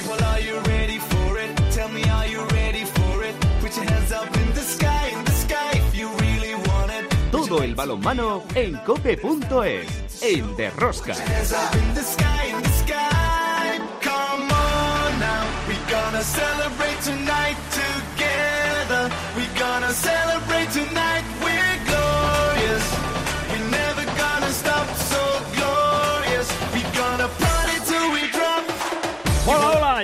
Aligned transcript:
People, 0.00 0.24
are 0.24 0.40
you 0.40 0.58
ready 0.60 0.98
for 0.98 1.38
it? 1.38 1.50
Tell 1.72 1.88
me, 1.90 2.02
are 2.04 2.26
you 2.26 2.42
ready 2.56 2.84
for 2.84 3.22
it? 3.22 3.34
Put 3.60 3.76
your 3.76 3.84
hands 3.84 4.10
up 4.12 4.34
in 4.34 4.48
the 4.54 4.62
sky, 4.62 5.08
in 5.08 5.24
the 5.26 5.30
sky, 5.30 5.72
if 5.74 5.94
you 5.94 6.08
really 6.16 6.54
want 6.54 6.90
it. 6.90 7.04
Todo 7.30 7.62
el 7.62 7.74
balonmano 7.74 8.42
en 8.54 8.76
cope.es, 8.86 10.22
en 10.22 10.56
Derrosca. 10.56 11.12
Hands 11.14 11.52
up 11.52 11.74
in 11.74 11.94
the 11.94 12.02
sky, 12.02 12.46
in 12.46 12.62
the 12.62 12.68
sky. 12.70 13.78
Come 14.00 14.50
on 14.50 15.20
now, 15.20 15.44
we 15.68 15.74
gonna 15.92 16.22
celebrate 16.22 17.00
tonight 17.02 17.58
together. 17.70 19.10
We 19.36 19.44
gonna 19.58 19.92
celebrate 19.92 20.70
tonight. 20.70 21.29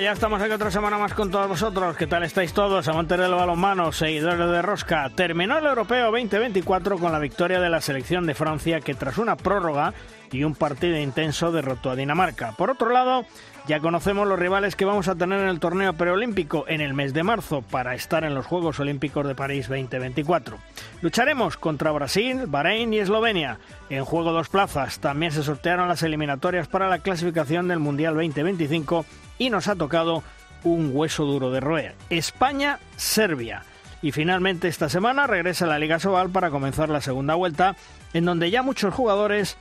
Ya 0.07 0.13
estamos 0.13 0.41
aquí 0.41 0.53
otra 0.53 0.71
semana 0.71 0.97
más 0.97 1.13
con 1.13 1.29
todos 1.29 1.49
vosotros. 1.49 1.97
¿Qué 1.97 2.07
tal 2.07 2.23
estáis 2.23 2.53
todos? 2.53 2.87
Amantes 2.87 3.19
del 3.19 3.33
balonmano, 3.33 3.91
seguidores 3.91 4.49
de 4.49 4.61
Rosca. 4.61 5.09
Terminó 5.13 5.57
el 5.57 5.65
Europeo 5.65 6.11
2024 6.11 6.97
con 6.97 7.11
la 7.11 7.19
victoria 7.19 7.59
de 7.59 7.69
la 7.69 7.81
selección 7.81 8.25
de 8.25 8.33
Francia 8.33 8.79
que 8.79 8.93
tras 8.93 9.17
una 9.17 9.35
prórroga 9.35 9.93
y 10.31 10.45
un 10.45 10.55
partido 10.55 10.97
intenso 10.97 11.51
derrotó 11.51 11.89
a 11.89 11.97
Dinamarca. 11.97 12.53
Por 12.53 12.69
otro 12.69 12.89
lado, 12.89 13.25
ya 13.67 13.81
conocemos 13.81 14.25
los 14.25 14.39
rivales 14.39 14.77
que 14.77 14.85
vamos 14.85 15.09
a 15.09 15.15
tener 15.15 15.41
en 15.41 15.49
el 15.49 15.59
torneo 15.59 15.91
preolímpico 15.91 16.63
en 16.69 16.79
el 16.79 16.93
mes 16.93 17.13
de 17.13 17.23
marzo 17.23 17.61
para 17.61 17.95
estar 17.95 18.23
en 18.23 18.33
los 18.33 18.45
Juegos 18.45 18.79
Olímpicos 18.79 19.27
de 19.27 19.35
París 19.35 19.67
2024. 19.67 20.57
Lucharemos 21.01 21.57
contra 21.57 21.91
Brasil, 21.91 22.45
Bahrein 22.47 22.93
y 22.93 22.99
Eslovenia. 22.99 23.59
En 23.89 24.05
juego 24.05 24.31
dos 24.31 24.47
plazas. 24.47 24.99
También 24.99 25.33
se 25.33 25.43
sortearon 25.43 25.89
las 25.89 26.01
eliminatorias 26.01 26.69
para 26.69 26.87
la 26.87 26.99
clasificación 26.99 27.67
del 27.67 27.79
Mundial 27.79 28.13
2025 28.13 29.05
y 29.37 29.49
nos 29.49 29.67
ha 29.67 29.75
tocado 29.75 30.23
un 30.63 30.91
hueso 30.93 31.25
duro 31.25 31.51
de 31.51 31.59
roer. 31.59 31.95
España-Serbia. 32.09 33.63
Y 34.01 34.13
finalmente 34.13 34.69
esta 34.69 34.87
semana 34.87 35.27
regresa 35.27 35.65
la 35.65 35.79
Liga 35.79 35.99
Sobal 35.99 36.29
para 36.29 36.51
comenzar 36.51 36.87
la 36.87 37.01
segunda 37.01 37.35
vuelta, 37.35 37.75
en 38.13 38.23
donde 38.23 38.49
ya 38.49 38.61
muchos 38.61 38.93
jugadores 38.93 39.57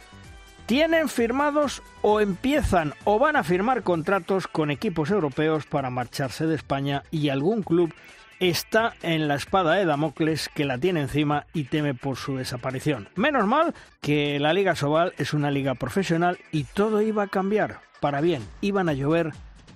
tienen 0.66 1.08
firmados 1.08 1.82
o 2.02 2.20
empiezan 2.20 2.92
o 3.04 3.18
van 3.18 3.36
a 3.36 3.44
firmar 3.44 3.82
contratos 3.82 4.48
con 4.48 4.70
equipos 4.70 5.10
europeos 5.10 5.64
para 5.64 5.90
marcharse 5.90 6.46
de 6.46 6.56
España 6.56 7.04
y 7.12 7.28
algún 7.28 7.62
club 7.62 7.94
está 8.40 8.94
en 9.02 9.28
la 9.28 9.36
espada 9.36 9.74
de 9.74 9.84
Damocles 9.84 10.50
que 10.54 10.64
la 10.64 10.76
tiene 10.76 11.00
encima 11.00 11.46
y 11.54 11.64
teme 11.64 11.94
por 11.94 12.16
su 12.16 12.36
desaparición. 12.36 13.08
Menos 13.14 13.46
mal 13.46 13.74
que 14.00 14.38
la 14.40 14.52
Liga 14.52 14.74
Sobal 14.74 15.14
es 15.18 15.32
una 15.32 15.50
liga 15.50 15.74
profesional 15.74 16.38
y 16.50 16.64
todo 16.64 17.00
iba 17.00 17.22
a 17.22 17.28
cambiar 17.28 17.80
para 18.00 18.20
bien, 18.20 18.42
iban 18.60 18.88
a 18.88 18.92
llover 18.92 19.32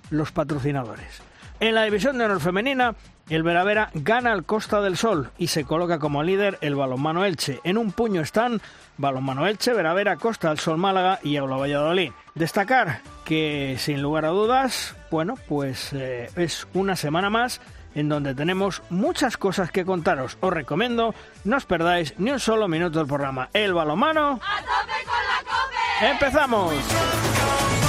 los 0.09 0.31
patrocinadores. 0.31 1.21
En 1.61 1.73
la 1.73 1.83
división 1.83 2.17
de 2.17 2.25
honor 2.25 2.41
femenina, 2.41 2.95
el 3.35 3.43
Veravera 3.43 3.89
gana 3.93 4.33
al 4.33 4.43
Costa 4.43 4.81
del 4.81 4.97
Sol 4.97 5.31
y 5.37 5.47
se 5.47 5.63
coloca 5.63 5.99
como 5.99 6.21
líder 6.21 6.57
el 6.59 6.75
balonmano 6.75 7.23
Elche. 7.23 7.61
En 7.63 7.77
un 7.77 7.93
puño 7.93 8.19
están 8.19 8.61
balonmano 8.97 9.47
Elche, 9.47 9.73
Veravera, 9.73 10.17
Costa 10.17 10.49
del 10.49 10.59
Sol 10.59 10.77
Málaga 10.77 11.19
y 11.23 11.37
Aula 11.37 11.55
Valladolid. 11.55 12.11
Destacar 12.35 12.99
que 13.23 13.77
sin 13.79 14.01
lugar 14.01 14.25
a 14.25 14.29
dudas, 14.29 14.97
bueno, 15.09 15.35
pues 15.47 15.93
eh, 15.93 16.29
es 16.35 16.67
una 16.73 16.97
semana 16.97 17.29
más 17.29 17.61
en 17.95 18.09
donde 18.09 18.35
tenemos 18.35 18.81
muchas 18.89 19.37
cosas 19.37 19.71
que 19.71 19.85
contaros. 19.85 20.37
Os 20.41 20.51
recomiendo 20.51 21.15
no 21.45 21.55
os 21.55 21.65
perdáis 21.65 22.13
ni 22.17 22.31
un 22.31 22.39
solo 22.39 22.67
minuto 22.67 22.99
del 22.99 23.07
programa. 23.07 23.49
El 23.53 23.73
balonmano. 23.73 24.41
¡A 24.43 24.59
tope 24.59 25.05
con 25.05 25.23
la 25.25 25.39
cope! 25.49 26.11
¡Empezamos! 26.11 27.80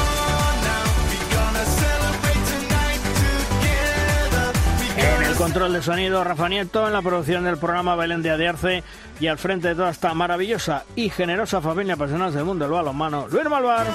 En 5.02 5.22
el 5.24 5.34
control 5.34 5.72
de 5.72 5.82
sonido, 5.82 6.22
Rafa 6.24 6.48
Nieto, 6.48 6.86
en 6.86 6.92
la 6.92 7.02
producción 7.02 7.44
del 7.44 7.56
programa 7.58 7.96
Belén 7.96 8.22
de 8.22 8.30
Adiarce 8.30 8.82
y 9.20 9.26
al 9.26 9.38
frente 9.38 9.68
de 9.68 9.74
toda 9.74 9.90
esta 9.90 10.14
maravillosa 10.14 10.84
y 10.96 11.08
generosa 11.10 11.60
familia 11.60 11.96
personal 11.96 12.32
del 12.32 12.44
mundo 12.44 12.64
del 12.64 12.72
balonmano, 12.72 13.26
Luis 13.28 13.44
Malvar. 13.48 13.86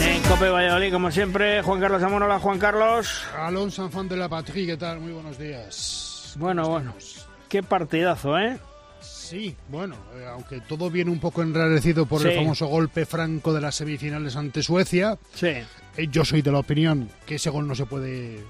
En 0.00 0.22
Cope 0.22 0.48
Valladolid, 0.48 0.92
como 0.92 1.10
siempre, 1.10 1.62
Juan 1.62 1.80
Carlos 1.80 2.02
Amor. 2.02 2.22
Hola, 2.22 2.38
Juan 2.38 2.58
Carlos. 2.58 3.22
Alonso 3.36 3.84
Enfant 3.84 4.10
de 4.10 4.16
la 4.16 4.28
Patrie, 4.28 4.66
¿qué 4.66 4.76
tal? 4.76 5.00
Muy 5.00 5.12
buenos 5.12 5.38
días. 5.38 6.32
Bueno, 6.38 6.68
bueno. 6.68 6.94
Qué 7.48 7.62
partidazo, 7.62 8.38
¿eh? 8.38 8.58
Sí, 9.00 9.56
bueno, 9.68 9.96
eh, 10.16 10.26
aunque 10.32 10.60
todo 10.60 10.90
viene 10.90 11.10
un 11.10 11.18
poco 11.20 11.42
enrarecido 11.42 12.06
por 12.06 12.22
Sí. 12.22 12.28
el 12.28 12.36
famoso 12.36 12.66
golpe 12.66 13.04
franco 13.06 13.52
de 13.52 13.60
las 13.60 13.74
semifinales 13.74 14.36
ante 14.36 14.62
Suecia, 14.62 15.16
Sí. 15.34 15.52
Eh, 15.96 16.08
yo 16.10 16.24
soy 16.24 16.42
de 16.42 16.52
la 16.52 16.58
opinión 16.58 17.08
que 17.26 17.36
ese 17.36 17.50
gol 17.50 17.66
no 17.66 17.74
se 17.74 17.86
puede 17.86 18.40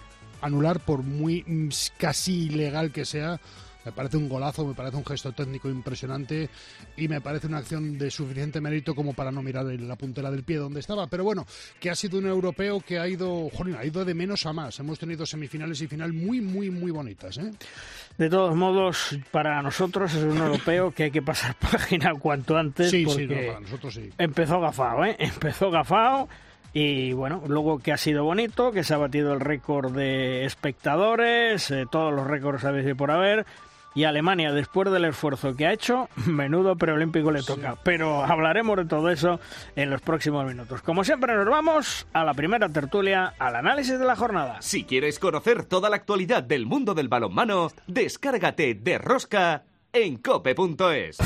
anular 0.43 0.81
por 0.81 1.03
muy 1.03 1.45
mm, 1.47 1.69
casi 1.99 2.45
ilegal 2.45 2.93
que 2.93 3.05
sea. 3.05 3.41
Me 3.85 3.93
parece 3.93 4.17
un 4.17 4.29
golazo, 4.29 4.67
me 4.67 4.75
parece 4.75 4.97
un 4.97 5.07
gesto 5.07 5.31
técnico 5.31 5.69
impresionante 5.69 6.51
y 6.97 7.07
me 7.07 7.21
parece 7.21 7.47
una 7.47 7.59
acción 7.59 7.97
de 7.97 8.11
suficiente 8.11 8.61
mérito 8.61 8.97
como 8.97 9.15
para 9.15 9.31
no 9.31 9.43
mirar 9.43 9.71
en 9.71 9.87
la 9.87 9.95
puntera 9.95 10.29
del 10.29 10.43
pie 10.43 10.57
donde 10.57 10.81
estaba. 10.81 11.07
Pero 11.07 11.23
bueno, 11.23 11.47
que 11.79 11.89
ha 11.89 11.95
sido 11.95 12.19
un 12.19 12.27
europeo 12.27 12.81
que 12.81 12.99
ha 12.99 13.07
ido, 13.07 13.49
jolín, 13.51 13.77
ha 13.77 13.85
ido 13.85 14.05
de 14.05 14.13
menos 14.13 14.45
a 14.45 14.53
más. 14.53 14.81
Hemos 14.81 14.99
tenido 14.99 15.25
semifinales 15.25 15.81
y 15.83 15.87
final 15.87 16.13
muy, 16.13 16.41
muy, 16.41 16.69
muy 16.69 16.91
bonitas. 16.91 17.39
¿eh? 17.39 17.53
De 18.19 18.29
todos 18.29 18.57
modos, 18.57 19.17
para 19.31 19.63
nosotros 19.63 20.13
es 20.15 20.25
un 20.25 20.39
europeo 20.39 20.91
que 20.91 21.05
hay 21.05 21.11
que 21.13 21.23
pasar 21.23 21.55
página 21.61 22.13
cuanto 22.15 22.57
antes 22.57 22.91
Sí, 22.91 23.05
sí, 23.05 23.07
porque 23.07 23.27
no, 23.27 23.47
para 23.47 23.61
nosotros 23.61 23.95
sí. 23.95 24.11
empezó 24.19 24.61
gafado, 24.61 25.05
¿eh? 25.05 25.15
Empezó 25.21 25.71
gafado 25.71 26.29
y 26.79 27.15
bueno, 27.15 27.43
luego 27.47 27.79
que 27.79 27.91
ha 27.91 27.97
sido 27.97 28.25
bonito, 28.25 28.71
que 28.71 28.85
se 28.85 28.93
ha 28.93 28.99
batido 28.99 29.33
el 29.33 29.41
récord 29.41 29.97
de 29.97 30.45
espectadores, 30.45 31.71
eh, 31.71 31.87
todos 31.91 32.13
los 32.13 32.27
récords 32.27 32.67
a 32.67 32.79
y 32.79 32.93
por 32.93 33.11
haber. 33.11 33.47
Y 33.95 34.05
Alemania, 34.05 34.53
después 34.53 34.93
del 34.93 35.07
esfuerzo 35.07 35.57
que 35.57 35.67
ha 35.67 35.73
hecho, 35.73 36.11
menudo 36.27 36.77
preolímpico 36.77 37.31
le 37.31 37.43
toca. 37.43 37.79
Pero 37.83 38.23
hablaremos 38.23 38.77
de 38.77 38.85
todo 38.85 39.09
eso 39.09 39.41
en 39.75 39.89
los 39.89 40.03
próximos 40.03 40.45
minutos. 40.45 40.83
Como 40.83 41.03
siempre, 41.03 41.35
nos 41.35 41.49
vamos 41.49 42.07
a 42.13 42.25
la 42.25 42.35
primera 42.35 42.69
tertulia, 42.69 43.33
al 43.39 43.57
análisis 43.57 43.99
de 43.99 44.05
la 44.05 44.15
jornada. 44.15 44.61
Si 44.61 44.85
quieres 44.85 45.19
conocer 45.19 45.65
toda 45.65 45.89
la 45.89 45.97
actualidad 45.97 46.43
del 46.43 46.67
mundo 46.67 46.93
del 46.93 47.09
balonmano, 47.09 47.71
descárgate 47.87 48.75
de 48.75 48.99
Rosca 48.99 49.65
en 49.95 50.19
cope.es. 50.19 51.17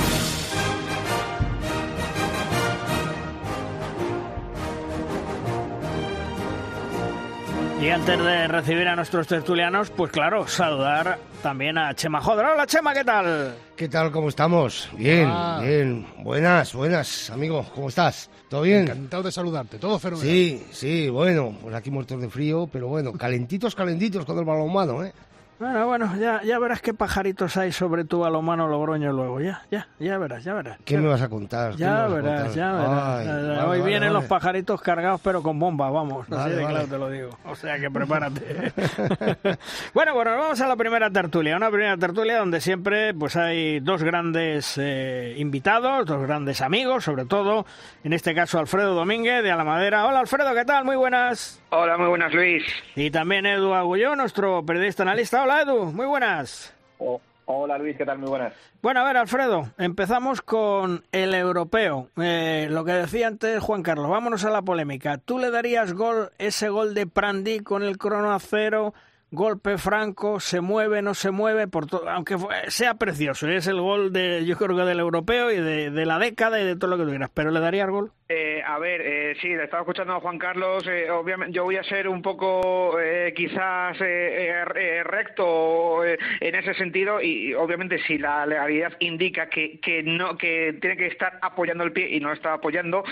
Y 7.81 7.89
antes 7.89 8.19
de 8.23 8.47
recibir 8.47 8.87
a 8.89 8.95
nuestros 8.95 9.27
tertulianos, 9.27 9.89
pues 9.91 10.13
claro, 10.13 10.47
saludar 10.47 11.19
también 11.43 11.79
a 11.79 11.95
Chema 11.95 12.21
Jodra. 12.21 12.53
Hola 12.53 12.67
Chema, 12.67 12.93
¿qué 12.93 13.03
tal? 13.05 13.55
¿Qué 13.75 13.89
tal? 13.89 14.13
¿Cómo 14.13 14.29
estamos? 14.29 14.91
Bien, 14.99 15.27
Ah. 15.33 15.61
bien. 15.63 16.07
Buenas, 16.19 16.75
buenas, 16.75 17.31
amigo. 17.31 17.65
¿Cómo 17.75 17.89
estás? 17.89 18.29
¿Todo 18.51 18.63
bien? 18.63 18.83
Encantado 18.83 19.23
de 19.23 19.33
saludarte, 19.33 19.79
todo 19.79 19.99
fenomenal. 19.99 20.31
Sí, 20.31 20.63
sí, 20.73 21.09
bueno, 21.09 21.57
pues 21.63 21.75
aquí 21.75 21.91
muertos 21.91 22.21
de 22.21 22.29
frío, 22.29 22.69
pero 22.71 22.89
bueno, 22.89 23.13
calentitos, 23.15 23.75
calentitos 23.75 24.27
con 24.27 24.39
el 24.39 24.45
balonmano, 24.45 25.03
¿eh? 25.03 25.13
Bueno, 25.60 25.87
bueno, 25.87 26.10
ya, 26.19 26.41
ya 26.43 26.59
verás 26.59 26.81
qué 26.81 26.94
pajaritos 26.94 27.59
hay 27.59 27.71
sobre 27.71 28.04
tu 28.04 28.21
balomano 28.21 28.66
Logroño 28.66 29.12
luego. 29.12 29.41
Ya, 29.43 29.60
ya, 29.71 29.88
ya 29.98 30.16
verás, 30.16 30.43
ya 30.43 30.54
verás. 30.54 30.78
¿Qué 30.87 30.94
ya, 30.94 31.00
me 31.00 31.09
vas 31.09 31.21
a 31.21 31.28
contar? 31.28 31.72
¿Qué 31.72 31.84
me 31.84 31.91
Ya 31.91 32.06
verás, 32.06 32.41
contar? 32.44 32.54
ya 32.56 32.72
verás. 32.72 33.19
Ay, 33.19 33.26
vale, 33.26 33.50
Hoy 33.59 33.66
vale, 33.66 33.82
vienen 33.82 34.09
vale. 34.09 34.12
los 34.15 34.25
pajaritos 34.25 34.81
cargados, 34.81 35.21
pero 35.22 35.43
con 35.43 35.59
bombas, 35.59 35.93
vamos. 35.93 36.26
Así 36.32 36.48
de 36.53 36.62
vale. 36.62 36.66
claro 36.66 36.87
te 36.87 36.98
lo 36.98 37.10
digo. 37.10 37.28
O 37.44 37.54
sea 37.54 37.78
que 37.78 37.91
prepárate. 37.93 38.72
bueno, 39.93 40.15
bueno, 40.15 40.31
vamos 40.31 40.59
a 40.62 40.66
la 40.66 40.76
primera 40.76 41.10
tertulia. 41.10 41.59
Una 41.59 41.69
primera 41.71 41.94
tertulia 41.98 42.38
donde 42.38 42.62
siempre 42.62 43.12
pues 43.12 43.37
hay 43.37 43.81
dos 43.81 44.03
grandes 44.03 44.78
eh, 44.78 45.34
invitados, 45.37 46.06
dos 46.06 46.22
grandes 46.22 46.62
amigos, 46.62 47.04
sobre 47.04 47.27
todo. 47.27 47.66
En 48.03 48.15
este 48.15 48.34
caso, 48.34 48.59
Alfredo 48.59 48.94
Domínguez 48.94 49.42
de 49.42 49.50
Alamadera. 49.50 50.06
Hola, 50.06 50.21
Alfredo, 50.21 50.54
¿qué 50.54 50.65
tal? 50.65 50.87
Muy 50.87 50.97
buenas. 50.97 51.63
Hola, 51.68 51.98
muy 51.98 52.09
buenas, 52.09 52.33
Luis. 52.33 52.65
Y 52.97 53.10
también 53.10 53.45
Edu 53.45 53.74
Agulló, 53.74 54.16
nuestro 54.16 54.65
periodista 54.65 55.03
analista. 55.03 55.42
Hola, 55.45 55.50
Edu. 55.59 55.87
Muy 55.87 56.07
buenas. 56.07 56.75
Oh, 56.99 57.21
hola, 57.47 57.79
Luis, 57.79 57.97
¿qué 57.97 58.05
tal? 58.05 58.19
Muy 58.19 58.29
buenas. 58.29 58.53
Bueno, 58.83 59.01
a 59.01 59.05
ver, 59.05 59.17
Alfredo, 59.17 59.71
empezamos 59.79 60.41
con 60.43 61.05
el 61.13 61.35
europeo. 61.35 62.09
Eh, 62.17 62.69
lo 62.71 62.85
que 62.85 62.93
decía 62.93 63.27
antes 63.27 63.63
Juan 63.63 63.83
Carlos, 63.83 64.09
vámonos 64.09 64.45
a 64.45 64.51
la 64.51 64.63
polémica. 64.63 65.19
¿Tú 65.19 65.39
le 65.39 65.51
darías 65.51 65.93
gol, 65.93 66.31
ese 66.39 66.69
gol 66.69 66.95
de 66.95 67.07
Prandi 67.07 67.61
con 67.61 67.83
el 67.83 67.99
crono 67.99 68.33
a 68.33 68.39
cero, 68.39 68.95
golpe 69.31 69.79
franco, 69.79 70.41
se 70.41 70.61
mueve, 70.61 71.03
no 71.03 71.15
se 71.15 71.31
mueve, 71.31 71.69
por 71.69 71.87
todo, 71.87 72.09
aunque 72.09 72.37
sea 72.69 72.95
precioso, 72.95 73.49
es 73.49 73.67
el 73.67 73.81
gol 73.81 74.13
de, 74.13 74.45
yo 74.45 74.57
creo 74.57 74.77
que 74.77 74.83
del 74.83 75.01
europeo 75.01 75.51
y 75.51 75.57
de, 75.57 75.91
de 75.91 76.07
la 76.07 76.19
década 76.19 76.61
y 76.61 76.65
de 76.65 76.77
todo 76.77 76.91
lo 76.91 76.97
que 76.97 77.05
tú 77.05 77.11
quieras, 77.11 77.31
pero 77.33 77.51
¿le 77.51 77.61
darías 77.61 77.89
gol? 77.91 78.13
Eh, 78.32 78.62
a 78.65 78.78
ver, 78.78 79.00
eh, 79.00 79.34
sí, 79.41 79.48
le 79.48 79.65
estaba 79.65 79.82
escuchando 79.82 80.12
a 80.12 80.21
Juan 80.21 80.38
Carlos. 80.38 80.86
Eh, 80.86 81.10
obviamente, 81.10 81.53
yo 81.53 81.65
voy 81.65 81.74
a 81.78 81.82
ser 81.82 82.06
un 82.06 82.22
poco 82.22 82.97
eh, 83.00 83.32
quizás 83.34 84.00
eh, 84.00 84.62
eh, 84.77 85.03
recto 85.03 86.04
en 86.04 86.54
ese 86.54 86.74
sentido 86.74 87.21
y, 87.21 87.54
obviamente 87.54 87.98
si 88.06 88.18
la 88.18 88.47
legalidad 88.47 88.92
indica 89.00 89.48
que, 89.48 89.80
que 89.80 90.04
no 90.04 90.38
que 90.38 90.77
tiene 90.80 90.97
que 90.97 91.09
estar 91.09 91.41
apoyando 91.42 91.82
el 91.82 91.91
pie 91.91 92.09
y 92.09 92.21
no 92.21 92.32
está 92.32 92.53
apoyando, 92.53 93.03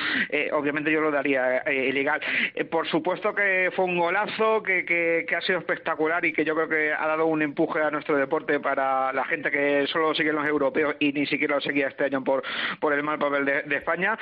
obviamente 0.52 0.92
yo 0.92 1.00
lo 1.00 1.10
daría 1.10 1.64
ilegal. 1.68 2.20
Por 2.70 2.86
supuesto 2.86 3.34
que 3.34 3.72
fue 3.74 3.86
un 3.86 3.98
golazo 3.98 4.62
que, 4.62 4.84
que, 4.84 5.26
que 5.28 5.34
ha 5.34 5.40
sido 5.40 5.58
espectacular 5.58 6.24
y 6.24 6.32
que 6.32 6.44
yo 6.44 6.54
creo 6.54 6.68
que 6.68 6.92
ha 6.92 7.06
dado 7.08 7.26
un 7.26 7.42
empuje 7.42 7.82
a 7.82 7.90
nuestro 7.90 8.16
deporte 8.16 8.60
para 8.60 9.12
la 9.12 9.24
gente 9.24 9.50
que 9.50 9.84
solo 9.88 10.14
sigue 10.14 10.32
los 10.32 10.46
europeos 10.46 10.94
y 11.00 11.12
ni 11.12 11.26
siquiera 11.26 11.56
lo 11.56 11.60
seguía 11.60 11.88
este 11.88 12.04
año 12.04 12.22
por, 12.22 12.44
por 12.78 12.92
el 12.92 13.02
mal 13.02 13.18
papel 13.18 13.44
de, 13.44 13.62
de 13.62 13.76
España. 13.76 14.16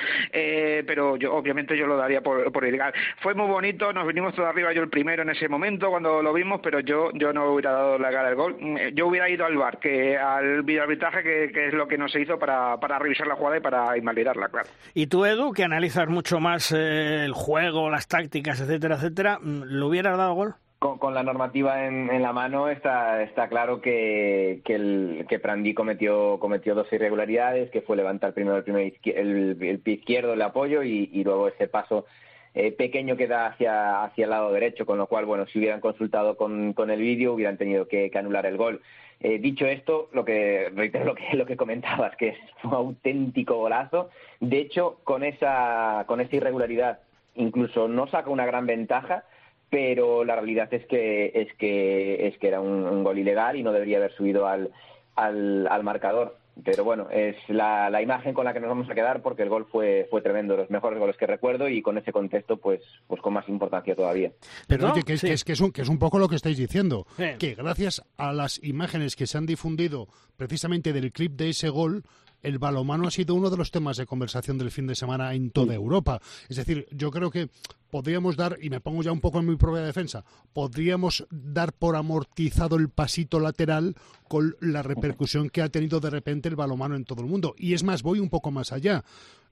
Eh, 0.87 0.93
pero 0.97 1.17
yo 1.17 1.33
obviamente 1.33 1.77
yo 1.77 1.85
lo 1.85 1.97
daría 1.97 2.21
por, 2.21 2.51
por 2.51 2.65
ilegal. 2.65 2.93
Fue 3.21 3.33
muy 3.33 3.47
bonito, 3.47 3.91
nos 3.93 4.07
vinimos 4.07 4.33
todos 4.33 4.49
arriba, 4.49 4.73
yo 4.73 4.81
el 4.81 4.89
primero 4.89 5.23
en 5.23 5.29
ese 5.29 5.47
momento 5.49 5.89
cuando 5.89 6.21
lo 6.21 6.33
vimos, 6.33 6.59
pero 6.63 6.79
yo 6.79 7.09
yo 7.13 7.33
no 7.33 7.51
hubiera 7.51 7.71
dado 7.71 7.97
la 7.99 8.11
cara 8.11 8.29
al 8.29 8.35
gol. 8.35 8.55
Mm, 8.59 8.77
Yo 8.95 9.07
hubiera 9.07 9.29
ido 9.29 9.45
al 9.45 9.57
bar, 9.57 9.79
que 9.79 10.17
al 10.17 10.63
videoarbitraje, 10.63 11.23
que, 11.23 11.51
que 11.53 11.67
es 11.67 11.73
lo 11.73 11.87
que 11.87 11.97
no 11.97 12.07
se 12.07 12.21
hizo 12.21 12.39
para, 12.39 12.79
para 12.79 12.99
revisar 12.99 13.27
la 13.27 13.35
jugada 13.35 13.57
y 13.57 13.61
para 13.61 13.97
invalidarla, 13.97 14.49
claro. 14.49 14.69
Y 14.93 15.07
tú, 15.07 15.25
Edu, 15.25 15.51
que 15.51 15.63
analizas 15.63 16.07
mucho 16.07 16.39
más 16.39 16.71
eh, 16.71 17.25
el 17.25 17.33
juego, 17.33 17.89
las 17.89 18.07
tácticas, 18.07 18.61
etcétera, 18.61 18.95
etcétera, 18.95 19.39
mm, 19.41 19.63
¿lo 19.65 19.87
hubieras 19.87 20.17
dado 20.17 20.33
gol? 20.33 20.55
Con, 20.79 21.15
la 21.15 21.23
normativa 21.23 21.87
en, 21.87 22.11
en 22.11 22.21
la 22.21 22.33
mano 22.33 22.69
está, 22.69 23.23
está 23.23 23.49
claro 23.49 23.81
que, 23.81 24.61
que, 24.63 24.75
el, 24.75 25.25
que 25.27 25.39
Prandi 25.39 25.73
cometió, 25.73 26.37
cometió 26.39 26.75
dos 26.75 26.91
irregularidades, 26.93 27.71
que 27.71 27.81
fue 27.81 27.97
levantar 27.97 28.33
primero 28.33 28.57
el, 28.57 28.63
primer 28.63 28.93
el, 29.05 29.57
el 29.59 29.79
pie 29.79 29.95
izquierdo, 29.95 30.33
el 30.33 30.41
apoyo, 30.43 30.83
y, 30.83 31.23
luego 31.23 31.47
ese 31.47 31.67
paso 31.67 32.05
eh, 32.53 32.71
pequeño 32.71 33.17
que 33.17 33.25
da 33.25 33.47
hacia, 33.47 34.03
hacia 34.03 34.25
el 34.25 34.29
lado 34.29 34.51
derecho, 34.51 34.85
con 34.85 34.99
lo 34.99 35.07
cual, 35.07 35.25
bueno, 35.25 35.47
si 35.47 35.57
hubieran 35.57 35.81
consultado 35.81 36.37
con, 36.37 36.73
con 36.73 36.91
el 36.91 36.99
vídeo 36.99 37.33
hubieran 37.33 37.57
tenido 37.57 37.87
que, 37.87 38.11
que 38.11 38.19
anular 38.19 38.45
el 38.45 38.57
gol. 38.57 38.81
Eh, 39.19 39.39
dicho 39.39 39.65
esto, 39.65 40.09
lo 40.13 40.23
que 40.23 40.71
reitero 40.75 41.05
lo 41.05 41.15
que, 41.15 41.23
lo 41.35 41.47
que 41.47 41.57
comentabas, 41.57 42.15
que 42.17 42.29
es 42.29 42.37
un 42.63 42.73
auténtico 42.73 43.55
golazo. 43.55 44.09
De 44.39 44.59
hecho, 44.59 44.99
con 45.03 45.23
esa, 45.23 46.03
con 46.07 46.21
esa 46.21 46.35
irregularidad, 46.35 46.99
incluso 47.35 47.87
no 47.87 48.07
saca 48.07 48.29
una 48.29 48.45
gran 48.45 48.67
ventaja, 48.67 49.23
pero 49.69 50.23
la 50.23 50.35
realidad 50.35 50.73
es 50.73 50.85
que 50.85 51.31
es 51.33 51.53
que 51.57 52.27
es 52.27 52.37
que 52.37 52.47
era 52.47 52.61
un, 52.61 52.85
un 52.85 53.03
gol 53.03 53.19
ilegal 53.19 53.55
y 53.57 53.63
no 53.63 53.71
debería 53.73 53.97
haber 53.97 54.13
subido 54.15 54.47
al, 54.47 54.71
al, 55.15 55.67
al 55.67 55.83
marcador. 55.83 56.37
Pero 56.65 56.83
bueno, 56.83 57.07
es 57.11 57.35
la, 57.49 57.87
la 57.91 58.01
imagen 58.01 58.33
con 58.33 58.45
la 58.45 58.51
que 58.51 58.59
nos 58.59 58.69
vamos 58.69 58.89
a 58.89 58.95
quedar 58.95 59.21
porque 59.21 59.43
el 59.43 59.49
gol 59.49 59.67
fue, 59.71 60.07
fue 60.09 60.23
tremendo, 60.23 60.57
los 60.57 60.71
mejores 60.71 60.97
goles 60.97 61.15
que 61.15 61.27
recuerdo 61.27 61.69
y 61.69 61.83
con 61.83 61.99
ese 61.99 62.11
contexto 62.11 62.57
pues, 62.57 62.81
pues 63.05 63.21
con 63.21 63.33
más 63.33 63.47
importancia 63.47 63.95
todavía. 63.95 64.31
Pero 64.67 64.87
¿No? 64.87 64.93
oye, 64.93 65.03
que 65.03 65.13
es, 65.13 65.21
Sí. 65.21 65.27
que, 65.27 65.33
es, 65.33 65.43
que, 65.43 65.51
es 65.51 65.61
un, 65.61 65.71
que 65.71 65.83
es 65.83 65.89
un 65.89 65.99
poco 65.99 66.17
lo 66.17 66.27
que 66.27 66.35
estáis 66.35 66.57
diciendo. 66.57 67.05
Sí. 67.15 67.25
Que 67.37 67.53
gracias 67.53 68.01
a 68.17 68.33
las 68.33 68.63
imágenes 68.63 69.15
que 69.15 69.27
se 69.27 69.37
han 69.37 69.45
difundido 69.45 70.07
precisamente 70.35 70.93
del 70.93 71.11
clip 71.11 71.33
de 71.33 71.49
ese 71.49 71.69
gol, 71.69 72.01
el 72.47 72.59
balomano 72.59 73.07
ha 73.07 73.11
sido 73.11 73.35
uno 73.35 73.49
de 73.49 73.57
los 73.57 73.71
temas 73.71 73.97
de 73.97 74.05
conversación 74.05 74.57
del 74.57 74.71
fin 74.71 74.87
de 74.87 74.95
semana 74.95 75.33
en 75.33 75.51
toda 75.51 75.73
Europa. 75.73 76.21
Es 76.47 76.55
decir, 76.55 76.87
yo 76.91 77.11
creo 77.11 77.29
que 77.29 77.49
podríamos 77.89 78.37
dar, 78.37 78.57
y 78.61 78.69
me 78.69 78.79
pongo 78.79 79.03
ya 79.03 79.11
un 79.11 79.19
poco 79.19 79.39
en 79.39 79.47
mi 79.47 79.55
propia 79.57 79.81
defensa, 79.81 80.23
podríamos 80.53 81.27
dar 81.29 81.73
por 81.73 81.95
amortizado 81.95 82.77
el 82.77 82.89
pasito 82.89 83.39
lateral 83.39 83.95
con 84.29 84.55
la 84.61 84.81
repercusión 84.81 85.49
que 85.49 85.61
ha 85.61 85.69
tenido 85.69 85.99
de 85.99 86.09
repente 86.09 86.47
el 86.47 86.55
balomano 86.55 86.95
en 86.95 87.03
todo 87.05 87.21
el 87.21 87.29
mundo. 87.29 87.53
Y 87.57 87.73
es 87.73 87.83
más, 87.83 88.01
voy 88.01 88.19
un 88.19 88.29
poco 88.29 88.49
más 88.49 88.71
allá. 88.71 89.03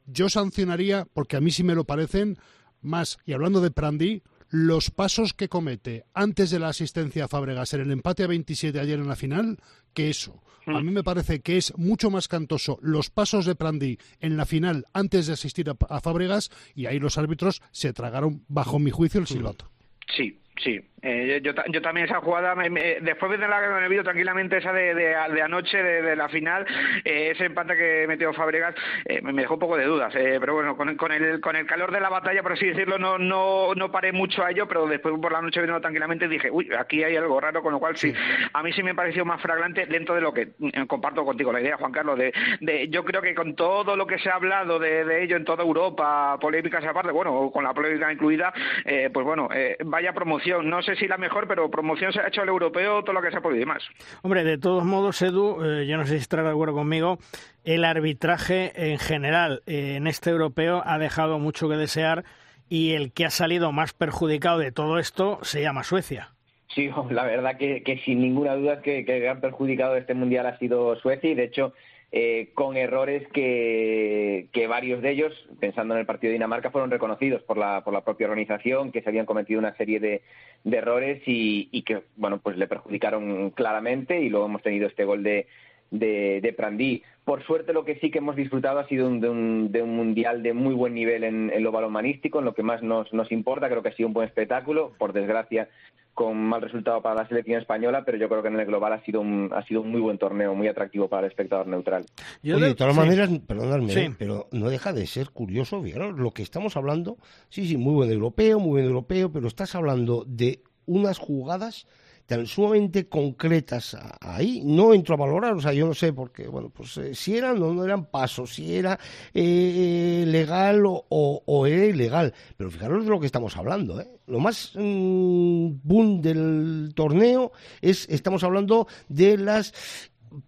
Yo 0.05 0.29
sancionaría, 0.29 1.05
porque 1.13 1.35
a 1.35 1.41
mí 1.41 1.51
sí 1.51 1.63
me 1.63 1.75
lo 1.75 1.83
parecen, 1.83 2.37
más, 2.81 3.17
y 3.25 3.33
hablando 3.33 3.59
de 3.59 3.71
Prandi, 3.71 4.21
los 4.49 4.91
pasos 4.91 5.33
que 5.33 5.49
comete 5.49 6.05
antes 6.13 6.49
de 6.51 6.59
la 6.59 6.69
asistencia 6.69 7.25
a 7.25 7.27
Fábregas 7.27 7.73
en 7.73 7.81
el 7.81 7.91
empate 7.91 8.23
a 8.23 8.27
27 8.27 8.79
ayer 8.79 8.99
en 8.99 9.07
la 9.07 9.15
final, 9.15 9.57
que 9.95 10.11
eso. 10.11 10.43
A 10.67 10.81
mí 10.81 10.91
me 10.91 11.03
parece 11.03 11.41
que 11.41 11.57
es 11.57 11.77
mucho 11.77 12.09
más 12.09 12.27
cantoso 12.27 12.79
los 12.81 13.11
pasos 13.11 13.45
de 13.45 13.55
Prandi 13.55 13.99
en 14.19 14.35
la 14.35 14.45
final 14.45 14.85
antes 14.93 15.27
de 15.27 15.33
asistir 15.33 15.69
a, 15.69 15.75
a 15.89 16.01
Fábregas 16.01 16.49
y 16.73 16.87
ahí 16.87 16.99
los 16.99 17.19
árbitros 17.19 17.61
se 17.71 17.93
tragaron, 17.93 18.43
bajo 18.47 18.79
mi 18.79 18.89
juicio, 18.89 19.19
el 19.19 19.27
silbato. 19.27 19.69
Sí, 20.15 20.39
sí. 20.63 20.79
Eh, 21.07 21.39
yo, 21.43 21.53
ta- 21.53 21.63
yo 21.67 21.81
también 21.81 22.07
esa 22.07 22.19
jugada, 22.19 22.55
me- 22.55 22.69
me- 22.69 22.97
después 22.99 23.31
de 23.31 23.47
la 23.47 23.61
que 23.61 23.67
me 23.69 23.85
he 23.85 23.89
visto 23.89 24.03
tranquilamente 24.03 24.57
esa 24.57 24.73
de, 24.73 24.95
de, 24.95 25.15
de 25.33 25.41
anoche, 25.43 25.81
de, 25.83 26.01
de 26.01 26.15
la 26.15 26.27
final, 26.29 26.65
eh, 27.03 27.29
ese 27.31 27.45
empate 27.45 27.75
que 27.77 28.05
metió 28.07 28.33
Fabregas, 28.33 28.73
eh, 29.05 29.21
me 29.21 29.33
dejó 29.33 29.53
un 29.53 29.59
poco 29.59 29.77
de 29.77 29.85
dudas. 29.85 30.13
eh, 30.15 30.37
pero 30.39 30.55
bueno, 30.55 30.75
con, 30.75 30.89
el- 30.89 30.97
con, 30.97 31.11
el, 31.11 31.39
con 31.41 31.55
el 31.55 31.67
calor 31.67 31.91
de 31.91 31.99
la 31.99 32.09
batalla, 32.09 32.41
por 32.41 32.53
así 32.53 32.65
decirlo, 32.65 32.97
no, 32.97 33.17
no, 33.19 33.75
no 33.75 33.91
paré 33.91 34.11
mucho 34.13 34.43
a 34.43 34.49
ello, 34.49 34.67
pero 34.67 34.87
después 34.87 35.13
por 35.21 35.31
la 35.31 35.41
noche 35.41 35.61
viendo 35.61 35.79
tranquilamente 35.79 36.27
dije, 36.27 36.49
uy, 36.49 36.69
aquí 36.77 37.03
hay 37.03 37.15
algo 37.15 37.39
raro, 37.39 37.61
con 37.61 37.71
lo 37.73 37.79
cual 37.79 37.95
sí, 37.97 38.11
a 38.53 38.63
mí 38.63 38.73
sí 38.73 38.81
me 38.81 38.95
pareció 38.95 39.25
más 39.25 39.39
fragrante 39.41 39.85
dentro 39.85 40.15
de 40.15 40.21
lo 40.21 40.33
que 40.33 40.41
eh, 40.59 40.87
comparto 40.87 41.23
contigo 41.23 41.53
la 41.53 41.61
idea, 41.61 41.77
Juan 41.77 41.91
Carlos, 41.91 42.17
de, 42.17 42.33
de 42.61 42.89
yo 42.89 43.05
creo 43.05 43.21
que 43.21 43.35
con 43.35 43.55
todo 43.55 43.95
lo 43.95 44.07
que 44.07 44.17
se 44.17 44.29
ha 44.29 44.35
hablado 44.35 44.79
de, 44.79 45.05
de 45.05 45.23
ello 45.23 45.35
en 45.37 45.45
toda 45.45 45.63
Europa, 45.63 46.37
polémicas 46.41 46.83
aparte, 46.83 47.11
bueno, 47.11 47.51
con 47.51 47.63
la 47.63 47.73
polémica 47.75 48.11
incluida, 48.11 48.51
eh, 48.85 49.09
pues 49.13 49.23
bueno, 49.23 49.49
eh, 49.53 49.77
vaya 49.85 50.11
promoción, 50.13 50.67
no 50.67 50.81
sé 50.81 50.94
si 50.95 51.07
la 51.07 51.17
mejor, 51.17 51.47
pero 51.47 51.69
promoción 51.69 52.11
se 52.13 52.19
ha 52.19 52.27
hecho 52.27 52.41
al 52.41 52.49
europeo 52.49 53.03
todo 53.03 53.13
lo 53.13 53.21
que 53.21 53.31
se 53.31 53.37
ha 53.37 53.41
podido 53.41 53.63
y 53.63 53.65
más. 53.65 53.83
Hombre, 54.21 54.43
de 54.43 54.57
todos 54.57 54.83
modos, 54.83 55.21
Edu, 55.21 55.63
eh, 55.63 55.85
yo 55.87 55.97
no 55.97 56.05
sé 56.05 56.13
si 56.13 56.21
estarás 56.21 56.45
de 56.45 56.51
acuerdo 56.51 56.73
conmigo, 56.73 57.17
el 57.63 57.85
arbitraje 57.85 58.71
en 58.91 58.99
general 58.99 59.61
eh, 59.65 59.95
en 59.95 60.07
este 60.07 60.29
europeo 60.29 60.83
ha 60.85 60.97
dejado 60.97 61.39
mucho 61.39 61.69
que 61.69 61.75
desear 61.75 62.23
y 62.69 62.93
el 62.93 63.11
que 63.11 63.25
ha 63.25 63.29
salido 63.29 63.71
más 63.71 63.93
perjudicado 63.93 64.59
de 64.59 64.71
todo 64.71 64.99
esto 64.99 65.39
se 65.41 65.61
llama 65.61 65.83
Suecia. 65.83 66.29
Sí, 66.73 66.89
la 67.11 67.25
verdad 67.25 67.57
que, 67.57 67.83
que 67.83 67.99
sin 67.99 68.21
ninguna 68.21 68.55
duda 68.55 68.73
es 68.75 68.79
que, 68.81 69.05
que 69.05 69.17
el 69.17 69.23
gran 69.23 69.41
perjudicado 69.41 69.93
de 69.93 69.99
este 69.99 70.13
mundial 70.13 70.45
ha 70.45 70.57
sido 70.57 70.95
Suecia 70.97 71.29
y 71.29 71.35
de 71.35 71.45
hecho 71.45 71.73
eh, 72.17 72.51
con 72.53 72.77
errores 72.77 73.27
que, 73.33 74.47
que 74.53 74.67
varios 74.67 75.01
de 75.01 75.11
ellos, 75.11 75.33
pensando 75.59 75.93
en 75.95 75.99
el 75.99 76.05
partido 76.05 76.29
de 76.29 76.35
Dinamarca, 76.35 76.71
fueron 76.71 76.89
reconocidos 76.89 77.43
por 77.43 77.57
la, 77.57 77.83
por 77.83 77.93
la 77.93 78.05
propia 78.05 78.27
organización, 78.27 78.93
que 78.93 79.01
se 79.01 79.09
habían 79.09 79.25
cometido 79.25 79.59
una 79.59 79.75
serie 79.75 79.99
de, 79.99 80.21
errores 80.63 81.21
y, 81.25 81.67
y 81.73 81.81
que, 81.83 82.03
bueno, 82.15 82.39
pues 82.39 82.55
le 82.57 82.67
perjudicaron 82.67 83.49
claramente 83.49 84.21
y 84.21 84.29
luego 84.29 84.45
hemos 84.45 84.61
tenido 84.63 84.87
este 84.87 85.03
gol 85.03 85.23
de, 85.23 85.47
de, 85.91 86.39
de 86.41 86.53
Prandí. 86.53 87.03
Por 87.25 87.43
suerte, 87.43 87.73
lo 87.73 87.83
que 87.83 87.95
sí 87.99 88.11
que 88.11 88.19
hemos 88.19 88.37
disfrutado 88.37 88.79
ha 88.79 88.87
sido 88.87 89.07
un- 89.07 89.19
de, 89.19 89.29
un, 89.29 89.71
de 89.73 89.81
un 89.81 89.93
mundial 89.95 90.41
de 90.41 90.53
muy 90.53 90.73
buen 90.73 90.93
nivel 90.93 91.25
en, 91.25 91.51
en 91.53 91.63
lo 91.63 91.73
balonmanístico, 91.73 92.39
en 92.39 92.45
lo 92.45 92.53
que 92.53 92.63
más 92.63 92.81
nos, 92.81 93.11
nos 93.13 93.29
importa. 93.31 93.67
Creo 93.67 93.83
que 93.83 93.89
ha 93.89 93.95
sido 93.95 94.07
un 94.07 94.13
buen 94.13 94.27
espectáculo. 94.27 94.93
Por 94.97 95.11
desgracia, 95.11 95.67
con 96.15 96.37
mal 96.37 96.61
resultado 96.61 97.01
para 97.01 97.21
la 97.21 97.27
selección 97.27 97.59
española, 97.59 98.03
pero 98.05 98.17
yo 98.17 98.27
creo 98.29 98.41
que 98.41 98.47
en 98.47 98.57
el 98.59 98.65
global 98.65 98.93
ha 98.93 99.03
sido 99.03 99.19
un, 99.21 99.51
ha 99.53 99.63
sido 99.67 99.81
un 99.81 99.91
muy 99.91 99.99
buen 100.01 100.17
torneo, 100.17 100.55
muy 100.55 100.67
atractivo 100.69 101.07
para 101.09 101.25
el 101.27 101.31
espectador 101.31 101.67
neutral. 101.67 102.05
Yo 102.41 102.55
Oye, 102.55 102.63
de- 102.63 102.69
de 102.69 102.75
todas 102.75 102.93
sí. 102.93 102.99
maneras, 103.01 103.29
perdonadme, 103.45 103.93
Sí. 103.93 103.99
¿eh? 103.99 104.15
pero 104.17 104.47
no 104.53 104.69
deja 104.69 104.93
de 104.93 105.05
ser 105.07 105.29
curioso, 105.31 105.83
fijaros, 105.83 106.17
lo 106.17 106.31
que 106.31 106.41
estamos 106.41 106.77
hablando, 106.77 107.17
sí, 107.49 107.67
sí, 107.67 107.75
muy 107.77 107.93
buen 107.93 108.09
europeo, 108.11 108.59
muy 108.59 108.69
buen 108.71 108.85
europeo, 108.85 109.29
pero 109.31 109.47
estás 109.47 109.75
hablando 109.75 110.23
de 110.25 110.63
unas 110.85 111.19
jugadas 111.19 111.85
tan 112.25 112.45
sumamente 112.47 113.07
concretas 113.07 113.95
ahí, 114.21 114.61
no 114.65 114.93
entro 114.93 115.13
a 115.15 115.17
valorar, 115.17 115.53
o 115.53 115.61
sea, 115.61 115.73
yo 115.73 115.85
no 115.85 115.93
sé, 115.93 116.11
porque, 116.13 116.47
bueno, 116.47 116.69
pues 116.69 116.97
eh, 116.97 117.13
si 117.13 117.37
eran 117.37 117.61
o 117.61 117.73
no 117.73 117.83
eran 117.85 118.05
pasos, 118.05 118.55
si 118.55 118.75
era 118.75 118.99
eh, 119.33 120.23
legal 120.27 120.85
o, 120.85 121.05
o- 121.09 121.67
era 121.67 121.85
ilegal, 121.85 122.33
pero 122.57 122.71
fijaros 122.71 123.03
de 123.03 123.09
lo 123.11 123.19
que 123.19 123.25
estamos 123.27 123.55
hablando, 123.57 123.99
¿eh? 124.01 124.07
Lo 124.27 124.39
más 124.39 124.71
mm, 124.75 125.67
boom 125.83 126.21
del 126.21 126.91
torneo 126.95 127.51
es, 127.81 128.07
estamos 128.09 128.43
hablando 128.43 128.87
de 129.07 129.37
las 129.37 129.73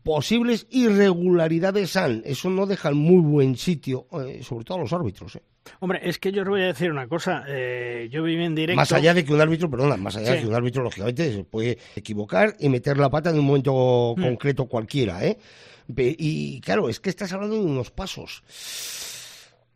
posibles 0.04 0.68
irregularidades 0.70 1.96
han. 1.96 2.22
Eso 2.26 2.50
no 2.50 2.66
deja 2.66 2.90
en 2.90 2.98
muy 2.98 3.22
buen 3.22 3.56
sitio, 3.56 4.08
eh, 4.26 4.42
sobre 4.44 4.66
todo 4.66 4.78
a 4.80 4.82
los 4.82 4.94
árbitros. 4.94 5.36
eh. 5.36 5.44
Hombre, 5.80 6.00
es 6.04 6.18
que 6.20 6.32
yo 6.32 6.42
os 6.44 6.48
voy 6.50 6.62
a 6.62 6.68
decir 6.68 6.92
una 6.92 7.08
cosa. 7.08 7.44
eh, 7.48 8.08
yo 8.12 8.24
viví 8.24 8.44
en 8.44 8.56
directo. 8.56 8.78
Más 8.78 8.92
allá 8.92 9.14
de 9.14 9.24
que 9.26 9.34
un 9.34 9.42
árbitro, 9.42 9.70
perdona, 9.70 9.98
más 9.98 10.16
allá 10.16 10.28
Sí. 10.28 10.34
de 10.34 10.40
que 10.42 10.48
un 10.48 10.56
árbitro, 10.56 10.84
lógicamente, 10.84 11.34
se 11.34 11.44
puede 11.44 11.78
equivocar 11.96 12.56
y 12.60 12.70
meter 12.70 12.98
la 12.98 13.10
pata 13.10 13.30
en 13.30 13.40
un 13.40 13.46
momento 13.46 14.14
Mm. 14.18 14.22
concreto 14.24 14.66
cualquiera, 14.66 15.26
¿eh? 15.26 15.38
Y 15.98 16.60
claro, 16.62 16.90
es 16.90 17.00
que 17.00 17.10
estás 17.10 17.32
hablando 17.34 17.56
de 17.56 17.62
unos 17.66 17.92
pasos. 17.92 18.44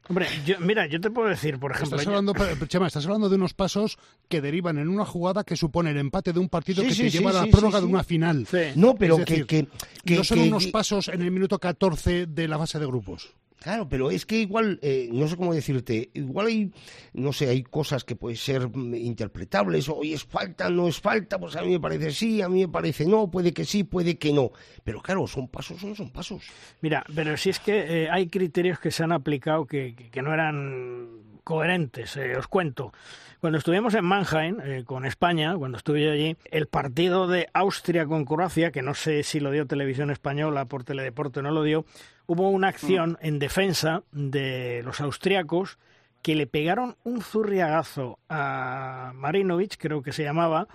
Hombre, 0.09 0.27
yo, 0.45 0.59
mira, 0.59 0.87
yo 0.87 0.99
te 0.99 1.09
puedo 1.09 1.29
decir, 1.29 1.57
por 1.57 1.71
ejemplo. 1.71 1.95
Estás 1.95 2.03
yo- 2.05 2.09
hablando, 2.11 2.33
pero, 2.33 2.65
Chema, 2.65 2.87
estás 2.87 3.05
hablando 3.05 3.29
de 3.29 3.35
unos 3.35 3.53
pasos 3.53 3.97
que 4.27 4.41
derivan 4.41 4.77
en 4.77 4.89
una 4.89 5.05
jugada 5.05 5.43
que 5.45 5.55
supone 5.55 5.91
el 5.91 5.97
empate 5.97 6.33
de 6.33 6.39
un 6.39 6.49
partido 6.49 6.81
Sí, 6.81 6.89
que 6.89 6.93
sí, 6.95 7.03
te 7.03 7.11
sí, 7.11 7.17
lleva 7.19 7.29
a 7.29 7.45
la 7.45 7.45
prórroga 7.51 7.79
sí, 7.79 7.85
de 7.85 7.91
una 7.93 8.03
final. 8.03 8.45
Sí. 8.49 8.57
No, 8.75 8.95
pero 8.95 9.19
Es 9.19 9.25
decir, 9.25 9.45
que, 9.45 9.65
que, 9.65 9.67
que- 10.03 10.15
no 10.15 10.23
son 10.25 10.39
que- 10.39 10.47
unos 10.49 10.67
pasos 10.67 11.07
en 11.07 11.21
el 11.21 11.31
minuto 11.31 11.59
14 11.59 12.25
de 12.25 12.47
la 12.49 12.57
fase 12.57 12.77
de 12.79 12.87
grupos. 12.87 13.31
Claro, 13.61 13.87
pero 13.87 14.09
es 14.09 14.25
que 14.25 14.37
igual, 14.37 14.79
eh, 14.81 15.07
no 15.13 15.27
sé 15.27 15.37
cómo 15.37 15.53
decirte, 15.53 16.09
igual 16.15 16.47
hay, 16.47 16.71
no 17.13 17.31
sé, 17.31 17.47
hay 17.47 17.61
cosas 17.61 18.03
que 18.03 18.15
pueden 18.15 18.35
ser 18.35 18.67
mm, 18.67 18.95
interpretables, 18.95 19.87
hoy 19.87 20.13
es 20.13 20.23
falta, 20.25 20.67
no 20.71 20.87
es 20.87 20.99
falta, 20.99 21.39
pues 21.39 21.55
a 21.55 21.61
mí 21.61 21.69
me 21.69 21.79
parece 21.79 22.09
sí, 22.09 22.41
a 22.41 22.49
mí 22.49 22.61
me 22.61 22.67
parece 22.67 23.05
no, 23.05 23.29
puede 23.29 23.53
que 23.53 23.63
sí, 23.63 23.83
puede 23.83 24.17
que 24.17 24.33
no. 24.33 24.49
Pero 24.83 24.99
claro, 25.03 25.27
son 25.27 25.47
pasos 25.47 25.79
son 25.79 26.09
pasos. 26.09 26.41
Mira, 26.81 27.05
pero 27.13 27.37
si 27.37 27.51
es 27.51 27.59
que 27.59 28.05
eh, 28.05 28.09
hay 28.09 28.29
criterios 28.29 28.79
que 28.79 28.89
se 28.89 29.03
han 29.03 29.11
aplicado 29.11 29.67
que, 29.67 30.09
no 30.23 30.33
eran 30.33 31.09
coherentes, 31.43 32.17
eh, 32.17 32.35
os 32.35 32.47
cuento. 32.47 32.91
Cuando 33.39 33.57
estuvimos 33.57 33.95
en 33.95 34.05
Mannheim 34.05 34.59
eh, 34.63 34.83
con 34.85 35.05
España, 35.05 35.55
cuando 35.55 35.77
estuve 35.77 36.11
allí, 36.11 36.37
el 36.51 36.67
partido 36.67 37.27
de 37.27 37.47
Austria 37.53 38.05
con 38.05 38.25
Croacia, 38.25 38.71
que 38.71 38.83
no 38.83 38.93
sé 38.93 39.23
si 39.23 39.39
lo 39.39 39.51
dio 39.51 39.65
Televisión 39.65 40.11
Española 40.11 40.65
por 40.65 40.83
Teledeporte 40.83 41.41
no 41.41 41.49
lo 41.51 41.63
dio, 41.63 41.85
hubo 42.31 42.49
una 42.49 42.69
acción 42.69 43.17
en 43.19 43.39
defensa 43.39 44.03
de 44.13 44.83
los 44.85 45.01
austriacos 45.01 45.77
que 46.21 46.33
le 46.33 46.47
pegaron 46.47 46.95
un 47.03 47.21
zurriagazo 47.21 48.19
a 48.29 49.11
Marinovic, 49.15 49.75
creo 49.77 50.01
que 50.01 50.13
se 50.13 50.23
llamaba, 50.23 50.69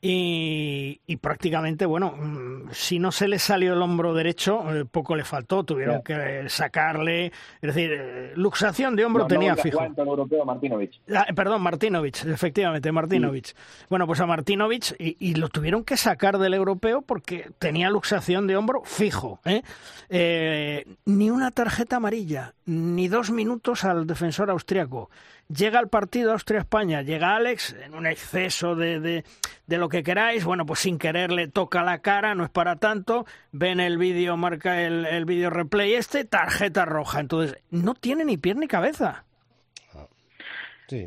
y, 0.00 1.00
y 1.06 1.16
prácticamente, 1.16 1.84
bueno, 1.84 2.12
mm, 2.12 2.70
si 2.70 2.98
no 2.98 3.10
se 3.10 3.26
le 3.26 3.38
salió 3.38 3.72
el 3.72 3.82
hombro 3.82 4.14
derecho, 4.14 4.62
eh, 4.72 4.84
poco 4.84 5.16
le 5.16 5.24
faltó, 5.24 5.64
tuvieron 5.64 6.02
que 6.02 6.44
sacarle, 6.48 7.26
es 7.26 7.74
decir, 7.74 7.90
eh, 7.92 8.32
luxación 8.36 8.94
de 8.94 9.04
hombro 9.04 9.24
No, 9.24 9.28
tenía 9.28 9.54
no, 9.54 9.62
fijo. 9.62 9.80
El 9.82 9.92
europeo. 9.98 10.46
Ah, 11.14 11.26
perdón, 11.34 11.62
Martinovic, 11.62 12.24
efectivamente, 12.26 12.92
Martinovic. 12.92 13.54
Bueno, 13.88 14.06
pues 14.06 14.20
a 14.20 14.26
Martinovic 14.26 14.94
y, 15.00 15.16
y 15.18 15.34
lo 15.34 15.48
tuvieron 15.48 15.82
que 15.82 15.96
sacar 15.96 16.38
del 16.38 16.54
europeo 16.54 17.02
porque 17.02 17.50
tenía 17.58 17.90
luxación 17.90 18.46
de 18.46 18.56
hombro 18.56 18.82
fijo. 18.84 19.40
¿eh? 19.44 19.62
Eh, 20.08 20.84
ni 21.06 21.30
una 21.30 21.50
tarjeta 21.50 21.96
amarilla, 21.96 22.54
ni 22.66 23.08
dos 23.08 23.30
minutos 23.30 23.84
al 23.84 24.06
defensor 24.06 24.50
austriaco. 24.50 25.10
Llega 25.48 25.78
al 25.78 25.88
partido 25.88 26.32
Austria-España, 26.32 27.00
llega 27.00 27.34
Alex 27.34 27.74
en 27.82 27.94
un 27.94 28.06
exceso 28.06 28.74
de, 28.74 29.00
de, 29.00 29.78
lo 29.78 29.88
que 29.88 30.02
queráis, 30.02 30.44
bueno, 30.44 30.66
pues 30.66 30.80
sin 30.80 30.98
querer 30.98 31.32
le 31.32 31.48
toca 31.48 31.82
la 31.82 32.00
cara, 32.00 32.34
no 32.34 32.44
es 32.44 32.50
para 32.50 32.76
tanto, 32.76 33.24
ven 33.50 33.80
el 33.80 33.96
vídeo, 33.96 34.36
marca 34.36 34.82
el, 34.82 35.06
el 35.06 35.24
vídeo 35.24 35.48
replay 35.48 35.94
este, 35.94 36.24
tarjeta 36.24 36.84
roja. 36.84 37.20
Entonces, 37.20 37.56
no 37.70 37.94
tiene 37.94 38.26
ni 38.26 38.36
pie 38.36 38.56
ni 38.56 38.68
cabeza. 38.68 39.24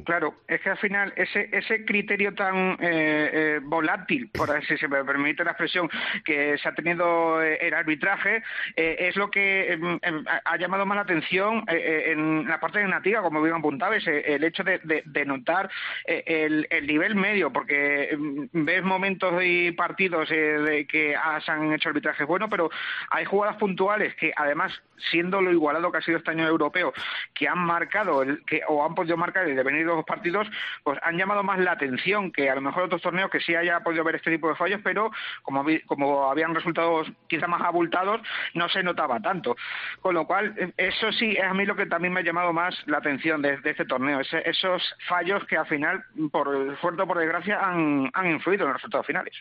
Claro, 0.06 0.36
es 0.48 0.62
que 0.62 0.70
al 0.70 0.78
final 0.78 1.12
ese 1.16 1.50
ese 1.52 1.84
criterio 1.86 2.34
tan 2.36 2.78
eh, 2.80 3.30
eh, 3.34 3.60
volátil, 3.64 4.30
por 4.32 4.52
así 4.56 4.78
se 4.78 4.88
me 4.88 5.04
permite 5.04 5.44
la 5.44 5.52
expresión, 5.52 5.90
que 6.24 6.58
se 6.60 6.70
ha 6.70 6.74
tenido 6.76 7.42
eh, 7.44 7.58
el 7.62 7.74
arbitraje, 7.74 8.44
es 8.76 9.16
lo 9.16 9.32
que 9.32 9.74
em, 9.74 9.98
em, 10.04 10.24
ha- 10.46 10.58
llamado 10.58 10.86
más 10.86 10.96
la 10.98 11.02
atención 11.02 11.64
en 11.68 12.48
la 12.48 12.60
parte 12.60 12.84
negativa, 12.84 13.22
como 13.24 13.42
bien 13.42 13.56
apuntabas, 13.56 14.06
el 14.06 14.44
hecho 14.44 14.64
de, 14.64 14.80
de- 14.84 15.02
de 15.06 15.26
notar 15.26 15.70
el, 16.06 16.68
el 16.70 16.86
nivel 16.86 17.16
medio, 17.16 17.52
porque 17.52 18.10
em, 18.12 18.48
ves 18.54 18.84
momentos 18.84 19.34
y 19.44 19.72
partidos 19.72 20.30
de 20.30 20.86
que 20.88 21.16
se 21.44 21.52
han 21.52 21.74
hecho 21.74 21.90
arbitrajes 21.90 22.28
buenos, 22.28 22.50
pero 22.50 22.70
hay 23.10 23.26
jugadas 23.26 23.56
puntuales 23.58 24.14
que 24.16 24.32
además, 24.36 24.72
siendo 25.10 25.42
lo 25.42 25.52
igualado 25.52 25.92
que 25.92 25.98
ha 25.98 26.02
sido 26.02 26.18
este 26.20 26.30
año 26.32 26.48
europeo, 26.48 26.94
que 27.34 27.48
han 27.48 27.60
marcado 27.60 28.22
el, 28.22 28.44
que, 28.46 28.62
o 28.68 28.86
han 28.86 28.94
podido 28.94 29.18
marcar 29.18 29.48
el 29.48 29.56
devenir 29.56 29.71
de 29.80 29.84
los 29.86 30.06
partidos, 30.06 30.48
pues 30.84 31.00
han 31.04 31.18
llamado 31.18 31.44
más 31.44 31.60
la 31.60 31.72
atención 31.74 32.32
que 32.32 32.50
a 32.50 32.56
lo 32.56 32.62
mejor 32.62 32.84
otros 32.84 33.02
torneos 33.02 33.30
que 33.30 33.40
sí 33.40 33.56
haya 33.56 33.80
podido 33.82 34.04
ver 34.04 34.16
este 34.16 34.32
tipo 34.32 34.48
de 34.50 34.56
fallos, 34.56 34.82
pero 34.84 35.12
como, 35.44 35.66
como 35.86 36.30
habían 36.30 36.54
resultados 36.56 37.08
quizá 37.28 37.48
más 37.48 37.62
abultados, 37.62 38.22
no 38.54 38.68
se 38.70 38.84
notaba 38.84 39.20
tanto. 39.20 39.56
Con 40.02 40.16
lo 40.16 40.26
cual, 40.28 40.54
eh, 40.58 40.72
eso 40.78 41.12
sí 41.12 41.32
es 41.32 41.44
a 41.44 41.54
mí 41.54 41.66
lo 41.66 41.76
que 41.76 41.86
también 41.86 42.14
me 42.14 42.20
ha 42.22 42.24
llamado 42.24 42.54
más 42.54 42.76
la 42.88 42.98
atención 42.98 43.42
de, 43.42 43.60
este 43.64 43.86
torneo, 43.86 44.20
ese- 44.20 44.48
esos 44.50 44.82
fallos 45.08 45.44
que 45.46 45.58
al 45.58 45.68
final, 45.68 46.04
por 46.32 46.78
suerte 46.80 47.02
o 47.04 47.08
por 47.08 47.18
desgracia, 47.18 47.60
han, 47.62 48.10
han 48.14 48.32
influido 48.32 48.64
en 48.64 48.70
los 48.70 48.78
resultados 48.78 49.06
finales. 49.08 49.34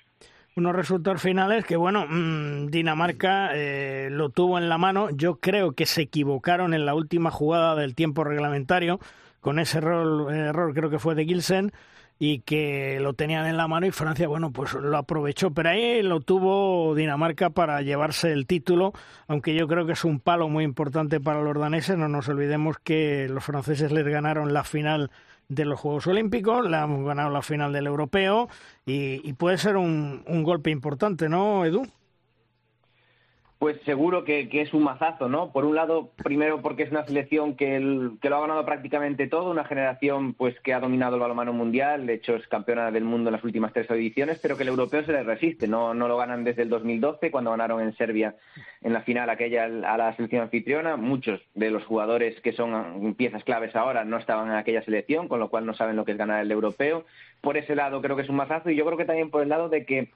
unos 0.56 0.74
resultados 0.74 1.22
finales 1.22 1.64
que, 1.64 1.76
bueno, 1.76 2.06
mm, 2.08 2.66
Dinamarca 2.66 3.50
eh, 3.54 4.08
lo 4.10 4.28
tuvo 4.30 4.58
en 4.58 4.68
la 4.68 4.76
mano. 4.78 5.08
Yo 5.10 5.36
creo 5.40 5.72
que 5.72 5.86
se 5.86 6.02
equivocaron 6.02 6.74
en 6.74 6.84
la 6.84 6.94
última 6.94 7.30
jugada 7.30 7.74
del 7.76 7.94
tiempo 7.94 8.24
reglamentario, 8.24 8.98
con 9.40 9.58
ese 9.58 9.78
error, 9.78 10.32
error 10.34 10.74
creo 10.74 10.90
que 10.90 10.98
fue 10.98 11.14
de 11.14 11.24
Gilsen, 11.24 11.72
y 12.22 12.40
que 12.40 13.00
lo 13.00 13.14
tenían 13.14 13.46
en 13.46 13.56
la 13.56 13.66
mano 13.66 13.86
y 13.86 13.92
Francia, 13.92 14.28
bueno, 14.28 14.52
pues 14.52 14.74
lo 14.74 14.94
aprovechó. 14.98 15.52
Pero 15.52 15.70
ahí 15.70 16.02
lo 16.02 16.20
tuvo 16.20 16.94
Dinamarca 16.94 17.48
para 17.48 17.80
llevarse 17.80 18.30
el 18.30 18.46
título, 18.46 18.92
aunque 19.26 19.54
yo 19.54 19.66
creo 19.66 19.86
que 19.86 19.92
es 19.92 20.04
un 20.04 20.20
palo 20.20 20.50
muy 20.50 20.64
importante 20.64 21.18
para 21.18 21.40
los 21.40 21.58
daneses. 21.58 21.96
No 21.96 22.08
nos 22.08 22.28
olvidemos 22.28 22.76
que 22.78 23.26
los 23.30 23.42
franceses 23.42 23.90
les 23.90 24.06
ganaron 24.06 24.52
la 24.52 24.64
final 24.64 25.10
de 25.48 25.64
los 25.64 25.80
Juegos 25.80 26.06
Olímpicos, 26.08 26.68
le 26.68 26.76
han 26.76 27.06
ganado 27.06 27.30
la 27.30 27.40
final 27.40 27.72
del 27.72 27.86
Europeo 27.86 28.50
y, 28.84 29.26
y 29.26 29.32
puede 29.32 29.56
ser 29.56 29.78
un, 29.78 30.22
un 30.26 30.42
golpe 30.42 30.70
importante, 30.70 31.26
¿no, 31.30 31.64
Edu? 31.64 31.86
Pues 33.60 33.78
seguro 33.84 34.24
que, 34.24 34.48
que 34.48 34.62
es 34.62 34.72
un 34.72 34.84
mazazo, 34.84 35.28
¿no? 35.28 35.52
Por 35.52 35.66
un 35.66 35.74
lado, 35.74 36.12
primero 36.16 36.62
porque 36.62 36.84
es 36.84 36.90
una 36.90 37.04
selección 37.04 37.56
que, 37.56 37.78
lo 37.78 38.36
ha 38.36 38.40
ganado 38.40 38.64
prácticamente 38.64 39.26
todo, 39.26 39.50
una 39.50 39.66
generación 39.66 40.32
pues 40.32 40.58
que 40.60 40.72
ha 40.72 40.80
dominado 40.80 41.16
el 41.16 41.20
balonmano 41.20 41.52
mundial, 41.52 42.06
de 42.06 42.14
hecho 42.14 42.36
es 42.36 42.48
campeona 42.48 42.90
del 42.90 43.04
mundo 43.04 43.28
en 43.28 43.34
las 43.34 43.44
últimas 43.44 43.74
tres 43.74 43.90
ediciones, 43.90 44.38
pero 44.40 44.56
que 44.56 44.62
el 44.62 44.70
europeo 44.70 45.04
se 45.04 45.12
les 45.12 45.26
resiste, 45.26 45.68
no, 45.68 45.92
no 45.92 46.08
lo 46.08 46.16
ganan 46.16 46.42
desde 46.42 46.62
el 46.62 46.70
2012 46.70 47.30
cuando 47.30 47.50
ganaron 47.50 47.82
en 47.82 47.94
Serbia 47.98 48.34
en 48.80 48.94
la 48.94 49.02
final 49.02 49.28
aquella 49.28 49.64
a 49.64 49.98
la 49.98 50.16
selección 50.16 50.40
anfitriona. 50.40 50.96
Muchos 50.96 51.42
de 51.54 51.70
los 51.70 51.84
jugadores 51.84 52.40
que 52.40 52.52
son 52.52 53.14
piezas 53.14 53.44
claves 53.44 53.76
ahora 53.76 54.06
no 54.06 54.16
estaban 54.16 54.48
en 54.48 54.54
aquella 54.54 54.82
selección, 54.86 55.28
con 55.28 55.38
lo 55.38 55.50
cual 55.50 55.66
no 55.66 55.74
saben 55.74 55.96
lo 55.96 56.06
que 56.06 56.12
es 56.12 56.18
ganar 56.18 56.40
el 56.40 56.50
europeo. 56.50 57.04
Por 57.42 57.58
ese 57.58 57.74
lado 57.74 58.00
creo 58.00 58.16
que 58.16 58.22
es 58.22 58.30
un 58.30 58.36
mazazo 58.36 58.70
y 58.70 58.76
yo 58.76 58.86
creo 58.86 58.96
que 58.96 59.04
también 59.04 59.30
por 59.30 59.42
el 59.42 59.50
lado 59.50 59.68
de 59.68 59.84
que 59.84 60.08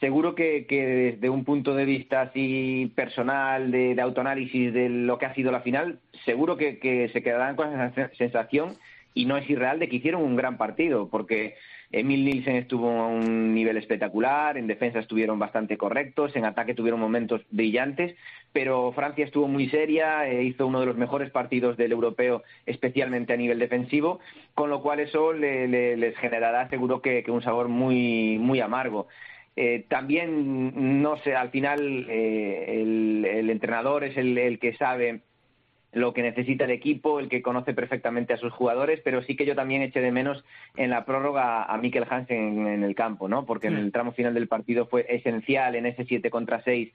seguro 0.00 0.34
que, 0.34 0.66
desde 1.14 1.30
un 1.30 1.44
punto 1.44 1.74
de 1.74 1.84
vista 1.84 2.22
así 2.22 2.92
personal, 2.94 3.70
de, 3.70 3.94
de 3.94 4.02
autoanálisis 4.02 4.72
de 4.72 4.88
lo 4.88 5.18
que 5.18 5.26
ha 5.26 5.34
sido 5.34 5.50
la 5.52 5.60
final, 5.60 5.98
seguro 6.24 6.56
que, 6.56 6.78
se 7.12 7.22
quedarán 7.22 7.56
con 7.56 7.68
esa 7.72 8.10
sensación 8.14 8.76
y 9.14 9.26
no 9.26 9.36
es 9.36 9.48
irreal 9.48 9.78
de 9.78 9.88
que 9.88 9.96
hicieron 9.96 10.22
un 10.22 10.34
gran 10.36 10.56
partido, 10.58 11.08
porque 11.08 11.54
Emil 11.92 12.24
Nielsen 12.24 12.56
estuvo 12.56 12.90
a 12.90 13.06
un 13.06 13.54
nivel 13.54 13.76
espectacular, 13.76 14.58
en 14.58 14.66
defensa 14.66 14.98
estuvieron 14.98 15.38
bastante 15.38 15.76
correctos, 15.76 16.34
en 16.34 16.44
ataque 16.44 16.74
tuvieron 16.74 16.98
momentos 16.98 17.42
brillantes, 17.52 18.16
pero 18.52 18.90
Francia 18.92 19.24
estuvo 19.24 19.46
muy 19.46 19.68
seria, 19.68 20.28
eh, 20.28 20.42
hizo 20.42 20.66
uno 20.66 20.80
de 20.80 20.86
los 20.86 20.96
mejores 20.96 21.30
partidos 21.30 21.76
del 21.76 21.92
europeo, 21.92 22.42
especialmente 22.66 23.32
a 23.32 23.36
nivel 23.36 23.60
defensivo, 23.60 24.18
con 24.54 24.68
lo 24.70 24.82
cual 24.82 24.98
eso 24.98 25.32
le- 25.32 25.68
le- 25.68 25.96
les 25.96 26.16
generará 26.16 26.68
seguro 26.68 27.00
que, 27.00 27.22
que 27.22 27.30
un 27.30 27.42
sabor 27.42 27.68
muy, 27.68 28.38
muy 28.40 28.58
amargo. 28.60 29.06
Eh, 29.56 29.84
también, 29.88 31.00
no 31.02 31.16
sé, 31.18 31.34
al 31.36 31.50
final 31.50 32.06
eh, 32.08 32.80
el, 32.82 33.24
el 33.24 33.50
entrenador 33.50 34.02
es 34.04 34.16
el, 34.16 34.36
el 34.36 34.58
que 34.58 34.74
sabe 34.74 35.20
lo 35.92 36.12
que 36.12 36.22
necesita 36.22 36.64
el 36.64 36.72
equipo, 36.72 37.20
el 37.20 37.28
que 37.28 37.40
conoce 37.40 37.72
perfectamente 37.72 38.32
a 38.32 38.36
sus 38.36 38.52
jugadores, 38.52 39.00
pero 39.04 39.22
sí 39.22 39.36
que 39.36 39.46
yo 39.46 39.54
también 39.54 39.80
eché 39.82 40.00
de 40.00 40.10
menos 40.10 40.44
en 40.76 40.90
la 40.90 41.04
prórroga 41.04 41.62
a 41.64 41.78
Mikkel 41.78 42.06
Hansen 42.10 42.36
en, 42.58 42.66
en 42.66 42.82
el 42.82 42.96
campo, 42.96 43.28
¿no? 43.28 43.46
Porque 43.46 43.68
en 43.68 43.74
el 43.84 43.92
tramo 43.92 44.10
final 44.10 44.34
del 44.34 44.48
partido 44.48 44.86
fue 44.86 45.06
esencial 45.08 45.76
en 45.76 45.86
ese 45.86 46.04
7 46.04 46.30
contra 46.30 46.62
6 46.64 46.92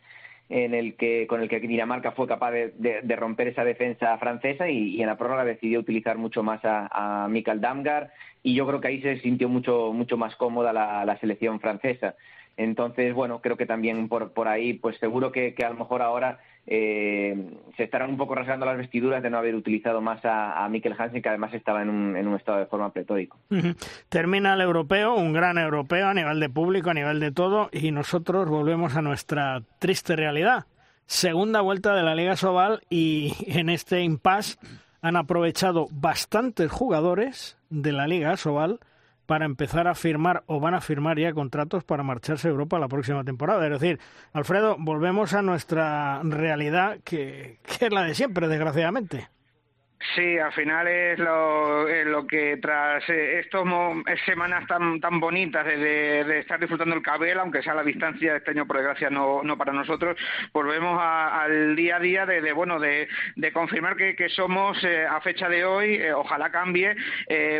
en 0.49 0.73
el 0.73 0.95
que 0.95 1.27
con 1.27 1.41
el 1.41 1.47
que 1.47 1.59
Dinamarca 1.61 2.11
fue 2.11 2.27
capaz 2.27 2.51
de, 2.51 2.73
de- 2.75 3.01
de 3.03 3.15
romper 3.15 3.47
esa 3.49 3.63
defensa 3.63 4.17
francesa 4.17 4.67
y, 4.67 4.95
y 4.97 5.01
en 5.01 5.07
la 5.07 5.15
prórroga 5.17 5.45
decidió 5.45 5.79
utilizar 5.79 6.17
mucho 6.17 6.43
más 6.43 6.59
a, 6.65 6.89
a 7.23 7.27
Mikael 7.29 7.61
Damgar 7.61 8.11
y 8.43 8.53
yo 8.55 8.67
creo 8.67 8.81
que 8.81 8.87
ahí 8.89 9.01
se 9.01 9.19
sintió 9.19 9.47
mucho 9.47 9.93
mucho 9.93 10.17
más 10.17 10.35
cómoda 10.35 10.73
la, 10.73 11.05
la 11.05 11.17
selección 11.19 11.59
francesa. 11.61 12.15
Entonces, 12.59 13.13
bueno, 13.13 13.39
creo 13.39 13.55
que 13.55 13.65
también 13.65 14.09
por, 14.09 14.33
por 14.33 14.49
ahí, 14.49 14.73
pues 14.73 14.97
seguro 14.97 15.31
que, 15.31 15.53
que 15.53 15.63
a 15.63 15.69
lo 15.69 15.77
mejor 15.77 16.01
ahora 16.01 16.39
eh, 16.67 17.53
se 17.77 17.83
estarán 17.83 18.09
un 18.09 18.17
poco 18.17 18.35
rasgando 18.35 18.65
las 18.65 18.77
vestiduras 18.77 19.23
de 19.23 19.29
no 19.29 19.37
haber 19.37 19.55
utilizado 19.55 20.01
más 20.01 20.25
a, 20.25 20.65
a 20.65 20.67
Mikkel 20.67 20.93
Hansen, 20.97 21.21
que 21.21 21.29
además 21.29 21.53
estaba 21.53 21.81
en 21.81 21.89
un, 21.89 22.17
en 22.17 22.27
un 22.27 22.35
estado 22.35 22.59
de 22.59 22.65
forma 22.65 22.91
pletórico. 22.91 23.37
Termina 24.09 24.55
el 24.55 24.61
europeo, 24.61 25.15
un 25.15 25.31
gran 25.31 25.57
europeo 25.57 26.09
a 26.09 26.13
nivel 26.13 26.41
de 26.41 26.49
público, 26.49 26.89
a 26.89 26.93
nivel 26.93 27.21
de 27.21 27.31
todo, 27.31 27.69
y 27.71 27.91
nosotros 27.91 28.49
volvemos 28.49 28.97
a 28.97 29.01
nuestra 29.01 29.61
triste 29.79 30.17
realidad. 30.17 30.65
Segunda 31.05 31.61
vuelta 31.61 31.95
de 31.95 32.03
la 32.03 32.13
Liga 32.13 32.35
Sobal 32.35 32.81
y 32.89 33.35
en 33.47 33.69
este 33.69 34.01
impasse 34.01 34.57
han 35.01 35.15
aprovechado 35.15 35.87
bastantes 35.91 36.69
jugadores 36.69 37.57
de 37.69 37.93
la 37.93 38.05
Liga 38.05 38.35
Sobal 38.35 38.81
para 39.29 39.45
empezar 39.45 39.87
a 39.87 39.93
firmar 39.93 40.41
o 40.47 40.59
van 40.59 40.73
a 40.73 40.81
firmar 40.81 41.19
ya 41.19 41.33
contratos 41.33 41.83
para 41.83 42.01
marcharse 42.01 42.47
a 42.47 42.51
Europa 42.51 42.79
la 42.79 42.87
próxima 42.87 43.23
temporada. 43.23 43.63
Es 43.67 43.79
decir, 43.79 43.99
Alfredo, 44.33 44.75
volvemos 44.79 45.35
a 45.35 45.43
nuestra 45.43 46.19
realidad 46.23 46.97
que, 47.03 47.59
que 47.61 47.85
es 47.85 47.93
la 47.93 48.01
de 48.05 48.15
siempre, 48.15 48.47
desgraciadamente. 48.47 49.29
Sí, 50.15 50.37
al 50.39 50.53
final 50.53 50.87
es 50.87 51.19
lo, 51.19 52.25
que 52.25 52.55
tras 52.61 53.03
eh, 53.09 53.39
estas 53.39 53.65
semanas 54.25 54.65
tan 54.65 55.01
tan 55.01 55.19
bonitas 55.19 55.65
de, 55.65 56.39
estar 56.39 56.57
disfrutando 56.57 56.95
el 56.95 57.01
cabel, 57.01 57.37
aunque 57.37 57.61
sea 57.61 57.73
a 57.73 57.75
la 57.75 57.83
distancia 57.83 58.37
este 58.37 58.51
año 58.51 58.65
por 58.65 58.77
desgracia 58.77 59.09
no, 59.09 59.43
no 59.43 59.57
para 59.57 59.73
nosotros, 59.73 60.17
volvemos 60.53 60.97
al 61.01 61.75
día 61.75 61.97
a 61.97 61.99
día 61.99 62.25
de, 62.25 62.53
bueno 62.53 62.79
de, 62.79 63.09
confirmar 63.51 63.97
que, 63.97 64.29
somos 64.29 64.81
eh, 64.85 65.05
a 65.05 65.19
fecha 65.19 65.49
de 65.49 65.65
hoy, 65.65 65.95
eh, 65.95 66.13
ojalá 66.13 66.49
cambie, 66.49 66.95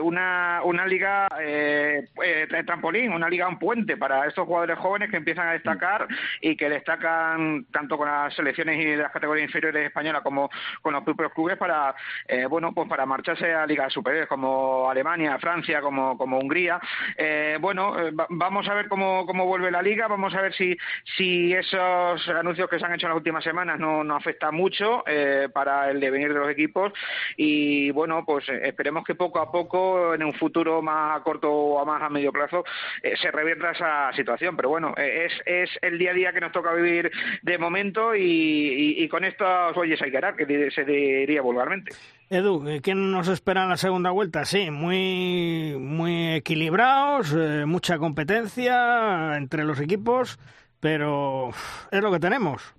una, 0.01 0.61
una 0.63 0.85
liga 0.85 1.27
trampolín, 2.65 3.11
una 3.11 3.27
liga 3.29 3.49
un 3.49 3.59
puente 3.59 3.97
para 3.97 4.25
estos 4.27 4.45
jugadores 4.47 4.77
jóvenes 4.79 5.09
que 5.09 5.17
empiezan 5.17 5.49
a 5.49 5.53
destacar 5.53 6.07
y 6.39 6.55
que 6.55 6.69
destacan 6.69 7.65
tanto 7.65 7.97
con 7.97 8.07
las 8.07 8.33
selecciones 8.33 8.79
y 8.79 8.95
las 8.95 9.11
categorías 9.11 9.47
inferiores 9.47 9.87
españolas 9.87 10.21
como 10.21 10.49
con 10.81 10.93
los 10.93 11.03
propios 11.03 11.33
clubes 11.33 11.57
para 11.57 11.93
eh, 12.29 12.45
bueno, 12.45 12.71
pues 12.73 12.87
para 12.87 13.07
marcharse 13.07 13.51
a 13.53 13.65
ligas 13.65 13.91
superiores 13.91 14.29
como 14.29 14.87
Alemania, 14.87 15.39
Francia, 15.39 15.81
como, 15.81 16.15
como 16.15 16.37
Hungría. 16.37 16.79
Eh, 17.17 17.57
bueno, 17.59 17.99
eh, 17.99 18.11
vamos 18.29 18.67
a 18.67 18.75
ver 18.75 18.87
cómo, 18.87 19.25
cómo 19.25 19.47
vuelve 19.47 19.71
la 19.71 19.81
liga, 19.81 20.07
vamos 20.07 20.35
a 20.35 20.41
ver 20.41 20.53
si, 20.53 20.77
si 21.17 21.53
esos 21.53 22.29
anuncios 22.29 22.69
que 22.69 22.77
se 22.77 22.85
han 22.85 22.93
hecho 22.93 23.07
en 23.07 23.13
las 23.13 23.17
últimas 23.17 23.43
semanas 23.43 23.79
no, 23.79 24.03
no 24.03 24.15
afectan 24.15 24.53
mucho 24.53 25.03
para 25.53 25.89
el 25.89 25.99
devenir 25.99 26.33
de 26.33 26.39
los 26.39 26.49
equipos 26.49 26.93
y 27.35 27.89
bueno, 27.91 28.23
pues 28.25 28.47
esperemos 28.47 29.03
que 29.03 29.15
poco 29.15 29.39
a 29.39 29.51
poco, 29.51 30.13
en 30.13 30.23
un 30.23 30.33
futuro 30.33 30.81
más 30.81 31.19
a 31.19 31.23
corto 31.23 31.51
o 31.51 31.79
a 31.79 31.85
más 31.85 32.01
a 32.01 32.09
medio 32.09 32.31
plazo, 32.31 32.63
se 33.01 33.31
revierta 33.31 33.71
esa 33.71 34.13
situación. 34.13 34.55
Pero 34.55 34.69
bueno, 34.69 34.93
es, 34.97 35.33
es 35.45 35.69
el 35.81 35.97
día 35.97 36.11
a 36.11 36.13
día 36.13 36.33
que 36.33 36.41
nos 36.41 36.51
toca 36.51 36.73
vivir 36.73 37.11
de 37.41 37.57
momento 37.57 38.15
y, 38.15 39.07
con 39.09 39.23
estos 39.23 39.75
oyes 39.75 40.01
hay 40.01 40.11
que 40.11 40.17
hará, 40.17 40.35
que 40.35 40.71
se 40.71 40.85
diría 40.85 41.41
vulgarmente. 41.41 41.91
Edu, 42.31 42.63
¿quién 42.83 43.11
nos 43.11 43.27
espera 43.27 43.63
en 43.63 43.69
la 43.69 43.77
segunda 43.77 44.11
vuelta? 44.11 44.45
Sí, 44.45 44.69
muy, 44.69 45.75
muy 45.79 46.33
equilibrados, 46.33 47.33
eh, 47.35 47.65
mucha 47.65 47.97
competencia 47.97 49.35
entre 49.35 49.63
los 49.63 49.79
equipos, 49.79 50.37
pero 50.79 51.49
es 51.91 52.01
lo 52.01 52.11
que 52.11 52.19
tenemos. 52.19 52.75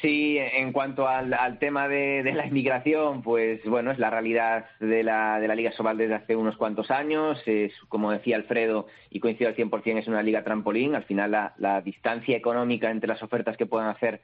Sí, 0.00 0.38
en 0.38 0.70
cuanto 0.70 1.08
al, 1.08 1.58
tema 1.58 1.88
de, 1.88 2.22
la 2.32 2.46
inmigración, 2.46 3.22
pues 3.22 3.64
bueno, 3.64 3.90
es 3.90 3.98
la 3.98 4.10
realidad 4.10 4.66
de 4.78 5.02
la, 5.02 5.40
de 5.40 5.48
la 5.48 5.56
Liga 5.56 5.72
Sobal 5.72 5.98
desde 5.98 6.14
hace 6.14 6.36
unos 6.36 6.56
cuantos 6.56 6.92
años. 6.92 7.42
Es, 7.46 7.72
como 7.88 8.12
decía 8.12 8.36
Alfredo, 8.36 8.86
y 9.10 9.18
coincido 9.18 9.50
al 9.50 9.56
100%, 9.56 9.98
es 9.98 10.06
una 10.06 10.22
liga 10.22 10.44
trampolín. 10.44 10.94
Al 10.94 11.04
final, 11.04 11.30
la 11.30 11.80
distancia 11.80 12.36
económica 12.36 12.88
entre 12.90 13.08
las 13.08 13.22
ofertas 13.22 13.56
que 13.56 13.66
puedan 13.66 13.88
hacer 13.88 14.20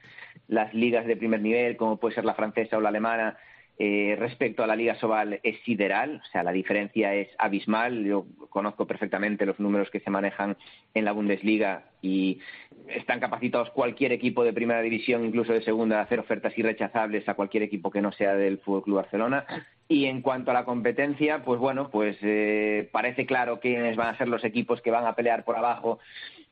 las 0.47 0.73
ligas 0.73 1.05
de 1.05 1.17
primer 1.17 1.41
nivel, 1.41 1.75
como 1.75 1.97
puede 1.97 2.15
ser 2.15 2.23
la 2.23 2.35
francesa 2.35 2.77
o 2.77 2.81
la 2.81 2.89
alemana, 2.89 3.37
eh, 3.81 4.17
respecto 4.19 4.61
a 4.61 4.67
la 4.67 4.75
Liga 4.75 4.95
Sobal 4.95 5.39
es 5.41 5.57
sideral, 5.63 6.21
o 6.21 6.31
sea, 6.33 6.43
la 6.43 6.51
diferencia 6.51 7.15
es 7.15 7.29
abismal. 7.37 8.03
Yo 8.03 8.25
conozco 8.49 8.85
perfectamente 8.85 9.45
los 9.45 9.57
números 9.57 9.89
que 9.89 10.01
se 10.01 10.09
manejan 10.09 10.57
en 10.93 11.05
la 11.05 11.13
Bundesliga 11.13 11.85
y 12.01 12.39
están 12.89 13.21
capacitados 13.21 13.69
cualquier 13.69 14.11
equipo 14.11 14.43
de 14.43 14.51
primera 14.51 14.81
división, 14.81 15.23
incluso 15.23 15.53
de 15.53 15.63
segunda, 15.63 15.99
a 15.99 16.03
hacer 16.03 16.19
ofertas 16.19 16.57
irrechazables 16.57 17.29
a 17.29 17.35
cualquier 17.35 17.63
equipo 17.63 17.89
que 17.89 18.01
no 18.01 18.11
sea 18.11 18.35
del 18.35 18.57
Fútbol 18.57 18.83
Club 18.83 18.97
Barcelona. 18.97 19.45
Y 19.87 20.07
en 20.07 20.21
cuanto 20.21 20.51
a 20.51 20.55
la 20.55 20.65
competencia, 20.65 21.45
pues 21.45 21.57
bueno, 21.57 21.89
pues 21.89 22.17
eh, 22.21 22.89
parece 22.91 23.25
claro 23.25 23.61
quiénes 23.61 23.95
van 23.95 24.13
a 24.13 24.17
ser 24.17 24.27
los 24.27 24.43
equipos 24.43 24.81
que 24.81 24.91
van 24.91 25.05
a 25.05 25.15
pelear 25.15 25.45
por 25.45 25.55
abajo 25.55 25.99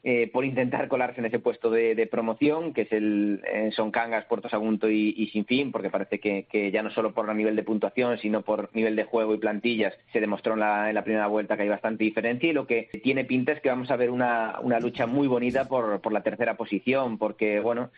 eh, 0.09 0.29
por 0.31 0.45
intentar 0.45 0.87
colarse 0.87 1.19
en 1.19 1.25
ese 1.25 1.39
puesto 1.39 1.69
de, 1.69 2.07
promoción, 2.09 2.73
que 2.73 2.83
es 2.83 2.91
el 2.93 3.41
eh, 3.45 3.71
Son 3.75 3.91
Cangas, 3.91 4.23
Puerto 4.23 4.47
Sagunto 4.47 4.89
y, 4.89 5.29
Sinfín, 5.33 5.73
porque 5.73 5.89
parece 5.89 6.21
que, 6.21 6.71
ya 6.71 6.81
no 6.81 6.91
solo 6.91 7.13
por 7.13 7.27
nivel 7.35 7.57
de 7.57 7.63
puntuación, 7.63 8.17
sino 8.19 8.41
por 8.41 8.73
nivel 8.73 8.95
de 8.95 9.03
juego 9.03 9.35
y 9.35 9.37
plantillas, 9.37 9.93
se 10.13 10.21
demostró 10.21 10.53
en 10.53 10.61
la, 10.61 11.03
primera 11.03 11.27
vuelta 11.27 11.57
que 11.57 11.63
hay 11.63 11.67
bastante 11.67 12.05
diferencia. 12.05 12.49
Y 12.49 12.53
lo 12.53 12.65
que 12.65 12.87
tiene 13.03 13.25
pinta 13.25 13.51
es 13.51 13.59
que 13.59 13.67
vamos 13.67 13.91
a 13.91 13.97
ver 13.97 14.09
una, 14.09 14.61
lucha 14.79 15.07
muy 15.07 15.27
bonita 15.27 15.67
por 15.67 16.13
la 16.13 16.23
tercera 16.23 16.55
posición, 16.55 17.17
porque, 17.17 17.59
bueno, 17.59 17.89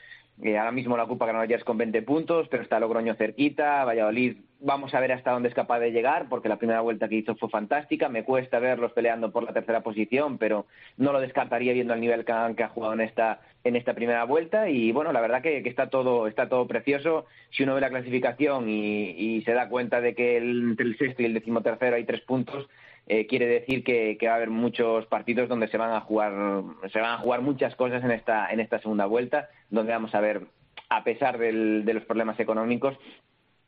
eh, 0.43 0.57
ahora 0.57 0.71
mismo 0.71 0.97
la 0.97 1.07
Copa 1.07 1.25
Granollers 1.25 1.63
con 1.63 1.77
20 1.77 2.01
puntos, 2.03 2.47
pero 2.49 2.63
está 2.63 2.79
Logroño 2.79 3.15
cerquita, 3.15 3.83
Valladolid 3.85 4.37
vamos 4.61 4.93
a 4.93 4.99
ver 4.99 5.11
hasta 5.11 5.31
dónde 5.31 5.49
es 5.49 5.55
capaz 5.55 5.79
de 5.79 5.91
llegar, 5.91 6.27
porque 6.29 6.49
la 6.49 6.57
primera 6.57 6.81
vuelta 6.81 7.07
que 7.07 7.15
hizo 7.15 7.35
fue 7.35 7.49
fantástica, 7.49 8.09
me 8.09 8.23
cuesta 8.23 8.59
verlos 8.59 8.91
peleando 8.91 9.31
por 9.31 9.43
la 9.43 9.53
tercera 9.53 9.81
posición, 9.81 10.37
pero 10.37 10.65
no 10.97 11.13
lo 11.13 11.21
descartaría 11.21 11.73
viendo 11.73 11.93
el 11.93 12.01
nivel 12.01 12.25
que, 12.25 12.31
ha 12.31 12.69
jugado 12.69 12.93
en 12.93 13.01
esta 13.01 13.41
en 13.65 13.75
esta 13.75 13.93
primera 13.93 14.23
vuelta 14.23 14.69
y 14.69 14.93
bueno, 14.93 15.11
la 15.11 15.19
verdad 15.19 15.41
que, 15.41 15.57
está 15.57 15.89
todo 15.89 16.27
está 16.27 16.47
todo 16.47 16.67
precioso. 16.67 17.25
Si 17.51 17.63
uno 17.63 17.75
ve 17.75 17.81
la 17.81 17.89
clasificación 17.89 18.69
y, 18.69 19.41
se 19.43 19.53
da 19.53 19.69
cuenta 19.69 20.01
de 20.01 20.13
que 20.15 20.37
entre 20.37 20.85
el 20.85 20.97
sexto 20.97 21.21
y 21.21 21.25
el 21.25 21.33
decimotercero 21.33 21.95
hay 21.95 22.05
tres 22.05 22.21
puntos, 22.21 22.67
eh, 23.09 23.27
quiere 23.27 23.47
decir 23.47 23.83
que, 23.83 24.17
va 24.23 24.31
a 24.31 24.35
haber 24.35 24.49
muchos 24.49 25.05
partidos 25.07 25.49
donde 25.49 25.67
se 25.67 25.77
van 25.77 25.91
a 25.91 26.01
jugar 26.01 26.63
se 26.91 26.99
van 26.99 27.11
a 27.11 27.17
jugar 27.17 27.41
muchas 27.41 27.75
cosas 27.75 28.03
en 28.03 28.11
esta 28.11 28.49
en 28.51 28.61
esta 28.61 28.79
segunda 28.79 29.05
vuelta 29.05 29.49
donde 29.69 29.91
vamos 29.91 30.15
a 30.15 30.21
ver 30.21 30.47
a 30.89 31.03
pesar 31.03 31.37
de 31.37 31.93
los 31.93 32.03
problemas 32.05 32.39
económicos 32.39 32.97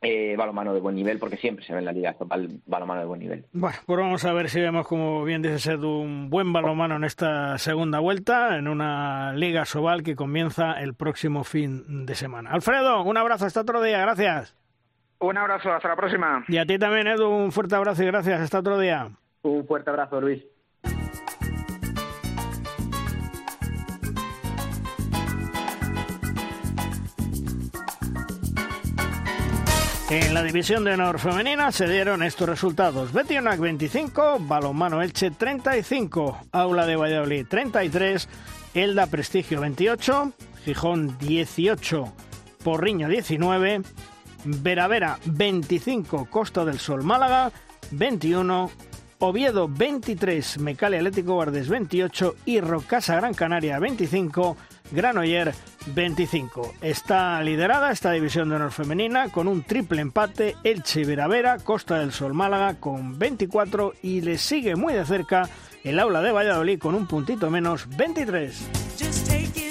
eh, 0.03 0.35
balomano 0.35 0.73
de 0.73 0.79
buen 0.79 0.95
nivel, 0.95 1.19
porque 1.19 1.37
siempre 1.37 1.63
se 1.63 1.73
ve 1.73 1.79
en 1.79 1.85
la 1.85 1.91
liga 1.91 2.15
balomano 2.65 3.01
de 3.01 3.05
buen 3.05 3.19
nivel. 3.19 3.45
Bueno, 3.53 3.77
pues 3.85 3.99
vamos 3.99 4.25
a 4.25 4.33
ver 4.33 4.49
si 4.49 4.59
vemos, 4.59 4.87
como 4.87 5.23
bien 5.23 5.43
dice 5.43 5.59
ser 5.59 5.77
un 5.77 6.31
buen 6.31 6.51
balomano 6.51 6.95
en 6.95 7.03
esta 7.03 7.59
segunda 7.59 7.99
vuelta, 7.99 8.57
en 8.57 8.67
una 8.67 9.33
liga 9.33 9.63
Sobal 9.65 10.01
que 10.01 10.15
comienza 10.15 10.73
el 10.73 10.95
próximo 10.95 11.43
fin 11.43 12.07
de 12.07 12.15
semana. 12.15 12.49
Alfredo, 12.49 13.03
un 13.03 13.15
abrazo, 13.15 13.45
hasta 13.45 13.61
otro 13.61 13.79
día, 13.79 13.99
gracias. 13.99 14.55
Un 15.19 15.37
abrazo, 15.37 15.71
hasta 15.71 15.89
la 15.89 15.95
próxima. 15.95 16.43
Y 16.47 16.57
a 16.57 16.65
ti 16.65 16.79
también, 16.79 17.05
Edu, 17.05 17.29
un 17.29 17.51
fuerte 17.51 17.75
abrazo 17.75 18.01
y 18.01 18.07
gracias, 18.07 18.41
hasta 18.41 18.57
otro 18.57 18.79
día. 18.79 19.11
Un 19.43 19.65
fuerte 19.65 19.89
abrazo, 19.89 20.21
Luis. 20.21 20.43
En 30.11 30.33
la 30.33 30.43
división 30.43 30.83
de 30.83 30.91
honor 30.91 31.19
femenina 31.19 31.71
se 31.71 31.87
dieron 31.87 32.21
estos 32.21 32.49
resultados. 32.49 33.13
Betionac 33.13 33.57
25, 33.57 34.39
Balonmano 34.41 35.01
Elche 35.01 35.31
35, 35.31 36.47
Aula 36.51 36.85
de 36.85 36.97
Valladolid 36.97 37.45
33, 37.47 38.27
Elda 38.73 39.07
Prestigio 39.07 39.61
28, 39.61 40.33
Gijón 40.65 41.17
18, 41.17 42.13
Porriño 42.61 43.07
19, 43.07 43.83
Veravera 44.43 45.17
25, 45.27 46.27
Costa 46.29 46.65
del 46.65 46.79
Sol 46.79 47.03
Málaga 47.03 47.53
21, 47.91 48.69
Oviedo 49.23 49.67
23, 49.67 50.57
Mecale 50.61 50.97
Atlético 50.97 51.35
Guardes 51.35 51.69
28 51.69 52.37
y 52.45 52.59
Rocasa 52.59 53.17
Gran 53.17 53.35
Canaria 53.35 53.77
25, 53.77 54.57
Granoller 54.91 55.53
25. 55.93 56.73
Está 56.81 57.39
liderada 57.43 57.91
esta 57.91 58.11
división 58.13 58.49
de 58.49 58.55
honor 58.55 58.71
femenina 58.71 59.29
con 59.29 59.47
un 59.47 59.61
triple 59.61 60.01
empate 60.01 60.55
Elche 60.63 61.05
Veravera, 61.05 61.59
Costa 61.59 61.99
del 61.99 62.11
Sol 62.11 62.33
Málaga 62.33 62.79
con 62.79 63.19
24 63.19 63.93
y 64.01 64.21
le 64.21 64.39
sigue 64.39 64.75
muy 64.75 64.95
de 64.95 65.05
cerca 65.05 65.47
el 65.83 65.99
aula 65.99 66.23
de 66.23 66.31
Valladolid 66.31 66.79
con 66.79 66.95
un 66.95 67.05
puntito 67.05 67.51
menos 67.51 67.87
23. 67.95 69.70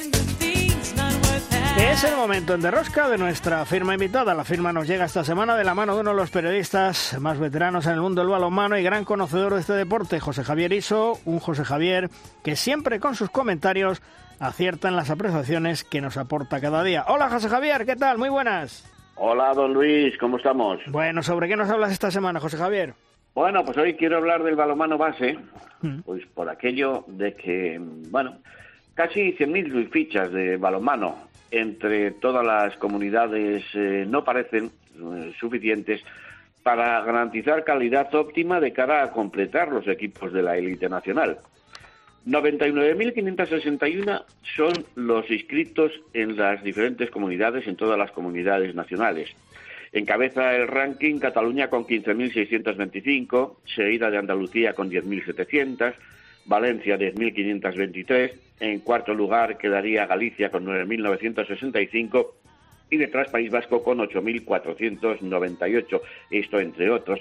Es 1.79 2.05
el 2.05 2.17
momento 2.17 2.55
en 2.55 2.61
derrosca 2.61 3.09
de 3.09 3.17
nuestra 3.17 3.65
firma 3.65 3.95
invitada. 3.95 4.35
La 4.35 4.45
firma 4.45 4.73
nos 4.73 4.87
llega 4.87 5.05
esta 5.05 5.25
semana 5.25 5.57
de 5.57 5.65
la 5.65 5.75
mano 5.75 5.95
de 5.95 6.01
uno 6.01 6.11
de 6.11 6.17
los 6.17 6.31
periodistas 6.31 7.19
más 7.21 7.39
veteranos 7.39 7.87
en 7.87 7.95
el 7.95 8.01
mundo 8.01 8.21
del 8.21 8.31
balonmano 8.31 8.77
y 8.77 8.83
gran 8.83 9.05
conocedor 9.05 9.55
de 9.55 9.61
este 9.61 9.75
deporte, 9.75 10.19
José 10.21 10.43
Javier 10.43 10.73
Iso, 10.73 11.19
un 11.25 11.39
José 11.39 11.65
Javier 11.65 12.09
que 12.43 12.57
siempre 12.57 13.01
con 13.01 13.15
sus 13.15 13.31
comentarios 13.31 14.03
acierta 14.41 14.89
en 14.89 14.97
las 14.97 15.11
apreciaciones 15.11 15.85
que 15.85 16.01
nos 16.01 16.17
aporta 16.17 16.61
cada 16.61 16.83
día. 16.83 17.05
Hola 17.09 17.29
José 17.29 17.49
Javier, 17.49 17.87
¿qué 17.87 17.97
tal? 17.97 18.19
Muy 18.19 18.31
buenas. 18.31 18.85
Hola 19.17 19.55
don 19.55 19.73
Luis, 19.73 20.17
¿cómo 20.19 20.39
estamos? 20.39 20.81
Bueno, 20.89 21.23
¿sobre 21.23 21.47
qué 21.47 21.57
nos 21.57 21.71
hablas 21.71 21.93
esta 21.93 22.11
semana, 22.11 22.41
José 22.41 22.57
Javier? 22.57 22.95
Bueno, 23.35 23.65
pues 23.65 23.77
hoy 23.77 23.95
quiero 23.95 24.17
hablar 24.17 24.43
del 24.43 24.57
balonmano 24.57 24.99
base, 24.99 25.39
mm. 25.83 26.01
pues 26.01 26.27
por 26.35 26.49
aquello 26.49 27.05
de 27.07 27.35
que, 27.37 27.79
bueno, 28.11 28.39
casi 28.95 29.35
100.000 29.37 29.91
fichas 29.91 30.33
de 30.33 30.57
balonmano 30.57 31.30
entre 31.51 32.13
todas 32.13 32.47
las 32.47 32.77
comunidades 32.77 33.65
eh, 33.75 34.05
no 34.09 34.25
parecen 34.25 34.71
eh, 34.97 35.33
suficientes 35.39 36.03
para 36.63 37.01
garantizar 37.03 37.65
calidad 37.65 38.15
óptima 38.15 38.61
de 38.61 38.73
cara 38.73 39.03
a 39.03 39.11
completar 39.13 39.69
los 39.69 39.89
equipos 39.89 40.33
de 40.33 40.43
la 40.43 40.57
élite 40.57 40.89
nacional. 40.89 41.39
99.561 42.27 44.25
son 44.57 44.73
los 44.95 45.31
inscritos 45.31 45.93
en 46.13 46.37
las 46.37 46.63
diferentes 46.63 47.11
comunidades, 47.11 47.67
en 47.67 47.77
todas 47.77 47.99
las 47.99 48.11
comunidades 48.11 48.75
nacionales. 48.75 49.31
Encabeza 49.93 50.55
el 50.55 50.69
ranking 50.69 51.19
Cataluña 51.19 51.69
con 51.69 51.87
15.625, 51.87 53.57
seguida 53.75 54.11
de 54.11 54.19
Andalucía 54.19 54.75
con 54.75 54.91
10.700, 54.91 55.95
Valencia 56.45 56.99
10.523, 56.99 58.33
en 58.61 58.81
cuarto 58.81 59.15
lugar 59.15 59.59
quedaría 59.59 60.07
Galicia 60.07 60.51
con 60.51 60.67
9.965 60.67 62.27
y 62.91 62.97
detrás 62.97 63.31
País 63.31 63.51
Vasco 63.51 63.83
con 63.83 63.99
8.498, 63.99 66.01
esto 66.31 66.61
entre 66.61 66.91
otros. 66.91 67.21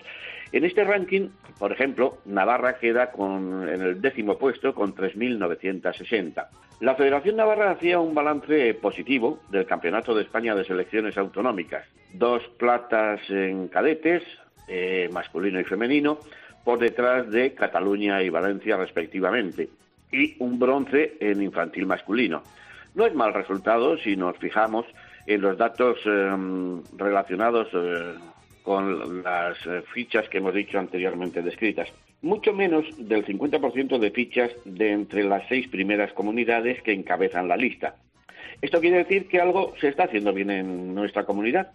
En 0.52 0.66
este 0.66 0.84
ranking, 0.84 1.30
por 1.60 1.72
ejemplo, 1.72 2.18
Navarra 2.26 2.80
queda 2.80 3.12
con, 3.12 3.70
en 3.70 3.82
el 3.82 4.02
décimo 4.02 4.38
puesto 4.38 4.74
con 4.74 4.96
3.960. 4.96 6.48
La 6.80 6.96
Federación 6.96 7.36
Navarra 7.36 7.72
hacía 7.72 8.00
un 8.00 8.16
balance 8.16 8.74
positivo 8.74 9.42
del 9.50 9.66
Campeonato 9.66 10.16
de 10.16 10.24
España 10.24 10.56
de 10.56 10.64
Selecciones 10.64 11.18
Autonómicas. 11.18 11.86
Dos 12.14 12.42
platas 12.58 13.20
en 13.30 13.68
cadetes, 13.68 14.24
eh, 14.68 15.10
masculino 15.12 15.60
y 15.60 15.66
femenino, 15.66 16.20
por 16.64 16.80
detrás 16.80 17.30
de 17.30 17.54
Cataluña 17.54 18.22
y 18.22 18.30
Valencia 18.30 18.78
respectivamente, 18.78 19.70
y 20.12 20.36
un 20.40 20.60
bronce 20.60 21.18
en 21.20 21.42
infantil 21.42 21.86
masculino. 21.86 22.44
No 22.96 23.06
es 23.06 23.14
mal 23.14 23.34
resultado 23.34 23.98
si 23.98 24.16
nos 24.16 24.38
fijamos 24.38 24.86
en 25.28 25.42
los 25.42 25.58
datos 25.58 26.00
em, 26.06 26.82
relacionados 26.98 27.68
eh, 27.74 28.16
con 28.64 29.24
las 29.24 29.58
eh, 29.66 29.84
fichas 29.94 30.28
que 30.30 30.40
hemos 30.40 30.54
dicho 30.54 30.80
anteriormente 30.80 31.42
descritas. 31.42 31.90
Mucho 32.22 32.52
menos 32.52 32.86
del 32.98 33.26
50% 33.26 33.98
de 33.98 34.12
fichas 34.12 34.52
de 34.66 34.92
entre 34.92 35.24
las 35.24 35.48
seis 35.48 35.68
primeras 35.68 36.12
comunidades 36.14 36.82
que 36.82 36.92
encabezan 36.92 37.48
la 37.48 37.56
lista. 37.56 37.96
Esto 38.62 38.82
quiere 38.82 38.98
decir 38.98 39.28
que 39.28 39.40
algo 39.40 39.74
se 39.80 39.88
está 39.88 40.04
haciendo 40.04 40.34
bien 40.34 40.50
en 40.50 40.94
nuestra 40.94 41.24
comunidad. 41.24 41.72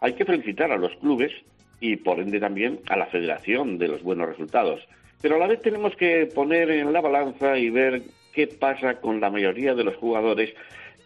Hay 0.00 0.14
que 0.14 0.24
felicitar 0.24 0.72
a 0.72 0.76
los 0.76 0.94
clubes 0.96 1.32
y 1.80 1.96
por 1.96 2.20
ende 2.20 2.40
también 2.40 2.80
a 2.88 2.96
la 2.96 3.06
federación 3.06 3.78
de 3.78 3.88
los 3.88 4.02
buenos 4.02 4.28
resultados. 4.28 4.80
Pero 5.20 5.36
a 5.36 5.38
la 5.38 5.46
vez 5.46 5.62
tenemos 5.62 5.94
que 5.96 6.26
poner 6.26 6.70
en 6.70 6.92
la 6.92 7.00
balanza 7.00 7.58
y 7.58 7.70
ver 7.70 8.02
qué 8.32 8.46
pasa 8.46 9.00
con 9.00 9.20
la 9.20 9.30
mayoría 9.30 9.74
de 9.74 9.84
los 9.84 9.96
jugadores 9.96 10.54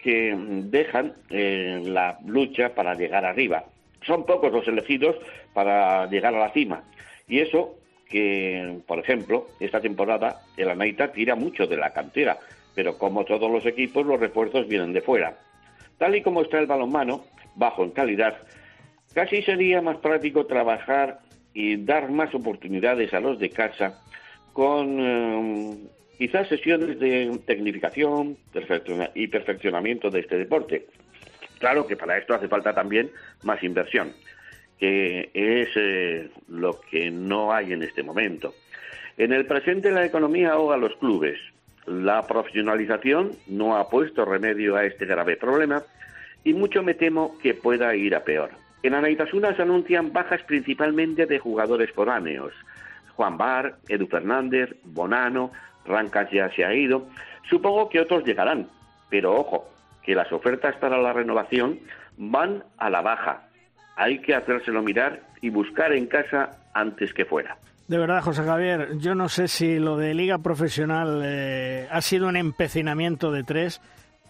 que 0.03 0.35
dejan 0.65 1.15
eh, 1.31 1.81
la 1.85 2.19
lucha 2.27 2.75
para 2.75 2.95
llegar 2.95 3.25
arriba. 3.25 3.65
Son 4.07 4.25
pocos 4.25 4.53
los 4.53 4.67
elegidos 4.67 5.17
para 5.53 6.07
llegar 6.07 6.35
a 6.35 6.41
la 6.41 6.53
cima. 6.53 6.83
Y 7.29 7.41
eso 7.41 7.77
que, 8.09 8.81
por 8.87 8.99
ejemplo, 8.99 9.47
esta 9.61 9.81
temporada 9.81 10.43
el 10.57 10.71
Anaita 10.71 11.13
tira 11.13 11.37
mucho 11.37 11.67
de 11.67 11.77
la 11.77 11.93
cantera, 11.93 12.39
pero 12.75 12.99
como 12.99 13.25
todos 13.25 13.51
los 13.51 13.65
equipos, 13.67 14.05
los 14.05 14.19
refuerzos 14.19 14.67
vienen 14.67 14.93
de 14.93 15.01
fuera. 15.01 15.37
Tal 15.99 16.17
y 16.17 16.23
como 16.23 16.43
está 16.43 16.59
el 16.59 16.67
balonmano, 16.67 17.25
bajo 17.55 17.85
en 17.85 17.91
calidad, 17.91 18.37
casi 19.15 19.43
sería 19.43 19.83
más 19.83 19.99
práctico 19.99 20.47
trabajar 20.47 21.21
y 21.53 21.77
dar 21.77 22.11
más 22.11 22.35
oportunidades 22.35 23.13
a 23.13 23.21
los 23.21 23.39
de 23.39 23.51
casa 23.51 24.01
con 24.53 24.99
eh, 25.01 25.77
quizás 26.19 26.49
sesiones 26.49 26.99
de 26.99 27.41
tecnificación 27.47 28.37
y 29.15 29.27
perfeccionamiento 29.29 30.11
de 30.11 30.21
este 30.21 30.37
deporte. 30.37 30.87
Claro 31.59 31.87
que 31.87 31.97
para 31.97 32.19
esto 32.19 32.35
hace 32.35 32.49
falta 32.49 32.75
también 32.75 33.11
más 33.43 33.63
inversión, 33.63 34.13
que 34.79 35.31
es 35.35 35.69
eh, 35.77 36.31
lo 36.49 36.81
que 36.81 37.11
no 37.11 37.53
hay 37.53 37.73
en 37.73 37.83
este 37.83 38.03
momento. 38.03 38.55
En 39.19 39.33
el 39.33 39.47
presente 39.47 39.91
la 39.91 40.05
economía 40.05 40.53
ahoga 40.53 40.77
a 40.77 40.79
los 40.79 40.97
clubes. 40.97 41.39
La 41.87 42.27
profesionalización 42.27 43.33
no 43.49 43.77
ha 43.77 43.89
puesto 43.91 44.25
remedio 44.25 44.77
a 44.77 44.85
este 44.85 45.07
grave 45.07 45.37
problema 45.37 45.83
y 46.45 46.55
mucho 46.55 46.83
me 46.83 46.95
temo 46.95 47.39
que 47.39 47.55
pueda 47.55 47.95
ir 47.95 48.15
a 48.15 48.25
peor. 48.25 48.60
En 48.83 48.95
Anaitasuna 48.95 49.55
se 49.55 49.63
anuncian 49.63 50.13
bajas 50.13 50.43
principalmente 50.43 51.27
de 51.27 51.39
jugadores 51.39 51.91
foráneos. 51.93 52.53
Juan 53.15 53.37
Bar, 53.37 53.77
Edu 53.89 54.07
Fernández, 54.07 54.75
Bonano, 54.85 55.51
Rancas 55.85 56.31
ya 56.31 56.51
se 56.55 56.65
ha 56.65 56.75
ido. 56.75 57.07
Supongo 57.49 57.89
que 57.89 58.01
otros 58.01 58.25
llegarán, 58.25 58.69
pero 59.11 59.35
ojo, 59.35 59.69
que 60.03 60.15
las 60.15 60.33
ofertas 60.33 60.77
para 60.77 60.99
la 60.99 61.13
renovación 61.13 61.79
van 62.17 62.65
a 62.79 62.89
la 62.91 63.03
baja. 63.03 63.49
Hay 63.97 64.21
que 64.21 64.35
hacérselo 64.35 64.83
mirar 64.83 65.21
y 65.43 65.51
buscar 65.51 65.93
en 65.93 66.07
casa 66.07 66.51
antes 66.73 67.13
que 67.13 67.25
fuera. 67.25 67.57
De 67.89 67.99
verdad, 67.99 68.23
José 68.23 68.45
Javier, 68.45 68.99
yo 68.99 69.15
no 69.15 69.29
sé 69.29 69.49
si 69.49 69.79
lo 69.79 69.97
de 69.97 70.15
liga 70.15 70.39
profesional 70.39 71.23
eh, 71.25 71.89
ha 71.91 72.01
sido 72.01 72.29
un 72.29 72.37
empecinamiento 72.37 73.33
de 73.33 73.43
tres, 73.43 73.81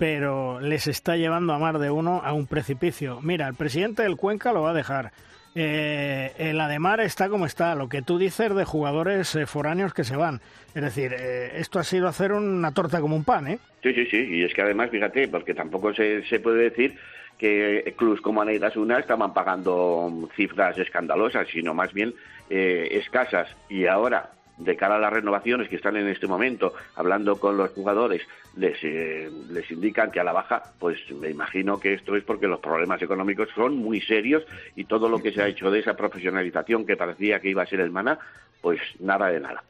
pero 0.00 0.60
les 0.60 0.86
está 0.86 1.18
llevando 1.18 1.52
a 1.52 1.58
más 1.58 1.78
de 1.78 1.90
uno 1.90 2.22
a 2.24 2.32
un 2.32 2.46
precipicio. 2.46 3.20
Mira, 3.20 3.46
el 3.46 3.54
presidente 3.54 4.02
del 4.02 4.16
Cuenca 4.16 4.50
lo 4.50 4.62
va 4.62 4.70
a 4.70 4.74
dejar 4.74 5.12
eh, 5.54 6.32
el 6.38 6.58
Ademar 6.58 7.00
está 7.00 7.28
como 7.28 7.44
está. 7.44 7.74
Lo 7.74 7.88
que 7.88 8.00
tú 8.00 8.18
dices 8.18 8.54
de 8.54 8.64
jugadores 8.64 9.34
eh, 9.34 9.46
foráneos 9.46 9.92
que 9.92 10.04
se 10.04 10.16
van. 10.16 10.40
Es 10.74 10.82
decir, 10.82 11.12
eh, 11.12 11.52
esto 11.56 11.78
ha 11.78 11.84
sido 11.84 12.08
hacer 12.08 12.32
una 12.32 12.72
torta 12.72 13.00
como 13.00 13.14
un 13.14 13.24
pan, 13.24 13.48
¿eh? 13.48 13.58
Sí, 13.82 13.92
sí, 13.92 14.06
sí. 14.06 14.16
Y 14.16 14.44
es 14.44 14.54
que 14.54 14.62
además, 14.62 14.88
fíjate, 14.90 15.28
porque 15.28 15.52
tampoco 15.52 15.92
se, 15.92 16.24
se 16.26 16.40
puede 16.40 16.70
decir 16.70 16.96
que 17.36 17.94
clubes 17.96 18.20
como 18.20 18.42
Una 18.42 18.98
estaban 18.98 19.34
pagando 19.34 20.30
cifras 20.34 20.78
escandalosas, 20.78 21.46
sino 21.48 21.74
más 21.74 21.92
bien 21.92 22.14
eh, 22.48 22.88
escasas. 22.92 23.48
Y 23.68 23.86
ahora 23.86 24.30
de 24.60 24.76
cara 24.76 24.96
a 24.96 24.98
las 24.98 25.12
renovaciones 25.12 25.68
que 25.68 25.76
están 25.76 25.96
en 25.96 26.08
este 26.08 26.26
momento, 26.26 26.74
hablando 26.94 27.40
con 27.40 27.56
los 27.56 27.70
jugadores, 27.70 28.22
les, 28.56 28.76
eh, 28.82 29.30
les 29.50 29.70
indican 29.70 30.10
que 30.10 30.20
a 30.20 30.24
la 30.24 30.32
baja, 30.32 30.62
pues 30.78 30.98
me 31.10 31.30
imagino 31.30 31.80
que 31.80 31.94
esto 31.94 32.14
es 32.14 32.22
porque 32.24 32.46
los 32.46 32.60
problemas 32.60 33.02
económicos 33.02 33.48
son 33.54 33.76
muy 33.76 34.00
serios 34.00 34.44
y 34.76 34.84
todo 34.84 35.08
lo 35.08 35.20
que 35.20 35.32
se 35.32 35.42
ha 35.42 35.48
hecho 35.48 35.70
de 35.70 35.80
esa 35.80 35.94
profesionalización 35.94 36.86
que 36.86 36.96
parecía 36.96 37.40
que 37.40 37.48
iba 37.48 37.62
a 37.62 37.66
ser 37.66 37.80
el 37.80 37.90
mana, 37.90 38.18
pues 38.60 38.80
nada 39.00 39.28
de 39.28 39.40
nada. 39.40 39.64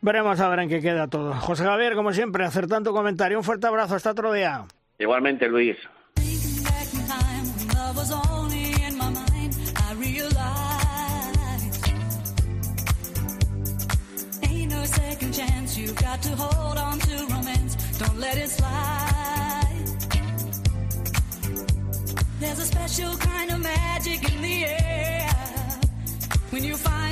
Veremos 0.00 0.38
a 0.40 0.48
ver 0.48 0.60
en 0.60 0.68
qué 0.68 0.80
queda 0.80 1.08
todo. 1.08 1.34
José 1.34 1.64
Javier, 1.64 1.94
como 1.94 2.12
siempre, 2.12 2.44
hacer 2.44 2.68
tanto 2.68 2.92
comentario. 2.92 3.36
Un 3.36 3.44
fuerte 3.44 3.66
abrazo, 3.66 3.96
hasta 3.96 4.12
otro 4.12 4.32
día. 4.32 4.64
Igualmente, 4.98 5.48
Luis. 5.48 5.76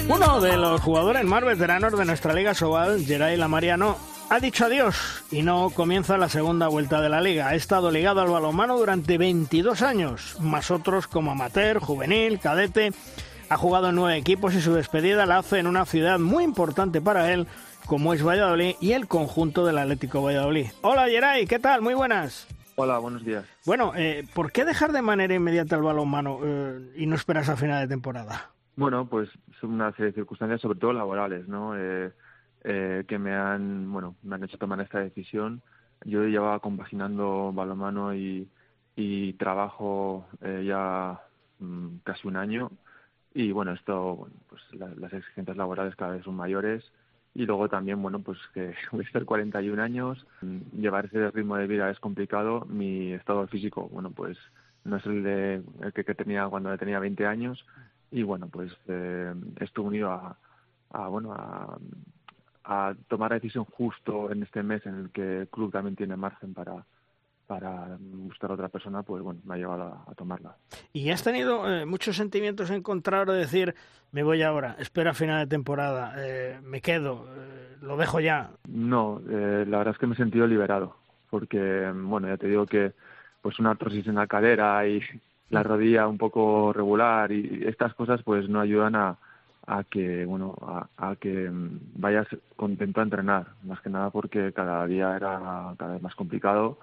Uno 0.09 0.41
de 0.41 0.57
los 0.57 0.81
jugadores 0.81 1.25
más 1.25 1.45
veteranos 1.45 1.99
de 1.99 2.05
nuestra 2.05 2.33
Liga 2.33 2.55
Sobal, 2.55 3.05
Geray 3.05 3.37
Lamariano, 3.37 3.97
ha 4.31 4.41
dicho 4.41 4.65
adiós 4.65 5.25
y 5.31 5.43
no 5.43 5.71
comienza 5.71 6.17
la 6.17 6.29
segunda 6.29 6.69
vuelta 6.69 7.01
de 7.01 7.09
la 7.09 7.21
liga. 7.21 7.49
Ha 7.49 7.55
estado 7.55 7.91
ligado 7.91 8.21
al 8.21 8.31
balonmano 8.31 8.77
durante 8.79 9.19
22 9.19 9.83
años, 9.83 10.37
más 10.41 10.71
otros 10.71 11.07
como 11.07 11.33
amateur, 11.33 11.79
juvenil, 11.79 12.41
cadete. 12.41 12.93
Ha 13.49 13.57
jugado 13.57 13.91
en 13.91 13.95
nueve 13.97 14.17
equipos 14.17 14.55
y 14.55 14.61
su 14.61 14.75
despedida 14.75 15.27
la 15.27 15.39
hace 15.39 15.59
en 15.59 15.67
una 15.67 15.87
ciudad 15.87 16.19
muy 16.19 16.43
importante 16.43 17.01
para 17.01 17.33
él, 17.33 17.47
como 17.87 18.13
es 18.13 18.25
Valladolid 18.25 18.75
y 18.81 18.93
el 18.93 19.07
conjunto 19.07 19.65
del 19.65 19.79
Atlético 19.79 20.23
Valladolid. 20.23 20.67
Hola 20.83 21.07
Geray, 21.07 21.47
¿qué 21.47 21.59
tal? 21.59 21.83
Muy 21.83 21.95
buenas. 21.95 22.47
Hola, 22.75 22.99
buenos 22.99 23.25
días. 23.25 23.45
Bueno, 23.65 23.93
eh, 23.97 24.27
¿por 24.35 24.53
qué 24.53 24.65
dejar 24.65 24.93
de 24.93 25.03
manera 25.03 25.35
inmediata 25.35 25.77
el 25.77 25.83
balonmano 25.83 26.41
eh, 26.43 26.93
y 26.97 27.07
no 27.07 27.15
esperas 27.15 27.49
a 27.49 27.57
final 27.57 27.81
de 27.83 27.95
temporada? 27.95 28.51
Bueno, 28.77 29.07
pues 29.07 29.31
son 29.61 29.73
una 29.73 29.93
serie 29.93 30.07
de 30.07 30.13
circunstancias, 30.13 30.61
sobre 30.61 30.79
todo 30.79 30.93
laborales, 30.93 31.49
¿no? 31.49 31.75
Eh, 31.77 32.13
que 33.07 33.19
me 33.19 33.33
han, 33.33 33.93
bueno, 33.93 34.17
me 34.25 34.35
han 34.35 34.45
hecho 34.45 34.59
tomar 34.59 34.81
esta 34.81 34.99
decisión. 34.99 35.63
Yo 36.05 36.25
llevaba 36.25 36.59
compaginando 36.59 37.53
balonmano 37.53 38.13
y, 38.13 38.49
y 38.97 39.33
trabajo 39.35 40.27
ya 40.43 41.21
mm, 41.61 41.99
casi 42.03 42.27
un 42.27 42.37
año 42.37 42.71
y 43.33 43.53
bueno, 43.53 43.73
esto, 43.73 44.29
pues 44.49 44.63
las 44.73 45.13
exigencias 45.13 45.59
laborales 45.59 45.95
cada 45.95 46.13
vez 46.13 46.25
son 46.25 46.35
mayores 46.35 46.83
y 47.37 47.45
luego 47.45 47.69
también, 47.69 48.01
bueno, 48.01 48.21
pues 48.21 48.39
que 48.55 48.75
voy 48.93 49.05
a 49.05 49.07
estar 49.07 49.25
41 49.25 49.83
años, 49.83 50.27
llevar 50.73 51.05
ese 51.05 51.31
ritmo 51.31 51.57
de 51.57 51.67
vida 51.67 51.91
es 51.91 52.01
complicado, 52.01 52.65
mi 52.67 53.13
estado 53.13 53.47
físico, 53.49 53.89
bueno, 53.93 54.11
pues 54.11 54.39
no 54.85 54.97
es 54.97 55.05
el, 55.05 55.23
de, 55.23 55.63
el 55.83 55.93
que, 55.93 56.15
tenía 56.15 56.49
cuando 56.49 56.77
tenía 56.79 56.99
20 56.99 57.27
años 57.27 57.67
y 58.11 58.23
bueno, 58.23 58.49
pues 58.49 58.73
eh, 58.89 59.35
unido 59.77 60.11
a, 60.11 60.39
a 60.91 61.09
bueno, 61.09 61.33
a, 61.35 61.79
a 62.65 62.95
tomar 63.09 63.33
la 63.33 63.37
decisión 63.37 63.65
justo 63.65 64.31
en 64.31 64.43
este 64.43 64.63
mes 64.63 64.87
en 64.87 64.95
el 64.95 65.11
que 65.11 65.41
el 65.43 65.49
club 65.49 65.71
también 65.73 65.95
tiene 65.95 66.17
margen 66.17 66.55
para, 66.55 66.87
para 67.47 67.97
buscar 68.01 68.51
a 68.51 68.55
otra 68.55 68.69
persona, 68.69 69.03
pues 69.03 69.23
bueno, 69.23 69.41
me 69.45 69.55
ha 69.55 69.59
llevado 69.59 70.03
a, 70.07 70.15
tomarla. 70.15 70.57
¿Y 70.93 71.11
has 71.11 71.23
tenido 71.23 71.71
eh, 71.71 71.87
muchos 71.87 72.17
sentimientos 72.17 72.71
encontrados 72.71 73.35
de 73.35 73.41
decir, 73.41 73.75
me 74.13 74.23
voy 74.23 74.43
ahora, 74.43 74.77
espero 74.79 75.11
a 75.11 75.15
final 75.15 75.41
de 75.41 75.51
temporada, 75.51 76.15
eh, 76.19 76.59
me 76.63 76.81
quedo, 76.81 77.27
eh, 77.37 77.77
lo 77.81 77.97
dejo 77.97 78.21
ya? 78.21 78.51
No, 78.69 79.21
la 79.29 79.79
verdad 79.79 79.95
es 79.95 79.99
que 79.99 80.07
me 80.07 80.15
he 80.15 80.17
sentido 80.17 80.47
liberado, 80.47 80.97
porque, 81.31 81.93
bueno, 81.95 82.29
ya 82.29 82.37
te 82.37 82.49
digo 82.49 82.67
que 82.67 82.93
pues 83.43 83.61
una 83.61 83.71
artrosis 83.71 84.07
en 84.09 84.17
la 84.17 84.27
cadera 84.27 84.87
y 84.89 85.01
la 85.51 85.63
rodilla 85.63 86.09
un 86.09 86.19
poco 86.19 86.73
regular 86.73 87.31
y 87.31 87.63
estas 87.65 87.95
cosas 87.95 88.21
pues 88.25 88.49
no 88.49 88.61
ayudan 88.61 88.97
a, 88.97 89.17
a 89.67 89.85
que 89.85 90.25
bueno 90.25 90.57
a, 90.63 90.89
a, 90.97 91.15
que 91.15 91.49
mm, 91.49 91.79
vayas 91.95 92.27
contento 92.57 93.01
a 93.01 93.05
entrenar 93.05 93.47
más 93.63 93.81
que 93.81 93.91
nada 93.91 94.11
porque 94.11 94.53
cada 94.53 94.85
día 94.87 95.15
era 95.15 95.75
cada 95.79 95.93
vez 95.93 96.03
más 96.03 96.17
complicado 96.17 96.79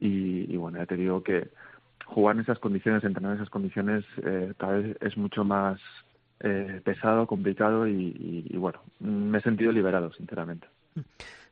y, 0.00 0.56
bueno, 0.56 0.78
ya 0.78 0.86
te 0.86 0.96
digo 0.96 1.22
que 1.22 1.48
jugar 2.06 2.36
en 2.36 2.42
esas 2.42 2.58
condiciones, 2.58 3.04
entrenar 3.04 3.32
en 3.32 3.36
esas 3.36 3.50
condiciones, 3.50 4.04
eh, 4.24 4.52
cada 4.58 4.78
vez 4.78 4.96
es 5.00 5.16
mucho 5.16 5.44
más 5.44 5.80
eh, 6.40 6.80
pesado, 6.82 7.26
complicado 7.26 7.86
y, 7.86 8.46
y, 8.48 8.56
bueno, 8.56 8.80
me 8.98 9.38
he 9.38 9.42
sentido 9.42 9.70
liberado, 9.72 10.12
sinceramente. 10.12 10.66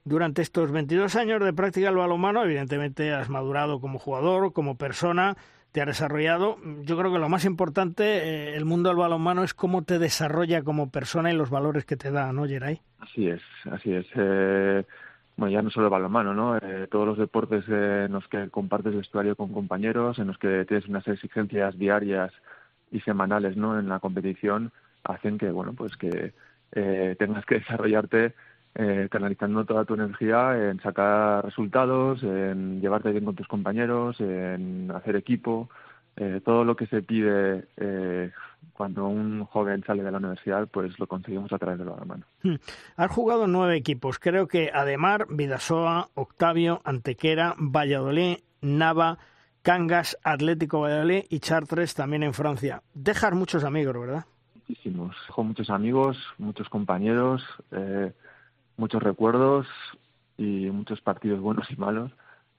Durante 0.04 0.42
estos 0.42 0.72
22 0.72 1.14
años 1.16 1.44
de 1.44 1.52
práctica 1.52 1.88
del 1.88 1.96
balonmano, 1.96 2.42
evidentemente 2.42 3.12
has 3.12 3.28
madurado 3.28 3.80
como 3.80 3.98
jugador, 3.98 4.52
como 4.52 4.76
persona, 4.76 5.36
te 5.72 5.82
has 5.82 5.86
desarrollado. 5.86 6.56
Yo 6.82 6.96
creo 6.96 7.12
que 7.12 7.18
lo 7.18 7.28
más 7.28 7.44
importante, 7.44 8.04
eh, 8.04 8.56
el 8.56 8.64
mundo 8.64 8.88
del 8.88 8.98
balonmano, 8.98 9.44
es 9.44 9.52
cómo 9.52 9.82
te 9.82 9.98
desarrolla 9.98 10.62
como 10.62 10.90
persona 10.90 11.30
y 11.30 11.36
los 11.36 11.50
valores 11.50 11.84
que 11.84 11.96
te 11.96 12.10
da, 12.10 12.32
¿no, 12.32 12.46
Geray? 12.46 12.80
Así 12.98 13.28
es, 13.28 13.42
así 13.70 13.92
es. 13.92 14.06
Eh, 15.38 15.40
bueno, 15.40 15.52
ya 15.52 15.62
no 15.62 15.70
solo 15.70 15.86
el 15.86 15.92
balonmano, 15.92 16.34
¿no? 16.34 16.56
Eh, 16.56 16.88
todos 16.90 17.06
los 17.06 17.18
deportes 17.18 17.64
en 17.68 18.12
los 18.12 18.26
que 18.28 18.50
compartes 18.50 18.94
vestuario 18.94 19.36
con 19.36 19.52
compañeros, 19.52 20.18
en 20.18 20.26
los 20.26 20.38
que 20.38 20.64
tienes 20.66 20.88
unas 20.88 21.06
exigencias 21.08 21.78
diarias 21.78 22.32
y 22.90 23.00
semanales, 23.00 23.56
¿no? 23.56 23.78
En 23.78 23.88
la 23.88 24.00
competición, 24.00 24.72
hacen 25.04 25.38
que, 25.38 25.50
bueno, 25.50 25.74
pues 25.74 25.96
que 25.96 26.32
tengas 27.18 27.46
que 27.46 27.60
desarrollarte 27.60 28.34
eh, 28.74 29.08
canalizando 29.10 29.64
toda 29.64 29.84
tu 29.84 29.94
energía 29.94 30.70
en 30.70 30.80
sacar 30.80 31.44
resultados, 31.44 32.22
en 32.22 32.80
llevarte 32.80 33.10
bien 33.10 33.24
con 33.24 33.34
tus 33.34 33.48
compañeros, 33.48 34.20
en 34.20 34.90
hacer 34.94 35.16
equipo, 35.16 35.68
eh, 36.18 36.40
todo 36.44 36.64
lo 36.64 36.76
que 36.76 36.86
se 36.86 37.02
pide 37.02 37.68
eh, 37.76 38.30
cuando 38.72 39.06
un 39.06 39.44
joven 39.44 39.84
sale 39.86 40.02
de 40.02 40.10
la 40.10 40.18
universidad, 40.18 40.68
pues 40.68 40.98
lo 40.98 41.06
conseguimos 41.06 41.52
a 41.52 41.58
través 41.58 41.78
de 41.78 41.84
la 41.84 42.04
mano. 42.04 42.24
Hmm. 42.42 42.56
Has 42.96 43.10
jugado 43.10 43.46
nueve 43.46 43.76
equipos, 43.76 44.18
creo 44.18 44.48
que 44.48 44.70
Ademar, 44.72 45.26
Vidasoa, 45.30 46.08
Octavio, 46.14 46.80
Antequera, 46.84 47.54
Valladolid, 47.58 48.38
Nava, 48.60 49.18
Cangas, 49.62 50.18
Atlético 50.22 50.80
Valladolid 50.80 51.24
y 51.28 51.40
Chartres 51.40 51.94
también 51.94 52.22
en 52.22 52.34
Francia. 52.34 52.82
Dejas 52.94 53.32
muchos 53.32 53.64
amigos, 53.64 53.98
¿verdad? 53.98 54.24
Muchísimos. 54.54 55.16
Dejo 55.26 55.44
muchos 55.44 55.70
amigos, 55.70 56.18
muchos 56.38 56.68
compañeros. 56.68 57.42
Eh, 57.70 58.12
muchos 58.78 59.02
recuerdos 59.02 59.66
y 60.38 60.70
muchos 60.70 61.00
partidos 61.02 61.40
buenos 61.40 61.70
y 61.70 61.76
malos, 61.76 62.12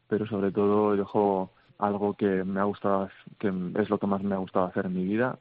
pero 0.08 0.28
sobre 0.28 0.52
todo 0.52 0.96
dejo 0.96 1.52
algo 1.80 2.14
que 2.14 2.44
me 2.44 2.60
ha 2.60 2.66
gustado, 2.66 3.10
que 3.40 3.48
es 3.48 3.90
lo 3.90 3.98
que 3.98 4.08
más 4.08 4.22
me 4.22 4.36
ha 4.36 4.40
gustado 4.40 4.66
hacer 4.66 4.86
en 4.86 4.94
mi 4.94 5.06
vida 5.06 5.40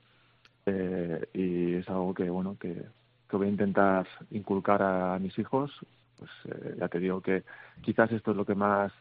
eh, 0.67 1.29
y 1.35 1.75
es 1.75 1.89
algo 1.89 2.15
que 2.15 2.31
bueno 2.31 2.57
que, 2.59 2.87
voy 3.31 3.47
a 3.47 3.51
intentar 3.51 4.07
inculcar 4.31 4.83
a, 4.83 5.19
mis 5.19 5.39
hijos. 5.39 5.71
Pues 6.17 6.31
eh, 6.47 6.77
ya 6.79 6.89
te 6.89 6.99
digo 6.99 7.21
que 7.21 7.45
quizás 7.83 8.11
esto 8.13 8.31
es 8.31 8.37
lo 8.37 8.45
que 8.45 8.55
más 8.55 8.93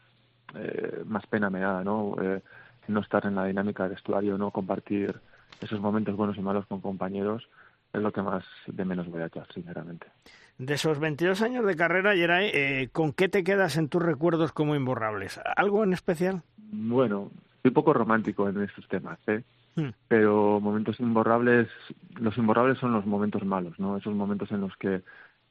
eh, 0.56 1.04
más 1.06 1.26
pena 1.28 1.50
me 1.50 1.60
da, 1.60 1.84
¿no? 1.84 2.15
no 2.88 3.00
estar 3.02 3.26
en 3.26 3.36
la 3.36 3.45
dinámica 3.45 3.84
del 3.84 3.93
vestuario, 3.93 4.38
no 4.38 4.52
compartir 4.52 5.19
esos 5.60 5.80
momentos 5.80 6.15
buenos 6.15 6.38
y 6.38 6.41
malos 6.41 6.65
con 6.67 6.82
compañeros 6.82 7.47
es 7.93 8.02
lo 8.02 8.12
que 8.12 8.21
más 8.21 8.45
de 8.67 8.86
menos 8.86 9.08
voy 9.10 9.21
a 9.21 9.28
echar, 9.28 9.47
sinceramente. 9.54 10.08
De 10.58 10.73
esos 10.73 11.00
22 11.00 11.41
años 11.41 11.65
de 11.65 11.76
carrera, 11.76 12.15
Yeray, 12.15 12.52
eh, 12.54 12.89
¿con 12.91 13.13
qué 13.13 13.30
te 13.30 13.43
quedas 13.43 13.78
en 13.78 13.89
tus 13.89 14.02
recuerdos 14.02 14.52
como 14.52 14.76
imborrables? 14.76 15.39
¿Algo 15.56 15.84
en 15.84 15.93
especial? 15.93 16.43
Bueno, 16.72 17.32
soy 17.62 17.72
poco 17.72 17.94
romántico 17.94 18.48
en 18.50 18.62
estos 18.62 18.88
temas, 18.88 19.20
¿eh? 19.28 19.44
Hmm. 19.76 19.90
Pero 20.08 20.60
momentos 20.60 21.00
imborrables, 21.00 21.68
los 22.20 22.38
imborrables 22.38 22.80
son 22.80 22.94
los 22.94 23.06
momentos 23.06 23.44
malos, 23.46 23.80
¿no? 23.80 23.98
Esos 23.98 24.16
momentos 24.16 24.52
en 24.52 24.62
los 24.62 24.76
que 24.78 25.02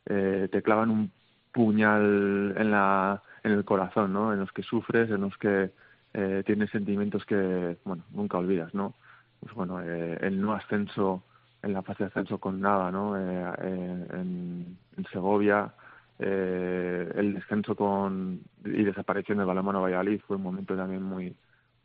eh, 0.07 0.49
te 0.51 0.63
clavan 0.63 0.91
un 0.91 1.11
puñal 1.53 2.55
en, 2.57 2.71
la, 2.71 3.23
en 3.43 3.53
el 3.53 3.65
corazón, 3.65 4.13
¿no? 4.13 4.33
En 4.33 4.41
los 4.41 4.53
que 4.53 4.63
sufres, 4.63 5.11
en 5.11 5.21
los 5.23 5.37
que 5.39 5.71
eh, 6.13 6.43
tienes 6.45 6.71
sentimientos 6.71 7.25
que, 7.25 7.77
bueno, 7.85 8.03
nunca 8.13 8.39
olvidas, 8.39 8.75
¿no? 8.75 8.95
Pues 9.41 9.55
bueno, 9.55 9.81
eh, 9.83 10.19
el 10.23 10.41
no 10.41 10.55
ascenso 10.55 11.23
en 11.63 11.73
la 11.73 11.83
fase 11.83 12.05
de 12.05 12.09
ascenso 12.09 12.39
con 12.39 12.61
nada, 12.61 12.91
¿no? 12.91 13.17
Eh, 13.17 14.07
en, 14.13 14.79
Segovia, 15.13 15.73
eh, 16.19 17.13
el 17.15 17.35
descenso 17.35 17.75
con 17.75 18.41
y 18.65 18.85
desaparición 18.85 19.39
del 19.39 19.47
balonmano 19.47 19.83
Valladolid 19.83 20.21
fue 20.27 20.37
un 20.37 20.43
momento 20.43 20.77
también 20.77 21.03
muy 21.03 21.37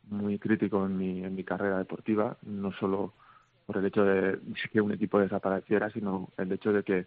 muy 0.08 0.38
crítico 0.38 0.84
en 0.84 0.96
mi, 0.96 1.24
en 1.24 1.34
mi 1.34 1.44
carrera 1.44 1.78
deportiva, 1.78 2.36
no 2.42 2.72
solo 2.72 3.14
por 3.66 3.78
el 3.78 3.86
hecho 3.86 4.04
de 4.04 4.38
que 4.70 4.80
un 4.80 4.92
equipo 4.92 5.18
desapareciera, 5.18 5.90
sino 5.90 6.28
el 6.36 6.50
hecho 6.52 6.72
de 6.72 6.82
que 6.82 7.06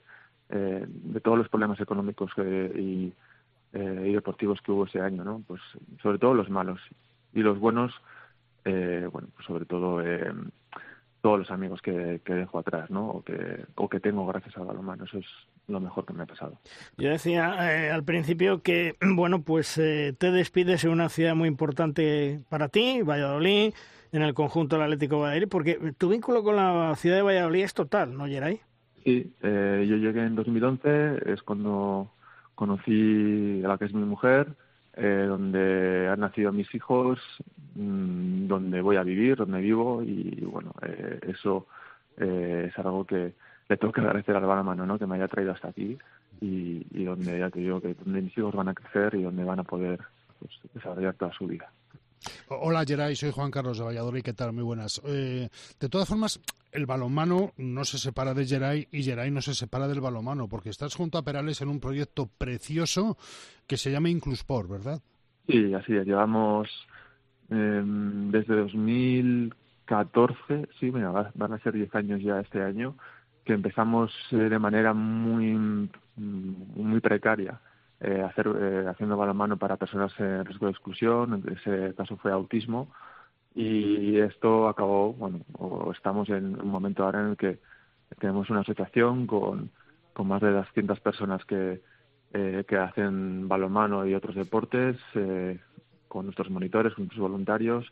eh, 0.50 0.86
de 0.88 1.20
todos 1.20 1.38
los 1.38 1.50
problemas 1.50 1.80
económicos 1.80 2.32
y, 2.38 3.14
y 3.74 4.14
deportivos 4.14 4.62
que 4.62 4.72
hubo 4.72 4.86
ese 4.86 5.02
año, 5.02 5.24
¿no? 5.24 5.44
Pues 5.46 5.62
sobre 6.02 6.18
todo 6.18 6.34
los 6.34 6.50
malos 6.50 6.80
y 7.34 7.42
los 7.42 7.60
buenos, 7.60 7.94
bueno, 8.64 9.28
pues 9.36 9.46
sobre 9.46 9.66
todo 9.66 10.02
todos 11.26 11.40
los 11.40 11.50
amigos 11.50 11.82
que, 11.82 12.22
dejo 12.24 12.60
atrás, 12.60 12.92
¿no? 12.92 13.08
O 13.10 13.24
que, 13.24 13.66
o 13.74 13.90
que 13.90 14.00
tengo 14.00 14.28
gracias 14.28 14.56
al 14.58 14.66
balonmano. 14.66 15.06
Eso 15.06 15.18
es 15.18 15.26
lo 15.68 15.80
mejor 15.80 16.06
que 16.06 16.14
me 16.14 16.24
ha 16.24 16.26
pasado. 16.26 16.60
Yo 16.98 17.10
decía 17.10 17.56
eh, 17.72 17.92
al 17.92 18.04
principio 18.04 18.62
que, 18.62 18.96
bueno, 19.16 19.42
pues 19.42 19.78
eh, 19.78 20.14
te 20.18 20.32
despides 20.32 20.84
en 20.84 20.92
una 20.92 21.10
ciudad 21.10 21.36
muy 21.36 21.48
importante 21.48 22.42
para 22.50 22.70
ti, 22.70 23.02
Valladolid, 23.02 23.74
en 24.12 24.22
el 24.22 24.34
conjunto 24.34 24.76
del 24.76 24.86
Atlético 24.86 25.16
de 25.16 25.22
Valladolid, 25.22 25.50
porque 25.50 25.94
tu 25.98 26.10
vínculo 26.10 26.44
con 26.44 26.56
la 26.56 26.96
ciudad 26.96 27.18
de 27.18 27.24
Valladolid 27.24 27.64
es 27.64 27.74
total, 27.74 28.18
¿no, 28.18 28.26
Geray? 28.26 28.62
Sí, 29.04 29.34
eh, 29.42 29.86
yo 29.88 29.98
llegué 29.98 30.24
en 30.24 30.36
2011, 30.36 31.32
es 31.32 31.44
cuando 31.44 32.12
conocí 32.56 33.62
a 33.64 33.68
la 33.68 33.78
que 33.78 33.86
es 33.86 33.94
mi 33.94 34.04
mujer, 34.04 34.56
eh, 34.98 35.26
donde 35.28 36.08
han 36.08 36.22
nacido 36.22 36.54
mis 36.54 36.74
hijos, 36.74 37.20
mm, 37.76 38.48
donde 38.48 38.82
voy 38.82 38.96
a 38.96 39.04
vivir, 39.04 39.36
donde 39.36 39.60
vivo 39.60 40.02
y 40.02 40.40
bueno, 40.46 40.74
eh, 40.82 41.20
eso 41.28 41.68
eh, 42.18 42.68
es 42.70 42.80
algo 42.80 43.06
que 43.06 43.34
le 43.68 43.78
tengo 43.78 43.94
que 43.94 44.02
agradecer 44.02 44.36
al 44.36 44.64
mano 44.64 44.86
¿no? 44.86 45.00
Que 45.00 45.08
me 45.08 45.16
haya 45.16 45.28
traído 45.28 45.52
hasta 45.52 45.70
aquí 45.70 45.98
y, 46.42 46.86
y 46.92 47.04
donde 47.04 47.40
ya 47.40 47.50
te 47.50 47.60
digo 47.60 47.82
que 47.82 47.94
donde 47.94 48.22
mis 48.22 48.38
hijos 48.38 48.54
van 48.54 48.70
a 48.70 48.74
crecer 48.74 49.16
y 49.16 49.24
donde 49.24 49.44
van 49.44 49.60
a 49.60 49.64
poder 49.64 50.00
pues, 50.40 50.52
desarrollar 50.74 51.16
toda 51.16 51.32
su 51.34 51.48
vida. 51.48 51.72
Hola 52.48 52.84
Geray, 52.86 53.16
soy 53.16 53.32
Juan 53.32 53.52
Carlos 53.52 53.78
de 53.78 53.86
Valladolid, 53.86 54.24
¿qué 54.24 54.34
tal? 54.34 54.54
Muy 54.54 54.64
buenas. 54.64 55.02
Eh, 55.06 55.50
de 55.80 55.90
todas 55.90 56.08
formas, 56.08 56.40
el 56.72 56.86
balonmano 56.86 57.52
no 57.58 57.86
se 57.86 57.98
separa 57.98 58.34
de 58.34 58.46
Geray 58.46 58.88
y 58.92 59.04
Geray 59.04 59.32
no 59.32 59.42
se 59.42 59.54
separa 59.54 59.88
del 59.88 60.02
balonmano, 60.02 60.48
porque 60.48 60.70
estás 60.70 60.96
junto 60.96 61.18
a 61.18 61.24
Perales 61.24 61.62
en 61.62 61.70
un 61.70 61.80
proyecto 61.80 62.30
precioso 62.38 63.18
que 63.68 63.78
se 63.78 63.92
llama 63.92 64.10
Inclusport, 64.10 64.70
¿verdad? 64.70 65.02
Sí, 65.48 65.74
así 65.74 65.96
es. 65.96 66.06
Llevamos 66.06 66.68
eh, 67.50 67.82
desde 67.84 68.56
2014, 68.56 70.68
sí, 70.80 70.90
van 70.90 71.54
a 71.54 71.60
ser 71.60 71.74
10 71.74 71.94
años 71.96 72.22
ya 72.22 72.40
este 72.40 72.62
año, 72.62 72.96
que 73.46 73.54
empezamos 73.54 74.12
eh, 74.32 74.36
de 74.36 74.60
manera 74.60 74.94
muy, 74.94 75.90
muy 76.18 77.00
precaria 77.00 77.60
eh, 78.02 78.22
hacer, 78.22 78.48
eh, 78.48 78.86
haciendo 78.90 79.16
balonmano 79.16 79.58
para 79.58 79.78
personas 79.78 80.12
en 80.20 80.44
riesgo 80.46 80.66
de 80.66 80.72
exclusión, 80.74 81.34
en 81.34 81.54
ese 81.54 81.96
caso 81.96 82.18
fue 82.18 82.32
autismo, 82.32 82.90
y 83.54 84.18
esto 84.18 84.68
acabó, 84.68 85.14
bueno, 85.14 85.40
estamos 85.96 86.28
en 86.30 86.60
un 86.60 86.70
momento 86.70 87.06
ahora 87.06 87.22
en 87.22 87.30
el 87.30 87.38
que 87.38 87.60
tenemos 88.20 88.50
una 88.50 88.60
asociación 88.60 89.28
con, 89.28 89.72
con 90.12 90.28
más 90.28 90.42
de 90.42 90.52
200 90.52 91.00
personas 91.00 91.46
que, 91.46 91.82
eh, 92.34 92.66
que 92.68 92.78
hacen 92.78 93.48
balonmano 93.48 94.06
y 94.06 94.14
otros 94.14 94.36
deportes, 94.36 94.98
eh, 95.14 95.58
con 96.08 96.26
nuestros 96.26 96.50
monitores, 96.50 96.94
con 96.94 97.04
nuestros 97.06 97.22
voluntarios. 97.22 97.86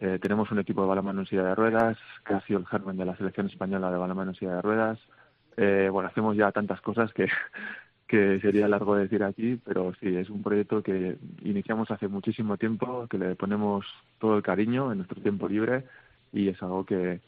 Eh, 0.00 0.18
tenemos 0.20 0.50
un 0.50 0.58
equipo 0.58 0.80
de 0.80 0.88
balonmano 0.88 1.20
en 1.20 1.26
silla 1.26 1.44
de 1.44 1.54
ruedas, 1.54 1.98
que 2.24 2.34
ha 2.34 2.40
sido 2.46 2.58
el 2.58 2.66
germen 2.66 2.96
de 2.96 3.04
la 3.04 3.16
selección 3.16 3.46
española 3.46 3.90
de 3.90 3.98
balonmano 3.98 4.30
en 4.30 4.36
silla 4.36 4.56
de 4.56 4.62
ruedas. 4.62 4.98
Eh, 5.56 5.88
bueno, 5.92 6.08
hacemos 6.08 6.36
ya 6.36 6.50
tantas 6.52 6.80
cosas 6.80 7.12
que 7.12 7.28
que 8.10 8.40
sería 8.40 8.66
largo 8.66 8.96
decir 8.96 9.22
aquí, 9.22 9.60
pero 9.64 9.92
sí, 10.00 10.16
es 10.16 10.28
un 10.30 10.42
proyecto 10.42 10.82
que 10.82 11.16
iniciamos 11.44 11.92
hace 11.92 12.08
muchísimo 12.08 12.56
tiempo, 12.56 13.06
que 13.08 13.18
le 13.18 13.36
ponemos 13.36 13.86
todo 14.18 14.36
el 14.36 14.42
cariño 14.42 14.90
en 14.90 14.98
nuestro 14.98 15.22
tiempo 15.22 15.48
libre 15.48 15.84
y 16.32 16.48
es 16.48 16.60
algo 16.60 16.84
que, 16.84 17.20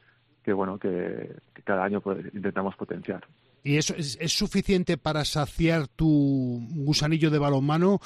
que 0.43 0.53
bueno, 0.53 0.79
que, 0.81 1.37
cada 1.63 1.85
año 1.85 2.01
pues, 2.01 2.27
intentamos 2.35 2.75
potenciar. 2.75 3.25
¿Y 3.63 3.77
eso 3.77 3.95
es, 3.97 4.19
es, 4.21 4.33
suficiente 4.33 4.99
para 4.99 5.25
saciar 5.25 5.87
tu 5.87 6.67
gusanillo 6.75 7.31
de 7.31 7.39
balonmano 7.39 8.01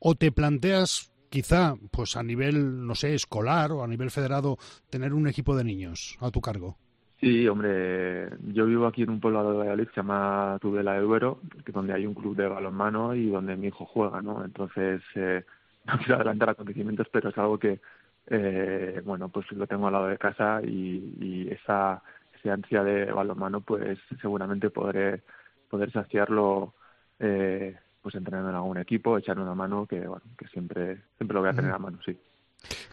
o 0.00 0.16
te 0.16 0.32
planteas 0.32 1.12
quizá, 1.36 1.74
pues 1.90 2.16
a 2.16 2.22
nivel, 2.22 2.86
no 2.86 2.94
sé, 2.94 3.12
escolar 3.12 3.70
o 3.70 3.84
a 3.84 3.86
nivel 3.86 4.10
federado, 4.10 4.56
tener 4.88 5.12
un 5.12 5.28
equipo 5.28 5.54
de 5.54 5.64
niños 5.64 6.16
a 6.22 6.30
tu 6.30 6.40
cargo? 6.40 6.78
Sí, 7.20 7.46
hombre, 7.46 8.30
yo 8.54 8.64
vivo 8.64 8.86
aquí 8.86 9.02
en 9.02 9.10
un 9.10 9.20
pueblo 9.20 9.50
de 9.50 9.58
Valladolid 9.58 9.88
que 9.88 9.92
se 9.92 10.00
llama 10.00 10.56
Tudela 10.62 10.94
de 10.94 11.36
que 11.62 11.72
donde 11.72 11.92
hay 11.92 12.06
un 12.06 12.14
club 12.14 12.34
de 12.34 12.48
balonmano 12.48 13.14
y 13.14 13.28
donde 13.28 13.54
mi 13.54 13.66
hijo 13.66 13.84
juega, 13.84 14.22
¿no? 14.22 14.46
Entonces, 14.46 15.02
eh, 15.14 15.44
no 15.84 15.98
quiero 15.98 16.14
adelantar 16.14 16.48
acontecimientos, 16.48 17.06
pero 17.12 17.28
es 17.28 17.36
algo 17.36 17.58
que, 17.58 17.80
eh, 18.28 19.02
bueno, 19.04 19.28
pues 19.28 19.52
lo 19.52 19.66
tengo 19.66 19.88
al 19.88 19.92
lado 19.92 20.06
de 20.06 20.16
casa 20.16 20.62
y, 20.64 21.16
y 21.20 21.48
esa, 21.50 22.02
esa 22.34 22.54
ansia 22.54 22.82
de 22.82 23.12
balonmano, 23.12 23.60
pues 23.60 23.98
seguramente 24.22 24.70
podré 24.70 25.20
poder 25.68 25.92
saciarlo, 25.92 26.72
eh, 27.18 27.76
pues 28.06 28.14
entrenando 28.14 28.50
en 28.50 28.54
algún 28.54 28.78
equipo, 28.78 29.18
echar 29.18 29.36
una 29.36 29.52
mano, 29.52 29.84
que 29.84 29.98
bueno, 30.06 30.22
que 30.38 30.46
siempre, 30.46 31.02
siempre 31.16 31.34
lo 31.34 31.40
voy 31.40 31.48
a 31.48 31.54
tener 31.54 31.72
a 31.72 31.78
mano, 31.80 31.98
sí. 32.06 32.16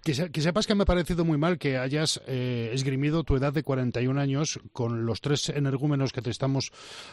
Que, 0.02 0.42
sepas 0.42 0.66
que 0.66 0.74
me 0.74 0.82
ha 0.82 0.86
parecido 0.88 1.24
muy 1.24 1.38
mal 1.38 1.60
que 1.60 1.78
hayas 1.78 2.20
eh, 2.26 2.72
esgrimido 2.74 3.24
tu 3.24 3.36
edad 3.36 3.54
de 3.54 3.62
41 3.62 4.20
años 4.20 4.60
con 4.72 5.06
los 5.06 5.22
tres 5.22 5.50
energúmenos 5.50 6.12
que 6.12 6.24
te 6.24 6.32
estamos 6.32 6.72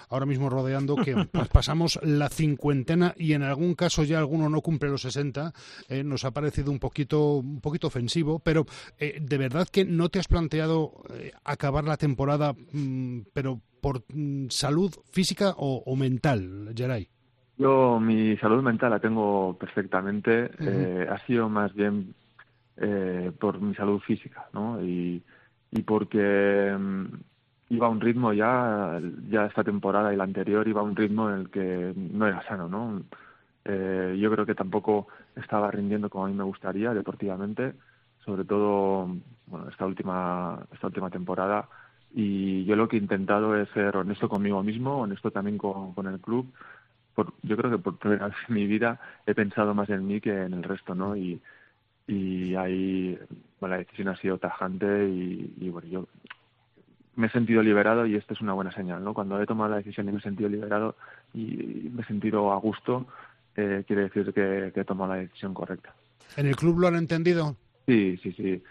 ahora 0.09 0.25
mismo 0.25 0.49
rodeando, 0.49 0.97
que 0.97 1.15
pasamos 1.53 2.01
la 2.03 2.31
cincuentena 2.31 3.13
y 3.19 3.35
en 3.35 3.43
algún 3.43 3.75
caso 3.75 4.03
ya 4.03 4.19
alguno 4.19 4.49
no 4.49 4.63
cumple 4.63 4.89
los 4.89 5.03
60. 5.03 5.53
Eh, 5.91 6.03
nos 6.03 6.25
ha 6.25 6.31
parecido 6.31 6.71
un 6.73 6.79
poquito, 6.79 7.35
un 7.37 7.61
poquito 7.61 7.89
ofensivo, 7.89 8.39
pero 8.39 8.65
eh, 8.99 9.19
de 9.21 9.37
verdad 9.37 9.69
que 9.71 9.85
no 9.85 10.09
te 10.09 10.21
has 10.21 10.27
planteado 10.27 11.03
acabar 11.45 11.85
la 11.85 11.99
temporada, 11.99 12.55
mm, 12.73 13.21
pero 13.35 13.61
por 13.83 14.05
mm, 14.09 14.47
salud 14.49 14.91
física 15.13 15.55
o, 15.59 15.83
o 15.85 15.97
mental, 15.97 16.73
Geray. 16.75 17.11
Yo 17.61 18.01
mi 18.01 18.39
salud 18.39 18.63
mental 18.63 18.91
la 18.91 19.01
tengo 19.01 19.55
perfectamente. 19.59 20.51
eh, 20.59 21.07
ha 21.11 21.19
sido 21.27 21.51
más 21.51 21.75
bien 21.75 22.15
eh, 22.79 23.33
por 23.39 23.61
mi 23.61 23.75
salud 23.75 24.01
física, 24.01 24.49
¿no? 24.55 24.83
Y, 24.83 25.23
y 25.71 25.83
porque 25.83 26.75
mm, 26.79 27.05
iba 27.71 27.87
a 27.87 27.91
un 27.91 28.01
ritmo 28.01 28.33
ya, 28.33 28.99
ya 29.29 29.45
esta 29.45 29.63
temporada 29.63 30.13
y 30.13 30.17
la 30.17 30.25
anterior 30.25 30.67
iba 30.69 30.81
a 30.81 30.85
un 30.85 30.97
ritmo 30.97 31.29
en 31.29 31.37
el 31.41 31.51
que 31.51 31.93
no 31.97 32.27
era 32.27 32.43
sano, 32.49 32.67
¿no? 32.69 33.03
Eh, 33.67 34.17
yo 34.19 34.31
creo 34.31 34.47
que 34.47 34.55
tampoco 34.55 35.09
estaba 35.37 35.71
rindiendo 35.71 36.09
como 36.09 36.25
a 36.25 36.29
mí 36.29 36.35
me 36.35 36.45
gustaría 36.45 36.95
deportivamente, 36.95 37.75
sobre 38.25 38.45
todo 38.45 39.07
bueno, 39.47 39.69
esta 39.69 39.85
última 39.87 40.67
esta 40.73 40.87
última 40.87 41.11
temporada 41.11 41.69
y 42.15 42.65
yo 42.65 42.75
lo 42.77 42.89
que 42.89 42.97
he 42.97 43.01
intentado 43.01 43.55
es 43.57 43.69
ser 43.71 43.97
honesto 43.99 44.29
conmigo 44.31 44.63
mismo, 44.63 45.01
honesto 45.03 45.31
también 45.31 45.59
con, 45.59 45.93
con 45.95 46.07
el 46.07 46.21
club 46.21 46.51
yo 47.43 47.57
creo 47.57 47.71
que 47.71 47.79
por 47.79 47.99
primera 47.99 48.29
vez 48.29 48.37
en 48.49 48.55
mi 48.55 48.67
vida 48.67 49.01
he 49.27 49.35
pensado 49.35 49.75
más 49.75 49.89
en 49.91 50.07
mí 50.07 50.21
que 50.21 50.31
en 50.31 50.55
el 50.55 50.63
resto, 50.63 50.95
¿no? 50.95 51.17
Y, 51.17 51.41
y 52.07 52.55
ahí 52.55 53.19
bueno, 53.61 53.75
la 53.75 53.79
decisión 53.79 54.09
ha 54.09 54.17
sido 54.17 54.39
tajante 54.39 55.09
y, 55.09 55.55
y, 55.59 55.69
bueno, 55.69 55.89
yo 55.89 56.09
me 57.17 57.27
he 57.27 57.31
sentido 57.31 57.63
liberado 57.63 58.07
y 58.07 58.17
esto 58.17 58.35
es 58.35 58.41
una 58.41 58.55
buena 58.55 58.73
señal, 58.73 59.05
¿no? 59.05 59.13
Cuando 59.13 59.41
he 59.41 59.47
tomado 59.47 59.71
la 59.71 59.77
decisión 59.77 60.09
y 60.09 60.13
me 60.13 60.19
he 60.19 60.23
sentido 60.23 60.49
liberado 60.49 60.97
y 61.35 61.91
me 61.93 62.03
he 62.03 62.05
sentido 62.07 62.53
a 62.53 62.57
gusto, 62.57 63.07
eh, 63.57 63.85
quiere 63.87 64.05
decir 64.05 64.33
que, 64.33 64.71
que 64.75 64.81
he 64.81 64.85
tomado 64.85 65.15
la 65.15 65.21
decisión 65.21 65.53
correcta. 65.53 65.95
¿En 66.37 66.47
el 66.47 66.57
club 66.57 66.79
lo 66.79 66.89
han 66.89 66.97
entendido? 66.97 67.57
Sí, 67.87 68.17
sí, 68.23 68.33
sí. 68.33 68.63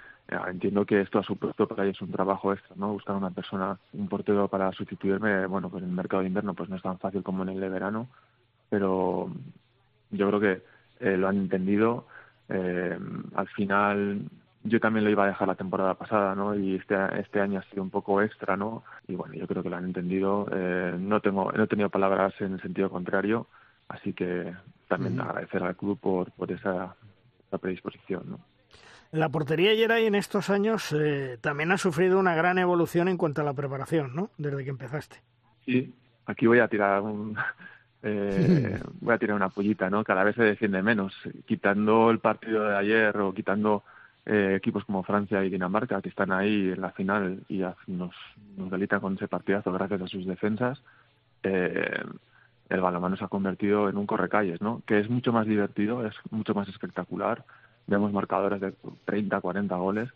Entiendo 0.47 0.85
que 0.85 1.01
esto 1.01 1.17
ha 1.17 1.23
supuesto 1.23 1.67
para 1.67 1.83
ellos 1.83 2.01
un 2.01 2.11
trabajo 2.11 2.53
extra, 2.53 2.75
¿no? 2.75 2.93
Buscar 2.93 3.15
una 3.15 3.31
persona, 3.31 3.79
un 3.93 4.07
portero 4.07 4.47
para 4.47 4.71
sustituirme, 4.71 5.47
bueno, 5.47 5.69
pues 5.69 5.83
en 5.83 5.89
el 5.89 5.95
mercado 5.95 6.21
de 6.21 6.27
invierno 6.27 6.53
pues 6.53 6.69
no 6.69 6.75
es 6.75 6.83
tan 6.83 6.99
fácil 6.99 7.23
como 7.23 7.41
en 7.43 7.49
el 7.49 7.59
de 7.59 7.69
verano, 7.69 8.07
pero 8.69 9.31
yo 10.11 10.27
creo 10.27 10.39
que 10.39 10.61
eh, 10.99 11.17
lo 11.17 11.27
han 11.27 11.37
entendido. 11.37 12.07
Eh, 12.49 12.97
al 13.35 13.47
final 13.49 14.21
yo 14.63 14.79
también 14.79 15.05
lo 15.05 15.11
iba 15.11 15.23
a 15.23 15.27
dejar 15.27 15.47
la 15.47 15.55
temporada 15.55 15.93
pasada, 15.95 16.35
¿no? 16.35 16.55
Y 16.55 16.75
este, 16.75 16.95
este 17.19 17.39
año 17.39 17.59
ha 17.59 17.69
sido 17.69 17.81
un 17.81 17.89
poco 17.89 18.21
extra, 18.21 18.57
¿no? 18.57 18.83
Y 19.07 19.15
bueno, 19.15 19.33
yo 19.35 19.47
creo 19.47 19.63
que 19.63 19.69
lo 19.69 19.77
han 19.77 19.85
entendido. 19.85 20.47
Eh, 20.51 20.95
no 20.99 21.21
tengo, 21.21 21.51
no 21.51 21.63
he 21.63 21.67
tenido 21.67 21.89
palabras 21.89 22.33
en 22.39 22.53
el 22.53 22.61
sentido 22.61 22.89
contrario, 22.89 23.47
así 23.87 24.13
que 24.13 24.53
también 24.87 25.19
agradecer 25.19 25.63
al 25.63 25.75
club 25.75 25.99
por, 25.99 26.31
por 26.31 26.51
esa, 26.51 26.95
esa 27.47 27.57
predisposición, 27.57 28.23
¿no? 28.29 28.39
La 29.11 29.29
portería 29.29 29.73
Yeray 29.73 30.05
en 30.05 30.13
estos 30.13 30.51
años 30.51 30.93
eh, 30.93 31.39
también 31.41 31.71
ha 31.71 31.79
sufrido 31.79 32.19
una 32.19 32.35
gran 32.35 32.59
evolución 32.59 33.07
en 33.07 33.17
cuanto 33.17 33.41
a 33.41 33.43
la 33.43 33.53
preparación, 33.53 34.15
¿no? 34.15 34.29
Desde 34.37 34.63
que 34.63 34.69
empezaste. 34.69 35.17
Sí, 35.65 35.95
aquí 36.27 36.45
voy 36.45 36.59
a 36.59 36.67
tirar 36.67 37.01
un, 37.01 37.35
eh, 38.03 38.79
voy 39.01 39.13
a 39.13 39.17
tirar 39.17 39.35
una 39.35 39.49
pollita, 39.49 39.89
¿no? 39.89 40.03
Cada 40.03 40.23
vez 40.23 40.35
se 40.35 40.43
defiende 40.43 40.81
menos, 40.81 41.13
quitando 41.45 42.11
el 42.11 42.19
partido 42.19 42.65
de 42.65 42.75
ayer 42.75 43.17
o 43.17 43.33
quitando 43.33 43.83
eh, 44.25 44.55
equipos 44.55 44.85
como 44.85 45.03
Francia 45.03 45.43
y 45.43 45.49
Dinamarca 45.49 46.01
que 46.01 46.09
están 46.09 46.31
ahí 46.31 46.71
en 46.71 46.81
la 46.81 46.91
final 46.91 47.39
y 47.49 47.63
nos, 47.87 48.15
nos 48.57 48.69
delitan 48.69 48.99
con 48.99 49.15
ese 49.15 49.27
partidazo 49.27 49.71
gracias 49.71 50.01
a 50.01 50.07
sus 50.07 50.25
defensas. 50.25 50.81
Eh, 51.43 52.03
el 52.69 52.81
balonmano 52.81 53.17
se 53.17 53.23
ha 53.23 53.27
convertido 53.29 53.89
en 53.89 53.97
un 53.97 54.05
correcalles, 54.05 54.61
¿no? 54.61 54.83
Que 54.85 54.99
es 54.99 55.09
mucho 55.09 55.33
más 55.33 55.47
divertido, 55.47 56.05
es 56.05 56.13
mucho 56.29 56.53
más 56.53 56.67
espectacular. 56.69 57.43
Vemos 57.87 58.13
marcadores 58.13 58.61
de 58.61 58.75
30, 59.05 59.41
40 59.41 59.75
goles, 59.77 60.09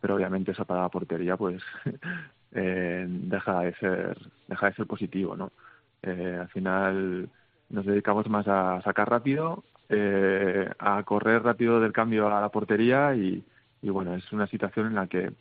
pero 0.00 0.14
obviamente 0.14 0.52
esa 0.52 0.64
parada 0.64 0.88
portería, 0.88 1.36
pues, 1.36 1.60
eh, 2.52 3.06
deja 3.08 3.60
de 3.62 3.74
ser, 3.74 4.18
deja 4.46 4.66
de 4.66 4.74
ser 4.74 4.86
positivo, 4.86 5.36
¿no? 5.36 5.50
Eh, 6.02 6.38
al 6.40 6.48
final 6.48 7.28
nos 7.68 7.86
dedicamos 7.86 8.28
más 8.28 8.46
a 8.48 8.80
sacar 8.82 9.10
rápido, 9.10 9.64
eh, 9.88 10.68
a 10.78 11.02
correr 11.04 11.42
rápido 11.42 11.80
del 11.80 11.92
cambio 11.92 12.28
a 12.28 12.40
la 12.40 12.48
portería 12.48 13.14
y, 13.14 13.44
bueno, 13.82 14.14
es 14.14 14.32
una 14.32 14.46
situación 14.46 14.88
en 14.88 14.94
la 14.94 15.06
que 15.06 15.32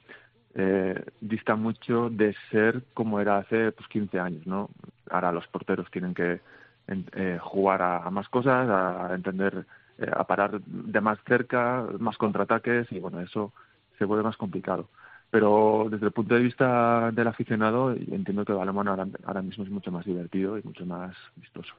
eh, 0.55 1.03
dista 1.19 1.55
mucho 1.55 2.09
de 2.09 2.35
ser 2.51 2.83
como 2.93 3.19
era 3.19 3.37
hace 3.37 3.71
pues 3.71 3.87
15 3.89 4.19
años, 4.19 4.47
¿no? 4.47 4.69
Ahora 5.09 5.31
los 5.31 5.47
porteros 5.47 5.89
tienen 5.91 6.13
que 6.13 6.41
eh, 6.87 7.39
jugar 7.41 7.81
a, 7.81 8.09
más 8.11 8.29
cosas, 8.29 8.69
a, 8.69 9.07
a 9.07 9.15
entender, 9.15 9.65
eh, 9.97 10.09
a 10.11 10.23
parar 10.25 10.61
de 10.61 11.01
más 11.01 11.19
cerca, 11.27 11.85
más 11.99 12.17
contraataques 12.17 12.91
y 12.91 12.99
bueno, 12.99 13.19
eso 13.21 13.53
se 13.97 14.05
vuelve 14.05 14.23
más 14.23 14.37
complicado 14.37 14.87
pero 15.29 15.88
desde 15.89 16.05
el 16.05 16.11
punto 16.11 16.35
de 16.35 16.41
vista 16.41 17.11
del 17.11 17.27
aficionado 17.27 17.91
entiendo 17.91 18.45
que 18.45 18.51
el 18.51 18.57
balonmano 18.57 18.91
ahora, 18.91 19.07
ahora, 19.25 19.41
mismo 19.41 19.63
es 19.63 19.69
mucho 19.69 19.91
más 19.91 20.05
divertido 20.05 20.57
y 20.57 20.63
mucho 20.63 20.85
más 20.85 21.15
vistoso. 21.35 21.73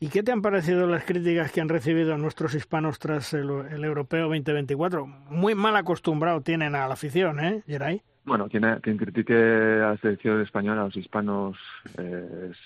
¿Y 0.00 0.08
qué 0.08 0.22
te 0.22 0.32
han 0.32 0.42
parecido 0.42 0.86
las 0.86 1.04
críticas 1.04 1.52
que 1.52 1.60
han 1.60 1.68
recibido 1.68 2.16
nuestros 2.18 2.54
hispanos 2.54 2.98
tras 2.98 3.32
el, 3.34 3.50
el 3.70 3.84
Europeo 3.84 4.28
2024? 4.28 5.06
Muy 5.06 5.54
mal 5.54 5.76
acostumbrado 5.76 6.40
tienen 6.40 6.74
a 6.74 6.86
la 6.86 6.94
afición, 6.94 7.40
¿eh, 7.40 7.62
Geray? 7.66 8.02
Bueno, 8.24 8.48
quien, 8.48 8.64
quien 8.80 8.96
critique 8.96 9.34
a 9.34 9.90
la 9.90 9.96
selección 9.96 10.40
española, 10.40 10.82
a 10.82 10.84
los 10.84 10.96
hispanos, 10.96 11.56
eh, 11.98 12.50
es 12.50 12.56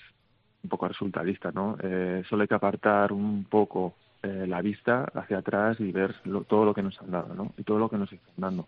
un 0.63 0.69
poco 0.69 0.87
resultadista, 0.87 1.51
¿no? 1.51 1.77
Eh, 1.81 2.23
solo 2.29 2.43
hay 2.43 2.47
que 2.47 2.55
apartar 2.55 3.11
un 3.11 3.45
poco 3.45 3.95
eh, 4.21 4.45
la 4.47 4.61
vista 4.61 5.05
hacia 5.13 5.39
atrás 5.39 5.79
y 5.79 5.91
ver 5.91 6.15
lo, 6.25 6.41
todo 6.43 6.65
lo 6.65 6.73
que 6.73 6.83
nos 6.83 6.99
han 7.01 7.11
dado, 7.11 7.33
¿no? 7.33 7.53
Y 7.57 7.63
todo 7.63 7.79
lo 7.79 7.89
que 7.89 7.97
nos 7.97 8.11
están 8.11 8.33
dando 8.37 8.67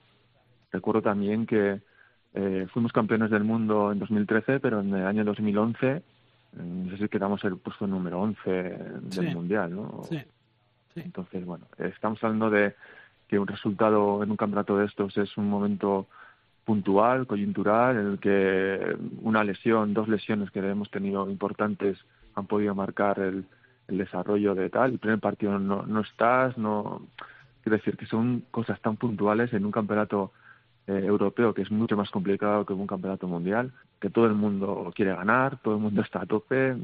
Recuerdo 0.71 1.01
también 1.01 1.45
que 1.45 1.81
eh, 2.33 2.67
fuimos 2.71 2.91
campeones 2.91 3.31
del 3.31 3.43
mundo 3.43 3.91
en 3.91 3.99
2013, 3.99 4.59
pero 4.59 4.81
en 4.81 4.93
el 4.93 5.05
año 5.05 5.23
2011, 5.23 5.87
eh, 5.87 6.01
no 6.53 6.91
sé 6.91 6.97
si 6.97 7.09
quedamos 7.09 7.43
el 7.43 7.57
puesto 7.57 7.87
número 7.87 8.21
11 8.21 8.51
del 8.51 9.11
sí. 9.11 9.21
Mundial, 9.35 9.75
¿no? 9.75 10.03
Sí. 10.09 10.19
sí. 10.93 11.01
Entonces, 11.03 11.45
bueno, 11.45 11.65
estamos 11.77 12.23
hablando 12.23 12.49
de 12.49 12.75
que 13.27 13.39
un 13.39 13.47
resultado 13.47 14.23
en 14.23 14.31
un 14.31 14.37
campeonato 14.37 14.77
de 14.77 14.85
estos 14.85 15.17
es 15.17 15.37
un 15.37 15.49
momento 15.49 16.07
puntual, 16.65 17.25
coyuntural, 17.25 17.97
en 17.97 18.07
el 18.11 18.19
que 18.19 18.95
una 19.21 19.43
lesión, 19.43 19.93
dos 19.93 20.07
lesiones 20.07 20.51
que 20.51 20.59
hemos 20.59 20.91
tenido 20.91 21.29
importantes 21.29 21.97
han 22.35 22.45
podido 22.45 22.75
marcar 22.75 23.19
el, 23.19 23.45
el 23.87 23.97
desarrollo 23.97 24.55
de 24.55 24.69
tal. 24.69 24.91
El 24.91 24.99
primer 24.99 25.19
partido 25.19 25.57
no, 25.57 25.83
no 25.83 26.01
estás, 26.01 26.57
no. 26.57 27.01
Quiero 27.63 27.77
decir 27.77 27.97
que 27.97 28.05
son 28.05 28.43
cosas 28.51 28.79
tan 28.81 28.97
puntuales 28.97 29.51
en 29.53 29.65
un 29.65 29.71
campeonato 29.71 30.31
eh, 30.89 31.05
europeo 31.05 31.53
que 31.53 31.61
es 31.61 31.69
mucho 31.69 31.95
más 31.95 32.09
complicado 32.09 32.65
que 32.65 32.73
un 32.73 32.87
campeonato 32.87 33.27
mundial, 33.27 33.71
que 34.01 34.09
todo 34.09 34.25
el 34.25 34.33
mundo 34.33 34.91
quiere 34.95 35.15
ganar, 35.15 35.59
todo 35.61 35.75
el 35.75 35.81
mundo 35.81 36.01
está 36.05 36.23
a 36.23 36.25
tope. 36.25 36.77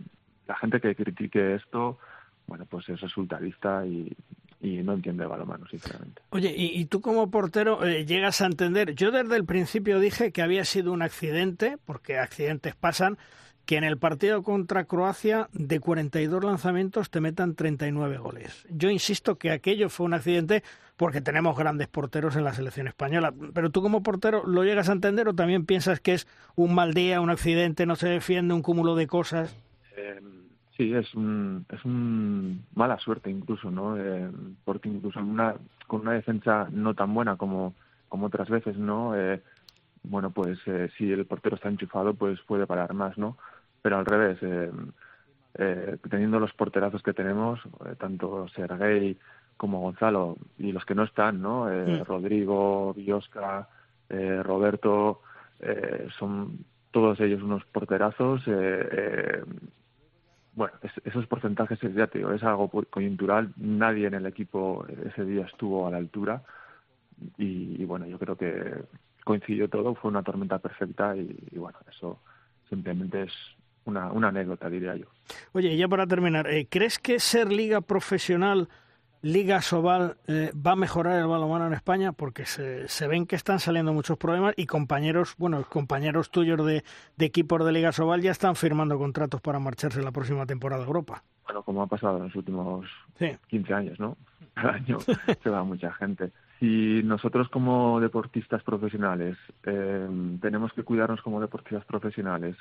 La 0.47 0.55
gente 0.57 0.79
que 0.79 0.95
critique 0.95 1.55
esto, 1.55 1.97
bueno, 2.45 2.65
pues 2.69 2.87
es 2.89 3.01
resultadista 3.01 3.83
y, 3.83 4.15
y 4.61 4.83
no 4.83 4.93
entiende 4.93 5.25
balonmano, 5.25 5.65
sinceramente. 5.67 6.21
Oye, 6.29 6.53
y, 6.55 6.79
y 6.79 6.85
tú 6.85 7.01
como 7.01 7.31
portero 7.31 7.83
eh, 7.83 8.05
llegas 8.05 8.41
a 8.41 8.45
entender, 8.45 8.93
yo 8.93 9.09
desde 9.09 9.35
el 9.37 9.45
principio 9.45 9.99
dije 9.99 10.31
que 10.31 10.43
había 10.43 10.65
sido 10.65 10.93
un 10.93 11.01
accidente, 11.01 11.79
porque 11.83 12.19
accidentes 12.19 12.75
pasan, 12.75 13.17
que 13.65 13.77
en 13.77 13.83
el 13.83 13.97
partido 13.97 14.43
contra 14.43 14.85
Croacia 14.85 15.49
de 15.53 15.79
42 15.79 16.43
lanzamientos 16.43 17.09
te 17.09 17.21
metan 17.21 17.55
39 17.55 18.17
goles. 18.17 18.65
Yo 18.69 18.89
insisto 18.89 19.37
que 19.37 19.51
aquello 19.51 19.89
fue 19.89 20.05
un 20.05 20.13
accidente 20.13 20.63
porque 20.97 21.21
tenemos 21.21 21.57
grandes 21.57 21.87
porteros 21.87 22.35
en 22.35 22.43
la 22.43 22.53
selección 22.53 22.87
española. 22.87 23.33
Pero 23.53 23.69
tú 23.69 23.81
como 23.81 24.03
portero 24.03 24.45
lo 24.45 24.63
llegas 24.63 24.89
a 24.89 24.93
entender 24.93 25.27
o 25.27 25.33
también 25.33 25.65
piensas 25.65 25.99
que 25.99 26.13
es 26.13 26.27
un 26.55 26.73
mal 26.73 26.93
día, 26.93 27.21
un 27.21 27.29
accidente, 27.29 27.85
no 27.85 27.95
se 27.95 28.07
defiende, 28.07 28.53
un 28.53 28.61
cúmulo 28.61 28.95
de 28.95 29.07
cosas. 29.07 29.57
Eh, 29.97 30.21
sí, 30.77 30.93
es 30.93 31.13
un, 31.15 31.65
es 31.69 31.83
un 31.83 32.65
mala 32.75 32.99
suerte 32.99 33.29
incluso, 33.29 33.71
¿no? 33.71 33.97
Eh, 33.97 34.29
porque 34.63 34.89
incluso 34.89 35.19
una, 35.19 35.55
con 35.87 36.01
una 36.01 36.13
defensa 36.13 36.67
no 36.71 36.93
tan 36.93 37.13
buena 37.13 37.35
como, 37.35 37.73
como 38.07 38.27
otras 38.27 38.49
veces, 38.49 38.77
¿no? 38.77 39.15
Eh, 39.15 39.41
bueno, 40.03 40.29
pues 40.29 40.59
si 40.97 41.11
el 41.11 41.25
portero 41.25 41.55
está 41.55 41.67
enchufado, 41.67 42.13
pues 42.13 42.39
puede 42.41 42.67
parar 42.67 42.93
más, 42.93 43.17
¿no? 43.17 43.37
Pero 43.85 43.99
al 43.99 44.05
revés, 44.07 44.39
eh, 44.41 44.71
eh, 45.59 45.97
teniendo 46.09 46.39
los 46.39 46.51
porterazos 46.53 47.03
que 47.03 47.13
tenemos, 47.13 47.59
eh, 47.85 47.93
tanto 47.99 48.47
Sergei 48.47 49.15
como 49.57 49.81
Gonzalo, 49.81 50.37
y 50.57 50.71
los 50.71 50.83
que 50.85 50.95
no 50.95 51.03
están, 51.03 51.39
¿no? 51.39 51.71
Eh, 51.71 51.99
mm. 51.99 52.03
Rodrigo, 52.03 52.95
Biosca, 52.95 53.69
eh, 54.09 54.41
Roberto, 54.41 55.21
eh, 55.59 56.07
son 56.17 56.65
todos 56.89 57.19
ellos 57.19 57.43
unos 57.43 57.63
porterazos. 57.65 58.41
bueno, 60.53 60.73
es, 60.81 60.91
esos 61.03 61.27
porcentajes, 61.27 61.79
ya 61.93 62.07
te 62.07 62.17
digo, 62.17 62.31
es 62.31 62.41
algo 62.41 62.67
coyuntural. 62.89 63.53
Nadie 63.55 64.07
en 64.07 64.15
el 64.15 64.25
equipo 64.25 64.83
ese 65.05 65.23
día 65.25 65.45
estuvo 65.45 65.85
a 65.85 65.91
la 65.91 65.97
altura. 65.97 66.41
y, 67.37 67.85
bueno, 67.85 68.07
yo 68.07 68.17
creo 68.17 68.35
que 68.35 68.83
coincidió 69.23 69.69
todo, 69.69 69.93
fue 69.93 70.09
una 70.09 70.23
tormenta 70.23 70.57
perfecta 70.57 71.15
y, 71.15 71.55
bueno, 71.55 71.77
eso 71.87 72.19
simplemente 72.67 73.23
es 73.23 73.33
una, 73.85 74.11
una 74.11 74.27
anécdota, 74.27 74.69
diría 74.69 74.95
yo. 74.95 75.07
Oye, 75.53 75.73
y 75.73 75.77
ya 75.77 75.87
para 75.87 76.05
terminar, 76.05 76.47
eh, 76.47 76.67
¿crees 76.69 76.99
que 76.99 77.19
ser 77.19 77.51
liga 77.51 77.81
profesional 77.81 78.67
Liga 79.25 79.59
Sobal 79.59 80.17
eh, 80.27 80.51
va 80.55 80.73
a 80.73 80.75
mejorar 80.75 81.19
el 81.19 81.25
balonmano 81.25 81.65
en 81.65 81.73
España 81.73 82.11
porque 82.11 82.45
se, 82.45 82.87
se, 82.87 83.07
ven 83.07 83.25
que 83.25 83.35
están 83.35 83.59
saliendo 83.59 83.91
muchos 83.91 84.19
problemas 84.19 84.53
y 84.55 84.67
compañeros, 84.67 85.33
bueno, 85.39 85.63
compañeros 85.67 86.29
tuyos 86.29 86.63
de, 86.63 86.83
de, 87.17 87.25
equipos 87.25 87.65
de 87.65 87.71
Liga 87.71 87.91
Sobal 87.91 88.21
ya 88.21 88.29
están 88.29 88.55
firmando 88.55 88.99
contratos 88.99 89.41
para 89.41 89.57
marcharse 89.57 90.03
la 90.03 90.11
próxima 90.11 90.45
temporada 90.45 90.83
a 90.83 90.85
Europa. 90.85 91.23
Bueno, 91.45 91.63
como 91.63 91.81
ha 91.81 91.87
pasado 91.87 92.17
en 92.17 92.25
los 92.25 92.35
últimos 92.35 92.85
sí. 93.17 93.35
15 93.47 93.73
años, 93.73 93.99
¿no? 93.99 94.15
Cada 94.53 94.73
año 94.73 94.99
se 94.99 95.49
va 95.49 95.63
mucha 95.63 95.91
gente. 95.93 96.31
Si 96.59 97.01
nosotros 97.03 97.49
como 97.49 97.99
deportistas 97.99 98.61
profesionales 98.61 99.37
eh, 99.63 100.07
tenemos 100.39 100.71
que 100.73 100.83
cuidarnos 100.83 101.23
como 101.23 101.41
deportistas 101.41 101.85
profesionales, 101.85 102.55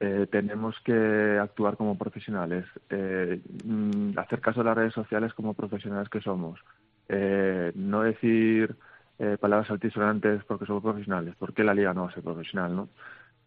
eh, 0.00 0.26
tenemos 0.30 0.76
que 0.84 1.38
actuar 1.40 1.76
como 1.76 1.98
profesionales, 1.98 2.64
eh, 2.88 3.40
mm, 3.64 4.16
hacer 4.16 4.40
caso 4.40 4.60
a 4.60 4.64
las 4.64 4.76
redes 4.76 4.94
sociales 4.94 5.34
como 5.34 5.54
profesionales 5.54 6.08
que 6.08 6.20
somos, 6.20 6.60
eh, 7.08 7.72
no 7.74 8.02
decir 8.02 8.76
eh, 9.18 9.36
palabras 9.40 9.70
altisonantes 9.70 10.44
porque 10.44 10.66
somos 10.66 10.82
profesionales, 10.82 11.34
porque 11.38 11.64
la 11.64 11.74
liga 11.74 11.92
no 11.94 12.04
va 12.04 12.10
a 12.10 12.14
ser 12.14 12.22
profesional, 12.22 12.76
¿no? 12.76 12.88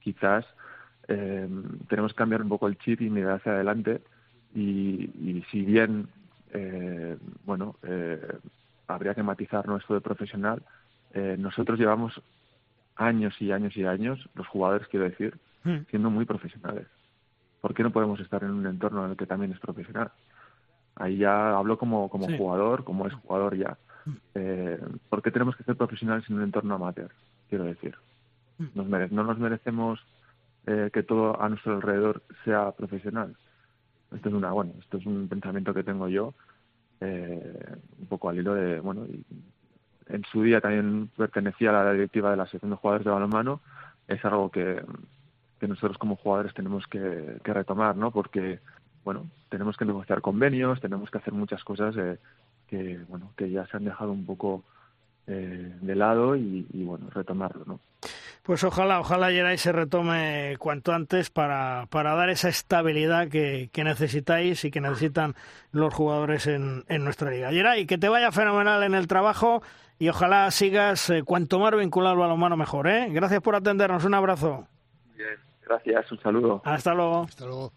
Quizás 0.02 0.46
eh, 1.08 1.48
tenemos 1.88 2.12
que 2.12 2.18
cambiar 2.18 2.42
un 2.42 2.50
poco 2.50 2.68
el 2.68 2.78
chip 2.78 3.02
y 3.02 3.10
mirar 3.10 3.36
hacia 3.36 3.54
adelante 3.54 4.02
y, 4.54 5.10
y 5.16 5.46
si 5.52 5.62
bien, 5.62 6.10
eh, 6.52 7.18
bueno, 7.46 7.78
habría 8.88 9.16
que 9.16 9.24
matizar 9.24 9.66
nuestro 9.68 9.96
de 9.96 10.02
profesional, 10.02 10.62
nosotros 11.38 11.80
llevamos 11.80 12.22
años 12.98 13.34
y 13.42 13.52
años 13.54 13.76
y 13.78 13.86
años, 13.86 14.30
los 14.36 14.48
jugadores 14.48 14.88
quiero 14.90 15.06
decir, 15.06 15.38
siendo 15.90 16.10
muy 16.10 16.26
profesionales. 16.26 16.88
¿Por 17.62 17.74
qué 17.74 17.84
no 17.84 17.92
podemos 17.92 18.20
estar 18.20 18.44
en 18.44 18.52
un 18.52 18.66
entorno 18.66 19.06
en 19.06 19.12
el 19.12 19.18
que 19.18 19.28
también 19.28 19.52
es 19.52 19.60
profesional? 19.60 20.12
Ahí 20.96 21.18
ya 21.18 21.56
hablo 21.56 21.78
como, 21.78 22.10
como 22.10 22.28
sí. 22.28 22.38
jugador, 22.38 22.84
como 22.84 23.08
es 23.08 23.14
jugador 23.14 23.56
ya. 23.56 23.78
Eh, 24.36 24.80
¿Por 25.10 25.22
qué 25.22 25.32
tenemos 25.32 25.56
que 25.56 25.64
ser 25.64 25.76
profesionales 25.76 26.26
en 26.30 26.38
un 26.38 26.44
entorno 26.44 26.76
amateur? 26.76 27.12
Quiero 27.50 27.66
decir. 27.66 27.96
Nos 28.76 28.88
mere 28.88 29.10
no 29.10 29.24
nos 29.24 29.40
merecemos 29.40 30.00
eh, 30.68 30.90
que 30.94 31.04
todo 31.04 31.42
a 31.42 31.50
nuestro 31.50 31.76
alrededor 31.76 32.22
sea 32.46 32.72
profesional. 32.72 33.36
Esto 34.14 34.30
es 34.30 34.36
una, 34.36 34.52
bueno, 34.52 34.74
esto 34.80 34.98
es 34.98 35.06
un 35.06 35.28
pensamiento 35.28 35.74
que 35.74 35.84
tengo 35.84 36.08
yo, 36.08 36.34
eh, 37.00 37.76
un 38.00 38.06
poco 38.08 38.30
al 38.30 38.38
hilo 38.38 38.54
de, 38.54 38.80
bueno, 38.80 39.06
y 39.06 39.26
en 40.08 40.24
su 40.26 40.44
día 40.44 40.62
también 40.62 41.10
pertenecía 41.16 41.70
a 41.70 41.84
la 41.84 41.94
directiva 41.94 42.30
de 42.30 42.38
la 42.38 42.46
sección 42.46 42.72
de 42.72 42.78
jugadores 42.78 43.06
de 43.06 43.12
balonmano, 43.12 43.62
es 44.08 44.24
algo 44.26 44.52
que, 44.52 44.84
que 45.62 45.68
nosotros 45.68 46.00
como 46.00 46.16
jugadores 46.16 46.56
tenemos 46.56 46.88
que, 46.88 47.38
que, 47.44 47.54
retomar, 47.54 47.96
¿no? 47.96 48.10
Porque, 48.10 48.60
bueno, 49.06 49.28
tenemos 49.48 49.78
que 49.78 49.86
negociar 49.86 50.20
convenios, 50.20 50.82
tenemos 50.82 51.12
que 51.12 51.20
hacer 51.20 51.34
muchas 51.34 51.64
cosas 51.64 51.96
eh, 51.98 52.18
que, 52.68 53.00
bueno, 53.08 53.32
que 53.38 53.52
ya 53.52 53.68
se 53.68 53.78
han 53.78 53.86
dejado 53.86 54.12
un 54.12 54.26
poco 54.26 54.64
eh, 55.28 55.72
de 55.80 55.96
lado 55.96 56.36
y, 56.36 56.66
y, 56.74 56.84
bueno, 56.84 57.12
retomarlo, 57.12 57.64
¿no? 57.68 57.80
Pues 58.42 58.64
ojalá, 58.64 59.00
ojalá 59.00 59.30
Geray 59.30 59.60
se 59.60 59.72
retome 59.72 60.56
cuanto 60.58 60.94
antes 60.94 61.30
para, 61.30 61.86
para 61.92 62.16
dar 62.16 62.32
esa 62.32 62.50
estabilidad 62.50 63.28
que, 63.28 63.70
que 63.72 63.84
necesitáis 63.84 64.66
y 64.66 64.72
que 64.72 64.82
necesitan 64.82 65.36
los 65.72 65.94
jugadores 65.94 66.48
en, 66.48 66.86
en 66.88 67.04
nuestra 67.04 67.30
liga. 67.30 67.52
Geray, 67.52 67.86
que 67.86 68.00
te 68.00 68.10
vaya 68.10 68.32
fenomenal 68.32 68.82
en 68.82 68.96
el 68.96 69.06
trabajo 69.06 69.62
y 70.00 70.10
ojalá 70.10 70.50
sigas 70.50 71.08
eh, 71.12 71.22
cuanto 71.22 71.60
más 71.60 71.76
vinculado 71.78 72.14
al 72.14 72.20
balonmano 72.20 72.58
mejor, 72.58 72.88
¿eh? 72.88 73.10
Gracias 73.12 73.42
por 73.42 73.56
atendernos, 73.56 74.06
un 74.06 74.16
abrazo. 74.16 74.68
Bien, 75.16 75.38
gracias, 75.66 76.12
un 76.12 76.20
saludo. 76.20 76.62
Hasta 76.66 76.94
luego. 76.94 77.24
Hasta 77.24 77.46
luego. 77.46 77.72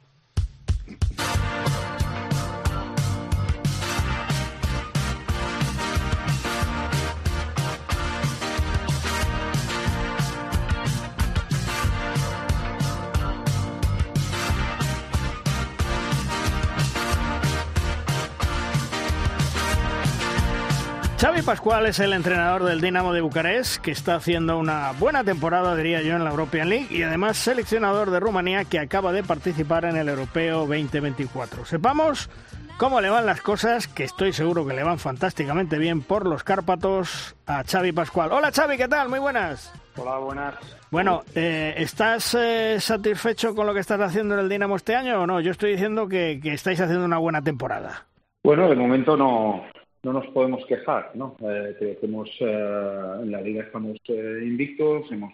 Xavi 21.25 21.41
Pascual 21.41 21.87
es 21.87 22.01
el 22.01 22.13
entrenador 22.13 22.65
del 22.65 22.83
Dinamo 22.83 23.15
de 23.15 23.23
Bucarest, 23.23 23.81
que 23.81 23.93
está 23.93 24.17
haciendo 24.17 24.59
una 24.59 24.93
buena 24.93 25.25
temporada, 25.25 25.75
diría 25.75 26.03
yo, 26.03 26.17
en 26.17 26.23
la 26.23 26.29
European 26.29 26.69
League 26.69 26.89
y 26.91 27.03
además 27.03 27.39
seleccionador 27.39 28.11
de 28.11 28.21
Rumanía 28.21 28.67
que 28.67 28.79
acaba 28.79 29.11
de 29.11 29.23
participar 29.23 29.87
en 29.87 29.97
el 29.97 30.11
Europeo 30.11 30.67
2024. 30.67 31.65
Sepamos 31.65 32.29
cómo 32.77 33.01
le 33.01 33.09
van 33.09 33.25
las 33.25 33.41
cosas, 33.41 33.89
que 33.89 34.05
estoy 34.05 34.35
seguro 34.35 34.67
que 34.67 34.75
le 34.75 34.83
van 34.83 34.99
fantásticamente 34.99 35.79
bien 35.79 36.03
por 36.03 36.27
los 36.27 36.45
Cárpatos 36.45 37.35
a 37.47 37.65
Xavi 37.65 37.93
Pascual. 37.93 38.31
Hola 38.31 38.53
Xavi, 38.53 38.77
¿qué 38.77 38.87
tal? 38.87 39.09
Muy 39.09 39.19
buenas. 39.19 39.73
Hola, 39.97 40.19
buenas. 40.19 40.57
Bueno, 40.91 41.23
eh, 41.35 41.73
¿estás 41.79 42.37
eh, 42.39 42.77
satisfecho 42.81 43.55
con 43.55 43.67
lo 43.67 43.73
que 43.73 43.81
estás 43.81 43.99
haciendo 43.99 44.35
en 44.35 44.41
el 44.41 44.51
Dinamo 44.51 44.77
este 44.77 44.95
año 44.95 45.23
o 45.23 45.27
no? 45.27 45.41
Yo 45.41 45.53
estoy 45.53 45.71
diciendo 45.73 46.07
que, 46.07 46.39
que 46.43 46.53
estáis 46.53 46.83
haciendo 46.83 47.07
una 47.07 47.17
buena 47.17 47.41
temporada. 47.41 48.09
Bueno, 48.43 48.69
de 48.69 48.77
momento 48.77 49.17
no, 49.17 49.65
no 50.05 50.13
nos 50.13 50.27
podemos 50.29 50.65
quejar, 50.67 51.11
¿no? 51.15 51.37
Eh, 51.41 51.77
que 51.79 52.07
hemos, 52.07 52.29
eh, 52.41 53.19
en 53.23 53.33
la 53.33 53.41
liga 53.41 53.65
estamos 53.65 53.97
eh, 54.09 54.41
invictos, 54.43 55.11
hemos 55.11 55.33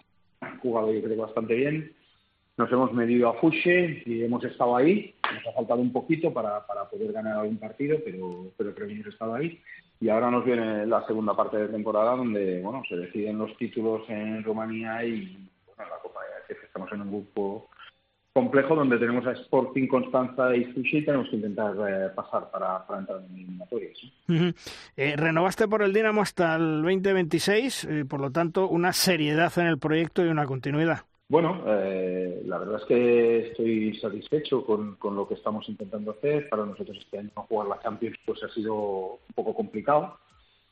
jugado 0.61 0.91
yo 0.93 1.03
creo 1.03 1.17
bastante 1.17 1.53
bien, 1.53 1.93
nos 2.57 2.71
hemos 2.71 2.93
medido 2.93 3.29
a 3.29 3.33
Fuche 3.35 4.01
y 4.05 4.23
hemos 4.23 4.43
estado 4.43 4.77
ahí, 4.77 5.13
nos 5.23 5.47
ha 5.47 5.51
faltado 5.53 5.81
un 5.81 5.91
poquito 5.91 6.33
para, 6.33 6.65
para 6.65 6.89
poder 6.89 7.11
ganar 7.11 7.39
algún 7.39 7.57
partido, 7.57 7.97
pero, 8.03 8.51
pero 8.57 8.73
creo 8.73 8.87
que 8.87 8.93
hemos 8.93 9.07
estado 9.07 9.35
ahí. 9.35 9.59
Y 9.99 10.09
ahora 10.09 10.31
nos 10.31 10.45
viene 10.45 10.85
la 10.87 11.05
segunda 11.05 11.35
parte 11.35 11.57
de 11.57 11.67
temporada 11.67 12.15
donde, 12.15 12.59
bueno, 12.61 12.81
se 12.89 12.95
deciden 12.95 13.37
los 13.37 13.55
títulos 13.57 14.09
en 14.09 14.43
Rumanía 14.43 15.03
y, 15.05 15.47
bueno, 15.67 15.91
la 15.91 15.99
Copa 16.01 16.21
de 16.47 16.55
estamos 16.55 16.91
en 16.91 17.01
un 17.01 17.09
grupo 17.09 17.69
complejo 18.33 18.75
donde 18.75 18.97
tenemos 18.97 19.25
a 19.27 19.33
Sporting, 19.33 19.87
Constanza 19.87 20.55
y 20.55 20.71
Sushi 20.73 20.99
y 20.99 21.05
tenemos 21.05 21.29
que 21.29 21.35
intentar 21.35 21.73
eh, 21.87 22.09
pasar 22.15 22.49
para, 22.51 22.85
para, 22.85 22.99
entrar 22.99 23.19
en 23.27 23.35
eliminatorias. 23.35 23.97
Uh 24.29 24.33
-huh. 24.33 24.55
eh, 24.95 25.15
renovaste 25.17 25.67
por 25.67 25.81
el 25.81 25.93
Dinamo 25.93 26.21
hasta 26.21 26.55
el 26.55 26.81
2026, 26.81 27.83
eh, 27.85 28.05
por 28.05 28.21
lo 28.21 28.31
tanto, 28.31 28.67
una 28.69 28.93
seriedad 28.93 29.51
en 29.57 29.67
el 29.67 29.77
proyecto 29.77 30.25
y 30.25 30.29
una 30.29 30.45
continuidad. 30.45 31.01
Bueno, 31.31 31.63
eh, 31.65 32.41
la 32.45 32.57
verdad 32.57 32.81
es 32.81 32.85
que 32.87 33.47
estoy 33.47 33.97
satisfecho 33.99 34.65
con, 34.65 34.95
con, 34.95 35.15
lo 35.15 35.25
que 35.25 35.35
estamos 35.35 35.67
intentando 35.69 36.11
hacer. 36.11 36.49
Para 36.49 36.65
nosotros 36.65 36.97
este 36.97 37.19
año 37.19 37.29
jugar 37.47 37.69
la 37.69 37.79
Champions 37.79 38.17
pues 38.25 38.43
ha 38.43 38.49
sido 38.49 38.73
un 38.75 39.33
poco 39.33 39.55
complicado 39.55 40.17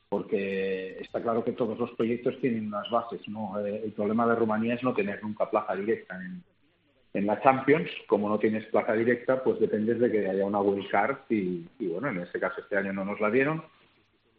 porque 0.09 0.99
está 0.99 1.21
claro 1.21 1.45
que 1.45 1.53
todos 1.53 1.79
los 1.79 1.91
proyectos 1.91 2.37
tienen 2.41 2.67
unas 2.67 2.89
bases. 2.89 3.21
¿no? 3.29 3.57
Eh, 3.65 3.83
el 3.85 3.93
problema 3.93 4.27
de 4.27 4.35
Rumanía 4.35 4.73
es 4.73 4.83
no 4.83 4.93
tener 4.93 5.23
nunca 5.23 5.49
plaza 5.49 5.75
directa 5.75 6.15
en, 6.15 6.43
en 7.19 7.27
la 7.27 7.41
Champions, 7.41 7.89
como 8.07 8.29
no 8.29 8.39
tienes 8.39 8.65
plaza 8.67 8.93
directa, 8.93 9.43
pues 9.43 9.59
dependes 9.59 9.99
de 9.99 10.09
que 10.09 10.27
haya 10.27 10.45
una 10.45 10.61
wild 10.61 10.89
card 10.89 11.17
y, 11.29 11.65
y 11.77 11.87
bueno, 11.87 12.07
en 12.07 12.19
este 12.19 12.39
caso 12.39 12.61
este 12.61 12.77
año 12.77 12.93
no 12.93 13.03
nos 13.03 13.19
la 13.19 13.29
dieron. 13.29 13.61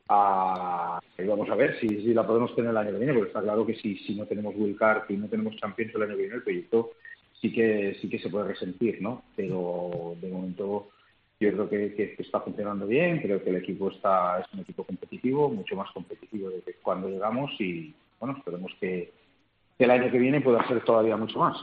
Ah, 0.08 0.98
y 1.18 1.24
vamos 1.24 1.48
a 1.50 1.54
ver 1.54 1.78
si, 1.78 1.88
si, 1.88 2.14
la 2.14 2.26
podemos 2.26 2.54
tener 2.56 2.70
el 2.70 2.76
año 2.78 2.92
que 2.92 2.98
viene, 2.98 3.12
porque 3.12 3.28
está 3.28 3.42
claro 3.42 3.66
que 3.66 3.76
si, 3.76 3.98
si 3.98 4.14
no 4.14 4.24
tenemos 4.26 4.54
wild 4.56 4.78
card 4.78 5.02
y 5.10 5.16
no 5.16 5.28
tenemos 5.28 5.56
Champions 5.56 5.94
el 5.94 6.02
año 6.02 6.16
que 6.16 6.22
viene, 6.22 6.34
el 6.36 6.42
proyecto 6.42 6.92
sí 7.40 7.52
que 7.52 7.96
sí 8.00 8.08
que 8.08 8.18
se 8.18 8.30
puede 8.30 8.48
resentir, 8.48 9.00
¿no? 9.00 9.24
Pero 9.36 10.16
de 10.20 10.28
momento 10.30 10.88
yo 11.38 11.52
creo 11.52 11.68
que, 11.68 11.94
que, 11.94 12.14
que 12.16 12.22
está 12.22 12.40
funcionando 12.40 12.86
bien, 12.86 13.20
creo 13.20 13.42
que 13.44 13.50
el 13.50 13.56
equipo 13.56 13.90
está 13.90 14.40
es 14.40 14.46
un 14.54 14.60
equipo 14.60 14.84
competitivo, 14.84 15.50
mucho 15.50 15.76
más 15.76 15.90
competitivo 15.92 16.48
de 16.48 16.60
que 16.62 16.74
cuando 16.82 17.08
llegamos 17.08 17.50
y 17.60 17.94
bueno, 18.18 18.36
esperemos 18.38 18.72
que 18.80 19.12
el 19.78 19.90
año 19.90 20.10
que 20.10 20.18
viene 20.18 20.40
pueda 20.40 20.66
ser 20.66 20.82
todavía 20.84 21.16
mucho 21.16 21.38
más. 21.38 21.56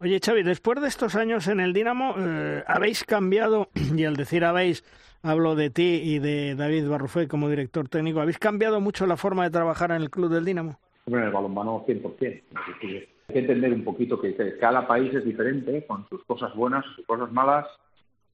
Oye, 0.00 0.20
Xavi, 0.24 0.44
después 0.44 0.80
de 0.80 0.86
estos 0.86 1.16
años 1.16 1.48
en 1.48 1.58
el 1.58 1.72
Dinamo, 1.72 2.14
eh, 2.18 2.62
habéis 2.68 3.02
cambiado, 3.02 3.68
y 3.96 4.04
al 4.04 4.14
decir 4.14 4.44
habéis, 4.44 4.84
hablo 5.22 5.56
de 5.56 5.70
ti 5.70 6.00
y 6.04 6.20
de 6.20 6.54
David 6.54 6.88
Barrufet 6.88 7.28
como 7.28 7.50
director 7.50 7.88
técnico, 7.88 8.20
¿habéis 8.20 8.38
cambiado 8.38 8.80
mucho 8.80 9.06
la 9.06 9.16
forma 9.16 9.42
de 9.42 9.50
trabajar 9.50 9.90
en 9.90 10.02
el 10.02 10.10
club 10.10 10.30
del 10.30 10.44
Dinamo? 10.44 10.78
Bueno, 11.06 11.22
en 11.22 11.28
el 11.28 11.34
balonmano 11.34 11.84
100%. 11.84 12.42
Hay 12.54 12.74
que 12.80 13.08
entender 13.28 13.72
un 13.72 13.82
poquito 13.82 14.20
que, 14.20 14.36
cada 14.60 14.86
país 14.86 15.12
es 15.12 15.24
diferente, 15.24 15.84
con 15.84 16.08
sus 16.08 16.22
cosas 16.24 16.54
buenas, 16.54 16.84
sus 16.94 17.04
cosas 17.04 17.32
malas 17.32 17.66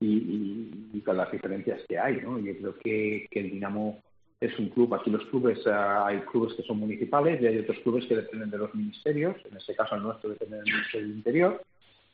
y, 0.01 1.01
con 1.01 1.17
las 1.17 1.33
diferencias 1.33 1.81
que 1.89 1.99
hay, 1.99 2.21
¿no? 2.21 2.39
Yo 2.41 2.53
creo 2.59 2.75
que 2.79 3.27
el 3.31 3.51
Dinamo 3.51 4.03
es 4.41 4.59
un 4.59 4.69
club, 4.69 4.95
aquí 4.95 5.11
los 5.11 5.25
clubes, 5.27 5.65
uh, 5.67 6.05
hay 6.05 6.19
clubes 6.21 6.55
que 6.55 6.63
son 6.63 6.79
municipales 6.79 7.41
y 7.41 7.47
hay 7.47 7.59
otros 7.59 7.79
clubes 7.81 8.07
que 8.07 8.17
dependen 8.17 8.51
de 8.51 8.59
los 8.59 8.75
ministerios, 8.75 9.37
en 9.51 9.57
este 9.57 9.75
caso 9.75 9.95
el 9.95 10.03
nuestro 10.03 10.31
depende 10.31 10.57
del 10.57 10.65
Ministerio 10.65 11.07
del 11.07 11.17
Interior, 11.17 11.63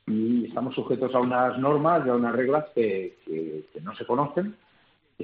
y 0.06 0.46
estamos 0.46 0.74
sujetos 0.74 1.14
a 1.14 1.20
unas 1.20 1.58
normas 1.58 2.06
y 2.06 2.10
a 2.10 2.14
unas 2.14 2.34
reglas 2.34 2.66
que, 2.74 3.18
que, 3.24 3.64
que 3.72 3.80
no 3.80 3.94
se 3.96 4.06
conocen 4.06 4.54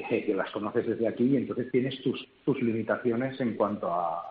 que, 0.04 0.34
las 0.34 0.50
conoces 0.50 0.86
desde 0.86 1.08
aquí 1.08 1.24
y 1.24 1.36
entonces 1.36 1.70
tienes 1.70 2.00
tus, 2.02 2.26
tus 2.44 2.60
limitaciones 2.60 3.40
en 3.40 3.54
cuanto 3.54 3.88
a 3.88 4.30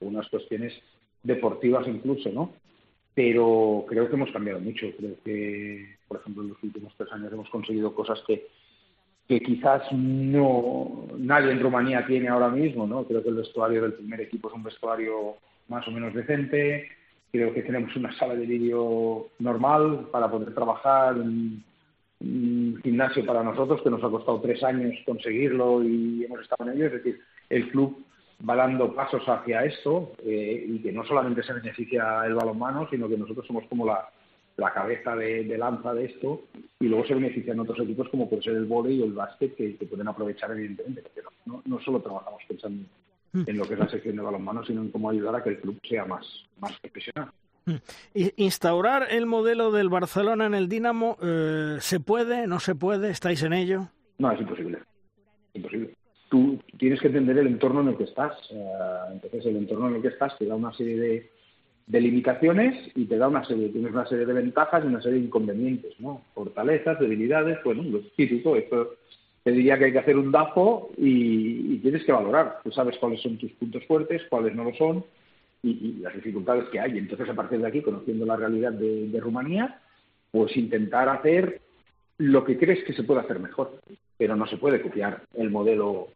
unas 0.00 0.28
cuestiones 0.28 0.74
deportivas 1.22 1.86
incluso, 1.88 2.30
¿no? 2.30 2.52
Pero 3.14 3.84
creo 3.88 4.08
que 4.08 4.14
hemos 4.14 4.30
cambiado 4.30 4.60
mucho. 4.60 4.86
Creo 4.98 5.14
que, 5.24 5.96
por 6.06 6.20
ejemplo, 6.20 6.42
en 6.42 6.50
los 6.50 6.62
últimos 6.62 6.92
tres 6.96 7.10
años 7.12 7.32
hemos 7.32 7.48
conseguido 7.48 7.94
cosas 7.94 8.22
que, 8.26 8.46
que 9.28 9.40
quizás 9.40 9.82
no 9.92 11.06
nadie 11.18 11.50
en 11.50 11.60
Rumanía 11.60 12.06
tiene 12.06 12.28
ahora 12.28 12.48
mismo, 12.48 12.86
¿no? 12.86 13.04
Creo 13.04 13.22
que 13.22 13.30
el 13.30 13.36
vestuario 13.36 13.82
del 13.82 13.94
primer 13.94 14.20
equipo 14.20 14.48
es 14.48 14.54
un 14.54 14.62
vestuario 14.62 15.36
más 15.68 15.86
o 15.88 15.90
menos 15.90 16.14
decente. 16.14 16.88
Creo 17.32 17.52
que 17.52 17.62
tenemos 17.62 17.94
una 17.96 18.16
sala 18.16 18.34
de 18.34 18.46
vídeo 18.46 19.28
normal 19.40 20.08
para 20.12 20.30
poder 20.30 20.54
trabajar, 20.54 21.16
un, 21.16 21.64
gimnasio 22.82 23.26
para 23.26 23.42
nosotros 23.42 23.82
que 23.82 23.90
nos 23.90 24.02
ha 24.02 24.08
costado 24.08 24.40
tres 24.40 24.62
años 24.64 24.94
conseguirlo 25.04 25.84
y 25.84 26.24
hemos 26.24 26.40
estado 26.40 26.70
en 26.70 26.76
ello. 26.76 26.86
Es 26.86 26.92
decir, 26.92 27.20
el 27.50 27.68
club 27.68 28.06
va 28.48 28.56
dando 28.56 28.94
pasos 28.94 29.22
hacia 29.28 29.64
esto 29.64 30.12
eh, 30.24 30.64
y 30.66 30.78
que 30.78 30.92
no 30.92 31.04
solamente 31.04 31.42
se 31.42 31.52
beneficia 31.52 32.24
el 32.24 32.34
balonmano, 32.34 32.88
sino 32.90 33.08
que 33.08 33.18
nosotros 33.18 33.46
somos 33.46 33.64
como 33.66 33.84
la, 33.84 34.08
la 34.56 34.72
cabeza 34.72 35.14
de, 35.14 35.44
lanza 35.58 35.92
de 35.92 36.06
esto 36.06 36.44
y 36.80 36.86
luego 36.86 37.06
se 37.06 37.14
benefician 37.14 37.60
otros 37.60 37.78
equipos 37.80 38.08
como 38.08 38.28
puede 38.28 38.42
ser 38.42 38.54
el 38.54 38.64
vóley 38.64 39.02
o 39.02 39.04
el 39.04 39.12
básquet 39.12 39.54
que, 39.54 39.76
pueden 39.88 40.08
aprovechar 40.08 40.50
evidentemente 40.52 41.02
pero 41.14 41.30
no, 41.44 41.62
no 41.64 41.80
solo 41.80 42.00
trabajamos 42.00 42.42
pensando 42.48 42.84
mm. 43.32 43.42
en 43.46 43.56
lo 43.56 43.64
que 43.66 43.74
es 43.74 43.80
la 43.80 43.88
sección 43.88 44.16
de 44.16 44.22
balonmano 44.22 44.64
sino 44.64 44.82
en 44.82 44.90
cómo 44.90 45.10
ayudar 45.10 45.36
a 45.36 45.42
que 45.42 45.50
el 45.50 45.60
club 45.60 45.78
sea 45.86 46.04
más, 46.04 46.26
más 46.58 46.72
profesional. 46.80 47.30
Mm. 47.66 47.74
¿Instaurar 48.36 49.08
el 49.10 49.26
modelo 49.26 49.72
del 49.72 49.88
Barcelona 49.88 50.46
en 50.46 50.54
el 50.54 50.68
Dinamo 50.68 51.18
eh, 51.20 51.78
se 51.80 51.98
puede, 51.98 52.46
no 52.46 52.60
se 52.60 52.76
puede? 52.76 53.10
¿Estáis 53.10 53.42
en 53.42 53.52
ello? 53.52 53.88
No, 54.18 54.30
es 54.30 54.40
imposible. 54.40 54.78
Imposible. 55.52 55.94
Tú 56.28 56.60
tienes 56.78 57.00
que 57.00 57.08
entender 57.08 57.38
el 57.38 57.48
entorno 57.48 57.80
en 57.80 57.88
el 57.88 57.96
que 57.96 58.04
estás. 58.04 58.36
Eh, 58.50 58.64
entonces, 59.12 59.46
el 59.46 59.56
entorno 59.56 59.88
en 59.88 59.96
el 59.96 60.02
que 60.02 60.08
estás 60.08 60.38
te 60.38 60.46
da 60.46 60.54
una 60.54 60.72
serie 60.74 60.96
de, 60.96 61.30
de 61.86 62.00
limitaciones 62.00 62.90
y 62.94 63.04
te 63.04 63.16
da 63.16 63.28
una 63.28 63.44
serie, 63.44 63.68
tienes 63.68 63.92
una 63.92 64.06
serie 64.06 64.26
de 64.26 64.32
ventajas 64.32 64.82
y 64.84 64.88
una 64.88 65.00
serie 65.00 65.20
de 65.20 65.26
inconvenientes, 65.26 65.98
¿no? 66.00 66.22
Fortalezas, 66.34 66.98
debilidades, 66.98 67.58
bueno, 67.64 67.82
lo 67.84 68.00
típico, 68.16 68.56
esto 68.56 68.96
te 69.44 69.52
diría 69.52 69.78
que 69.78 69.84
hay 69.84 69.92
que 69.92 70.00
hacer 70.00 70.16
un 70.16 70.32
DAFO 70.32 70.90
y, 70.96 71.78
tienes 71.78 72.04
que 72.04 72.10
valorar. 72.10 72.58
Tú 72.64 72.72
sabes 72.72 72.98
cuáles 72.98 73.22
son 73.22 73.38
tus 73.38 73.52
puntos 73.52 73.84
fuertes, 73.86 74.22
cuáles 74.28 74.56
no 74.56 74.64
lo 74.64 74.74
son 74.74 75.04
y, 75.62 75.98
las 76.00 76.12
dificultades 76.14 76.64
que 76.70 76.80
hay. 76.80 76.98
Entonces, 76.98 77.28
a 77.28 77.34
partir 77.34 77.60
de 77.60 77.68
aquí, 77.68 77.80
conociendo 77.80 78.26
la 78.26 78.34
realidad 78.34 78.72
de, 78.72 79.20
Rumanía, 79.20 79.80
pues 80.32 80.56
intentar 80.56 81.08
hacer 81.08 81.60
lo 82.18 82.44
que 82.44 82.58
crees 82.58 82.82
que 82.82 82.94
se 82.94 83.04
puede 83.04 83.20
hacer 83.20 83.38
mejor. 83.38 83.80
Pero 84.18 84.34
no 84.34 84.48
se 84.48 84.56
puede 84.56 84.82
copiar 84.82 85.22
el 85.34 85.50
modelo 85.50 86.08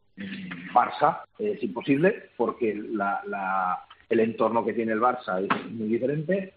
Barça, 0.74 1.20
es 1.38 1.62
imposible, 1.62 2.30
porque 2.36 2.74
la 2.74 3.84
el 4.10 4.20
entorno 4.20 4.64
que 4.64 4.74
tiene 4.74 4.92
el 4.92 5.00
Barça 5.00 5.42
es 5.42 5.72
muy 5.72 5.88
diferente 5.88 6.54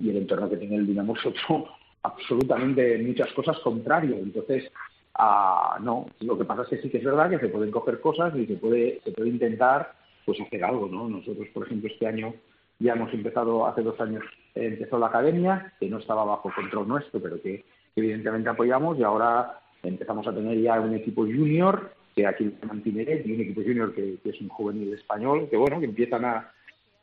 y 0.00 0.10
el 0.10 0.16
entorno 0.18 0.50
que 0.50 0.56
tiene 0.56 0.76
el 0.76 0.86
Dinamo 0.86 1.16
es 1.16 1.24
otro 1.24 1.68
absolutamente 2.02 2.96
en 2.96 3.06
muchas 3.06 3.32
cosas 3.32 3.58
contrario. 3.60 4.16
Entonces, 4.16 4.70
ah, 5.14 5.78
no, 5.80 6.06
lo 6.20 6.36
que 6.36 6.44
pasa 6.44 6.62
es 6.62 6.68
que 6.68 6.82
sí 6.82 6.90
que 6.90 6.98
es 6.98 7.04
verdad 7.04 7.30
que 7.30 7.38
se 7.38 7.48
pueden 7.48 7.70
coger 7.70 8.00
cosas 8.00 8.36
y 8.36 8.46
se 8.46 8.56
puede, 8.56 9.00
se 9.04 9.12
puede 9.12 9.30
intentar 9.30 9.92
pues 10.26 10.40
hacer 10.40 10.62
algo, 10.62 10.88
¿no? 10.88 11.08
Nosotros, 11.08 11.48
por 11.54 11.66
ejemplo, 11.66 11.88
este 11.88 12.06
año 12.06 12.34
ya 12.80 12.92
hemos 12.92 13.12
empezado, 13.14 13.66
hace 13.66 13.82
dos 13.82 13.98
años 14.00 14.22
empezó 14.54 14.98
la 14.98 15.06
academia, 15.06 15.72
que 15.80 15.88
no 15.88 15.98
estaba 15.98 16.24
bajo 16.24 16.52
control 16.54 16.86
nuestro, 16.86 17.20
pero 17.20 17.40
que 17.40 17.64
evidentemente 17.96 18.48
apoyamos 18.48 18.98
y 18.98 19.04
ahora 19.04 19.60
empezamos 19.82 20.26
a 20.26 20.34
tener 20.34 20.60
ya 20.60 20.80
un 20.80 20.94
equipo 20.94 21.22
junior 21.22 21.92
que 22.14 22.26
aquí 22.26 22.52
mantiene 22.66 23.22
y 23.24 23.32
un 23.32 23.40
equipo 23.40 23.62
junior 23.62 23.94
que, 23.94 24.18
que, 24.22 24.30
es 24.30 24.40
un 24.40 24.48
juvenil 24.48 24.92
español, 24.92 25.48
que 25.48 25.56
bueno, 25.56 25.80
que 25.80 25.86
empiezan 25.86 26.24
a, 26.24 26.52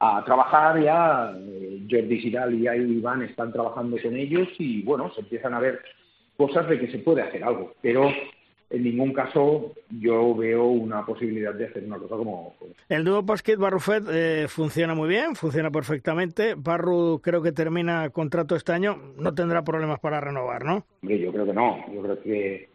a 0.06 0.24
trabajar 0.26 0.82
ya. 0.82 1.34
Eh, 1.38 1.86
Jordi 1.90 2.20
Giral 2.20 2.54
y 2.56 2.68
Iván 2.98 3.22
están 3.22 3.52
trabajando 3.52 3.98
con 4.02 4.16
ellos 4.16 4.48
y 4.58 4.82
bueno, 4.82 5.12
se 5.14 5.22
empiezan 5.22 5.54
a 5.54 5.60
ver 5.60 5.82
cosas 6.38 6.68
de 6.68 6.80
que 6.80 6.92
se 6.92 7.00
puede 7.00 7.22
hacer 7.22 7.44
algo, 7.44 7.74
pero 7.82 8.12
en 8.70 8.84
ningún 8.84 9.14
caso 9.14 9.74
yo 9.90 10.36
veo 10.36 10.66
una 10.66 11.06
posibilidad 11.06 11.54
de 11.54 11.66
hacer 11.66 11.84
una 11.86 12.00
cosa 12.00 12.16
como... 12.16 12.56
El 12.90 13.04
dúo 13.04 13.22
Basket 13.22 13.58
Barrufet 13.58 14.04
eh, 14.12 14.48
funciona 14.48 14.96
muy 14.96 15.08
bien, 15.08 15.36
funciona 15.36 15.70
perfectamente. 15.70 16.56
Barru 16.58 17.22
creo 17.22 17.42
que 17.42 17.52
termina 17.52 18.10
contrato 18.10 18.56
este 18.56 18.74
año, 18.74 18.98
no 19.18 19.34
tendrá 19.34 19.64
problemas 19.64 20.00
para 20.00 20.20
renovar, 20.20 20.66
¿no? 20.66 20.86
Hombre, 21.02 21.20
yo 21.20 21.32
creo 21.32 21.46
que 21.46 21.54
no. 21.54 21.86
Yo 21.94 22.02
creo 22.02 22.22
que, 22.22 22.70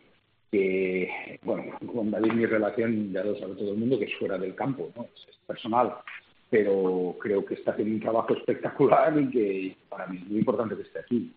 que 0.50 1.40
bueno, 1.42 1.64
con 1.92 2.10
David 2.10 2.32
mi 2.32 2.46
relación 2.46 3.12
ya 3.12 3.24
lo 3.24 3.36
sabe 3.36 3.56
todo 3.56 3.72
el 3.72 3.78
mundo 3.78 3.98
que 3.98 4.04
es 4.04 4.14
fuera 4.18 4.38
del 4.38 4.54
campo, 4.54 4.90
¿no? 4.96 5.02
es 5.02 5.36
personal 5.46 5.92
pero 6.50 7.16
creo 7.20 7.44
que 7.44 7.54
está 7.54 7.70
haciendo 7.70 7.94
un 7.94 8.00
trabajo 8.00 8.34
espectacular 8.34 9.16
y 9.20 9.30
que 9.30 9.76
para 9.88 10.08
mí 10.08 10.18
es 10.18 10.26
muy 10.28 10.40
importante 10.40 10.76
que 10.76 10.82
esté 10.82 10.98
aquí. 10.98 11.32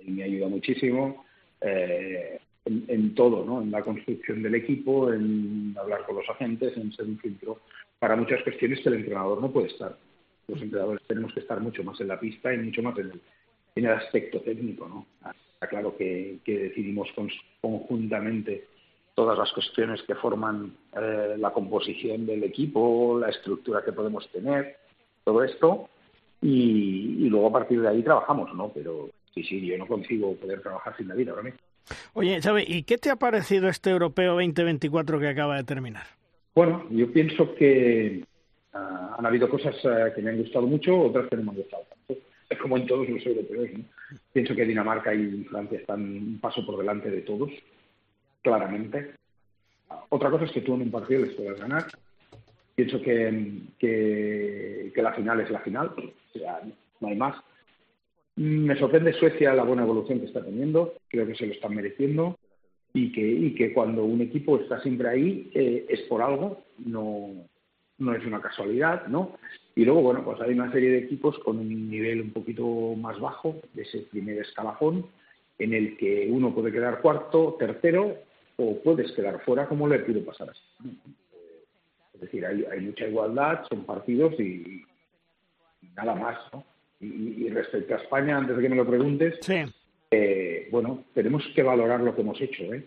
Y 0.00 0.10
me 0.10 0.24
ayuda 0.24 0.48
muchísimo 0.48 1.24
eh, 1.62 2.38
en, 2.66 3.14
todo, 3.14 3.44
¿no? 3.44 3.62
en 3.62 3.70
la 3.70 3.82
construcción 3.82 4.42
del 4.42 4.56
equipo, 4.56 5.12
en 5.12 5.74
hablar 5.80 6.04
con 6.04 6.16
los 6.16 6.28
agentes, 6.28 6.76
en 6.76 6.92
ser 6.92 7.06
un 7.06 7.18
filtro 7.18 7.62
para 7.98 8.14
muchas 8.14 8.42
cuestiones 8.42 8.80
que 8.80 8.90
el 8.90 8.96
entrenador 8.96 9.40
no 9.40 9.50
puede 9.50 9.68
estar. 9.68 9.96
Los 10.48 10.60
entrenadores 10.60 11.02
tenemos 11.06 11.32
que 11.32 11.40
estar 11.40 11.58
mucho 11.60 11.82
más 11.82 11.98
en 12.00 12.08
la 12.08 12.20
pista 12.20 12.52
y 12.52 12.58
mucho 12.58 12.82
más 12.82 12.98
en 12.98 13.06
el, 13.06 13.20
en 13.74 13.84
el 13.86 13.92
aspecto 13.92 14.40
técnico. 14.42 14.86
¿no? 14.86 15.06
Está 15.54 15.66
claro 15.66 15.96
que, 15.96 16.38
que 16.44 16.58
decidimos 16.58 17.08
conjuntamente 17.62 18.66
todas 19.16 19.38
las 19.38 19.50
cuestiones 19.50 20.02
que 20.02 20.14
forman 20.14 20.74
eh, 20.94 21.36
la 21.38 21.50
composición 21.50 22.26
del 22.26 22.44
equipo, 22.44 23.18
la 23.18 23.30
estructura 23.30 23.82
que 23.82 23.92
podemos 23.92 24.30
tener, 24.30 24.76
todo 25.24 25.42
esto, 25.42 25.88
y, 26.42 27.26
luego 27.30 27.48
a 27.48 27.52
partir 27.52 27.80
de 27.80 27.88
ahí 27.88 28.02
trabajamos, 28.02 28.54
¿no? 28.54 28.70
Pero 28.74 29.08
sí, 29.34 29.42
sí, 29.42 29.66
yo 29.66 29.78
no 29.78 29.86
consigo 29.86 30.36
poder 30.36 30.60
trabajar 30.60 30.94
sin 30.98 31.08
David 31.08 31.30
ahora 31.30 31.44
mismo. 31.44 31.58
Oye, 32.12 32.42
Xavi, 32.42 32.64
¿y 32.68 32.82
qué 32.82 32.98
te 32.98 33.10
ha 33.10 33.16
parecido 33.16 33.68
este 33.68 33.90
Europeo 33.90 34.34
2024 34.34 35.18
que 35.18 35.28
acaba 35.28 35.56
de 35.56 35.64
terminar? 35.64 36.04
Bueno, 36.54 36.84
yo 36.90 37.10
pienso 37.10 37.54
que 37.54 38.22
ah, 38.74 39.16
han 39.18 39.24
habido 39.24 39.48
cosas 39.48 39.74
ah, 39.86 40.12
que 40.14 40.20
me 40.20 40.30
han 40.30 40.38
gustado 40.38 40.66
mucho, 40.66 40.94
otras 40.94 41.26
que 41.28 41.36
no 41.36 41.42
me 41.44 41.50
han 41.52 41.56
gustado 41.56 41.84
tanto. 41.84 42.22
Es 42.50 42.58
como 42.58 42.76
en 42.76 42.86
todos 42.86 43.08
los 43.08 43.24
europeos, 43.24 43.70
¿no? 43.78 43.84
Pienso 44.34 44.54
que 44.54 44.66
Dinamarca 44.66 45.14
y 45.14 45.42
Francia 45.44 45.78
están 45.78 46.02
un 46.02 46.38
paso 46.38 46.66
por 46.66 46.76
delante 46.76 47.10
de 47.10 47.22
todos 47.22 47.50
claramente. 48.46 49.14
Otra 50.10 50.30
cosa 50.30 50.44
es 50.44 50.52
que 50.52 50.60
tú 50.60 50.74
en 50.74 50.82
un 50.82 50.90
partido 50.92 51.22
les 51.22 51.34
puedas 51.34 51.58
ganar. 51.58 51.86
Pienso 52.76 53.02
que, 53.02 53.62
que, 53.78 55.02
la 55.02 55.12
final 55.14 55.40
es 55.40 55.50
la 55.50 55.60
final, 55.60 55.88
o 55.88 56.38
sea, 56.38 56.60
no 57.00 57.08
hay 57.08 57.16
más. 57.16 57.36
Me 58.36 58.76
sorprende 58.76 59.14
Suecia 59.14 59.52
la 59.52 59.64
buena 59.64 59.82
evolución 59.82 60.20
que 60.20 60.26
está 60.26 60.44
teniendo, 60.44 60.94
creo 61.08 61.26
que 61.26 61.34
se 61.34 61.46
lo 61.46 61.54
están 61.54 61.74
mereciendo 61.74 62.38
y 62.92 63.10
que, 63.10 63.26
y 63.26 63.54
que 63.54 63.72
cuando 63.72 64.04
un 64.04 64.20
equipo 64.20 64.60
está 64.60 64.80
siempre 64.80 65.08
ahí 65.08 65.50
eh, 65.54 65.86
es 65.88 66.02
por 66.02 66.22
algo, 66.22 66.62
no, 66.84 67.30
no 67.98 68.14
es 68.14 68.24
una 68.26 68.40
casualidad, 68.40 69.06
¿no? 69.06 69.38
Y 69.74 69.84
luego, 69.84 70.02
bueno, 70.02 70.22
pues 70.24 70.40
hay 70.40 70.52
una 70.52 70.70
serie 70.70 70.90
de 70.90 70.98
equipos 70.98 71.38
con 71.40 71.58
un 71.58 71.90
nivel 71.90 72.20
un 72.20 72.30
poquito 72.30 72.94
más 72.94 73.18
bajo 73.18 73.56
de 73.72 73.82
ese 73.82 74.00
primer 74.10 74.38
escalafón, 74.38 75.06
en 75.58 75.72
el 75.72 75.96
que 75.96 76.28
uno 76.30 76.54
puede 76.54 76.70
quedar 76.70 77.00
cuarto, 77.00 77.56
tercero 77.58 78.25
o 78.56 78.82
puedes 78.82 79.12
quedar 79.12 79.40
fuera 79.44 79.66
como 79.66 79.88
le 79.88 80.00
pudo 80.00 80.24
pasar 80.24 80.50
así. 80.50 80.98
Es 82.14 82.20
decir, 82.20 82.46
hay, 82.46 82.64
hay 82.70 82.80
mucha 82.80 83.06
igualdad, 83.06 83.64
son 83.68 83.84
partidos 83.84 84.38
y, 84.40 84.82
nada 85.94 86.14
más. 86.14 86.38
¿no? 86.52 86.64
Y, 87.00 87.48
respecto 87.50 87.94
a 87.94 87.98
España, 87.98 88.38
antes 88.38 88.56
de 88.56 88.62
que 88.62 88.68
me 88.68 88.76
lo 88.76 88.86
preguntes, 88.86 89.38
eh, 90.10 90.68
bueno, 90.70 91.04
tenemos 91.14 91.44
que 91.54 91.62
valorar 91.62 92.00
lo 92.00 92.14
que 92.14 92.22
hemos 92.22 92.40
hecho, 92.40 92.72
¿eh? 92.72 92.86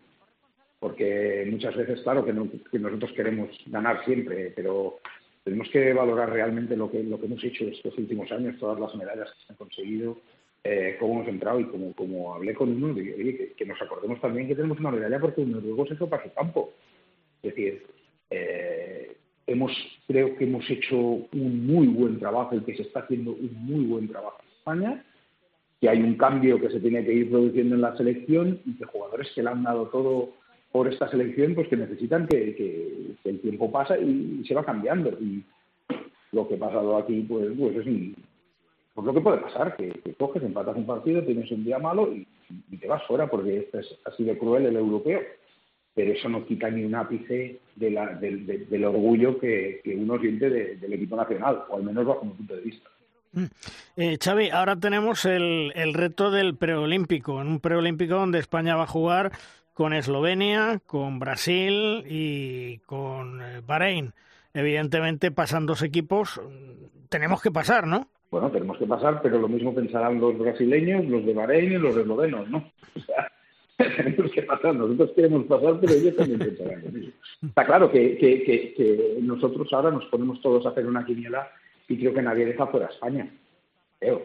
porque 0.80 1.46
muchas 1.52 1.76
veces, 1.76 2.02
claro, 2.02 2.26
que, 2.26 2.34
que, 2.72 2.80
nosotros 2.80 3.12
queremos 3.12 3.50
ganar 3.68 4.04
siempre, 4.06 4.52
pero 4.56 5.00
tenemos 5.44 5.70
que 5.70 5.94
valorar 5.94 6.32
realmente 6.32 6.76
lo 6.76 6.90
que, 6.90 7.04
lo 7.04 7.20
que 7.20 7.26
hemos 7.26 7.44
hecho 7.44 7.66
estos 7.66 7.98
últimos 7.98 8.32
años, 8.32 8.58
todas 8.60 8.80
las 8.80 8.96
medallas 8.96 9.30
que 9.32 9.46
se 9.46 9.52
han 9.52 9.58
conseguido, 9.58 10.18
eh, 10.64 10.98
cómo 11.00 11.16
hemos 11.16 11.28
entrado 11.28 11.60
y 11.60 11.66
como, 11.66 11.94
como 11.94 12.34
hablé 12.34 12.54
con 12.54 12.72
uno, 12.72 12.94
que, 12.94 13.54
que, 13.56 13.66
nos 13.66 13.82
acordemos 13.82 14.20
también 14.20 14.48
que 14.48 14.56
tenemos 14.56 14.80
una 14.80 14.92
medalla 14.92 15.20
porque 15.20 15.46
luego 15.46 15.86
se 15.86 15.96
fue 15.96 16.10
para 16.10 16.24
su 16.24 16.34
campo. 16.34 16.74
Es 17.42 17.56
decir, 17.56 17.86
eh, 18.30 19.16
hemos, 19.48 19.72
creo 20.08 20.36
que 20.36 20.44
hemos 20.44 20.70
hecho 20.70 20.98
un 20.98 21.66
muy 21.66 21.88
buen 21.88 22.20
trabajo 22.20 22.56
y 22.56 22.62
que 22.62 22.76
se 22.76 22.84
está 22.84 23.02
haciendo 23.02 23.32
un 23.32 23.52
muy 23.54 23.86
buen 23.86 24.08
trabajo 24.08 24.38
en 24.42 24.50
España, 24.58 25.06
que 25.80 25.90
hay 25.90 26.02
un 26.02 26.16
cambio 26.16 26.60
que 26.60 26.70
se 26.70 26.80
tiene 26.80 27.06
que 27.06 27.14
ir 27.14 27.30
produciendo 27.30 27.76
en 27.76 27.82
la 27.82 27.96
selección 27.96 28.60
y 28.66 28.74
que 28.74 28.86
jugadores 28.86 29.30
que 29.34 29.42
le 29.42 29.50
han 29.50 29.64
dado 29.64 29.88
todo 29.88 30.34
por 30.72 30.88
esta 30.88 31.10
selección, 31.10 31.56
pues 31.56 31.68
que 31.68 31.78
necesitan 31.78 32.28
que, 32.28 32.56
que, 32.56 33.30
el 33.30 33.40
tiempo 33.40 33.72
pasa 33.72 33.98
y, 33.98 34.44
se 34.46 34.54
va 34.54 34.64
cambiando. 34.64 35.10
Y 35.20 35.44
lo 36.32 36.48
que 36.48 36.56
ha 36.56 36.60
pasado 36.60 36.98
aquí, 36.98 37.26
pues, 37.28 37.48
pues 37.58 37.76
es 37.78 37.88
un, 37.88 38.16
pues 38.94 39.06
lo 39.06 39.14
que 39.14 39.22
puede 39.22 39.38
pasar, 39.38 39.76
que, 39.76 40.02
coges, 40.18 40.44
empatas 40.44 40.76
un 40.76 40.86
partido, 40.86 41.24
tienes 41.24 41.50
un 41.52 41.64
día 41.64 41.80
malo 41.80 42.14
y, 42.14 42.28
te 42.78 42.88
vas 42.88 43.04
fuera 43.06 43.30
porque 43.30 43.60
este 43.60 43.80
es, 43.80 44.00
ha 44.06 44.12
sido 44.16 44.38
cruel 44.38 44.66
el 44.66 44.76
europeo. 44.76 45.22
pero 45.94 46.14
eso 46.14 46.30
no 46.30 46.46
quita 46.46 46.70
ni 46.70 46.84
un 46.84 46.96
ápice 46.96 47.60
de 47.76 47.92
la, 47.92 48.14
del, 48.16 48.68
del 48.70 48.86
orgullo 48.86 49.40
que, 49.40 49.82
uno 49.86 50.20
siente 50.20 50.50
del 50.50 50.94
equipo 50.94 51.16
nacional, 51.16 51.64
o 51.70 51.76
al 51.76 51.84
menos 51.84 52.06
bajo 52.06 52.26
mi 52.26 52.32
punto 52.32 52.56
de 52.56 52.62
vista. 52.62 52.90
Mm. 53.32 53.46
Eh, 53.98 54.18
Xavi, 54.24 54.50
ahora 54.50 54.76
tenemos 54.78 55.26
el, 55.26 55.72
reto 55.94 56.32
del 56.32 56.56
preolímpico, 56.56 57.42
en 57.42 57.48
un 57.48 57.60
preolímpico 57.60 58.16
donde 58.16 58.40
España 58.40 58.76
va 58.76 58.84
a 58.84 58.88
jugar 58.88 59.32
con 59.74 59.94
Eslovenia, 59.94 60.82
con 60.86 61.20
Brasil 61.20 62.04
y 62.08 62.80
con 62.80 63.42
eh, 63.42 63.62
Bahrein. 63.66 64.14
Evidentemente, 64.54 65.32
pasan 65.32 65.66
dos 65.66 65.84
equipos, 65.84 66.42
tenemos 67.10 67.42
que 67.42 67.52
pasar, 67.52 67.86
¿no? 67.86 68.10
Bueno, 68.32 68.52
tenemos 68.52 68.78
que 68.78 68.86
pasar, 68.86 69.22
pero 69.22 69.40
lo 69.40 69.48
mismo 69.48 69.74
pensarán 69.74 70.20
los 70.20 70.38
brasileños, 70.38 71.06
los 71.06 71.26
de 71.26 71.34
Bahrein 71.34 71.72
y 71.74 71.78
los 71.78 71.96
eslovenos, 71.96 72.50
¿no? 72.50 72.72
O 72.96 73.00
sea, 73.86 73.96
tenemos 73.96 74.32
que 74.34 74.44
pasar, 74.44 74.76
nosotros 74.76 75.12
queremos 75.16 75.46
pasar, 75.46 75.80
pero 75.80 75.94
ellos 75.94 76.16
también 76.18 76.40
pensarán 76.40 76.84
lo 76.84 76.92
mismo. 76.92 77.14
Está 77.48 77.66
claro 77.66 77.90
que, 77.90 78.18
que, 78.18 78.44
que, 78.44 79.18
nosotros 79.22 79.72
ahora 79.72 79.90
nos 79.90 80.06
ponemos 80.08 80.42
todos 80.42 80.66
a 80.66 80.70
hacer 80.70 80.86
una 80.86 81.06
quiniela 81.06 81.50
y 81.88 81.98
creo 81.98 82.14
que 82.14 82.22
nadie 82.22 82.46
deja 82.46 82.68
fuera 82.68 82.88
España, 82.88 83.32
creo. 84.00 84.22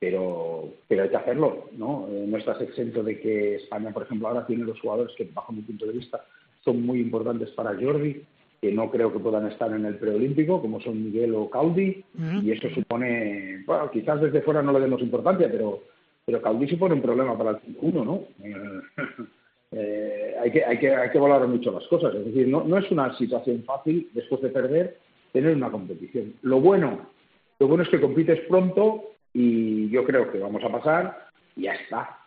Pero, 0.00 0.72
pero 0.86 1.02
hay 1.02 1.08
que 1.10 1.16
hacerlo, 1.16 1.68
¿no? 1.72 2.06
Eh, 2.08 2.24
no 2.26 2.38
estás 2.38 2.60
exento 2.62 3.02
de 3.02 3.20
que 3.20 3.56
España, 3.56 3.90
por 3.90 4.04
ejemplo, 4.04 4.28
ahora 4.28 4.46
tiene 4.46 4.64
dos 4.64 4.80
jugadores 4.80 5.14
que, 5.16 5.24
bajo 5.24 5.52
mi 5.52 5.60
punto 5.62 5.84
de 5.86 5.92
vista, 5.92 6.24
son 6.64 6.86
muy 6.86 7.00
importantes 7.00 7.50
para 7.50 7.74
Jordi, 7.74 8.22
que 8.60 8.72
no 8.72 8.90
creo 8.90 9.12
que 9.12 9.18
puedan 9.18 9.46
estar 9.46 9.72
en 9.72 9.84
el 9.84 9.96
preolímpico, 9.96 10.60
como 10.60 10.80
son 10.80 11.04
Miguel 11.04 11.34
o 11.34 11.48
Caudi, 11.48 12.04
y 12.42 12.50
eso 12.50 12.68
supone, 12.70 13.62
bueno, 13.66 13.90
quizás 13.90 14.20
desde 14.20 14.42
fuera 14.42 14.62
no 14.62 14.72
le 14.72 14.80
demos 14.80 15.00
importancia, 15.00 15.48
pero, 15.50 15.80
pero 16.24 16.42
Caudi 16.42 16.68
supone 16.68 16.94
un 16.94 17.02
problema 17.02 17.38
para 17.38 17.50
el 17.50 17.58
1, 17.80 18.04
¿no? 18.04 18.24
Eh, 19.70 20.34
hay, 20.40 20.50
que, 20.50 20.64
hay, 20.64 20.78
que, 20.78 20.94
hay 20.94 21.10
que 21.10 21.18
valorar 21.18 21.46
mucho 21.46 21.70
las 21.70 21.86
cosas, 21.88 22.14
es 22.14 22.24
decir, 22.24 22.48
no, 22.48 22.64
no 22.64 22.78
es 22.78 22.90
una 22.90 23.14
situación 23.18 23.62
fácil 23.64 24.08
después 24.14 24.40
de 24.40 24.48
perder 24.48 24.96
tener 25.30 25.54
una 25.54 25.70
competición. 25.70 26.32
Lo 26.40 26.58
bueno, 26.58 27.10
lo 27.58 27.68
bueno 27.68 27.82
es 27.82 27.90
que 27.90 28.00
compites 28.00 28.40
pronto 28.48 29.12
y 29.34 29.90
yo 29.90 30.04
creo 30.04 30.32
que 30.32 30.38
vamos 30.38 30.64
a 30.64 30.72
pasar 30.72 31.28
y 31.54 31.64
ya 31.64 31.74
está. 31.74 32.18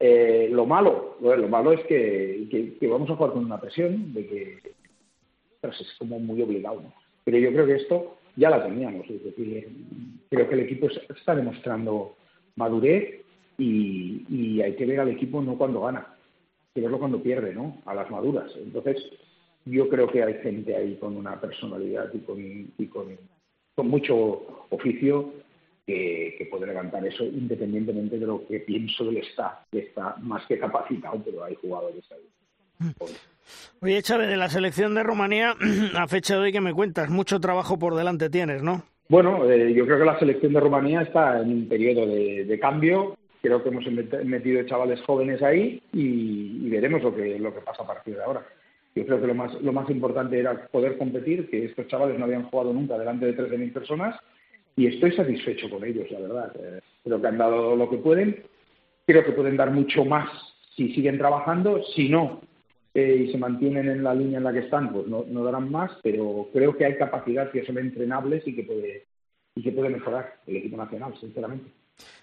Eh, 0.00 0.48
lo 0.52 0.64
malo, 0.64 1.16
lo 1.20 1.48
malo 1.48 1.72
es 1.72 1.80
que, 1.86 2.76
que, 2.78 2.86
vamos 2.86 3.10
a 3.10 3.16
jugar 3.16 3.32
con 3.32 3.44
una 3.44 3.60
presión 3.60 4.14
de 4.14 4.26
que 4.26 4.58
es 5.62 5.94
como 5.98 6.18
muy 6.18 6.40
obligado. 6.42 6.82
Pero 7.24 7.38
yo 7.38 7.52
creo 7.52 7.66
que 7.66 7.76
esto 7.76 8.18
ya 8.36 8.50
la 8.50 8.64
teníamos. 8.64 9.08
Es 9.10 9.22
decir, 9.22 9.68
creo 10.30 10.48
que 10.48 10.54
el 10.54 10.60
equipo 10.60 10.88
está 10.88 11.34
demostrando 11.34 12.16
madurez 12.56 13.20
y, 13.58 14.24
y 14.28 14.62
hay 14.62 14.74
que 14.76 14.86
ver 14.86 15.00
al 15.00 15.08
equipo 15.08 15.42
no 15.42 15.58
cuando 15.58 15.82
gana, 15.82 16.00
hay 16.00 16.68
que 16.74 16.80
verlo 16.80 16.98
cuando 16.98 17.22
pierde, 17.22 17.54
¿no? 17.54 17.80
A 17.84 17.94
las 17.94 18.10
maduras. 18.10 18.50
Entonces, 18.56 18.96
yo 19.64 19.88
creo 19.88 20.08
que 20.08 20.22
hay 20.22 20.34
gente 20.42 20.74
ahí 20.74 20.96
con 20.96 21.16
una 21.16 21.40
personalidad 21.40 22.10
y 22.14 22.18
con, 22.20 22.38
y 22.40 22.86
con, 22.86 23.16
con 23.74 23.88
mucho 23.88 24.66
oficio 24.70 25.32
que, 25.86 26.34
que, 26.38 26.46
puede 26.46 26.66
levantar 26.66 27.06
eso 27.06 27.24
independientemente 27.24 28.18
de 28.18 28.26
lo 28.26 28.46
que 28.46 28.60
pienso 28.60 29.04
del 29.04 29.18
staff, 29.18 29.66
que 29.70 29.80
está 29.80 30.16
más 30.20 30.46
que 30.46 30.58
capacitado, 30.58 31.22
pero 31.24 31.44
hay 31.44 31.54
jugadores 31.56 32.04
ahí. 32.12 32.92
Oye, 33.80 34.02
Chávez, 34.02 34.28
de 34.28 34.36
la 34.36 34.48
selección 34.48 34.94
de 34.94 35.02
Rumanía, 35.02 35.54
a 35.96 36.06
fecha 36.08 36.34
de 36.34 36.40
hoy 36.40 36.52
que 36.52 36.60
me 36.60 36.74
cuentas, 36.74 37.10
mucho 37.10 37.40
trabajo 37.40 37.78
por 37.78 37.94
delante 37.94 38.30
tienes, 38.30 38.62
¿no? 38.62 38.82
Bueno, 39.08 39.50
eh, 39.50 39.72
yo 39.72 39.86
creo 39.86 39.98
que 39.98 40.04
la 40.04 40.18
selección 40.18 40.52
de 40.52 40.60
Rumanía 40.60 41.02
está 41.02 41.40
en 41.40 41.50
un 41.50 41.68
periodo 41.68 42.06
de, 42.06 42.58
cambio. 42.60 43.16
Creo 43.40 43.62
que 43.62 43.68
hemos 43.70 43.84
metido 44.24 44.62
chavales 44.64 45.00
jóvenes 45.02 45.42
ahí 45.42 45.82
y, 45.92 46.66
y 46.66 46.68
veremos 46.68 47.02
lo 47.02 47.14
que, 47.14 47.38
lo 47.38 47.54
que 47.54 47.60
pasa 47.60 47.84
a 47.84 47.86
partir 47.86 48.16
de 48.16 48.22
ahora. 48.22 48.44
Yo 48.94 49.06
creo 49.06 49.20
que 49.20 49.28
lo 49.28 49.34
más, 49.34 49.54
lo 49.62 49.72
más 49.72 49.88
importante 49.90 50.38
era 50.38 50.66
poder 50.66 50.98
competir, 50.98 51.48
que 51.48 51.66
estos 51.66 51.86
chavales 51.86 52.18
no 52.18 52.24
habían 52.24 52.44
jugado 52.50 52.72
nunca 52.72 52.98
delante 52.98 53.26
de 53.26 53.36
13.000 53.36 53.72
personas 53.72 54.16
y 54.76 54.86
estoy 54.86 55.12
satisfecho 55.12 55.70
con 55.70 55.84
ellos, 55.84 56.10
la 56.10 56.20
verdad. 56.20 56.52
Eh, 56.58 56.80
creo 57.04 57.20
que 57.20 57.26
han 57.26 57.38
dado 57.38 57.76
lo 57.76 57.88
que 57.88 57.98
pueden. 57.98 58.42
Creo 59.06 59.24
que 59.24 59.32
pueden 59.32 59.56
dar 59.56 59.70
mucho 59.70 60.04
más 60.04 60.28
si 60.76 60.92
siguen 60.94 61.16
trabajando. 61.18 61.82
Si 61.94 62.08
no, 62.08 62.40
eh, 62.94 63.24
y 63.26 63.32
se 63.32 63.38
mantienen 63.38 63.88
en 63.88 64.02
la 64.02 64.14
línea 64.14 64.38
en 64.38 64.44
la 64.44 64.52
que 64.52 64.60
están, 64.60 64.92
pues 64.92 65.06
no, 65.06 65.24
no, 65.28 65.44
darán 65.44 65.70
más, 65.70 65.90
pero 66.02 66.48
creo 66.52 66.76
que 66.76 66.84
hay 66.84 66.96
capacidad 66.96 67.50
que 67.50 67.64
son 67.64 67.78
entrenables 67.78 68.46
y 68.46 68.54
que 68.54 68.62
puede, 68.62 69.06
y 69.54 69.62
que 69.62 69.72
puede 69.72 69.90
mejorar 69.90 70.40
el 70.46 70.56
equipo 70.56 70.76
nacional, 70.76 71.14
sinceramente. 71.20 71.70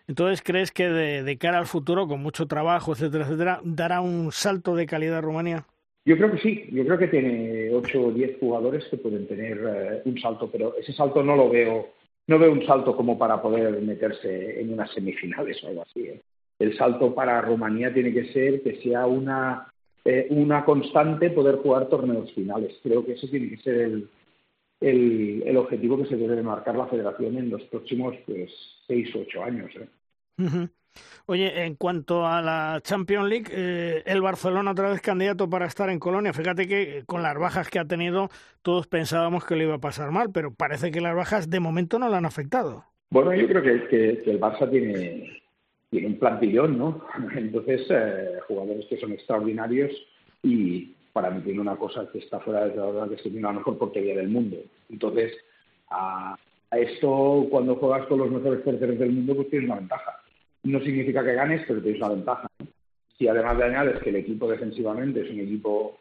Entonces, 0.07 0.41
¿crees 0.41 0.72
que 0.72 0.88
de, 0.88 1.24
de 1.24 1.38
cara 1.38 1.57
al 1.57 1.66
futuro, 1.66 2.07
con 2.07 2.22
mucho 2.22 2.45
trabajo, 2.45 2.93
etcétera, 2.93 3.26
etcétera, 3.26 3.59
dará 3.63 4.01
un 4.01 4.32
salto 4.32 4.76
de 4.76 4.86
calidad 4.86 5.22
Rumanía? 5.22 5.66
Yo 6.05 6.16
creo 6.18 6.32
que 6.32 6.38
sí, 6.38 6.70
yo 6.72 6.86
creo 6.86 6.99
que 6.99 7.07
tiene 7.07 7.74
8 7.74 7.99
o 7.99 8.11
10 8.11 8.39
jugadores 8.39 8.86
que 8.86 8.97
pueden 8.97 9.28
tener 9.28 9.57
eh, 9.57 10.01
un 10.05 10.20
salto, 10.20 10.49
pero 10.51 10.78
ese 10.78 10.93
salto 10.93 11.24
no 11.24 11.36
lo 11.36 11.49
veo, 11.49 11.93
no 12.28 12.38
veo 12.38 12.51
un 12.51 12.63
salto 12.63 12.95
como 12.95 13.18
para 13.18 13.41
poder 13.41 13.82
meterse 13.82 14.61
en 14.61 14.72
unas 14.72 14.91
semifinales 14.93 15.63
o 15.63 15.68
algo 15.68 15.82
así. 15.82 16.01
¿eh? 16.01 16.22
El 16.59 16.78
salto 16.78 17.16
para 17.16 17.41
Rumanía 17.41 17.91
tiene 17.91 18.13
que 18.13 18.32
ser 18.32 18.61
que 18.61 18.80
sea 18.84 19.07
una, 19.07 19.74
eh, 20.06 20.28
una 20.30 20.64
constante 20.64 21.32
poder 21.32 21.58
jugar 21.58 21.89
torneos 21.89 22.32
finales. 22.34 22.78
Creo 22.84 23.03
que 23.06 23.14
ese 23.14 23.28
tiene 23.28 23.49
que 23.49 23.58
ser 23.58 23.76
el, 23.76 24.10
el, 24.80 25.43
el 25.45 25.58
objetivo 25.58 25.97
que 25.97 26.06
se 26.06 26.16
debe 26.16 26.41
marcar 26.43 26.76
la 26.76 26.88
federación 26.88 27.38
en 27.38 27.49
los 27.49 27.64
próximos 27.64 28.16
pues, 28.26 28.51
6 28.88 29.16
o 29.16 29.20
8 29.22 29.43
años. 29.43 29.72
¿eh? 29.76 29.89
Uh 30.38 30.43
-huh. 30.43 30.70
Oye, 31.26 31.66
en 31.66 31.76
cuanto 31.76 32.26
a 32.26 32.41
la 32.41 32.80
Champions 32.84 33.28
League, 33.28 33.47
eh, 33.51 34.03
el 34.06 34.22
Barcelona 34.22 34.72
otra 34.72 34.89
vez 34.89 35.01
candidato 35.01 35.49
para 35.49 35.66
estar 35.66 35.89
en 35.89 35.99
Colonia. 35.99 36.34
Fíjate 36.34 36.68
que 36.68 37.03
con 37.06 37.24
las 37.24 37.38
bajas 37.38 37.70
que 37.70 37.80
ha 37.80 37.86
tenido, 37.86 38.30
todos 38.62 38.88
pensábamos 38.88 39.43
que 39.43 39.56
le 39.56 39.64
iba 39.64 39.76
a 39.76 39.80
pasar 39.80 40.12
mal, 40.12 40.30
pero 40.32 40.53
parece 40.53 40.91
que 40.91 41.01
las 41.01 41.16
bajas 41.16 41.49
de 41.49 41.60
momento 41.60 41.99
no 41.99 42.10
le 42.10 42.16
han 42.16 42.26
afectado. 42.26 42.86
Bueno, 43.10 43.34
yo 43.34 43.47
creo 43.47 43.62
que, 43.62 43.88
que, 43.88 44.22
que 44.24 44.32
el 44.32 44.39
Barça 44.39 44.70
tiene, 44.70 45.41
tiene 45.89 46.07
un 46.07 46.19
plantillón, 46.19 46.77
¿no? 46.77 47.05
Entonces, 47.36 47.86
eh, 47.89 48.39
jugadores 48.47 48.86
que 48.88 48.97
son 48.97 49.13
extraordinarios 49.13 49.91
y 50.43 50.93
para 51.13 51.29
mí 51.29 51.41
tiene 51.41 51.61
una 51.61 51.77
cosa 51.77 52.09
que 52.11 52.19
está 52.19 52.39
fuera 52.39 52.67
de 52.67 52.75
la 52.75 52.86
verdad, 52.86 53.09
que 53.09 53.15
es 53.15 53.21
que 53.21 53.29
tiene 53.29 53.47
la 53.47 53.53
mejor 53.53 53.77
portería 53.77 54.15
del 54.15 54.29
mundo. 54.29 54.57
Entonces, 54.89 55.33
a, 55.89 56.38
esto, 56.71 57.47
cuando 57.49 57.75
juegas 57.75 58.05
con 58.07 58.19
los 58.19 58.29
mejores 58.29 58.61
porteros 58.61 58.99
del 58.99 59.11
mundo, 59.11 59.36
pues 59.36 59.49
tienes 59.49 59.69
una 59.69 59.79
ventaja 59.79 60.21
no 60.65 60.79
significa 60.81 61.23
que 61.23 61.33
ganes, 61.33 61.63
pero 61.67 61.81
tienes 61.81 62.01
una 62.01 62.15
ventaja. 62.15 62.47
¿no? 62.59 62.67
Si 63.17 63.27
además 63.27 63.57
le 63.57 63.63
añades 63.65 64.01
que 64.01 64.09
el 64.09 64.17
equipo 64.17 64.49
defensivamente 64.49 65.21
es 65.21 65.29
un 65.29 65.39
equipo 65.39 65.99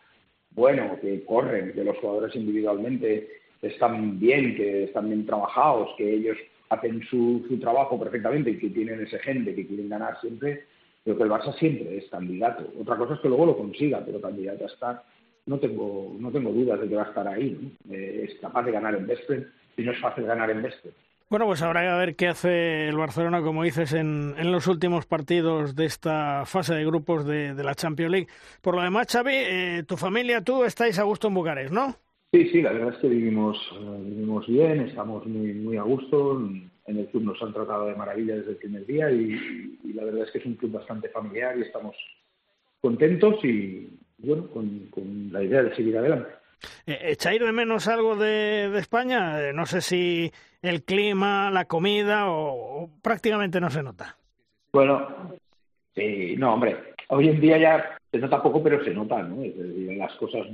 bueno, 0.50 0.98
que 1.00 1.24
corren, 1.24 1.72
que 1.72 1.84
los 1.84 1.96
jugadores 1.98 2.34
individualmente 2.34 3.28
están 3.60 4.18
bien, 4.18 4.56
que 4.56 4.84
están 4.84 5.08
bien 5.08 5.26
trabajados, 5.26 5.90
que 5.96 6.14
ellos 6.14 6.36
hacen 6.74 7.02
su, 7.08 7.44
su 7.48 7.58
trabajo 7.58 7.98
perfectamente 7.98 8.50
y 8.50 8.58
que 8.58 8.70
tienen 8.70 9.00
ese 9.00 9.18
gente 9.18 9.54
que 9.54 9.66
quieren 9.66 9.88
ganar 9.88 10.20
siempre, 10.20 10.64
creo 11.02 11.16
que 11.16 11.22
el 11.22 11.30
Barça 11.30 11.54
siempre 11.58 11.98
es 11.98 12.08
candidato. 12.10 12.64
Otra 12.80 12.96
cosa 12.96 13.14
es 13.14 13.20
que 13.20 13.28
luego 13.28 13.46
lo 13.46 13.56
consiga, 13.56 14.02
pero 14.04 14.20
candidato 14.20 14.64
a 14.64 14.68
estar, 14.68 15.02
no 15.46 15.58
tengo, 15.58 16.16
no 16.18 16.30
tengo 16.30 16.52
dudas 16.52 16.80
de 16.80 16.88
que 16.88 16.96
va 16.96 17.04
a 17.04 17.08
estar 17.08 17.28
ahí. 17.28 17.58
¿no? 17.60 17.94
Eh, 17.94 18.26
es 18.28 18.40
capaz 18.40 18.64
de 18.64 18.72
ganar 18.72 18.94
en 18.94 19.06
Vespre 19.06 19.46
y 19.76 19.82
no 19.82 19.92
es 19.92 20.00
fácil 20.00 20.24
ganar 20.24 20.50
en 20.50 20.62
Vespre. 20.62 20.92
Bueno, 21.30 21.46
pues 21.46 21.62
habrá 21.62 21.80
que 21.80 21.98
ver 21.98 22.16
qué 22.16 22.28
hace 22.28 22.88
el 22.88 22.96
Barcelona, 22.96 23.42
como 23.42 23.64
dices, 23.64 23.92
en, 23.92 24.34
en 24.38 24.52
los 24.52 24.66
últimos 24.66 25.06
partidos 25.06 25.74
de 25.74 25.86
esta 25.86 26.44
fase 26.44 26.74
de 26.74 26.84
grupos 26.84 27.24
de, 27.24 27.54
de 27.54 27.64
la 27.64 27.74
Champions 27.74 28.12
League. 28.12 28.28
Por 28.60 28.76
lo 28.76 28.82
demás, 28.82 29.08
Xavi, 29.10 29.32
eh, 29.34 29.84
tu 29.86 29.96
familia, 29.96 30.42
tú 30.42 30.64
estáis 30.64 30.98
a 30.98 31.02
gusto 31.02 31.28
en 31.28 31.34
Bucarest, 31.34 31.72
¿no? 31.72 31.96
Sí, 32.34 32.48
sí, 32.48 32.62
la 32.62 32.72
verdad 32.72 32.94
es 32.94 32.98
que 32.98 33.06
vivimos, 33.06 33.56
uh, 33.80 34.02
vivimos 34.02 34.44
bien, 34.48 34.80
estamos 34.80 35.24
muy, 35.24 35.52
muy 35.54 35.76
a 35.76 35.82
gusto. 35.82 36.40
En 36.84 36.96
el 36.98 37.06
club 37.06 37.22
nos 37.22 37.40
han 37.40 37.52
tratado 37.52 37.86
de 37.86 37.94
maravilla 37.94 38.34
desde 38.34 38.50
el 38.50 38.56
primer 38.56 38.84
día 38.86 39.08
y, 39.08 39.78
y 39.84 39.92
la 39.92 40.02
verdad 40.02 40.24
es 40.24 40.32
que 40.32 40.38
es 40.38 40.46
un 40.46 40.56
club 40.56 40.72
bastante 40.72 41.08
familiar 41.10 41.56
y 41.56 41.62
estamos 41.62 41.94
contentos 42.80 43.36
y, 43.44 43.88
bueno, 44.18 44.48
con, 44.48 44.88
con 44.90 45.32
la 45.32 45.44
idea 45.44 45.62
de 45.62 45.76
seguir 45.76 45.96
adelante. 45.96 46.28
¿Echáis 46.86 47.40
de 47.40 47.52
menos 47.52 47.86
algo 47.86 48.16
de, 48.16 48.68
de 48.68 48.78
España? 48.80 49.40
Eh, 49.40 49.52
no 49.52 49.64
sé 49.64 49.80
si 49.80 50.32
el 50.60 50.82
clima, 50.82 51.52
la 51.52 51.66
comida 51.66 52.32
o, 52.32 52.82
o, 52.82 52.90
prácticamente 53.00 53.60
no 53.60 53.70
se 53.70 53.84
nota. 53.84 54.16
Bueno, 54.72 55.36
sí, 55.94 56.34
no, 56.36 56.54
hombre, 56.54 56.78
hoy 57.10 57.28
en 57.28 57.40
día 57.40 57.58
ya 57.58 57.96
se 58.10 58.18
nota 58.18 58.42
poco, 58.42 58.60
pero 58.60 58.82
se 58.82 58.92
nota, 58.92 59.22
¿no? 59.22 59.40
Es 59.40 59.56
decir, 59.56 59.96
las 59.96 60.12
cosas 60.14 60.48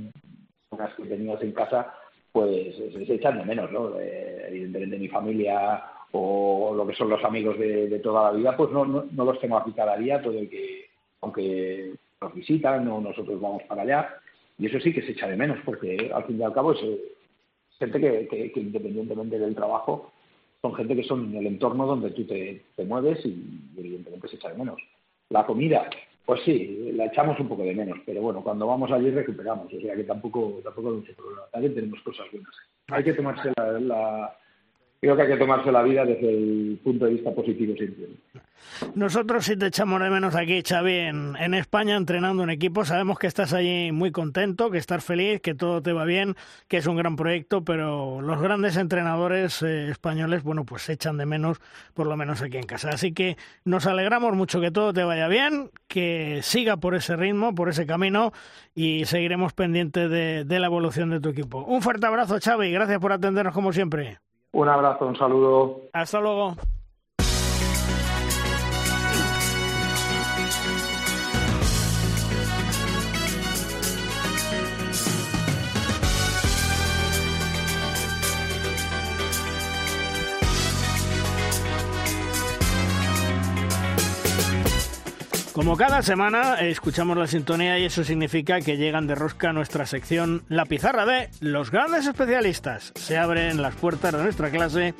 que 0.95 1.03
tenías 1.03 1.41
en 1.41 1.51
casa, 1.51 1.93
pues 2.31 2.75
se, 2.75 3.13
echan 3.13 3.37
de 3.37 3.45
menos, 3.45 3.71
¿no? 3.71 3.99
Eh, 3.99 4.45
evidentemente 4.47 4.97
mi 4.97 5.07
familia 5.07 5.83
o 6.13 6.73
lo 6.75 6.85
que 6.85 6.95
son 6.95 7.09
los 7.09 7.23
amigos 7.23 7.57
de, 7.57 7.99
toda 7.99 8.31
la 8.31 8.37
vida, 8.37 8.57
pues 8.57 8.71
no, 8.71 8.85
no, 8.85 9.05
no, 9.11 9.25
los 9.25 9.39
tengo 9.39 9.57
aquí 9.57 9.71
cada 9.71 9.97
día, 9.97 10.21
todo 10.21 10.37
el 10.37 10.49
que, 10.49 10.89
aunque 11.21 11.93
nos 12.21 12.33
visitan 12.33 12.87
o 12.87 12.99
nosotros 12.99 13.39
vamos 13.39 13.63
para 13.63 13.83
allá, 13.83 14.09
y 14.57 14.67
eso 14.67 14.79
sí 14.79 14.93
que 14.93 15.01
se 15.01 15.11
echa 15.11 15.27
de 15.27 15.37
menos, 15.37 15.59
porque 15.63 16.11
al 16.13 16.25
fin 16.25 16.39
y 16.39 16.43
al 16.43 16.53
cabo 16.53 16.73
es 16.73 16.79
gente 17.79 17.99
que, 17.99 18.27
que, 18.27 18.51
que, 18.51 18.59
independientemente 18.59 19.39
del 19.39 19.55
trabajo, 19.55 20.11
son 20.61 20.75
gente 20.75 20.95
que 20.95 21.03
son 21.03 21.31
en 21.31 21.37
el 21.37 21.47
entorno 21.47 21.87
donde 21.87 22.11
tú 22.11 22.25
te, 22.25 22.63
te 22.75 22.85
mueves 22.85 23.25
y, 23.25 23.59
evidentemente 23.77 24.27
se 24.27 24.35
echa 24.35 24.49
de 24.49 24.57
menos. 24.57 24.79
La 25.29 25.45
comida, 25.45 25.89
Pues 26.25 26.41
sí, 26.45 26.91
la 26.93 27.05
echamos 27.05 27.39
un 27.39 27.49
poco 27.49 27.63
de 27.63 27.73
menos, 27.73 27.97
pero 28.05 28.21
bueno, 28.21 28.43
cuando 28.43 28.67
vamos 28.67 28.91
allí 28.91 29.09
recuperamos, 29.09 29.73
o 29.73 29.79
sea 29.81 29.95
que 29.95 30.03
tampoco, 30.03 30.61
tampoco 30.63 30.89
hay 30.89 30.95
mucho 30.95 31.13
problema. 31.15 31.41
También 31.51 31.73
tenemos 31.73 31.99
cosas 32.01 32.27
buenas. 32.31 32.55
Hay 32.87 33.03
que 33.03 33.13
tomarse 33.13 33.51
la, 33.57 34.37
creo 35.01 35.15
que 35.15 35.23
hay 35.23 35.29
que 35.29 35.37
tomarse 35.37 35.71
la 35.71 35.81
vida 35.81 36.05
desde 36.05 36.29
el 36.29 36.79
punto 36.83 37.05
de 37.05 37.13
vista 37.13 37.31
positivo 37.31 37.75
siempre. 37.75 38.05
Nosotros 38.93 39.45
sí 39.45 39.57
te 39.57 39.67
echamos 39.67 39.99
de 39.99 40.11
menos 40.11 40.35
aquí, 40.35 40.61
Xavi, 40.61 40.93
en, 40.93 41.53
España 41.55 41.95
entrenando 41.95 42.43
un 42.43 42.51
equipo. 42.51 42.85
Sabemos 42.85 43.17
que 43.17 43.25
estás 43.25 43.51
allí 43.53 43.91
muy 43.91 44.11
contento, 44.11 44.69
que 44.69 44.77
estás 44.77 45.03
feliz, 45.03 45.41
que 45.41 45.55
todo 45.55 45.81
te 45.81 45.91
va 45.91 46.05
bien, 46.05 46.35
que 46.67 46.77
es 46.77 46.85
un 46.85 46.97
gran 46.97 47.15
proyecto, 47.15 47.63
pero 47.63 48.21
los 48.21 48.39
grandes 48.39 48.77
entrenadores 48.77 49.63
eh, 49.63 49.89
españoles, 49.89 50.43
bueno, 50.43 50.65
pues 50.65 50.83
se 50.83 50.93
echan 50.93 51.17
de 51.17 51.25
menos, 51.25 51.59
por 51.95 52.05
lo 52.05 52.15
menos 52.15 52.43
aquí 52.43 52.57
en 52.57 52.65
casa. 52.65 52.89
Así 52.89 53.11
que 53.11 53.37
nos 53.65 53.87
alegramos 53.87 54.35
mucho 54.35 54.61
que 54.61 54.69
todo 54.69 54.93
te 54.93 55.03
vaya 55.03 55.27
bien, 55.27 55.71
que 55.87 56.39
siga 56.43 56.77
por 56.77 56.93
ese 56.93 57.15
ritmo, 57.15 57.55
por 57.55 57.69
ese 57.69 57.87
camino 57.87 58.31
y 58.75 59.05
seguiremos 59.05 59.53
pendientes 59.53 60.09
de, 60.11 60.43
de 60.45 60.59
la 60.59 60.67
evolución 60.67 61.09
de 61.09 61.19
tu 61.19 61.29
equipo. 61.29 61.65
Un 61.65 61.81
fuerte 61.81 62.05
abrazo, 62.05 62.37
Xavi, 62.39 62.71
gracias 62.71 62.99
por 62.99 63.11
atendernos 63.11 63.53
como 63.53 63.73
siempre. 63.73 64.19
Un 64.53 64.67
abrazo, 64.67 65.05
un 65.05 65.15
saludo. 65.15 65.83
Hasta 65.93 66.19
luego. 66.19 66.55
Como 85.61 85.77
cada 85.77 86.01
semana 86.01 86.55
escuchamos 86.55 87.15
la 87.15 87.27
sintonía 87.27 87.77
y 87.77 87.85
eso 87.85 88.03
significa 88.03 88.61
que 88.61 88.77
llegan 88.77 89.05
de 89.05 89.13
rosca 89.13 89.51
a 89.51 89.53
nuestra 89.53 89.85
sección 89.85 90.41
La 90.49 90.65
Pizarra 90.65 91.05
de 91.05 91.29
los 91.39 91.69
grandes 91.69 92.07
especialistas. 92.07 92.91
Se 92.95 93.15
abren 93.15 93.61
las 93.61 93.75
puertas 93.75 94.11
de 94.11 94.23
nuestra 94.23 94.49
clase, 94.49 94.95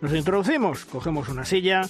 nos 0.00 0.14
introducimos, 0.14 0.84
cogemos 0.84 1.28
una 1.28 1.44
silla 1.44 1.82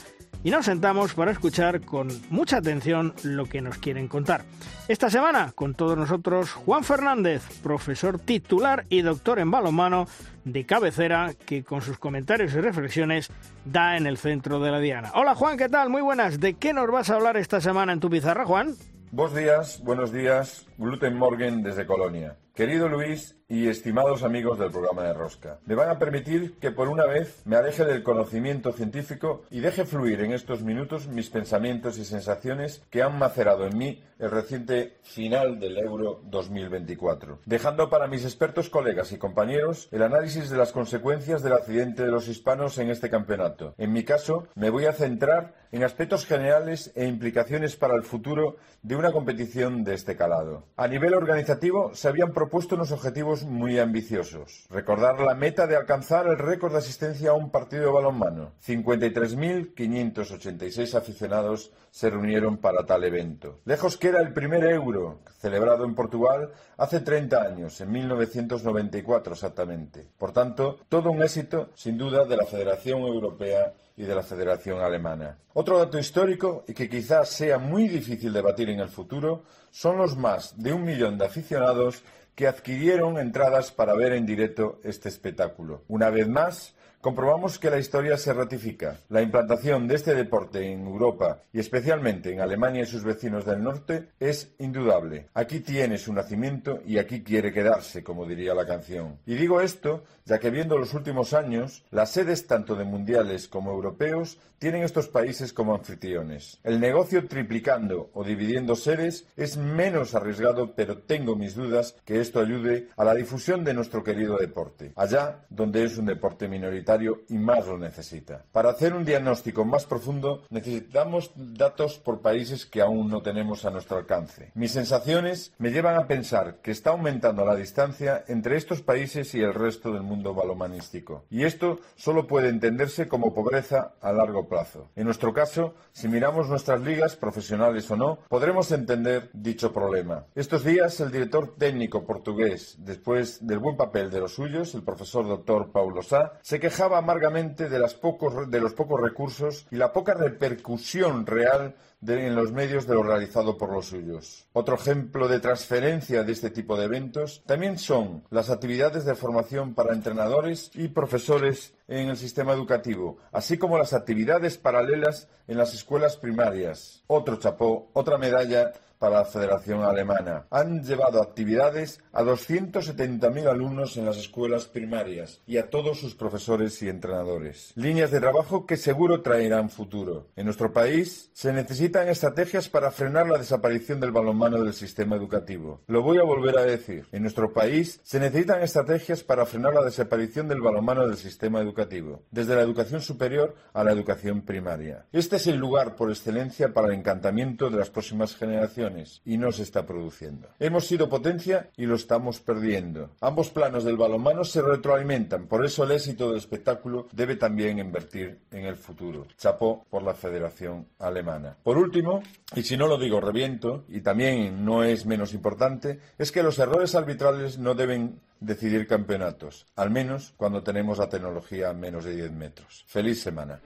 y 0.44 0.50
nos 0.50 0.66
sentamos 0.66 1.14
para 1.14 1.32
escuchar 1.32 1.80
con 1.80 2.08
mucha 2.28 2.58
atención 2.58 3.14
lo 3.22 3.46
que 3.46 3.62
nos 3.62 3.78
quieren 3.78 4.06
contar. 4.06 4.44
Esta 4.86 5.08
semana, 5.08 5.52
con 5.54 5.74
todos 5.74 5.96
nosotros, 5.96 6.52
Juan 6.52 6.84
Fernández, 6.84 7.42
profesor 7.62 8.18
titular 8.20 8.84
y 8.90 9.00
doctor 9.00 9.38
en 9.38 9.50
balonmano 9.50 10.06
de 10.44 10.66
cabecera, 10.66 11.32
que 11.46 11.64
con 11.64 11.80
sus 11.80 11.98
comentarios 11.98 12.52
y 12.54 12.60
reflexiones 12.60 13.30
da 13.64 13.96
en 13.96 14.06
el 14.06 14.18
centro 14.18 14.60
de 14.60 14.70
la 14.70 14.80
diana. 14.80 15.12
Hola 15.14 15.34
Juan, 15.34 15.56
¿qué 15.56 15.70
tal? 15.70 15.88
Muy 15.88 16.02
buenas. 16.02 16.38
¿De 16.38 16.54
qué 16.54 16.74
nos 16.74 16.90
vas 16.90 17.08
a 17.08 17.14
hablar 17.14 17.38
esta 17.38 17.62
semana 17.62 17.94
en 17.94 18.00
tu 18.00 18.10
pizarra, 18.10 18.44
Juan? 18.44 18.74
Buenos 19.10 19.36
días, 19.36 19.80
buenos 19.82 20.12
días. 20.12 20.66
Gluten 20.76 21.16
Morgan 21.16 21.62
desde 21.62 21.86
Colonia. 21.86 22.36
Querido 22.54 22.88
Luis 22.88 23.36
y 23.48 23.68
estimados 23.68 24.22
amigos 24.22 24.58
del 24.58 24.70
programa 24.70 25.02
de 25.02 25.12
Rosca, 25.12 25.58
me 25.66 25.74
van 25.74 25.90
a 25.90 25.98
permitir 25.98 26.58
que 26.58 26.70
por 26.70 26.88
una 26.88 27.06
vez 27.06 27.42
me 27.44 27.56
aleje 27.56 27.84
del 27.84 28.02
conocimiento 28.02 28.72
científico 28.72 29.42
y 29.50 29.60
deje 29.60 29.84
fluir 29.84 30.20
en 30.22 30.32
estos 30.32 30.62
minutos 30.62 31.08
mis 31.08 31.28
pensamientos 31.30 31.98
y 31.98 32.04
sensaciones 32.04 32.82
que 32.90 33.02
han 33.02 33.18
macerado 33.18 33.66
en 33.66 33.76
mí 33.76 34.02
el 34.18 34.30
reciente 34.30 34.98
final 35.02 35.58
del 35.58 35.76
Euro 35.78 36.20
2024, 36.24 37.40
dejando 37.44 37.90
para 37.90 38.06
mis 38.06 38.24
expertos 38.24 38.70
colegas 38.70 39.12
y 39.12 39.18
compañeros 39.18 39.88
el 39.90 40.02
análisis 40.02 40.48
de 40.48 40.56
las 40.56 40.72
consecuencias 40.72 41.42
del 41.42 41.52
accidente 41.52 42.04
de 42.04 42.10
los 42.10 42.28
hispanos 42.28 42.78
en 42.78 42.90
este 42.90 43.10
campeonato. 43.10 43.74
En 43.76 43.92
mi 43.92 44.04
caso, 44.04 44.48
me 44.54 44.70
voy 44.70 44.86
a 44.86 44.92
centrar 44.92 45.54
en 45.72 45.82
aspectos 45.82 46.24
generales 46.24 46.92
e 46.94 47.06
implicaciones 47.06 47.74
para 47.74 47.96
el 47.96 48.04
futuro 48.04 48.56
de 48.82 48.94
una 48.94 49.10
competición 49.10 49.82
de 49.82 49.94
este 49.94 50.14
calado. 50.16 50.64
A 50.76 50.86
nivel 50.86 51.14
organizativo, 51.14 51.94
se 51.94 52.06
habían 52.06 52.32
propuesto 52.32 52.76
unos 52.76 52.92
objetivos 52.92 53.43
muy 53.44 53.78
ambiciosos. 53.78 54.66
Recordar 54.70 55.20
la 55.20 55.34
meta 55.34 55.66
de 55.66 55.76
alcanzar 55.76 56.26
el 56.26 56.38
récord 56.38 56.72
de 56.72 56.78
asistencia 56.78 57.30
a 57.30 57.34
un 57.34 57.50
partido 57.50 57.84
de 57.84 57.92
balonmano. 57.92 58.52
53.586 58.66 60.94
aficionados 60.94 61.72
se 61.90 62.10
reunieron 62.10 62.58
para 62.58 62.84
tal 62.84 63.04
evento. 63.04 63.60
Lejos 63.64 63.96
que 63.96 64.08
era 64.08 64.20
el 64.20 64.32
primer 64.32 64.64
euro 64.64 65.20
celebrado 65.38 65.84
en 65.84 65.94
Portugal 65.94 66.50
hace 66.76 67.00
30 67.00 67.42
años, 67.42 67.80
en 67.80 67.92
1994 67.92 69.34
exactamente. 69.34 70.08
Por 70.18 70.32
tanto, 70.32 70.80
todo 70.88 71.10
un 71.10 71.22
éxito, 71.22 71.70
sin 71.74 71.96
duda, 71.96 72.24
de 72.24 72.36
la 72.36 72.46
Federación 72.46 73.02
Europea 73.02 73.72
y 73.96 74.02
de 74.02 74.14
la 74.14 74.22
Federación 74.22 74.80
Alemana. 74.80 75.38
Otro 75.52 75.78
dato 75.78 75.98
histórico, 75.98 76.64
y 76.66 76.74
que 76.74 76.88
quizás 76.88 77.28
sea 77.28 77.58
muy 77.58 77.86
difícil 77.86 78.32
debatir 78.32 78.68
en 78.70 78.80
el 78.80 78.88
futuro, 78.88 79.44
son 79.70 79.98
los 79.98 80.16
más 80.16 80.60
de 80.60 80.72
un 80.72 80.84
millón 80.84 81.16
de 81.16 81.26
aficionados 81.26 82.02
que 82.34 82.46
adquirieron 82.46 83.18
entradas 83.18 83.70
para 83.70 83.94
ver 83.94 84.12
en 84.12 84.26
directo 84.26 84.80
este 84.82 85.08
espectáculo. 85.08 85.82
Una 85.88 86.10
vez 86.10 86.28
más, 86.28 86.73
comprobamos 87.04 87.58
que 87.58 87.68
la 87.68 87.78
historia 87.78 88.16
se 88.16 88.32
ratifica. 88.32 88.96
La 89.10 89.20
implantación 89.20 89.86
de 89.86 89.96
este 89.96 90.14
deporte 90.14 90.72
en 90.72 90.86
Europa 90.86 91.42
y 91.52 91.60
especialmente 91.60 92.32
en 92.32 92.40
Alemania 92.40 92.84
y 92.84 92.86
sus 92.86 93.04
vecinos 93.04 93.44
del 93.44 93.62
norte 93.62 94.08
es 94.18 94.54
indudable. 94.58 95.28
Aquí 95.34 95.60
tiene 95.60 95.98
su 95.98 96.14
nacimiento 96.14 96.80
y 96.86 96.96
aquí 96.96 97.22
quiere 97.22 97.52
quedarse, 97.52 98.02
como 98.02 98.24
diría 98.24 98.54
la 98.54 98.64
canción. 98.64 99.18
Y 99.26 99.34
digo 99.34 99.60
esto 99.60 100.04
ya 100.24 100.38
que 100.38 100.48
viendo 100.48 100.78
los 100.78 100.94
últimos 100.94 101.34
años, 101.34 101.84
las 101.90 102.10
sedes 102.10 102.46
tanto 102.46 102.74
de 102.74 102.84
mundiales 102.84 103.46
como 103.48 103.72
europeos 103.72 104.38
tienen 104.58 104.82
estos 104.82 105.08
países 105.08 105.52
como 105.52 105.74
anfitriones. 105.74 106.58
El 106.62 106.80
negocio 106.80 107.28
triplicando 107.28 108.08
o 108.14 108.24
dividiendo 108.24 108.76
sedes 108.76 109.26
es 109.36 109.58
menos 109.58 110.14
arriesgado, 110.14 110.74
pero 110.74 111.02
tengo 111.02 111.36
mis 111.36 111.54
dudas 111.54 111.96
que 112.06 112.22
esto 112.22 112.40
ayude 112.40 112.88
a 112.96 113.04
la 113.04 113.14
difusión 113.14 113.62
de 113.62 113.74
nuestro 113.74 114.02
querido 114.02 114.38
deporte, 114.38 114.92
allá 114.96 115.44
donde 115.50 115.84
es 115.84 115.98
un 115.98 116.06
deporte 116.06 116.48
minoritario 116.48 116.93
y 117.28 117.38
más 117.38 117.66
lo 117.66 117.78
necesita. 117.78 118.44
Para 118.52 118.70
hacer 118.70 118.94
un 118.94 119.04
diagnóstico 119.04 119.64
más 119.64 119.86
profundo 119.86 120.42
necesitamos 120.50 121.32
datos 121.34 121.98
por 121.98 122.20
países 122.20 122.66
que 122.66 122.80
aún 122.80 123.08
no 123.08 123.22
tenemos 123.22 123.64
a 123.64 123.70
nuestro 123.70 123.98
alcance. 123.98 124.52
Mis 124.54 124.72
sensaciones 124.72 125.52
me 125.58 125.70
llevan 125.70 125.96
a 125.96 126.06
pensar 126.06 126.56
que 126.62 126.70
está 126.70 126.90
aumentando 126.90 127.44
la 127.44 127.56
distancia 127.56 128.24
entre 128.28 128.56
estos 128.56 128.82
países 128.82 129.34
y 129.34 129.40
el 129.40 129.54
resto 129.54 129.92
del 129.92 130.02
mundo 130.02 130.34
balomanístico. 130.34 131.24
Y 131.30 131.44
esto 131.44 131.80
solo 131.96 132.26
puede 132.26 132.48
entenderse 132.48 133.08
como 133.08 133.34
pobreza 133.34 133.94
a 134.00 134.12
largo 134.12 134.48
plazo 134.48 134.64
en 134.96 135.04
nuestro 135.04 135.32
caso, 135.32 135.74
si 135.92 136.08
miramos 136.08 136.48
nuestras 136.48 136.80
ligas, 136.80 137.16
profesionales 137.16 137.90
o 137.90 137.96
no, 137.96 138.18
podremos 138.28 138.70
entender 138.72 139.30
dicho 139.32 139.72
problema. 139.72 140.26
Estos 140.34 140.64
días, 140.64 141.00
el 141.00 141.10
director 141.10 141.56
técnico 141.56 142.04
portugués, 142.04 142.76
después 142.78 143.46
del 143.46 143.58
buen 143.58 143.76
papel 143.76 144.10
de 144.10 144.20
los 144.20 144.34
suyos, 144.34 144.74
el 144.74 144.82
profesor 144.82 145.26
doctor 145.26 145.72
Paulo 145.72 146.02
Sá, 146.02 146.38
se 146.42 146.60
quejaba 146.60 146.83
amargamente 146.92 147.68
de, 147.68 147.88
pocos, 148.00 148.50
de 148.50 148.60
los 148.60 148.74
pocos 148.74 149.00
recursos 149.00 149.66
y 149.70 149.76
la 149.76 149.92
poca 149.92 150.14
repercusión 150.14 151.26
real 151.26 151.74
en 152.06 152.34
los 152.34 152.52
medios 152.52 152.86
de 152.86 152.94
lo 152.94 153.02
realizado 153.02 153.56
por 153.56 153.72
los 153.72 153.86
suyos. 153.86 154.46
Otro 154.52 154.74
ejemplo 154.74 155.26
de 155.26 155.40
transferencia 155.40 156.22
de 156.22 156.32
este 156.32 156.50
tipo 156.50 156.76
de 156.76 156.84
eventos 156.84 157.42
también 157.46 157.78
son 157.78 158.24
las 158.30 158.50
actividades 158.50 159.04
de 159.04 159.14
formación 159.14 159.74
para 159.74 159.94
entrenadores 159.94 160.70
y 160.74 160.88
profesores 160.88 161.74
en 161.88 162.08
el 162.08 162.16
sistema 162.16 162.52
educativo, 162.52 163.18
así 163.32 163.56
como 163.56 163.78
las 163.78 163.94
actividades 163.94 164.58
paralelas 164.58 165.28
en 165.46 165.56
las 165.56 165.74
escuelas 165.74 166.16
primarias. 166.16 167.02
Otro 167.06 167.36
chapó, 167.36 167.90
otra 167.94 168.18
medalla 168.18 168.72
para 169.04 169.18
la 169.18 169.24
Federación 169.26 169.82
Alemana. 169.82 170.46
Han 170.48 170.82
llevado 170.82 171.20
actividades 171.20 172.00
a 172.10 172.22
270.000 172.22 173.46
alumnos 173.46 173.98
en 173.98 174.06
las 174.06 174.16
escuelas 174.16 174.64
primarias 174.64 175.42
y 175.46 175.58
a 175.58 175.68
todos 175.68 176.00
sus 176.00 176.14
profesores 176.14 176.82
y 176.82 176.88
entrenadores. 176.88 177.72
Líneas 177.74 178.10
de 178.10 178.20
trabajo 178.20 178.64
que 178.64 178.78
seguro 178.78 179.20
traerán 179.20 179.68
futuro. 179.68 180.28
En 180.36 180.46
nuestro 180.46 180.72
país 180.72 181.28
se 181.34 181.52
necesitan 181.52 182.08
estrategias 182.08 182.70
para 182.70 182.90
frenar 182.90 183.28
la 183.28 183.36
desaparición 183.36 184.00
del 184.00 184.10
balonmano 184.10 184.64
del 184.64 184.72
sistema 184.72 185.16
educativo. 185.16 185.82
Lo 185.86 186.02
voy 186.02 186.16
a 186.16 186.22
volver 186.22 186.56
a 186.56 186.64
decir. 186.64 187.04
En 187.12 187.20
nuestro 187.20 187.52
país 187.52 188.00
se 188.04 188.18
necesitan 188.18 188.62
estrategias 188.62 189.22
para 189.22 189.44
frenar 189.44 189.74
la 189.74 189.84
desaparición 189.84 190.48
del 190.48 190.62
balonmano 190.62 191.06
del 191.06 191.18
sistema 191.18 191.60
educativo, 191.60 192.22
desde 192.30 192.56
la 192.56 192.62
educación 192.62 193.02
superior 193.02 193.54
a 193.74 193.84
la 193.84 193.92
educación 193.92 194.40
primaria. 194.46 195.04
Este 195.12 195.36
es 195.36 195.46
el 195.46 195.56
lugar 195.56 195.94
por 195.94 196.08
excelencia 196.08 196.72
para 196.72 196.88
el 196.88 196.94
encantamiento 196.94 197.68
de 197.68 197.76
las 197.76 197.90
próximas 197.90 198.34
generaciones 198.34 198.93
y 199.24 199.38
no 199.38 199.52
se 199.52 199.62
está 199.62 199.86
produciendo. 199.86 200.48
Hemos 200.58 200.86
sido 200.86 201.08
potencia 201.08 201.70
y 201.76 201.86
lo 201.86 201.96
estamos 201.96 202.40
perdiendo. 202.40 203.10
Ambos 203.20 203.50
planos 203.50 203.84
del 203.84 203.96
balonmano 203.96 204.44
se 204.44 204.62
retroalimentan, 204.62 205.46
por 205.46 205.64
eso 205.64 205.84
el 205.84 205.92
éxito 205.92 206.28
del 206.28 206.38
espectáculo 206.38 207.08
debe 207.12 207.36
también 207.36 207.78
invertir 207.78 208.38
en 208.50 208.64
el 208.66 208.76
futuro. 208.76 209.26
Chapó 209.36 209.84
por 209.90 210.02
la 210.02 210.14
Federación 210.14 210.86
Alemana. 210.98 211.56
Por 211.62 211.78
último, 211.78 212.22
y 212.54 212.62
si 212.62 212.76
no 212.76 212.86
lo 212.86 212.98
digo 212.98 213.20
reviento, 213.20 213.84
y 213.88 214.00
también 214.00 214.64
no 214.64 214.84
es 214.84 215.06
menos 215.06 215.34
importante, 215.34 216.00
es 216.18 216.30
que 216.30 216.42
los 216.42 216.58
errores 216.58 216.94
arbitrales 216.94 217.58
no 217.58 217.74
deben 217.74 218.20
decidir 218.40 218.86
campeonatos, 218.86 219.66
al 219.76 219.90
menos 219.90 220.34
cuando 220.36 220.62
tenemos 220.62 220.98
la 220.98 221.08
tecnología 221.08 221.70
a 221.70 221.74
menos 221.74 222.04
de 222.04 222.14
10 222.14 222.32
metros. 222.32 222.84
Feliz 222.86 223.22
semana. 223.22 223.60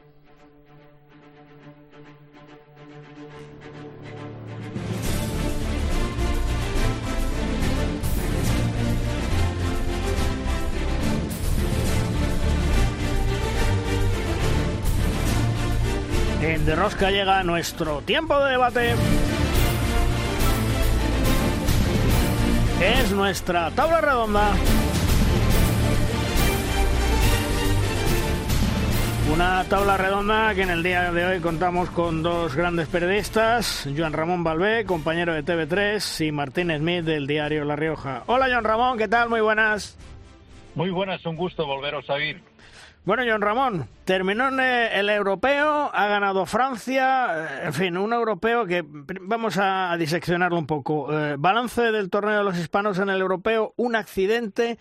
En 16.49 16.65
De 16.65 16.75
Rosca 16.75 17.11
llega 17.11 17.43
nuestro 17.43 18.01
tiempo 18.01 18.43
de 18.43 18.53
debate. 18.53 18.95
Es 22.81 23.13
nuestra 23.13 23.71
tabla 23.73 24.01
redonda. 24.01 24.53
Una 29.31 29.63
tabla 29.65 29.99
redonda 29.99 30.55
que 30.55 30.63
en 30.63 30.71
el 30.71 30.83
día 30.83 31.13
de 31.13 31.27
hoy 31.27 31.41
contamos 31.41 31.91
con 31.91 32.23
dos 32.23 32.57
grandes 32.57 32.89
periodistas, 32.89 33.87
Joan 33.95 34.15
Ramón 34.15 34.43
Balbé, 34.43 34.87
compañero 34.87 35.35
de 35.35 35.45
TV3, 35.45 36.29
y 36.29 36.33
Martín 36.33 36.75
Smith 36.75 37.05
del 37.05 37.27
diario 37.27 37.67
La 37.67 37.77
Rioja. 37.77 38.23
Hola 38.25 38.47
Joan 38.49 38.65
Ramón, 38.65 38.97
¿qué 38.97 39.07
tal? 39.07 39.29
Muy 39.29 39.43
buenas. 39.43 39.99
Muy 40.75 40.89
buenas, 40.89 41.27
un 41.27 41.37
gusto 41.37 41.67
volveros 41.67 42.09
a 42.09 42.15
oír. 42.15 42.48
Bueno, 43.05 43.23
Joan 43.27 43.41
Ramón, 43.41 43.89
terminó 44.05 44.49
el 44.49 45.09
europeo, 45.09 45.91
ha 45.95 46.07
ganado 46.09 46.45
Francia, 46.45 47.65
en 47.65 47.73
fin, 47.73 47.97
un 47.97 48.13
europeo 48.13 48.67
que 48.67 48.85
vamos 48.87 49.57
a 49.59 49.97
diseccionarlo 49.99 50.59
un 50.59 50.67
poco. 50.67 51.11
Eh, 51.13 51.37
balance 51.39 51.91
del 51.91 52.11
torneo 52.11 52.37
de 52.37 52.45
los 52.45 52.59
hispanos 52.59 52.99
en 52.99 53.09
el 53.09 53.21
europeo, 53.21 53.73
un 53.77 53.97
accidente 53.97 54.79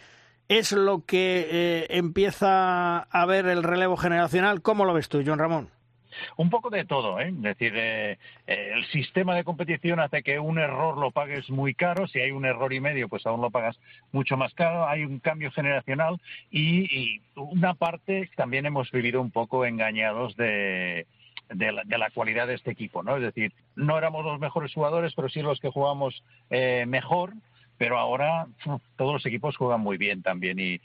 es 0.50 0.72
lo 0.74 1.06
que 1.06 1.48
eh, 1.50 1.88
empieza 1.90 3.00
a 3.00 3.26
ver 3.26 3.48
el 3.48 3.64
relevo 3.64 3.96
generacional. 3.96 4.62
¿Cómo 4.62 4.86
lo 4.86 4.94
ves 4.94 5.10
tú, 5.10 5.24
John 5.26 5.40
Ramón? 5.40 5.70
Un 6.36 6.50
poco 6.50 6.70
de 6.70 6.86
todo, 6.86 7.20
¿eh? 7.20 7.30
es 7.30 7.42
decir, 7.42 7.74
eh, 7.76 8.18
eh, 8.48 8.72
el 8.74 8.86
sistema 8.88 9.36
de 9.36 9.44
competición 9.44 10.00
hace 10.00 10.24
que 10.24 10.40
un 10.40 10.60
error 10.60 10.98
lo 10.98 11.12
pagues 11.12 11.50
muy 11.50 11.74
caro, 11.74 12.08
si 12.08 12.20
hay 12.20 12.32
un 12.32 12.46
error 12.46 12.74
y 12.74 12.80
medio, 12.80 13.10
pues 13.10 13.26
aún 13.26 13.42
lo 13.42 13.52
pagas 13.52 13.80
mucho 14.12 14.38
más 14.38 14.54
caro, 14.54 14.88
hay 14.88 15.04
un 15.04 15.20
cambio 15.20 15.52
generacional 15.52 16.20
y, 16.52 17.22
una 17.36 17.76
parte 17.76 18.30
también 18.36 18.66
hemos 18.66 18.90
vivido 18.92 19.22
un 19.22 19.30
poco 19.30 19.66
engañados 19.66 20.36
de, 20.38 21.06
de 21.50 21.72
la, 21.72 22.10
cualidad 22.10 22.48
de 22.48 22.56
este 22.56 22.72
equipo, 22.72 23.04
¿no? 23.04 23.16
Es 23.16 23.22
decir, 23.22 23.54
no 23.76 23.98
éramos 23.98 24.26
los 24.26 24.40
mejores 24.40 24.74
jugadores, 24.74 25.14
pero 25.16 25.30
sí 25.30 25.42
los 25.42 25.60
que 25.60 25.70
jugamos 25.70 26.24
mejor 26.50 27.34
pero 27.78 28.00
ahora 28.00 28.48
todos 28.96 29.14
los 29.14 29.26
equipos 29.26 29.56
juegan 29.56 29.82
muy 29.82 29.98
bien 29.98 30.24
también 30.24 30.58
y, 30.60 30.82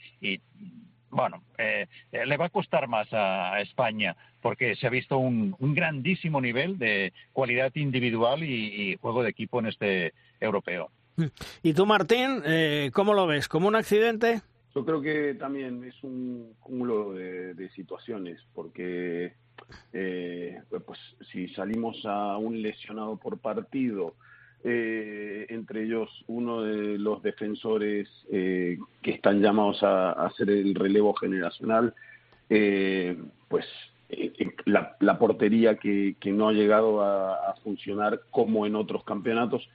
bueno, 1.13 1.43
eh, 1.57 1.87
eh, 2.11 2.25
le 2.25 2.37
va 2.37 2.45
a 2.45 2.49
costar 2.49 2.87
más 2.87 3.07
a, 3.11 3.59
España 3.61 4.15
porque 4.41 4.75
se 4.75 4.87
ha 4.87 4.89
visto 4.89 5.17
un, 5.17 5.55
grandísimo 5.59 6.41
nivel 6.41 6.77
de 6.77 7.13
cualidad 7.31 7.71
individual 7.75 8.43
y, 8.43 8.97
juego 8.99 9.23
de 9.23 9.29
equipo 9.29 9.59
en 9.59 9.67
este 9.67 10.13
europeo. 10.39 10.89
¿Y 11.61 11.73
tú, 11.73 11.85
Martín, 11.85 12.41
eh, 12.45 12.89
cómo 12.93 13.13
lo 13.13 13.27
ves? 13.27 13.47
¿Como 13.47 13.67
un 13.67 13.75
accidente? 13.75 14.41
Yo 14.75 14.83
creo 14.83 15.01
que 15.01 15.35
también 15.35 15.83
es 15.83 16.03
un 16.03 16.55
cúmulo 16.59 17.13
de, 17.13 17.69
situaciones, 17.75 18.41
porque 18.53 19.33
pues 19.91 20.99
si 21.31 21.47
salimos 21.49 22.03
a 22.05 22.37
un 22.37 22.61
lesionado 22.61 23.17
por 23.17 23.37
partido, 23.37 24.15
eh, 24.65 25.45
entre 25.49 25.83
ellos 25.83 26.09
uno 26.27 26.61
de 26.61 26.97
los 26.97 27.21
defensores 27.21 28.07
eh, 28.31 28.77
que 29.01 29.11
están 29.11 29.41
llamados 29.41 29.83
a, 29.83 30.11
hacer 30.11 30.49
el 30.49 30.73
relevo 30.73 31.13
generacional, 31.13 31.93
eh, 32.49 33.17
pues 33.49 33.65
la, 34.65 35.19
portería 35.19 35.75
que, 35.75 36.15
no 36.27 36.47
ha 36.47 36.53
llegado 36.53 37.03
a, 37.03 37.55
funcionar 37.63 38.21
como 38.31 38.65
en 38.65 38.75
otros 38.75 39.03
campeonatos. 39.03 39.67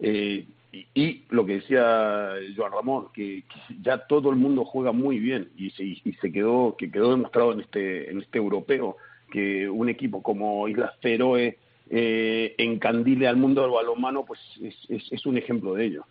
Y, 0.00 1.24
lo 1.28 1.46
que 1.46 1.56
decía 1.56 2.32
Joan 2.56 2.72
Ramón, 2.72 3.08
que, 3.14 3.44
ya 3.80 4.06
todo 4.06 4.30
el 4.30 4.36
mundo 4.36 4.64
juega 4.64 4.90
muy 4.90 5.20
bien 5.20 5.50
y 5.56 5.70
se, 5.70 5.84
y 5.84 6.16
se 6.20 6.32
quedó 6.32 6.74
que 6.76 6.90
quedó 6.90 7.10
demostrado 7.10 7.52
en 7.52 7.60
este 7.60 8.10
en 8.10 8.22
este 8.22 8.38
europeo 8.38 8.96
que 9.30 9.68
un 9.68 9.88
equipo 9.88 10.22
como 10.22 10.66
Islas 10.68 10.94
Feroe 11.00 11.58
eh, 11.94 12.54
encandile 12.56 13.28
al 13.28 13.36
mundo 13.36 13.60
del 13.60 13.70
balonmano, 13.70 14.24
pues 14.24 14.40
es, 14.88 15.26
un 15.26 15.36
ejemplo 15.36 15.74
de 15.74 15.84
ello. 15.84 16.06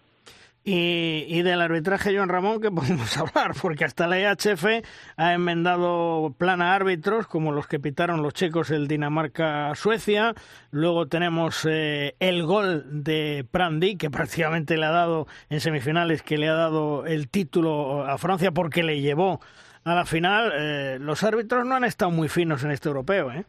Y, 0.63 1.41
del 1.41 1.59
arbitraje, 1.59 2.15
Joan 2.15 2.29
Ramón, 2.29 2.61
que 2.61 2.69
podemos 2.71 3.17
hablar, 3.17 3.55
porque 3.59 3.83
hasta 3.83 4.05
la 4.05 4.19
EHF 4.19 4.83
ha 5.17 5.33
enmendado 5.33 6.35
plan 6.37 6.61
a 6.61 6.75
árbitros, 6.75 7.25
como 7.25 7.51
los 7.51 7.65
que 7.67 7.79
pitaron 7.79 8.21
los 8.21 8.35
checos 8.35 8.69
el 8.69 8.87
Dinamarca-Suecia. 8.87 10.35
Luego 10.69 11.07
tenemos 11.07 11.67
eh, 11.67 12.15
el 12.19 12.43
gol 12.43 13.03
de 13.03 13.43
Prandi, 13.49 13.95
que 13.95 14.11
prácticamente 14.11 14.77
le 14.77 14.85
ha 14.85 14.91
dado 14.91 15.25
en 15.49 15.61
semifinales, 15.61 16.21
que 16.21 16.37
le 16.37 16.47
ha 16.47 16.53
dado 16.53 17.07
el 17.07 17.27
título 17.27 18.05
a 18.05 18.19
Francia 18.19 18.51
porque 18.51 18.83
le 18.83 19.01
llevó 19.01 19.41
a 19.83 19.95
la 19.95 20.05
final. 20.05 20.53
Eh, 20.55 20.97
los 21.01 21.23
árbitros 21.23 21.65
no 21.65 21.73
han 21.73 21.85
estado 21.85 22.11
muy 22.11 22.29
finos 22.29 22.63
en 22.63 22.69
este 22.69 22.87
europeo, 22.87 23.31
¿eh? 23.31 23.45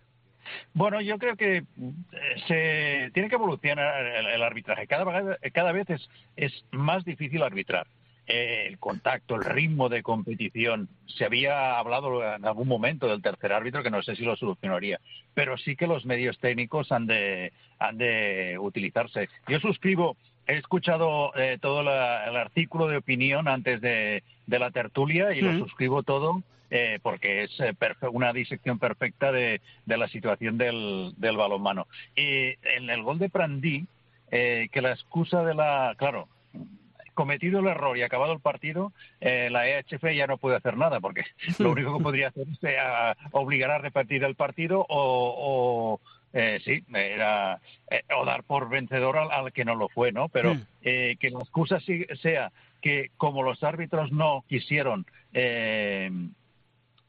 Bueno, 0.75 1.01
yo 1.01 1.19
creo 1.19 1.37
que 1.37 1.59
eh, 1.59 1.65
se 2.47 3.11
tiene 3.13 3.29
que 3.29 3.37
evolucionar 3.37 4.05
el, 4.05 4.43
arbitraje. 4.43 4.87
Cada, 4.87 5.37
cada 5.53 5.73
vez 5.73 5.91
es, 5.91 6.09
es 6.37 6.65
más 6.71 7.05
difícil 7.05 7.43
arbitrar. 7.43 7.87
Eh, 8.29 8.67
el 8.69 8.79
contacto, 8.79 9.35
el 9.35 9.45
ritmo 9.45 9.89
de 9.89 10.05
competición. 10.05 10.89
Se 11.07 11.25
había 11.25 11.77
hablado 11.77 12.23
en 12.23 12.47
algún 12.47 12.69
momento 12.69 13.09
del 13.09 13.21
tercer 13.21 13.53
árbitro, 13.53 13.83
que 13.83 13.91
no 13.91 14.01
sé 14.01 14.15
si 14.15 14.23
lo 14.23 14.37
solucionaría, 14.37 15.01
pero 15.35 15.59
sí 15.59 15.75
que 15.75 15.89
los 15.89 16.07
medios 16.07 16.39
técnicos 16.39 16.93
han 16.93 17.09
de, 17.09 17.53
han 17.81 17.99
de 17.99 18.59
utilizarse. 18.61 19.29
Yo 19.49 19.59
suscribo, 19.59 20.17
he 20.47 20.57
escuchado 20.57 21.35
eh, 21.35 21.59
todo 21.61 21.81
el 21.81 21.89
artículo 21.89 22.87
de 22.87 22.99
opinión 22.99 23.49
antes 23.49 23.81
de, 23.81 24.23
de 24.47 24.59
la 24.61 24.71
tertulia 24.71 25.35
y 25.35 25.41
lo 25.41 25.59
suscribo 25.59 26.05
todo 26.05 26.45
eh, 26.75 27.01
porque 27.03 27.43
es 27.43 27.61
eh, 27.61 27.75
una 28.13 28.33
disección 28.33 28.79
perfecta 28.79 29.31
de, 29.31 29.61
la 29.85 30.09
situación 30.09 30.57
del, 30.57 31.13
del, 31.19 31.37
balonmano. 31.37 31.87
Y 32.17 32.55
en 32.63 32.89
el 32.89 33.03
gol 33.03 33.19
de 33.19 33.29
Prandí, 33.29 33.85
eh, 34.31 34.71
que 34.73 34.81
la 34.81 34.93
excusa 34.93 35.45
de 35.45 35.55
la... 35.55 35.95
Claro, 35.99 36.29
cometido 37.13 37.61
el 37.61 37.67
error 37.67 37.99
y 37.99 38.03
acabado 38.03 38.33
el 38.33 38.41
partido, 38.41 38.95
la 39.21 39.69
EHF 39.69 40.03
ya 40.17 40.27
no 40.27 40.39
puede 40.39 40.57
hacer 40.57 40.79
nada, 40.79 40.99
porque 40.99 41.25
lo 41.59 41.73
único 41.73 41.99
que 41.99 42.03
podría 42.03 42.29
hacer 42.29 42.47
es 42.49 43.17
obligar 43.33 43.71
a 43.71 43.77
repetir 43.77 44.25
el 44.25 44.35
partido 44.35 44.87
o, 44.89 46.01
sí, 46.65 46.83
era 46.95 47.61
o 48.17 48.25
dar 48.25 48.45
por 48.45 48.71
vencedor 48.71 49.19
al, 49.19 49.53
que 49.53 49.67
no 49.67 49.75
lo 49.75 49.91
fue, 49.91 50.11
¿no? 50.11 50.31
Pero 50.31 50.55
mm. 50.55 50.63
que 50.81 51.31
la 51.31 51.41
excusa 51.41 51.81
sea 51.81 52.51
que 52.81 53.11
como 53.19 53.43
los 53.43 53.63
árbitros 53.63 54.11
no 54.11 54.43
quisieron 54.49 55.05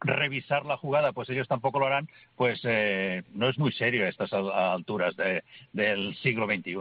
revisar 0.03 0.65
la 0.65 0.77
jugada, 0.77 1.11
pues 1.11 1.29
ellos 1.29 1.47
tampoco 1.47 1.79
lo 1.79 1.87
harán, 1.87 2.09
pues 2.35 2.61
eh, 2.63 3.23
no 3.33 3.49
es 3.49 3.57
muy 3.57 3.71
serio 3.71 4.05
a 4.05 4.09
estas 4.09 4.31
alturas 4.33 5.15
del 5.71 6.15
siglo 6.17 6.45
XXI. 6.45 6.73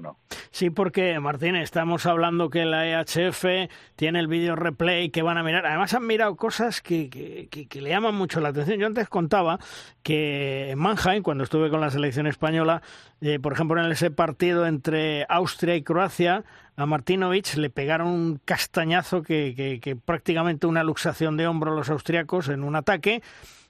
Sí, 0.50 0.68
porque 0.68 1.18
Martín, 1.18 1.56
estamos 1.56 2.04
hablando 2.04 2.50
que 2.50 2.66
la 2.66 2.86
EHF 2.86 3.70
tiene 3.96 4.18
el 4.18 4.26
video 4.26 4.54
replay 4.54 5.08
que 5.08 5.22
van 5.22 5.38
a 5.38 5.42
mirar. 5.42 5.64
Además 5.64 5.94
han 5.94 6.06
mirado 6.06 6.36
cosas 6.36 6.82
que, 6.82 7.08
que, 7.08 7.80
le 7.80 7.88
llaman 7.88 8.14
mucho 8.14 8.40
la 8.40 8.50
atención. 8.50 8.78
Yo 8.78 8.86
antes 8.86 9.08
contaba 9.08 9.58
que 10.02 10.70
en 10.70 10.78
Mannheim, 10.78 11.22
cuando 11.22 11.44
estuve 11.44 11.70
con 11.70 11.80
la 11.80 11.90
selección 11.90 12.26
española, 12.26 12.82
eh, 13.22 13.38
por 13.38 13.54
ejemplo, 13.54 13.82
en 13.82 13.90
ese 13.90 14.10
partido 14.10 14.66
entre 14.66 15.24
Austria 15.28 15.74
y 15.74 15.82
Croacia, 15.82 16.44
a 16.76 16.86
Martinovic 16.86 17.54
le 17.56 17.70
pegaron 17.70 18.08
un 18.08 18.40
castañazo 18.44 19.22
que, 19.22 19.96
prácticamente 20.04 20.66
una 20.66 20.84
luxación 20.84 21.36
de 21.36 21.46
hombro 21.46 21.74
los 21.74 21.90
austriacos 21.90 22.48
en 22.48 22.64
un 22.64 22.76
ataque 22.76 23.22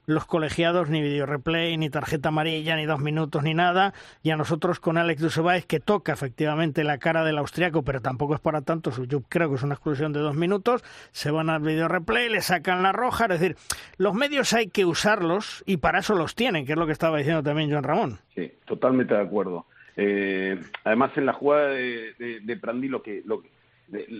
los 0.05 0.25
colegiados 0.25 0.89
ni 0.89 1.01
video 1.01 1.25
replay, 1.25 1.77
ni 1.77 1.89
tarjeta 1.89 2.29
amarilla, 2.29 2.75
ni 2.75 2.85
dos 2.85 2.99
minutos, 2.99 3.43
ni 3.43 3.53
nada. 3.53 3.93
Y 4.21 4.31
a 4.31 4.35
nosotros 4.35 4.79
con 4.79 4.97
Alex 4.97 5.21
Dusebais, 5.21 5.65
que 5.65 5.79
toca 5.79 6.11
efectivamente 6.11 6.83
la 6.83 6.97
cara 6.97 7.23
del 7.23 7.37
austriaco, 7.37 7.83
pero 7.83 8.01
tampoco 8.01 8.35
es 8.35 8.41
para 8.41 8.61
tanto, 8.61 8.91
yo 9.05 9.21
creo 9.21 9.49
que 9.49 9.55
es 9.55 9.63
una 9.63 9.75
exclusión 9.75 10.11
de 10.11 10.19
dos 10.19 10.35
minutos, 10.35 10.83
se 11.11 11.31
van 11.31 11.49
al 11.49 11.61
video 11.61 11.87
replay, 11.87 12.29
le 12.29 12.41
sacan 12.41 12.83
la 12.83 12.91
roja. 12.91 13.25
Es 13.25 13.39
decir, 13.39 13.55
los 13.97 14.13
medios 14.13 14.53
hay 14.53 14.67
que 14.67 14.85
usarlos 14.85 15.63
y 15.65 15.77
para 15.77 15.99
eso 15.99 16.15
los 16.15 16.35
tienen, 16.35 16.65
que 16.65 16.73
es 16.73 16.77
lo 16.77 16.85
que 16.85 16.91
estaba 16.91 17.17
diciendo 17.17 17.41
también 17.41 17.71
Joan 17.71 17.83
Ramón. 17.83 18.19
Sí, 18.35 18.51
totalmente 18.65 19.13
de 19.13 19.21
acuerdo. 19.21 19.65
Eh, 19.95 20.59
además, 20.83 21.11
en 21.17 21.25
la 21.25 21.33
jugada 21.33 21.69
de, 21.69 22.13
de, 22.17 22.87
lo 22.89 23.01
que, 23.03 23.21
lo, 23.25 23.43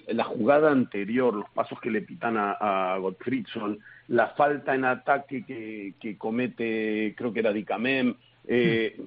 la 0.07 0.24
jugada 0.24 0.71
anterior, 0.71 1.34
los 1.34 1.49
pasos 1.49 1.80
que 1.80 1.91
le 1.91 2.01
pitan 2.01 2.38
a, 2.38 2.93
a 2.93 2.97
Gottfriedson, 2.97 3.80
la 4.09 4.28
falta 4.30 4.76
en 4.76 4.86
ataque 4.86 5.43
que, 5.45 5.93
que 5.99 6.17
comete, 6.17 7.13
creo 7.17 7.34
que 7.34 7.39
era 7.39 7.53
Dicamem. 7.53 8.15
Eh, 8.47 8.99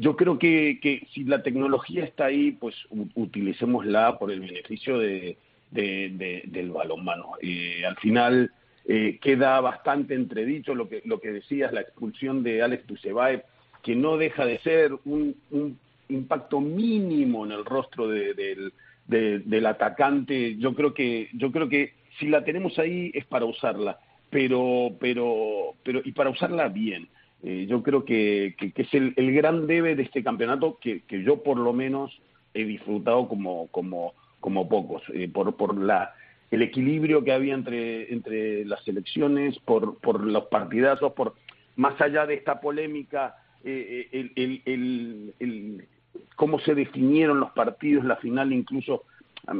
yo 0.00 0.16
creo 0.16 0.38
que, 0.38 0.78
que, 0.82 1.06
si 1.12 1.24
la 1.24 1.42
tecnología 1.42 2.04
está 2.04 2.26
ahí, 2.26 2.52
pues 2.52 2.74
utilicémosla 3.14 4.18
por 4.18 4.30
el 4.30 4.40
beneficio 4.40 4.98
de, 4.98 5.38
del 5.70 6.70
balonmano. 6.70 7.32
Eh, 7.40 7.84
al 7.86 7.96
final 7.96 8.52
eh, 8.86 9.18
queda 9.20 9.60
bastante 9.60 10.14
entredicho 10.14 10.74
lo 10.74 10.88
que, 10.88 11.02
lo 11.04 11.20
que 11.20 11.32
decías, 11.32 11.72
la 11.72 11.80
expulsión 11.80 12.42
de 12.42 12.62
Alex 12.62 12.84
Tusebaev 12.84 13.42
que 13.88 13.96
no 13.96 14.18
deja 14.18 14.44
de 14.44 14.58
ser 14.58 14.92
un, 15.06 15.34
impacto 16.10 16.60
mínimo 16.60 17.46
en 17.46 17.52
el 17.52 17.64
rostro 17.64 18.06
del, 18.06 18.70
del 19.06 19.66
atacante. 19.66 20.56
Yo 20.58 20.74
creo 20.74 20.92
que 20.92 21.30
yo 21.32 21.50
creo 21.50 21.70
que 21.70 21.94
si 22.18 22.26
la 22.28 22.44
tenemos 22.44 22.78
ahí 22.78 23.10
es 23.14 23.24
para 23.24 23.46
usarla, 23.46 23.98
pero 24.28 24.90
pero 25.00 25.74
pero 25.82 26.02
y 26.04 26.12
para 26.12 26.28
usarla 26.28 26.68
bien. 26.68 27.08
eh, 27.42 27.64
yo 27.66 27.82
creo 27.82 28.04
que, 28.04 28.56
que, 28.58 28.82
es 28.82 28.92
el, 28.92 29.14
el, 29.16 29.32
gran 29.32 29.66
debe 29.66 29.96
de 29.96 30.02
este 30.02 30.22
campeonato 30.22 30.76
que, 30.82 31.00
que, 31.08 31.22
yo 31.22 31.42
por 31.42 31.56
lo 31.56 31.72
menos 31.72 32.10
he 32.52 32.66
disfrutado 32.66 33.26
como, 33.26 33.68
como, 33.68 34.12
como 34.40 34.68
pocos, 34.68 35.02
eh, 35.14 35.30
por, 35.32 35.56
por 35.56 35.78
la, 35.78 36.12
el 36.50 36.60
equilibrio 36.60 37.24
que 37.24 37.32
había 37.32 37.54
entre, 37.54 38.12
entre 38.12 38.66
las 38.66 38.86
elecciones, 38.86 39.58
por, 39.60 39.98
por 40.00 40.20
los 40.20 40.44
partidazos, 40.48 41.12
por 41.12 41.36
más 41.76 41.98
allá 42.02 42.26
de 42.26 42.34
esta 42.34 42.60
polémica, 42.60 43.36
eh, 43.64 44.08
el, 44.12 44.32
el, 44.36 44.62
el, 44.64 45.34
el, 45.38 45.88
cómo 46.36 46.60
se 46.60 46.74
definieron 46.74 47.40
los 47.40 47.50
partidos, 47.52 48.04
la 48.04 48.16
final 48.16 48.52
incluso 48.52 49.04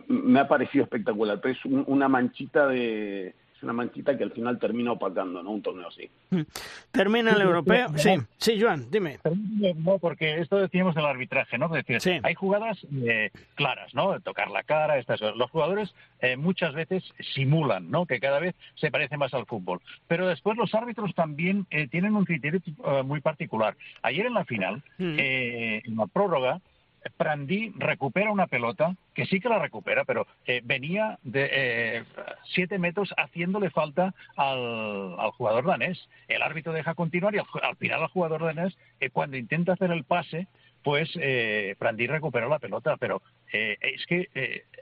me 0.06 0.40
ha 0.40 0.48
parecido 0.48 0.84
espectacular, 0.84 1.40
pero 1.40 1.54
es 1.54 1.64
una 1.64 2.08
manchita 2.08 2.66
de, 2.66 3.34
es 3.58 3.62
una 3.64 3.72
manchita 3.72 4.16
que 4.16 4.22
al 4.22 4.30
final 4.30 4.56
termina 4.58 4.92
opacando, 4.92 5.42
¿no? 5.42 5.50
Un 5.50 5.62
torneo 5.62 5.88
así. 5.88 6.08
Hmm. 6.30 6.42
Termina 6.92 7.32
el 7.32 7.40
europeo. 7.40 7.88
Sí, 7.96 8.10
sí, 8.36 8.60
Joan, 8.60 8.88
dime. 8.88 9.18
No, 9.76 9.98
porque 9.98 10.38
esto 10.38 10.58
decíamos 10.58 10.94
del 10.94 11.06
arbitraje, 11.06 11.58
¿no? 11.58 11.68
Decir, 11.68 11.98
hay 12.22 12.34
jugadas 12.34 12.78
eh, 13.04 13.30
claras, 13.56 13.92
¿no? 13.94 14.20
Tocar 14.20 14.50
la 14.50 14.62
cara, 14.62 14.98
estas 14.98 15.20
Los 15.20 15.50
jugadores 15.50 15.92
eh, 16.20 16.36
muchas 16.36 16.72
veces 16.72 17.02
simulan, 17.34 17.90
¿no? 17.90 18.06
Que 18.06 18.20
cada 18.20 18.38
vez 18.38 18.54
se 18.76 18.92
parece 18.92 19.16
más 19.16 19.34
al 19.34 19.46
fútbol. 19.46 19.80
Pero 20.06 20.28
después 20.28 20.56
los 20.56 20.72
árbitros 20.74 21.12
también 21.16 21.66
eh, 21.70 21.88
tienen 21.88 22.14
un 22.14 22.24
criterio 22.24 22.60
muy 23.04 23.20
particular. 23.20 23.76
Ayer 24.02 24.26
en 24.26 24.34
la 24.34 24.44
final, 24.44 24.84
hmm. 24.98 25.18
en 25.18 25.96
la 25.96 26.06
prórroga, 26.06 26.60
Prandí 27.16 27.72
recupera 27.76 28.30
una 28.30 28.46
pelota, 28.46 28.96
que 29.14 29.26
sí 29.26 29.40
que 29.40 29.48
la 29.48 29.58
recupera, 29.58 30.04
pero 30.04 30.26
eh, 30.46 30.60
venía 30.64 31.18
de 31.22 31.48
eh, 31.50 32.04
siete 32.54 32.78
metros 32.78 33.12
haciéndole 33.16 33.70
falta 33.70 34.14
al, 34.36 35.16
jugador 35.32 35.66
danés. 35.66 36.08
El 36.28 36.42
árbitro 36.42 36.72
deja 36.72 36.94
continuar 36.94 37.34
y 37.34 37.38
al, 37.38 37.76
final 37.76 38.02
al 38.02 38.08
jugador 38.08 38.42
danés, 38.44 38.76
eh, 39.00 39.10
cuando 39.10 39.36
intenta 39.36 39.72
hacer 39.72 39.90
el 39.90 40.04
pase, 40.04 40.48
pues 40.82 41.10
eh, 41.20 41.74
Prandí 41.78 42.06
recuperó 42.06 42.48
la 42.48 42.58
pelota, 42.58 42.96
pero 42.96 43.20
es 43.50 44.06
que 44.06 44.28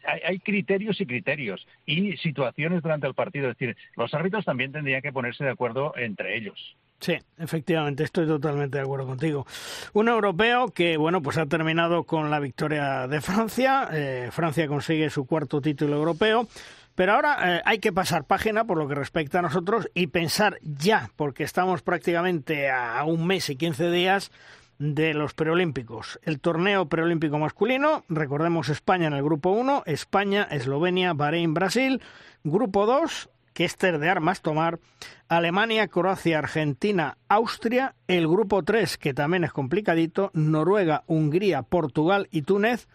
hay, 0.04 0.20
hay, 0.24 0.38
criterios 0.40 1.00
y 1.00 1.06
criterios 1.06 1.66
y 1.86 2.16
situaciones 2.18 2.82
durante 2.82 3.06
el 3.06 3.14
partido. 3.14 3.48
Es 3.48 3.56
decir, 3.56 3.76
los 3.96 4.12
árbitros 4.12 4.44
también 4.44 4.72
tendrían 4.72 5.02
que 5.02 5.12
ponerse 5.12 5.44
de 5.44 5.50
acuerdo 5.50 5.94
entre 5.96 6.36
ellos. 6.36 6.76
Sí, 6.98 7.14
efectivamente, 7.38 8.04
estoy 8.04 8.26
totalmente 8.26 8.78
de 8.78 8.84
acuerdo 8.84 9.06
contigo. 9.06 9.46
Un 9.92 10.08
europeo 10.08 10.68
que, 10.68 10.96
bueno, 10.96 11.20
pues 11.22 11.36
ha 11.36 11.46
terminado 11.46 12.04
con 12.04 12.30
la 12.30 12.40
victoria 12.40 13.06
de 13.06 13.20
Francia. 13.20 13.88
Eh, 13.92 14.30
Francia 14.32 14.66
consigue 14.66 15.10
su 15.10 15.26
cuarto 15.26 15.60
título 15.60 15.96
europeo. 15.96 16.48
Pero 16.94 17.12
ahora 17.12 17.58
eh, 17.58 17.62
hay 17.66 17.78
que 17.78 17.92
pasar 17.92 18.24
página 18.24 18.64
por 18.64 18.78
lo 18.78 18.88
que 18.88 18.94
respecta 18.94 19.40
a 19.40 19.42
nosotros 19.42 19.90
y 19.92 20.06
pensar 20.06 20.58
ya, 20.62 21.10
porque 21.16 21.44
estamos 21.44 21.82
prácticamente 21.82 22.70
a 22.70 23.04
un 23.04 23.26
mes 23.26 23.50
y 23.50 23.56
quince 23.56 23.90
días 23.90 24.32
de 24.78 25.12
los 25.12 25.34
preolímpicos. 25.34 26.18
El 26.22 26.40
torneo 26.40 26.86
preolímpico 26.86 27.38
masculino, 27.38 28.04
recordemos 28.08 28.70
España 28.70 29.08
en 29.08 29.12
el 29.12 29.22
grupo 29.22 29.50
1, 29.50 29.82
España, 29.84 30.48
Eslovenia, 30.50 31.12
Bahrein, 31.12 31.52
Brasil. 31.52 32.00
Grupo 32.44 32.86
2, 32.86 33.28
que 33.56 33.64
es 33.64 33.78
de 33.78 34.10
armas 34.10 34.42
tomar, 34.42 34.80
Alemania, 35.28 35.88
Croacia, 35.88 36.38
Argentina, 36.38 37.16
Austria, 37.26 37.94
el 38.06 38.28
grupo 38.28 38.62
3, 38.62 38.98
que 38.98 39.14
también 39.14 39.44
es 39.44 39.52
complicadito, 39.54 40.30
Noruega, 40.34 41.04
Hungría, 41.06 41.62
Portugal 41.62 42.28
y 42.30 42.42
Túnez. 42.42 42.86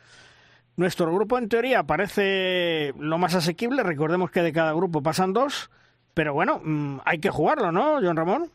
Nuestro 0.76 1.12
grupo 1.12 1.40
en 1.40 1.50
teoría 1.50 1.82
parece 1.82 2.94
lo 3.00 3.18
más 3.18 3.34
asequible, 3.34 3.82
recordemos 3.82 4.30
que 4.30 4.44
de 4.44 4.54
cada 4.54 4.74
grupo 4.74 5.02
pasan 5.02 5.34
dos, 5.34 5.72
pero 6.14 6.36
bueno, 6.36 6.62
mm, 6.64 7.00
hay 7.06 7.18
que 7.18 7.32
jugarlo, 7.32 7.72
¿no, 7.72 7.96
John 8.00 8.16
Ramón? 8.16 8.52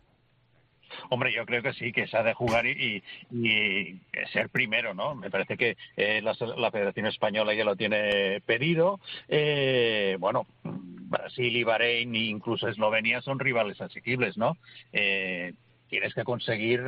Hombre, 1.11 1.32
yo 1.32 1.44
creo 1.47 1.62
que 1.62 1.72
sí, 1.72 1.92
que 1.92 2.07
se 2.07 2.16
ha 2.16 2.22
de 2.22 2.34
jugar 2.34 2.66
y, 2.66 3.03
y, 3.30 4.01
ser 4.32 4.49
primero, 4.49 4.94
¿no? 4.94 5.14
Me 5.14 5.30
parece 5.30 5.57
que 5.57 5.76
eh, 5.97 6.20
la, 6.22 6.70
Federación 6.70 7.07
Española 7.07 7.55
ya 7.55 7.64
lo 7.64 7.76
tiene 7.76 8.40
pedido. 8.44 9.01
Eh, 9.28 10.16
bueno, 10.18 10.47
Brasil 10.62 11.57
y 11.57 11.64
Bahrein 11.64 12.14
e 12.14 12.24
incluso 12.24 12.68
Eslovenia 12.68 13.22
son 13.22 13.38
rivales 13.38 13.80
asequibles, 13.80 14.36
¿no? 14.36 14.57
Eh, 14.92 15.55
tienes 15.88 16.14
que 16.14 16.24
conseguir 16.24 16.82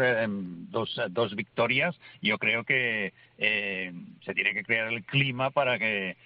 dos, 0.70 1.00
dos 1.10 1.36
victorias. 1.36 1.98
Yo 2.20 2.38
creo 2.38 2.64
que 2.64 3.12
se 3.38 4.34
tiene 4.34 4.52
que 4.54 4.64
crear 4.64 4.92
el 4.92 5.04
clima 5.04 5.50
para 5.50 5.78
que 5.78 6.16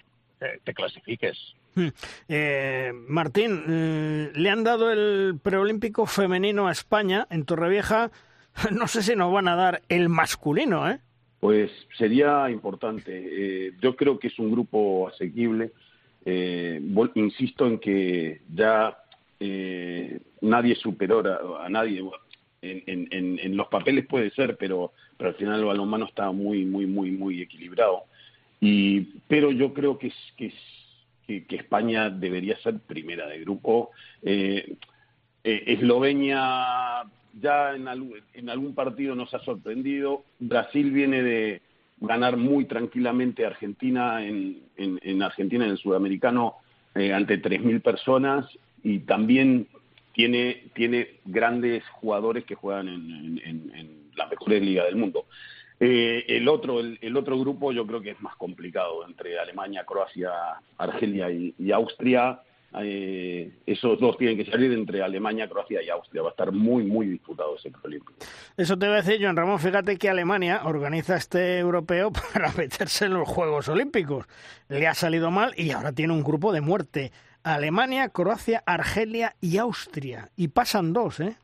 te 0.63 0.73
clasifiques. 0.73 1.55
Hmm. 1.75 1.87
Eh, 2.29 2.91
Martín, 3.07 3.63
eh, 3.67 4.31
le 4.35 4.49
han 4.49 4.63
dado 4.63 4.91
el 4.91 5.39
preolímpico 5.41 6.05
femenino 6.05 6.67
a 6.67 6.71
España 6.71 7.27
en 7.29 7.45
Torrevieja. 7.45 8.11
No 8.71 8.87
sé 8.87 9.01
si 9.01 9.15
nos 9.15 9.33
van 9.33 9.47
a 9.47 9.55
dar 9.55 9.81
el 9.89 10.09
masculino, 10.09 10.87
¿eh? 10.87 10.99
Pues 11.39 11.71
sería 11.97 12.47
importante. 12.51 13.11
Eh, 13.11 13.71
yo 13.81 13.95
creo 13.95 14.19
que 14.19 14.27
es 14.27 14.37
un 14.37 14.51
grupo 14.51 15.07
asequible. 15.07 15.71
insisto 17.15 17.65
en 17.65 17.79
que 17.79 18.41
ya 18.53 18.95
nadie 20.41 20.75
superó 20.75 21.23
a, 21.59 21.67
nadie. 21.67 22.03
En, 22.61 23.07
en, 23.11 23.57
los 23.57 23.67
papeles 23.67 24.05
puede 24.05 24.29
ser, 24.31 24.55
pero, 24.55 24.93
pero 25.17 25.31
al 25.31 25.35
final 25.35 25.59
el 25.59 25.65
balonmano 25.65 26.05
está 26.05 26.31
muy, 26.31 26.63
muy, 26.63 26.85
muy, 26.85 27.09
muy 27.09 27.41
equilibrado. 27.41 28.05
Y, 28.65 29.01
pero 29.27 29.51
yo 29.51 29.73
creo 29.73 29.97
que, 29.97 30.13
que 30.37 30.53
que, 31.27 31.55
España 31.55 32.09
debería 32.09 32.57
ser 32.59 32.79
primera 32.79 33.27
de 33.27 33.39
grupo. 33.39 33.91
Eh, 34.21 34.75
eh, 35.43 35.63
Eslovenia 35.67 37.03
ya 37.41 37.75
en, 37.75 37.87
en, 38.33 38.49
algún 38.49 38.73
partido 38.73 39.15
nos 39.15 39.33
ha 39.33 39.39
sorprendido. 39.39 40.23
Brasil 40.39 40.91
viene 40.91 41.21
de 41.23 41.61
ganar 41.99 42.37
muy 42.37 42.63
tranquilamente 42.63 43.43
a 43.43 43.49
Argentina 43.49 44.25
en, 44.25 44.61
en, 44.77 45.21
Argentina, 45.21 45.65
en 45.65 45.71
el 45.71 45.77
sudamericano, 45.77 46.55
eh, 46.95 47.11
ante 47.11 47.41
3.000 47.41 47.81
personas 47.81 48.45
y 48.81 48.99
también 48.99 49.67
tiene, 50.13 50.67
tiene 50.73 51.19
grandes 51.25 51.83
jugadores 51.89 52.45
que 52.45 52.55
juegan 52.55 52.87
en, 52.87 53.41
en 53.43 54.09
la 54.15 54.27
mejor 54.27 54.51
liga 54.51 54.85
del 54.85 54.95
mundo. 54.95 55.25
Eh, 55.85 56.37
el 56.37 56.47
otro 56.47 56.79
el, 56.79 57.17
otro 57.17 57.37
grupo 57.37 57.73
yo 57.73 57.85
creo 57.85 57.99
que 57.99 58.11
es 58.11 58.21
más 58.21 58.37
complicado 58.37 59.05
entre 59.05 59.37
Alemania, 59.37 59.83
Croacia, 59.85 60.31
Argelia 60.77 61.29
y, 61.29 61.71
Austria. 61.73 62.39
Eh, 62.79 63.51
esos 63.65 63.99
dos 63.99 64.17
tienen 64.17 64.37
que 64.37 64.49
salir 64.49 64.71
entre 64.71 65.03
Alemania, 65.03 65.49
Croacia 65.49 65.83
y 65.83 65.89
Austria. 65.89 66.21
Va 66.21 66.29
a 66.29 66.31
estar 66.31 66.53
muy, 66.53 66.85
muy 66.85 67.07
disputado 67.07 67.57
ese 67.57 67.69
olímpico. 67.83 68.13
Eso 68.55 68.79
te 68.79 68.85
voy 68.85 68.95
a 68.95 69.01
decir, 69.01 69.21
Joan 69.21 69.35
Ramón. 69.35 69.59
Fíjate 69.59 69.97
que 69.97 70.09
Alemania 70.09 70.61
organiza 70.63 71.17
este 71.17 71.59
europeo 71.59 72.11
para 72.33 72.53
meterse 72.53 73.05
en 73.05 73.15
los 73.15 73.27
Juegos 73.27 73.67
Olímpicos. 73.67 74.25
Le 74.69 74.87
ha 74.87 74.93
salido 74.93 75.31
mal 75.31 75.53
y 75.57 75.71
ahora 75.71 75.91
tiene 75.91 76.13
un 76.13 76.23
grupo 76.23 76.53
de 76.53 76.61
muerte. 76.61 77.11
Alemania, 77.43 78.07
Croacia, 78.07 78.63
Argelia 78.65 79.35
y 79.41 79.57
Austria. 79.57 80.29
Y 80.37 80.47
pasan 80.47 80.93
dos, 80.93 81.19
¿eh? 81.19 81.35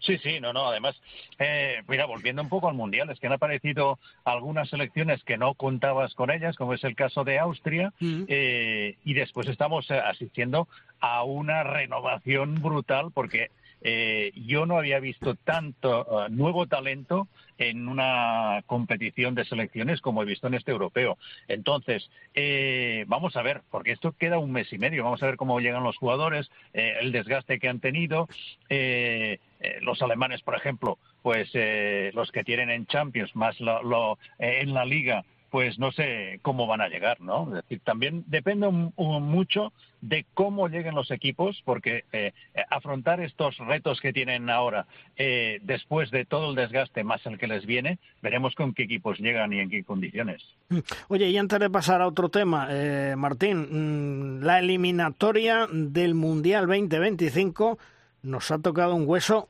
Sí, 0.00 0.18
sí, 0.18 0.40
no, 0.40 0.52
no. 0.52 0.66
Además, 0.66 1.00
eh, 1.38 1.82
mira, 1.88 2.06
volviendo 2.06 2.42
un 2.42 2.48
poco 2.48 2.68
al 2.68 2.74
mundial, 2.74 3.10
es 3.10 3.18
que 3.18 3.26
han 3.26 3.32
aparecido 3.32 3.98
algunas 4.24 4.68
selecciones 4.68 5.22
que 5.24 5.36
no 5.36 5.54
contabas 5.54 6.14
con 6.14 6.30
ellas, 6.30 6.56
como 6.56 6.74
es 6.74 6.84
el 6.84 6.94
caso 6.94 7.24
de 7.24 7.38
Austria, 7.38 7.92
mm. 8.00 8.24
eh, 8.28 8.96
y 9.04 9.14
después 9.14 9.48
estamos 9.48 9.90
eh, 9.90 9.98
asistiendo 9.98 10.68
a 11.00 11.24
una 11.24 11.62
renovación 11.62 12.62
brutal 12.62 13.10
porque 13.12 13.50
eh, 13.84 14.32
yo 14.34 14.66
no 14.66 14.78
había 14.78 14.98
visto 14.98 15.34
tanto 15.34 16.06
uh, 16.06 16.28
nuevo 16.30 16.66
talento 16.66 17.28
en 17.58 17.86
una 17.88 18.62
competición 18.66 19.34
de 19.34 19.44
selecciones 19.44 20.00
como 20.00 20.22
he 20.22 20.26
visto 20.26 20.46
en 20.46 20.54
este 20.54 20.72
europeo. 20.72 21.18
Entonces, 21.48 22.10
eh, 22.34 23.04
vamos 23.06 23.36
a 23.36 23.42
ver, 23.42 23.62
porque 23.70 23.92
esto 23.92 24.12
queda 24.12 24.38
un 24.38 24.52
mes 24.52 24.72
y 24.72 24.78
medio, 24.78 25.04
vamos 25.04 25.22
a 25.22 25.26
ver 25.26 25.36
cómo 25.36 25.60
llegan 25.60 25.84
los 25.84 25.96
jugadores, 25.96 26.50
eh, 26.72 26.94
el 27.00 27.12
desgaste 27.12 27.58
que 27.58 27.68
han 27.68 27.80
tenido. 27.80 28.28
Eh, 28.68 29.38
eh 29.60 29.78
los 29.82 30.02
alemanes, 30.02 30.42
por 30.42 30.56
ejemplo, 30.56 30.98
pues 31.22 31.50
eh, 31.54 32.10
los 32.14 32.32
que 32.32 32.44
tienen 32.44 32.70
en 32.70 32.86
Champions 32.86 33.36
más 33.36 33.60
lo, 33.60 33.82
lo 33.82 34.18
en 34.38 34.74
la 34.74 34.84
liga 34.84 35.24
pues 35.50 35.78
no 35.78 35.92
sé 35.92 36.40
cómo 36.42 36.66
van 36.66 36.80
a 36.80 36.88
llegar, 36.88 37.20
¿no? 37.20 37.46
Es 37.46 37.62
decir, 37.62 37.78
también 37.84 38.24
depende 38.26 38.66
mucho 38.68 39.72
de 40.04 40.26
cómo 40.34 40.68
lleguen 40.68 40.94
los 40.94 41.10
equipos, 41.10 41.62
porque 41.64 42.04
eh, 42.12 42.32
afrontar 42.68 43.20
estos 43.20 43.56
retos 43.56 44.00
que 44.02 44.12
tienen 44.12 44.50
ahora, 44.50 44.86
eh, 45.16 45.60
después 45.62 46.10
de 46.10 46.26
todo 46.26 46.50
el 46.50 46.56
desgaste 46.56 47.04
más 47.04 47.24
el 47.24 47.38
que 47.38 47.46
les 47.46 47.64
viene, 47.64 47.98
veremos 48.20 48.54
con 48.54 48.74
qué 48.74 48.82
equipos 48.82 49.18
llegan 49.18 49.54
y 49.54 49.60
en 49.60 49.70
qué 49.70 49.82
condiciones. 49.82 50.42
Oye, 51.08 51.30
y 51.30 51.38
antes 51.38 51.58
de 51.58 51.70
pasar 51.70 52.02
a 52.02 52.06
otro 52.06 52.28
tema, 52.28 52.68
eh, 52.70 53.14
Martín, 53.16 54.40
mm, 54.40 54.44
la 54.44 54.58
eliminatoria 54.58 55.66
del 55.72 56.14
Mundial 56.14 56.66
2025 56.66 57.78
nos 58.22 58.50
ha 58.50 58.58
tocado 58.58 58.94
un 58.94 59.08
hueso 59.08 59.48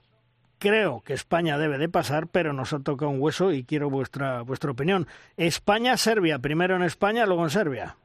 creo 0.58 1.02
que 1.04 1.12
España 1.12 1.58
debe 1.58 1.76
de 1.76 1.90
pasar, 1.90 2.28
pero 2.28 2.54
nos 2.54 2.72
ha 2.72 2.78
tocado 2.78 3.10
un 3.10 3.20
hueso 3.20 3.52
y 3.52 3.64
quiero 3.64 3.90
vuestra 3.90 4.40
vuestra 4.42 4.70
opinión. 4.70 5.06
España-Serbia, 5.36 6.38
primero 6.38 6.74
en 6.76 6.82
España, 6.82 7.26
luego 7.26 7.44
en 7.44 7.50
Serbia. 7.50 7.96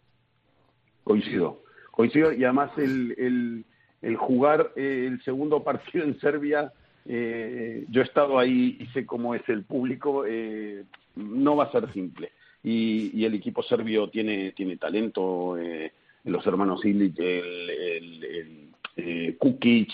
Coincido, 1.05 1.63
coincido 1.91 2.31
y 2.31 2.43
además 2.43 2.71
el, 2.77 3.65
el, 4.01 4.15
jugar 4.17 4.71
eh, 4.75 5.05
el 5.07 5.21
segundo 5.23 5.63
partido 5.63 6.05
en 6.05 6.19
Serbia 6.19 6.71
eh, 7.11 7.85
yo 7.89 8.01
he 8.01 8.03
estado 8.03 8.37
ahí 8.37 8.77
y 8.79 8.85
sé 8.87 9.03
cómo 9.05 9.33
es 9.33 9.41
el 9.49 9.63
público, 9.63 10.25
eh, 10.27 10.83
no 11.15 11.55
va 11.55 11.65
a 11.65 11.71
ser 11.71 11.91
simple. 11.91 12.31
Y, 12.63 13.25
el 13.25 13.33
equipo 13.33 13.63
serbio 13.63 14.09
tiene, 14.09 14.51
tiene 14.51 14.77
talento, 14.77 15.57
eh, 15.57 15.91
los 16.25 16.45
hermanos 16.45 16.85
Ilic, 16.85 17.17
el, 17.17 17.69
el, 17.69 18.69
el 18.95 19.37
Kukic, 19.37 19.91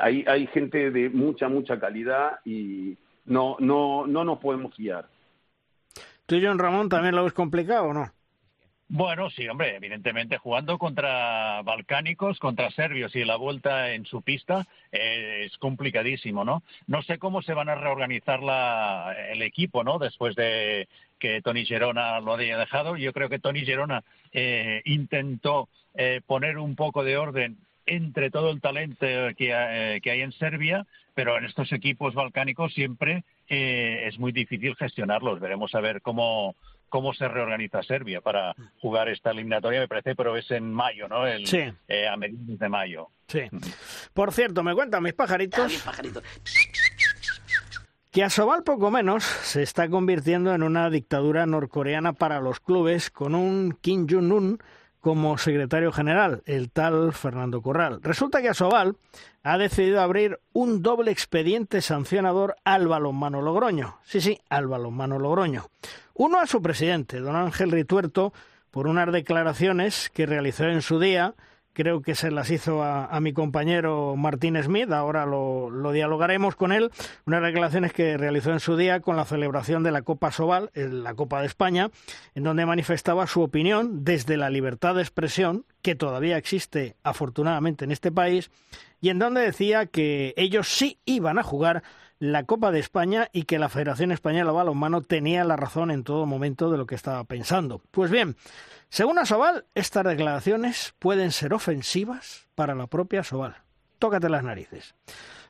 hay, 0.00 0.24
hay 0.26 0.46
gente 0.46 0.90
de 0.90 1.10
mucha, 1.10 1.48
mucha 1.48 1.78
calidad 1.78 2.38
y 2.46 2.96
no, 3.26 3.56
no, 3.58 4.06
no 4.06 4.24
nos 4.24 4.38
podemos 4.38 4.74
guiar. 4.76 5.06
¿Tú, 6.24 6.36
John 6.40 6.58
Ramón, 6.58 6.88
también 6.88 7.14
lo 7.14 7.24
ves 7.24 7.34
complicado 7.34 7.88
o 7.88 7.92
no? 7.92 8.10
Bueno, 8.88 9.30
sí, 9.30 9.48
hombre, 9.48 9.76
evidentemente 9.76 10.36
jugando 10.36 10.76
contra 10.76 11.62
balcánicos, 11.62 12.38
contra 12.38 12.70
serbios 12.70 13.16
y 13.16 13.24
la 13.24 13.36
vuelta 13.36 13.94
en 13.94 14.04
su 14.04 14.20
pista 14.20 14.66
eh, 14.92 15.44
es 15.46 15.56
complicadísimo, 15.56 16.44
¿no? 16.44 16.62
No 16.86 17.02
sé 17.02 17.18
cómo 17.18 17.40
se 17.40 17.54
van 17.54 17.70
a 17.70 17.76
reorganizar 17.76 18.42
la, 18.42 19.16
el 19.30 19.40
equipo, 19.40 19.84
¿no? 19.84 19.98
Después 19.98 20.36
de 20.36 20.86
que 21.18 21.40
Tony 21.40 21.64
Gerona 21.64 22.20
lo 22.20 22.34
haya 22.34 22.58
dejado. 22.58 22.96
Yo 22.96 23.14
creo 23.14 23.30
que 23.30 23.38
Tony 23.38 23.64
Gerona 23.64 24.04
eh, 24.32 24.82
intentó 24.84 25.70
eh, 25.94 26.20
poner 26.26 26.58
un 26.58 26.76
poco 26.76 27.04
de 27.04 27.16
orden 27.16 27.56
entre 27.86 28.30
todo 28.30 28.50
el 28.50 28.60
talento 28.60 29.06
que, 29.36 30.00
que 30.02 30.10
hay 30.10 30.20
en 30.20 30.32
Serbia, 30.32 30.86
pero 31.14 31.38
en 31.38 31.44
estos 31.44 31.72
equipos 31.72 32.14
balcánicos 32.14 32.72
siempre 32.72 33.24
es 33.46 34.18
muy 34.18 34.32
difícil 34.32 34.74
gestionarlos. 34.76 35.38
Veremos 35.38 35.74
a 35.74 35.80
ver 35.80 36.00
cómo 36.00 36.56
cómo 36.88 37.12
se 37.14 37.28
reorganiza 37.28 37.82
Serbia 37.82 38.20
para 38.20 38.54
jugar 38.80 39.08
esta 39.08 39.30
eliminatoria, 39.30 39.80
me 39.80 39.88
parece, 39.88 40.14
pero 40.14 40.36
es 40.36 40.50
en 40.50 40.72
mayo, 40.72 41.08
¿no? 41.08 41.26
El, 41.26 41.46
sí. 41.46 41.62
Eh, 41.88 42.08
a 42.08 42.16
mediados 42.16 42.58
de 42.58 42.68
mayo. 42.68 43.08
Sí. 43.26 43.42
Por 44.12 44.32
cierto, 44.32 44.62
me 44.62 44.74
cuentan 44.74 45.02
mis 45.02 45.14
pajaritos. 45.14 45.84
Que 48.10 48.22
Asobal 48.22 48.62
poco 48.62 48.92
menos 48.92 49.24
se 49.24 49.62
está 49.62 49.88
convirtiendo 49.88 50.54
en 50.54 50.62
una 50.62 50.88
dictadura 50.88 51.46
norcoreana 51.46 52.12
para 52.12 52.40
los 52.40 52.60
clubes 52.60 53.10
con 53.10 53.34
un 53.34 53.76
Kim 53.80 54.06
Jong-un 54.08 54.58
como 55.00 55.36
secretario 55.36 55.92
general, 55.92 56.42
el 56.46 56.70
tal 56.70 57.12
Fernando 57.12 57.60
Corral. 57.60 58.00
Resulta 58.02 58.40
que 58.40 58.48
Asobal 58.48 58.96
ha 59.42 59.58
decidido 59.58 60.00
abrir 60.00 60.40
un 60.54 60.80
doble 60.80 61.10
expediente 61.10 61.82
sancionador 61.82 62.56
al 62.64 62.88
balonmano 62.88 63.42
Logroño. 63.42 63.98
Sí, 64.04 64.22
sí, 64.22 64.40
al 64.48 64.66
balonmano 64.66 65.18
Logroño. 65.18 65.66
Uno 66.14 66.38
a 66.38 66.46
su 66.46 66.62
presidente, 66.62 67.18
don 67.18 67.34
Ángel 67.34 67.72
Rituerto, 67.72 68.32
por 68.70 68.86
unas 68.86 69.12
declaraciones 69.12 70.10
que 70.14 70.26
realizó 70.26 70.64
en 70.64 70.80
su 70.80 71.00
día, 71.00 71.34
creo 71.72 72.02
que 72.02 72.14
se 72.14 72.30
las 72.30 72.50
hizo 72.50 72.84
a, 72.84 73.18
mi 73.20 73.32
compañero 73.32 74.14
Martín 74.16 74.56
Smith, 74.62 74.92
ahora 74.92 75.26
lo, 75.26 75.70
lo, 75.70 75.90
dialogaremos 75.90 76.54
con 76.54 76.70
él, 76.70 76.92
unas 77.26 77.42
declaraciones 77.42 77.92
que 77.92 78.16
realizó 78.16 78.52
en 78.52 78.60
su 78.60 78.76
día 78.76 79.00
con 79.00 79.16
la 79.16 79.24
celebración 79.24 79.82
de 79.82 79.90
la 79.90 80.02
Copa 80.02 80.30
Sobal, 80.30 80.70
la 80.74 81.14
Copa 81.14 81.40
de 81.40 81.46
España, 81.46 81.90
en 82.36 82.44
donde 82.44 82.64
manifestaba 82.64 83.26
su 83.26 83.42
opinión 83.42 84.04
desde 84.04 84.36
la 84.36 84.50
libertad 84.50 84.94
de 84.94 85.02
expresión, 85.02 85.66
que 85.82 85.96
todavía 85.96 86.36
existe 86.36 86.94
afortunadamente 87.02 87.84
en 87.84 87.90
este 87.90 88.12
país, 88.12 88.52
y 89.00 89.10
en 89.10 89.18
donde 89.18 89.40
decía 89.40 89.86
que 89.86 90.32
ellos 90.36 90.68
sí 90.68 90.98
iban 91.04 91.38
a 91.38 91.42
jugar 91.42 91.82
la 92.18 92.44
Copa 92.44 92.70
de 92.70 92.78
España 92.78 93.28
y 93.32 93.42
que 93.42 93.58
la 93.58 93.68
Federación 93.68 94.12
Española 94.12 94.50
de 94.50 94.56
Balonmano 94.56 95.02
tenía 95.02 95.44
la 95.44 95.56
razón 95.56 95.90
en 95.90 96.04
todo 96.04 96.26
momento 96.26 96.70
de 96.70 96.78
lo 96.78 96.86
que 96.86 96.94
estaba 96.94 97.24
pensando. 97.24 97.82
Pues 97.90 98.10
bien, 98.10 98.36
según 98.88 99.18
Asobal, 99.18 99.66
estas 99.74 100.04
declaraciones 100.04 100.94
pueden 100.98 101.32
ser 101.32 101.52
ofensivas 101.52 102.46
para 102.54 102.74
la 102.74 102.86
propia 102.86 103.20
Asobal. 103.20 103.56
Tócate 103.98 104.28
las 104.28 104.44
narices. 104.44 104.94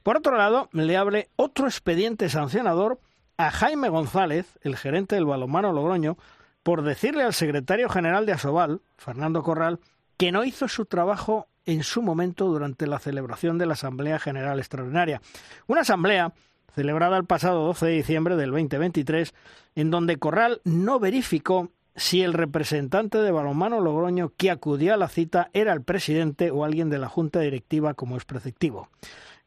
Por 0.03 0.17
otro 0.17 0.37
lado, 0.37 0.69
le 0.73 0.97
hable 0.97 1.29
otro 1.37 1.67
expediente 1.67 2.29
sancionador 2.29 3.01
a 3.37 3.51
Jaime 3.51 3.89
González, 3.89 4.59
el 4.63 4.77
gerente 4.77 5.15
del 5.15 5.27
balonmano 5.27 5.73
Logroño, 5.73 6.17
por 6.63 6.83
decirle 6.83 7.25
al 7.25 7.35
secretario 7.35 7.89
general 7.89 8.27
de 8.27 8.33
Asobal, 8.33 8.81
Fernando 8.97 9.43
Corral, 9.43 9.81
que 10.17 10.33
no 10.33 10.45
hizo 10.45 10.69
su 10.69 10.87
trabajo 10.87 11.49
en 11.67 11.83
su 11.83 12.03
momento 12.03 12.47
durante 12.47 12.87
la 12.87 12.99
celebración 12.99 13.59
de 13.59 13.67
la 13.67 13.75
Asamblea 13.75 14.19
General 14.19 14.59
Extraordinaria. 14.59 15.21
Una 15.67 15.81
asamblea 15.81 16.33
celebrada 16.75 17.17
el 17.17 17.25
pasado 17.25 17.65
12 17.67 17.87
de 17.87 17.93
diciembre 17.93 18.37
del 18.37 18.51
2023, 18.51 19.35
en 19.77 19.91
donde 19.91 20.19
Corral 20.19 20.61
no 20.65 20.99
verificó 20.99 21.71
si 21.97 22.23
el 22.23 22.33
representante 22.33 23.19
de 23.19 23.31
balonmano 23.31 23.81
Logroño 23.81 24.33
que 24.37 24.51
acudía 24.51 24.95
a 24.95 24.99
la 24.99 25.09
cita 25.09 25.51
era 25.53 25.73
el 25.73 25.83
presidente 25.83 26.51
o 26.51 26.65
alguien 26.65 26.91
de 26.91 26.99
la 26.99 27.09
junta 27.09 27.41
directiva 27.41 27.95
como 27.95 28.17
es 28.17 28.25
preceptivo. 28.25 28.89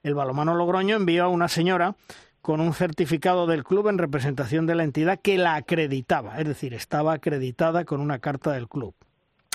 El 0.04 0.16
balonmano 0.16 0.56
Logroño 0.56 0.96
envió 0.96 1.26
a 1.26 1.30
una 1.30 1.50
señora 1.50 1.96
con 2.42 2.62
un 2.62 2.74
certificado 2.74 3.46
del 3.46 3.66
club 3.66 3.90
en 3.90 3.98
representación 3.98 4.66
de 4.66 4.76
la 4.76 4.86
entidad 4.86 5.20
que 5.22 5.38
la 5.38 5.56
acreditaba, 5.56 6.40
es 6.40 6.48
decir, 6.48 6.74
estaba 6.74 7.14
acreditada 7.14 7.84
con 7.84 8.00
una 8.00 8.20
carta 8.20 8.54
del 8.54 8.70
club. 8.70 8.96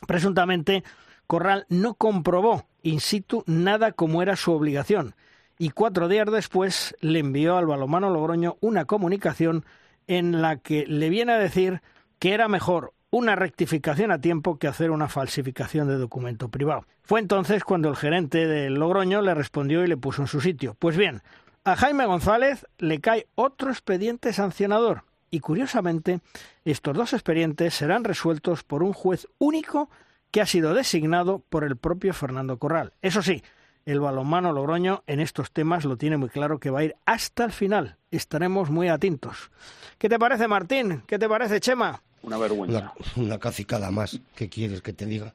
Presuntamente, 0.07 0.85
Corral 1.27 1.64
no 1.70 1.95
comprobó 1.95 2.66
in 2.83 3.01
situ 3.01 3.45
nada 3.47 3.93
como 3.93 4.20
era 4.20 4.37
su 4.37 4.53
obligación, 4.53 5.14
y 5.63 5.71
cuatro 5.71 6.09
días 6.09 6.29
después 6.29 6.97
le 7.01 7.21
envió 7.21 7.57
al 7.57 7.67
balomano 7.67 8.11
Logroño 8.11 8.57
una 8.61 8.85
comunicación 8.85 9.65
en 10.09 10.43
la 10.43 10.57
que 10.57 10.89
le 10.89 11.09
viene 11.09 11.35
a 11.35 11.39
decir 11.39 11.83
que 12.19 12.35
era 12.35 12.49
mejor 12.49 12.95
una 13.11 13.37
rectificación 13.37 14.11
a 14.11 14.21
tiempo 14.21 14.59
que 14.59 14.67
hacer 14.67 14.91
una 14.91 15.07
falsificación 15.07 15.87
de 15.87 15.99
documento 15.99 16.49
privado. 16.49 16.85
Fue 17.05 17.21
entonces 17.21 17.63
cuando 17.63 17.89
el 17.89 17.95
gerente 17.95 18.49
del 18.49 18.75
Logroño 18.75 19.23
le 19.23 19.35
respondió 19.35 19.85
y 19.85 19.87
le 19.87 19.97
puso 19.97 20.23
en 20.23 20.27
su 20.27 20.41
sitio. 20.41 20.75
Pues 20.81 20.97
bien, 20.97 21.23
a 21.63 21.77
Jaime 21.77 22.07
González 22.07 22.67
le 22.79 23.01
cae 23.01 23.29
otro 23.37 23.71
expediente 23.71 24.33
sancionador 24.33 25.05
y 25.31 25.39
curiosamente 25.39 26.23
estos 26.65 26.97
dos 26.97 27.13
expedientes 27.13 27.73
serán 27.73 28.03
resueltos 28.03 28.65
por 28.65 28.83
un 28.83 28.95
juez 28.95 29.29
único 29.39 29.91
que 30.33 30.41
ha 30.41 30.47
sido 30.47 30.75
designado 30.75 31.39
por 31.39 31.63
el 31.63 31.77
propio 31.77 32.15
Fernando 32.15 32.59
Corral. 32.59 32.95
Eso 33.01 33.23
sí, 33.23 33.45
el 33.87 34.01
balonmano 34.01 34.53
Logroño 34.53 35.03
en 35.07 35.20
estos 35.20 35.51
temas 35.53 35.85
lo 35.85 35.97
tiene 35.97 36.16
muy 36.16 36.28
claro 36.28 36.59
que 36.59 36.70
va 36.70 36.80
a 36.80 36.85
ir 36.85 36.95
hasta 37.05 37.45
el 37.45 37.53
final. 37.53 37.97
Estaremos 38.11 38.70
muy 38.70 38.89
atentos. 38.89 39.51
¿Qué 39.99 40.09
te 40.09 40.18
parece, 40.18 40.49
Martín? 40.49 41.03
¿Qué 41.07 41.18
te 41.18 41.28
parece, 41.28 41.61
Chema? 41.61 42.03
Una 42.22 42.39
vergüenza. 42.39 42.93
Una, 43.16 43.39
cacicada 43.39 43.91
más. 43.91 44.20
¿Qué 44.37 44.49
quieres 44.49 44.83
que 44.83 44.93
te 44.93 45.07
diga? 45.07 45.35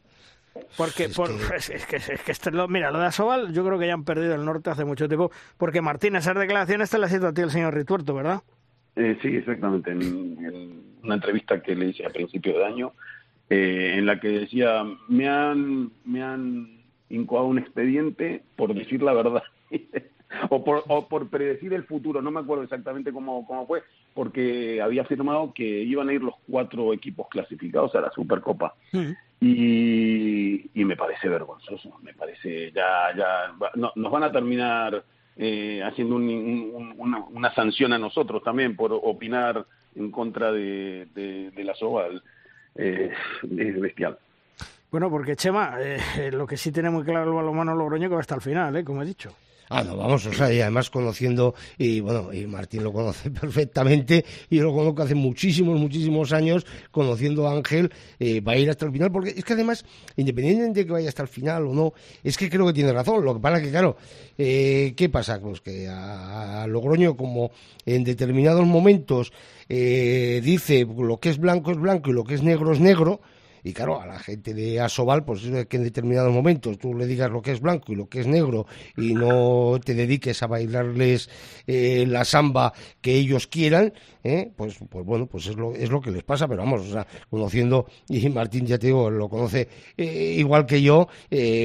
Porque 0.76 1.06
es, 1.06 1.18
que... 1.86 1.98
Es, 1.98 2.40
que, 2.40 2.52
lo, 2.52 2.68
mira, 2.68 2.92
lo 2.92 3.00
de 3.00 3.06
Asobal, 3.06 3.54
yo 3.54 3.64
creo 3.66 3.78
que 3.78 3.88
ya 3.88 3.94
han 3.94 4.04
perdido 4.04 4.36
el 4.36 4.46
norte 4.46 4.70
hace 4.70 4.86
mucho 4.86 5.08
tiempo. 5.08 5.32
Porque 5.58 5.82
Martín, 5.82 6.16
esas 6.16 6.36
declaraciones 6.36 6.90
te 6.90 6.98
las 6.98 7.14
hecho 7.14 7.28
a 7.28 7.34
ti 7.34 7.42
el 7.42 7.52
señor 7.52 7.76
Rituerto, 7.76 8.14
¿verdad? 8.14 8.42
Eh, 8.96 9.18
sí, 9.22 9.36
exactamente. 9.36 9.92
En, 9.92 10.88
una 11.04 11.16
entrevista 11.16 11.62
que 11.62 11.76
le 11.76 11.90
hice 11.90 12.06
a 12.06 12.10
principio 12.10 12.58
de 12.58 12.66
año, 12.66 12.94
eh, 13.50 13.96
en 13.98 14.06
la 14.06 14.20
que 14.20 14.30
decía, 14.30 14.84
me 15.08 15.30
han, 15.30 15.92
me 16.04 16.24
han 16.24 16.77
incoado 17.10 17.48
un 17.48 17.60
expediente 17.60 18.44
por 18.56 18.74
decir 18.74 19.02
la 19.02 19.14
verdad. 19.14 19.44
o, 20.50 20.64
por, 20.64 20.84
o 20.88 21.08
por 21.08 21.30
predecir 21.30 21.74
el 21.74 21.84
futuro, 21.84 22.22
no 22.22 22.32
me 22.32 22.40
acuerdo 22.40 22.64
exactamente 22.64 23.12
cómo, 23.12 23.46
cómo 23.46 23.66
fue, 23.66 23.84
porque 24.14 24.82
había 24.82 25.04
afirmado 25.04 25.54
que 25.54 25.64
iban 25.64 26.10
a 26.10 26.14
ir 26.14 26.22
los 26.22 26.36
cuatro 26.50 26.94
equipos 26.94 27.28
clasificados 27.30 27.96
a 27.96 28.02
la 28.02 28.12
Supercopa. 28.12 28.74
Y, 29.40 30.70
y, 30.74 30.86
me 30.86 30.96
parece 30.96 31.30
vergonzoso, 31.30 32.00
me 32.02 32.14
parece, 32.14 32.72
ya, 32.72 33.16
ya, 33.16 33.54
nos 33.76 34.12
van 34.12 34.24
a 34.24 34.32
terminar 34.32 35.04
eh, 35.36 35.84
haciendo 35.84 36.16
una, 36.16 37.54
sanción 37.54 37.94
a 37.94 38.00
nosotros 38.00 38.44
también 38.44 38.76
por 38.76 38.92
opinar 38.92 39.64
en 39.96 40.10
contra 40.10 40.52
de, 40.52 41.08
de, 41.14 41.64
la 41.64 41.76
SOBA. 41.76 42.08
Eh, 42.76 43.12
es 43.58 43.80
bestial. 43.80 44.18
Bueno, 44.90 45.10
porque 45.10 45.36
Chema, 45.36 45.78
eh, 45.82 45.98
eh, 46.18 46.32
lo 46.32 46.48
que 46.48 46.56
sí 46.56 46.72
tiene 46.72 46.90
muy 46.90 47.04
claro 47.04 47.30
el 47.30 47.36
balonmano 47.36 47.76
Logroño 47.76 48.08
que 48.08 48.16
va 48.16 48.22
hasta 48.22 48.36
el 48.36 48.42
final, 48.42 48.76
¿eh? 48.76 48.84
como 48.84 49.04
he 49.04 49.06
dicho. 49.06 49.36
Ah, 49.70 49.84
no, 49.84 49.98
vamos, 49.98 50.26
o 50.26 50.32
sea, 50.32 50.52
y 50.54 50.62
además 50.62 50.90
conociendo, 50.90 51.54
y 51.78 52.00
bueno, 52.00 52.32
y 52.32 52.48
Martín 52.48 52.86
lo 52.86 52.94
conoce 52.94 53.30
perfectamente, 53.32 54.24
y 54.50 54.60
lo 54.60 54.74
conozco 54.74 55.02
hace 55.02 55.14
muchísimos, 55.14 55.78
muchísimos 55.78 56.32
años, 56.32 56.66
conociendo 56.90 57.48
a 57.48 57.52
Ángel, 57.52 57.92
eh, 58.18 58.40
va 58.40 58.54
a 58.54 58.58
ir 58.58 58.70
hasta 58.70 58.86
el 58.86 58.94
final, 58.94 59.12
porque 59.12 59.32
es 59.32 59.44
que 59.44 59.54
además, 59.54 59.84
independientemente 60.16 60.80
de 60.80 60.86
que 60.86 60.92
vaya 60.94 61.10
hasta 61.10 61.24
el 61.24 61.28
final 61.28 61.68
o 61.68 61.74
no, 61.74 61.94
es 62.24 62.38
que 62.38 62.50
creo 62.50 62.66
que 62.66 62.72
tiene 62.72 62.94
razón, 62.94 63.26
lo 63.26 63.34
que 63.34 63.42
pasa 63.42 63.62
que, 63.62 63.70
claro, 63.70 63.98
eh, 64.38 64.94
¿qué 64.96 65.10
pasa? 65.10 65.38
Pues 65.42 65.60
que 65.60 65.90
a, 65.90 66.66
Logroño, 66.68 67.18
como 67.18 67.52
en 67.86 68.06
determinados 68.06 68.66
momentos 68.66 69.34
eh, 69.68 70.40
dice 70.44 70.86
lo 70.86 71.18
que 71.18 71.30
es 71.30 71.40
blanco 71.40 71.72
es 71.72 71.78
blanco 71.78 72.10
y 72.10 72.14
lo 72.14 72.24
que 72.24 72.36
es 72.36 72.44
negro 72.44 72.72
es 72.72 72.80
negro, 72.80 73.20
y 73.68 73.74
claro, 73.74 74.00
a 74.00 74.06
la 74.06 74.18
gente 74.18 74.54
de 74.54 74.80
Asobal, 74.80 75.26
pues 75.26 75.44
es 75.44 75.66
que 75.66 75.76
en 75.76 75.84
determinados 75.84 76.34
momentos 76.34 76.78
tú 76.78 76.94
le 76.94 77.06
digas 77.06 77.30
lo 77.30 77.42
que 77.42 77.52
es 77.52 77.60
blanco 77.60 77.92
y 77.92 77.96
lo 77.96 78.08
que 78.08 78.22
es 78.22 78.28
negro 78.28 78.66
y 78.96 79.14
no 79.14 79.78
te 79.84 79.94
dediques 79.94 80.42
a 80.42 80.48
bailarles 80.48 81.30
eh, 81.68 82.06
la 82.08 82.24
samba 82.24 82.72
que 83.02 83.14
ellos 83.16 83.48
quieran, 83.48 83.94
¿eh? 84.24 84.54
pues, 84.56 84.78
pues 84.90 85.06
bueno, 85.06 85.28
pues 85.28 85.48
es 85.48 85.58
lo, 85.58 85.74
es 85.74 85.90
lo 85.90 86.00
que 86.00 86.12
les 86.12 86.24
pasa, 86.24 86.48
pero 86.48 86.64
vamos, 86.64 86.82
o 86.82 86.92
sea, 86.92 87.06
conociendo, 87.30 87.88
y 88.08 88.30
Martín 88.30 88.66
ya 88.66 88.78
te 88.78 88.88
digo, 88.88 89.10
lo 89.10 89.28
conoce 89.28 89.68
eh, 89.98 90.36
igual 90.38 90.66
que 90.66 90.82
yo, 90.82 91.10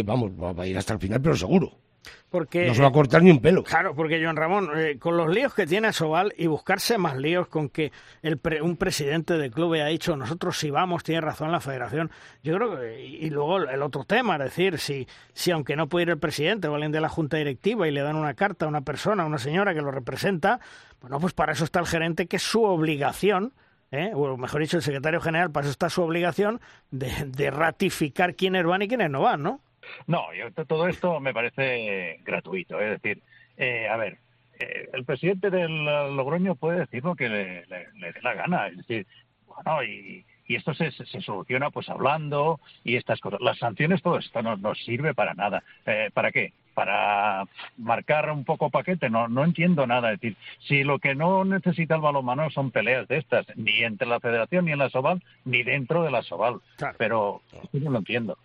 vamos, 0.05 0.33
va 0.33 0.61
a 0.61 0.67
ir 0.67 0.77
hasta 0.77 0.95
el 0.95 0.99
final, 0.99 1.23
pero 1.23 1.37
seguro. 1.37 1.82
Porque, 2.31 2.67
no 2.67 2.75
se 2.75 2.83
va 2.83 2.89
a 2.89 2.93
cortar 2.93 3.23
ni 3.23 3.31
un 3.31 3.41
pelo. 3.41 3.63
Claro, 3.63 3.95
porque 3.95 4.23
Joan 4.23 4.37
Ramón, 4.37 4.71
eh, 4.75 4.99
con 4.99 5.17
los 5.17 5.29
líos 5.29 5.53
que 5.55 5.67
tiene 5.67 5.93
Sobal 5.93 6.33
y 6.37 6.47
buscarse 6.47 6.97
más 6.97 7.17
líos 7.17 7.47
con 7.49 7.69
que 7.69 7.93
el 8.23 8.39
pre, 8.39 8.63
un 8.63 8.77
presidente 8.77 9.37
del 9.37 9.51
club 9.51 9.75
haya 9.75 9.87
dicho 9.87 10.17
nosotros 10.17 10.59
si 10.59 10.71
vamos, 10.71 11.05
tiene 11.05 11.21
razón 11.21 11.53
la 11.53 11.61
federación, 11.61 12.11
yo 12.43 12.57
creo 12.57 12.79
que, 12.79 13.05
y 13.05 13.29
luego 13.29 13.59
el 13.59 13.83
otro 13.83 14.05
tema, 14.05 14.37
es 14.37 14.45
decir, 14.45 14.79
si, 14.79 15.07
si 15.35 15.51
aunque 15.51 15.77
no 15.77 15.89
puede 15.89 16.05
ir 16.05 16.11
el 16.11 16.19
presidente 16.19 16.69
o 16.69 16.75
alguien 16.75 16.93
de 16.93 17.01
la 17.01 17.09
junta 17.09 17.37
directiva 17.37 17.87
y 17.87 17.91
le 17.91 18.01
dan 18.01 18.17
una 18.17 18.35
carta 18.35 18.65
a 18.65 18.69
una 18.69 18.81
persona, 18.81 19.25
a 19.25 19.27
una 19.27 19.39
señora 19.39 19.75
que 19.75 19.83
lo 19.83 19.91
representa, 19.91 20.59
bueno, 21.03 21.21
pues 21.21 21.35
para 21.35 21.53
eso 21.53 21.65
está 21.65 21.81
el 21.81 21.87
gerente, 21.87 22.27
que 22.27 22.37
es 22.37 22.43
su 22.43 22.63
obligación, 22.63 23.53
¿eh? 23.91 24.13
o 24.15 24.37
mejor 24.37 24.63
dicho, 24.63 24.79
el 24.79 24.83
secretario 24.83 25.21
general, 25.21 25.51
para 25.51 25.65
eso 25.65 25.73
está 25.73 25.91
su 25.91 26.03
obligación 26.03 26.61
de, 26.91 27.13
de 27.27 27.51
ratificar 27.51 28.35
quiénes 28.37 28.65
van 28.65 28.83
y 28.83 28.89
quiénes 28.89 29.11
no 29.11 29.21
van, 29.21 29.43
¿no? 29.43 29.61
No, 30.07 30.33
yo, 30.35 30.51
todo 30.65 30.89
esto 30.89 31.21
me 31.21 31.35
parece 31.35 32.21
gratuito. 32.25 32.81
Es 32.81 33.03
decir, 33.03 33.23
eh, 33.57 33.89
a 33.89 33.97
ver, 33.97 34.19
eh, 34.59 34.89
el 34.93 35.05
presidente 35.05 35.51
del 35.51 35.85
Logroño 35.85 36.55
puede 36.55 36.81
decir 36.81 37.05
lo 37.05 37.15
que 37.15 37.29
le, 37.29 37.67
le, 37.67 37.89
le, 37.95 38.13
dé 38.13 38.23
la 38.23 38.35
gana. 38.35 38.69
Es 38.69 38.77
decir, 38.79 39.07
bueno, 39.47 39.83
y, 39.85 40.25
y 40.47 40.57
esto 40.57 40.75
se, 40.75 40.91
se, 40.91 41.21
soluciona 41.21 41.71
pues 41.71 41.89
hablando 41.89 42.61
y 42.85 42.97
estas 42.97 43.21
cosas. 43.21 43.41
Las 43.41 43.59
sanciones, 43.59 44.03
todo 44.03 44.19
esto 44.19 44.43
no, 44.43 44.75
sirve 44.75 45.15
para 45.15 45.35
nada. 45.35 45.63
Eh, 45.87 46.11
¿Para 46.13 46.33
qué? 46.33 46.53
Para 46.75 47.45
marcar 47.77 48.31
un 48.31 48.45
poco 48.45 48.71
paquete. 48.71 49.11
No, 49.11 49.29
no 49.29 49.45
entiendo 49.45 49.87
nada. 49.87 50.13
Es 50.13 50.21
decir, 50.21 50.37
si 50.61 50.85
lo 50.85 50.99
que 50.99 51.15
no 51.15 51.45
necesita 51.45 51.95
el 51.97 52.01
balonmano 52.01 52.51
son 52.51 52.71
peleas 52.71 53.09
de 53.09 53.19
estas, 53.19 53.47
ni 53.57 53.83
entre 53.83 54.09
la 54.09 54.21
federación 54.21 54.65
ni 54.65 54.73
en 54.73 54.79
la 54.79 54.91
Soval, 54.91 55.23
ni 55.45 55.63
dentro 55.63 56.03
de 56.03 56.11
la 56.11 56.23
Soval. 56.23 56.61
Claro. 56.77 56.97
Pero 56.99 57.43
yo 57.73 57.81
no 57.81 57.91
lo 57.91 57.99
entiendo. 57.99 58.39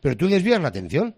Pero 0.00 0.16
tú 0.16 0.28
desvías 0.28 0.60
la 0.60 0.68
atención. 0.68 1.14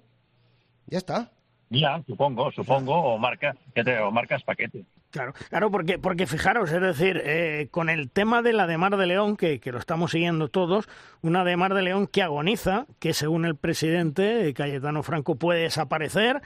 Ya 0.86 0.98
está. 0.98 1.32
Ya, 1.68 2.00
supongo, 2.06 2.52
supongo, 2.52 2.94
o, 2.94 3.18
marca, 3.18 3.56
o 4.04 4.10
marcas 4.12 4.44
paquete. 4.44 4.84
Claro, 5.10 5.32
claro, 5.48 5.70
porque, 5.70 5.98
porque 5.98 6.26
fijaros, 6.26 6.70
es 6.70 6.80
decir, 6.80 7.20
eh, 7.24 7.68
con 7.70 7.88
el 7.88 8.10
tema 8.10 8.42
de 8.42 8.52
la 8.52 8.66
de 8.66 8.78
Mar 8.78 8.96
de 8.96 9.06
León, 9.06 9.36
que, 9.36 9.58
que, 9.58 9.72
lo 9.72 9.78
estamos 9.78 10.12
siguiendo 10.12 10.48
todos, 10.48 10.88
una 11.22 11.42
de 11.42 11.56
Mar 11.56 11.74
de 11.74 11.82
León 11.82 12.06
que 12.06 12.22
agoniza, 12.22 12.86
que 13.00 13.14
según 13.14 13.46
el 13.46 13.56
presidente 13.56 14.52
Cayetano 14.54 15.02
Franco 15.02 15.36
puede 15.36 15.62
desaparecer. 15.62 16.42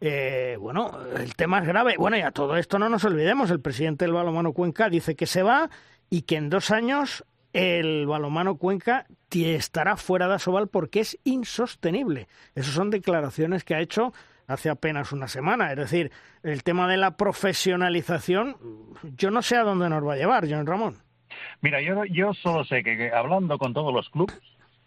Eh, 0.00 0.56
bueno, 0.60 0.92
el 1.16 1.34
tema 1.34 1.60
es 1.60 1.66
grave. 1.66 1.96
Bueno, 1.98 2.16
y 2.16 2.20
a 2.20 2.30
todo 2.30 2.56
esto 2.56 2.78
no 2.78 2.88
nos 2.88 3.04
olvidemos, 3.04 3.50
el 3.50 3.60
presidente 3.60 4.04
del 4.04 4.14
Balomano 4.14 4.52
Cuenca 4.52 4.88
dice 4.90 5.16
que 5.16 5.26
se 5.26 5.42
va 5.42 5.70
y 6.10 6.22
que 6.22 6.36
en 6.36 6.50
dos 6.50 6.70
años 6.70 7.24
el 7.58 8.06
balomano 8.06 8.56
Cuenca 8.56 9.06
estará 9.32 9.96
fuera 9.96 10.28
de 10.28 10.34
Asobal 10.34 10.68
porque 10.68 11.00
es 11.00 11.18
insostenible. 11.24 12.28
Esas 12.54 12.72
son 12.72 12.90
declaraciones 12.90 13.64
que 13.64 13.74
ha 13.74 13.80
hecho 13.80 14.12
hace 14.46 14.70
apenas 14.70 15.10
una 15.10 15.26
semana. 15.26 15.72
Es 15.72 15.76
decir, 15.76 16.12
el 16.44 16.62
tema 16.62 16.86
de 16.86 16.98
la 16.98 17.16
profesionalización, 17.16 18.56
yo 19.16 19.32
no 19.32 19.42
sé 19.42 19.56
a 19.56 19.64
dónde 19.64 19.88
nos 19.88 20.06
va 20.06 20.12
a 20.12 20.16
llevar, 20.16 20.46
John 20.48 20.66
Ramón. 20.66 20.98
Mira, 21.60 21.80
yo, 21.82 22.04
yo 22.04 22.32
solo 22.32 22.64
sé 22.64 22.84
que, 22.84 22.96
que 22.96 23.10
hablando 23.10 23.58
con 23.58 23.74
todos 23.74 23.92
los 23.92 24.08
clubes, 24.08 24.38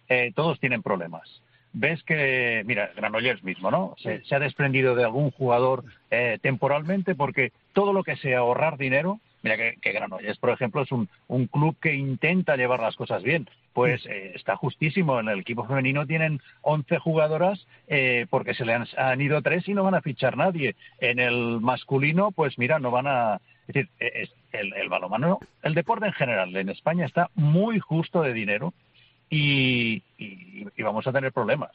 eh, 0.08 0.32
todos 0.34 0.58
tienen 0.62 0.82
problemas. 0.82 1.42
Ves 1.74 2.02
que, 2.04 2.64
mira, 2.66 2.92
Granollers 2.96 3.44
mismo, 3.44 3.70
¿no? 3.70 3.96
Se, 4.02 4.24
se 4.24 4.36
ha 4.36 4.40
desprendido 4.40 4.96
de 4.96 5.04
algún 5.04 5.32
jugador 5.32 5.84
eh, 6.10 6.40
temporalmente 6.42 7.16
porque 7.16 7.52
todo 7.74 7.92
lo 7.92 8.04
que 8.04 8.16
sea 8.16 8.40
ahorrar 8.40 8.78
dinero, 8.78 9.20
Mira 9.44 9.58
que, 9.58 9.78
que 9.82 9.92
Granollers, 9.92 10.38
por 10.38 10.52
ejemplo, 10.52 10.84
es 10.84 10.92
un, 10.92 11.10
un, 11.28 11.48
club 11.48 11.76
que 11.80 11.94
intenta 11.96 12.56
llevar 12.56 12.80
las 12.80 12.96
cosas 12.96 13.24
bien. 13.24 13.50
Pues 13.74 14.06
eh, 14.06 14.34
está 14.36 14.56
justísimo. 14.56 15.20
En 15.20 15.30
el 15.30 15.40
equipo 15.40 15.66
femenino 15.66 16.06
tienen 16.06 16.42
11 16.62 17.00
jugadoras 17.00 17.66
eh, 17.88 18.28
porque 18.30 18.54
se 18.54 18.66
le 18.66 18.74
han, 18.74 18.88
han, 18.98 19.20
ido 19.22 19.42
tres 19.42 19.68
y 19.68 19.74
no 19.74 19.84
van 19.84 19.96
a 19.96 20.02
fichar 20.02 20.38
nadie. 20.38 20.76
En 21.00 21.20
el 21.20 21.60
masculino, 21.60 22.32
pues 22.32 22.58
mira, 22.58 22.80
no 22.80 22.92
van 22.92 23.08
a... 23.08 23.42
Es 23.68 23.76
decir, 23.76 23.90
es, 24.00 24.30
el, 24.52 24.74
el 24.74 24.90
balomano, 24.90 25.40
el 25.64 25.74
deporte 25.74 26.06
en 26.06 26.14
general 26.14 26.56
en 26.56 26.70
España 26.70 27.06
está 27.06 27.30
muy 27.36 27.80
justo 27.80 28.22
de 28.22 28.34
dinero 28.34 28.74
y, 29.30 30.04
y, 30.18 30.68
y 30.76 30.84
vamos 30.84 31.08
a 31.08 31.14
tener 31.14 31.32
problemas. 31.32 31.72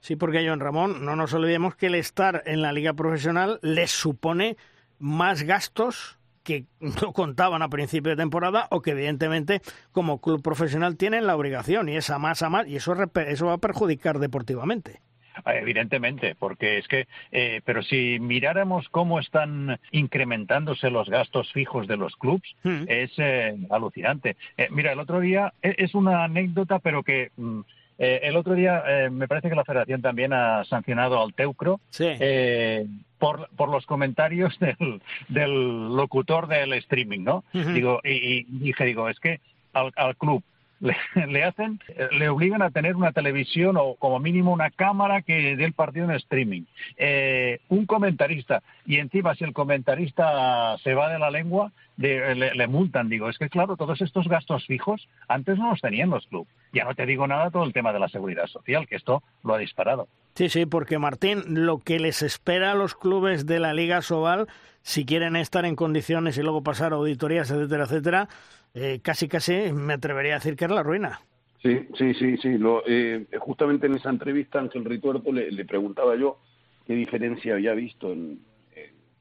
Sí, 0.00 0.16
porque 0.16 0.46
John 0.46 0.60
Ramón, 0.60 1.04
no 1.04 1.14
nos 1.16 1.32
olvidemos 1.32 1.76
que 1.76 1.86
el 1.86 1.94
estar 1.94 2.42
en 2.46 2.62
la 2.62 2.72
liga 2.72 2.94
profesional 2.94 3.58
les 3.62 3.90
supone 3.90 4.56
más 4.98 5.44
gastos 5.44 6.18
que 6.44 6.66
no 6.80 7.12
contaban 7.12 7.62
a 7.62 7.68
principio 7.68 8.10
de 8.10 8.16
temporada 8.16 8.68
o 8.70 8.82
que 8.82 8.92
evidentemente 8.92 9.60
como 9.90 10.20
club 10.20 10.42
profesional 10.42 10.96
tienen 10.96 11.26
la 11.26 11.36
obligación 11.36 11.88
y 11.88 11.96
esa 11.96 12.18
más 12.18 12.42
a 12.42 12.50
más 12.50 12.68
y 12.68 12.76
eso, 12.76 12.94
eso 13.26 13.46
va 13.46 13.54
a 13.54 13.58
perjudicar 13.58 14.18
deportivamente. 14.18 15.00
Evidentemente, 15.46 16.36
porque 16.38 16.78
es 16.78 16.86
que, 16.86 17.08
eh, 17.32 17.60
pero 17.64 17.82
si 17.82 18.18
miráramos 18.20 18.88
cómo 18.90 19.18
están 19.18 19.80
incrementándose 19.90 20.90
los 20.90 21.08
gastos 21.08 21.52
fijos 21.52 21.88
de 21.88 21.96
los 21.96 22.14
clubs, 22.16 22.54
mm. 22.62 22.84
es 22.86 23.10
eh, 23.16 23.56
alucinante. 23.70 24.36
Eh, 24.56 24.68
mira, 24.70 24.92
el 24.92 25.00
otro 25.00 25.20
día 25.20 25.52
es 25.60 25.94
una 25.94 26.24
anécdota, 26.24 26.78
pero 26.78 27.02
que 27.02 27.32
mm, 27.36 27.60
eh, 27.98 28.20
el 28.24 28.36
otro 28.36 28.54
día 28.54 28.82
eh, 28.86 29.10
me 29.10 29.28
parece 29.28 29.48
que 29.48 29.54
la 29.54 29.64
Federación 29.64 30.02
también 30.02 30.32
ha 30.32 30.64
sancionado 30.64 31.22
al 31.22 31.34
Teucro 31.34 31.80
sí. 31.90 32.06
eh, 32.08 32.86
por, 33.18 33.48
por 33.56 33.68
los 33.68 33.86
comentarios 33.86 34.58
del, 34.60 35.00
del 35.28 35.94
locutor 35.96 36.48
del 36.48 36.72
streaming, 36.74 37.20
¿no? 37.24 37.44
Uh 37.54 37.58
-huh. 37.58 37.72
Digo, 37.72 38.00
y, 38.04 38.10
y, 38.10 38.46
dije, 38.48 38.84
digo, 38.84 39.08
es 39.08 39.20
que 39.20 39.40
al, 39.72 39.92
al 39.96 40.16
club 40.16 40.42
le, 40.80 40.96
le, 41.28 41.44
hacen, 41.44 41.80
le 42.12 42.28
obligan 42.28 42.62
a 42.62 42.70
tener 42.70 42.96
una 42.96 43.12
televisión 43.12 43.76
o 43.78 43.94
como 43.96 44.18
mínimo 44.18 44.52
una 44.52 44.70
cámara 44.70 45.22
que 45.22 45.56
dé 45.56 45.64
el 45.64 45.72
partido 45.72 46.04
en 46.06 46.12
streaming. 46.12 46.62
Eh, 46.96 47.60
un 47.68 47.86
comentarista, 47.86 48.62
y 48.86 48.96
encima 48.96 49.34
si 49.34 49.44
el 49.44 49.52
comentarista 49.52 50.76
se 50.78 50.94
va 50.94 51.10
de 51.10 51.18
la 51.18 51.30
lengua, 51.30 51.72
le, 51.96 52.34
le, 52.34 52.66
multan. 52.66 53.08
Digo, 53.08 53.28
es 53.28 53.38
que 53.38 53.48
claro, 53.48 53.76
todos 53.76 54.00
estos 54.00 54.28
gastos 54.28 54.66
fijos 54.66 55.08
antes 55.28 55.58
no 55.58 55.70
los 55.70 55.80
tenían 55.80 56.10
los 56.10 56.26
clubes. 56.26 56.52
Ya 56.72 56.84
no 56.84 56.94
te 56.94 57.06
digo 57.06 57.26
nada 57.26 57.50
todo 57.50 57.64
el 57.64 57.72
tema 57.72 57.92
de 57.92 58.00
la 58.00 58.08
seguridad 58.08 58.46
social, 58.46 58.88
que 58.88 58.96
esto 58.96 59.22
lo 59.42 59.54
ha 59.54 59.58
disparado. 59.58 60.08
Sí, 60.34 60.48
sí, 60.48 60.66
porque 60.66 60.98
Martín, 60.98 61.42
lo 61.46 61.78
que 61.78 62.00
les 62.00 62.22
espera 62.22 62.72
a 62.72 62.74
los 62.74 62.96
clubes 62.96 63.46
de 63.46 63.60
la 63.60 63.72
Liga 63.72 64.02
Sobal, 64.02 64.48
si 64.82 65.06
quieren 65.06 65.36
estar 65.36 65.64
en 65.64 65.76
condiciones 65.76 66.36
y 66.36 66.42
luego 66.42 66.64
pasar 66.64 66.92
auditorías, 66.92 67.50
etcétera, 67.50 67.84
etcétera, 67.84 68.28
eh, 68.74 69.00
casi, 69.02 69.28
casi 69.28 69.72
me 69.72 69.94
atrevería 69.94 70.34
a 70.34 70.38
decir 70.38 70.56
que 70.56 70.64
es 70.66 70.70
la 70.70 70.82
ruina. 70.82 71.20
Sí, 71.62 71.88
sí, 71.96 72.12
sí, 72.14 72.36
sí. 72.36 72.58
Lo, 72.58 72.82
eh, 72.86 73.26
justamente 73.38 73.86
en 73.86 73.94
esa 73.94 74.10
entrevista, 74.10 74.58
Ángel 74.58 74.84
Rituerto 74.84 75.32
le, 75.32 75.50
le, 75.50 75.64
preguntaba 75.64 76.14
yo 76.16 76.38
qué 76.86 76.94
diferencia 76.94 77.54
había 77.54 77.72
visto 77.72 78.12
en, 78.12 78.40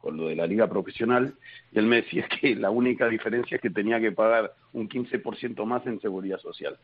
con 0.04 0.18
lo 0.18 0.28
de 0.28 0.36
la 0.36 0.46
liga 0.46 0.68
profesional 0.68 1.34
y 1.72 1.80
él 1.80 1.86
me 1.86 2.02
decía 2.02 2.28
que 2.42 2.56
la 2.56 2.70
única 2.70 3.08
diferencia 3.08 3.56
es 3.56 3.62
que 3.62 3.70
tenía 3.70 4.02
que 4.02 4.12
pagar 4.12 4.54
un 4.74 4.90
15% 4.90 5.66
más 5.66 5.88
en 5.88 6.02
seguridad 6.02 6.40
social. 6.40 6.78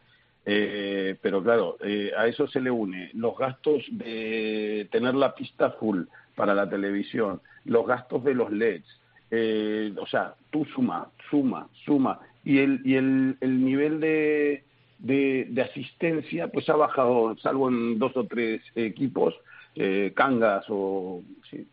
Eh, 0.46 1.18
pero 1.22 1.44
claro, 1.44 1.76
eh, 1.82 2.12
a 2.18 2.26
eso 2.28 2.48
se 2.48 2.62
le 2.62 2.72
une 2.72 3.12
los 3.14 3.38
gastos 3.38 3.84
de 3.91 4.88
tener 4.90 5.16
la 5.16 5.36
pista 5.36 5.72
full 5.72 6.04
para 6.34 6.56
la 6.56 6.70
televisión, 6.70 7.41
los 7.66 7.86
gastos 7.86 8.24
de 8.24 8.34
los 8.34 8.50
LEDs, 8.52 8.88
eh, 9.32 9.94
o 9.98 10.08
sea, 10.08 10.34
tú 10.50 10.66
suma, 10.74 11.12
suma, 11.30 11.68
suma, 11.86 12.22
y 12.44 12.60
el, 12.60 12.82
y 12.84 12.95
el, 12.95 13.38
el 13.41 13.66
nivel 13.66 13.99
de, 13.99 14.64
de, 14.99 15.48
de, 15.49 15.61
asistencia 15.61 16.48
pues 16.49 16.70
ha 16.70 16.76
bajado, 16.76 17.36
salvo 17.38 17.70
en 17.70 17.99
dos 17.99 18.16
o 18.16 18.26
tres 18.26 18.61
equipos, 18.76 19.36
eh, 19.76 20.11
Cangas 20.16 20.66
o 20.70 21.24
si, 21.49 21.68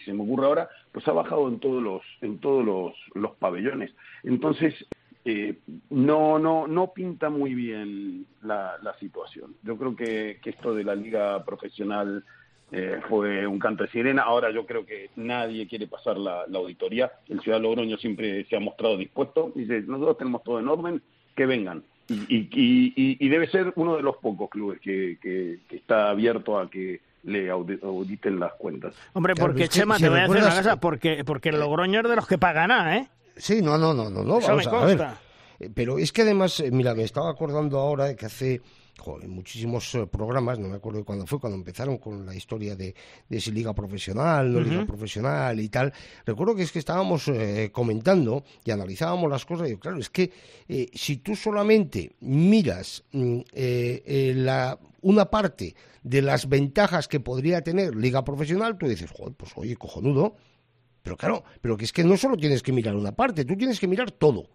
se 0.00 0.12
me 0.12 0.22
ocurre 0.22 0.46
ahora, 0.46 0.68
pues 0.90 1.06
ha 1.08 1.12
bajado 1.12 1.48
en 1.48 1.58
todos 1.60 1.82
los, 1.82 2.02
en 2.20 2.38
todos 2.38 2.64
los, 2.64 2.94
los 3.14 3.36
pabellones. 3.36 3.92
Entonces, 4.22 4.74
eh, 5.24 5.58
no, 5.90 6.38
no, 6.38 6.66
no 6.66 6.92
pinta 6.92 7.30
muy 7.30 7.54
bien 7.54 8.26
la, 8.42 8.78
la 8.82 8.98
situación. 8.98 9.54
Yo 9.62 9.76
creo 9.76 9.94
que, 9.94 10.40
que, 10.42 10.50
esto 10.50 10.74
de 10.74 10.84
la 10.84 10.94
liga 10.94 11.44
profesional 11.44 12.24
eh, 12.74 13.00
fue 13.06 13.46
un 13.46 13.58
canto 13.58 13.84
de 13.84 13.90
sirena. 13.90 14.22
Ahora 14.22 14.50
yo 14.50 14.64
creo 14.64 14.86
que 14.86 15.10
nadie 15.16 15.68
quiere 15.68 15.86
pasar 15.86 16.16
la, 16.16 16.44
la, 16.48 16.58
auditoría. 16.58 17.12
El 17.28 17.40
Ciudad 17.40 17.60
Logroño 17.60 17.98
siempre 17.98 18.46
se 18.46 18.56
ha 18.56 18.60
mostrado 18.60 18.96
dispuesto. 18.96 19.52
Dice, 19.54 19.82
nosotros 19.82 20.16
tenemos 20.16 20.42
todo 20.42 20.58
en 20.58 20.68
orden, 20.68 21.02
que 21.36 21.44
vengan. 21.44 21.82
Y, 22.08 22.14
y, 22.14 22.92
y, 22.96 23.16
y 23.20 23.28
debe 23.28 23.46
ser 23.48 23.72
uno 23.76 23.96
de 23.96 24.02
los 24.02 24.16
pocos 24.16 24.48
clubes 24.48 24.80
que, 24.80 25.18
que, 25.20 25.58
que 25.68 25.76
está 25.76 26.08
abierto 26.10 26.58
a 26.58 26.70
que 26.70 27.00
le 27.24 27.50
auditen 27.50 28.40
las 28.40 28.54
cuentas. 28.54 28.94
Hombre, 29.12 29.34
porque 29.34 29.68
claro, 29.68 29.72
Chema, 29.72 29.98
te 29.98 30.08
voy 30.08 30.18
a 30.18 30.22
decir 30.22 30.42
una 30.42 30.56
cosa, 30.56 30.76
porque, 30.80 31.24
porque 31.24 31.50
el 31.50 31.60
Logroño 31.60 32.00
es 32.00 32.08
de 32.08 32.16
los 32.16 32.26
que 32.26 32.38
pagan 32.38 32.68
nada, 32.68 32.96
¿eh? 32.96 33.08
Sí, 33.36 33.62
no, 33.62 33.78
no, 33.78 33.94
no, 33.94 34.10
no, 34.10 34.24
no 34.24 34.38
Eso 34.38 34.48
vamos 34.48 34.66
me 34.66 34.78
a 34.78 34.84
ver. 34.84 35.72
Pero 35.74 35.98
es 35.98 36.10
que 36.10 36.22
además, 36.22 36.62
mira, 36.72 36.94
me 36.94 37.04
estaba 37.04 37.30
acordando 37.30 37.78
ahora 37.78 38.06
de 38.06 38.16
que 38.16 38.26
hace 38.26 38.60
en 39.22 39.30
muchísimos 39.30 39.94
eh, 39.94 40.06
programas, 40.06 40.58
no 40.58 40.68
me 40.68 40.76
acuerdo 40.76 41.04
cuándo 41.04 41.26
fue, 41.26 41.40
cuando 41.40 41.56
empezaron 41.56 41.98
con 41.98 42.24
la 42.24 42.34
historia 42.34 42.76
de, 42.76 42.94
de 43.28 43.40
si 43.40 43.50
liga 43.50 43.74
profesional, 43.74 44.52
no 44.52 44.60
liga 44.60 44.86
profesional 44.86 45.58
y 45.58 45.68
tal, 45.68 45.92
recuerdo 46.24 46.54
que 46.54 46.62
es 46.62 46.72
que 46.72 46.78
estábamos 46.78 47.26
eh, 47.28 47.70
comentando 47.72 48.44
y 48.64 48.70
analizábamos 48.70 49.28
las 49.30 49.44
cosas 49.44 49.70
y 49.70 49.76
claro, 49.76 49.98
es 49.98 50.10
que 50.10 50.30
eh, 50.68 50.88
si 50.94 51.16
tú 51.16 51.34
solamente 51.34 52.12
miras 52.20 53.02
mm, 53.12 53.40
la, 54.36 54.78
una 55.00 55.30
parte 55.30 55.74
de 56.02 56.22
las 56.22 56.48
ventajas 56.48 57.08
que 57.08 57.20
podría 57.20 57.62
tener 57.62 57.96
liga 57.96 58.24
profesional, 58.24 58.78
tú 58.78 58.86
dices, 58.86 59.10
joder, 59.10 59.34
pues 59.34 59.52
oye, 59.56 59.76
cojonudo, 59.76 60.36
pero 61.02 61.16
claro, 61.16 61.44
pero 61.60 61.76
que 61.76 61.84
es 61.84 61.92
que 61.92 62.04
no 62.04 62.16
solo 62.16 62.36
tienes 62.36 62.62
que 62.62 62.72
mirar 62.72 62.94
una 62.94 63.12
parte, 63.12 63.44
tú 63.44 63.56
tienes 63.56 63.80
que 63.80 63.88
mirar 63.88 64.12
todo. 64.12 64.50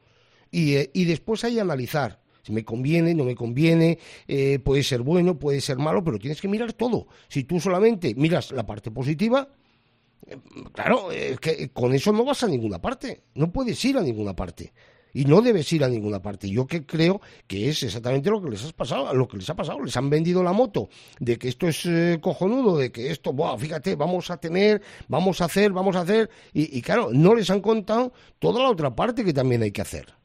Y, 0.49 0.77
y 0.97 1.03
después 1.03 1.43
hay 1.43 1.59
analizar 1.59 2.21
si 2.47 2.53
me 2.53 2.63
conviene, 2.63 3.13
no 3.13 3.25
me 3.25 3.35
conviene, 3.35 3.99
eh, 4.25 4.59
puede 4.59 4.81
ser 4.81 5.01
bueno, 5.01 5.37
puede 5.37 5.59
ser 5.59 5.77
malo, 5.77 6.01
pero 6.01 6.17
tienes 6.17 6.39
que 6.39 6.47
mirar 6.47 6.71
todo. 6.71 7.07
Si 7.27 7.43
tú 7.43 7.59
solamente 7.59 8.15
miras 8.15 8.53
la 8.53 8.65
parte 8.65 8.89
positiva, 8.89 9.49
eh, 10.25 10.37
claro, 10.71 11.11
es 11.11 11.41
que 11.41 11.69
con 11.71 11.93
eso 11.93 12.13
no 12.13 12.23
vas 12.23 12.43
a 12.43 12.47
ninguna 12.47 12.79
parte, 12.79 13.23
no 13.35 13.51
puedes 13.51 13.83
ir 13.83 13.97
a 13.97 14.01
ninguna 14.01 14.33
parte. 14.33 14.71
Y 15.13 15.25
no 15.25 15.41
debes 15.41 15.73
ir 15.73 15.83
a 15.83 15.89
ninguna 15.89 16.21
parte. 16.21 16.49
Yo 16.49 16.67
que 16.67 16.85
creo 16.85 17.19
que 17.47 17.69
es 17.69 17.83
exactamente 17.83 18.29
lo 18.29 18.41
que 18.41 18.51
les 18.51 18.63
ha 18.63 18.71
pasado, 18.71 19.13
lo 19.13 19.27
que 19.27 19.37
les 19.37 19.49
ha 19.49 19.55
pasado. 19.55 19.83
Les 19.83 19.97
han 19.97 20.09
vendido 20.09 20.43
la 20.43 20.53
moto 20.53 20.89
de 21.19 21.37
que 21.37 21.49
esto 21.49 21.67
es 21.67 21.85
eh, 21.85 22.19
cojonudo, 22.21 22.77
de 22.77 22.91
que 22.93 23.11
esto, 23.11 23.33
buah, 23.33 23.57
fíjate, 23.57 23.95
vamos 23.95 24.29
a 24.29 24.37
tener, 24.37 24.81
vamos 25.09 25.41
a 25.41 25.45
hacer, 25.45 25.71
vamos 25.71 25.97
a 25.97 26.01
hacer. 26.01 26.29
y 26.53 26.81
claro, 26.81 27.09
no 27.11 27.35
les 27.35 27.49
han 27.49 27.59
contado 27.59 28.13
toda 28.39 28.61
la 28.61 28.69
otra 28.69 28.95
parte 28.95 29.25
que 29.25 29.33
también 29.33 29.63
hay 29.63 29.71
que 29.71 29.81
hacer. 29.81 30.17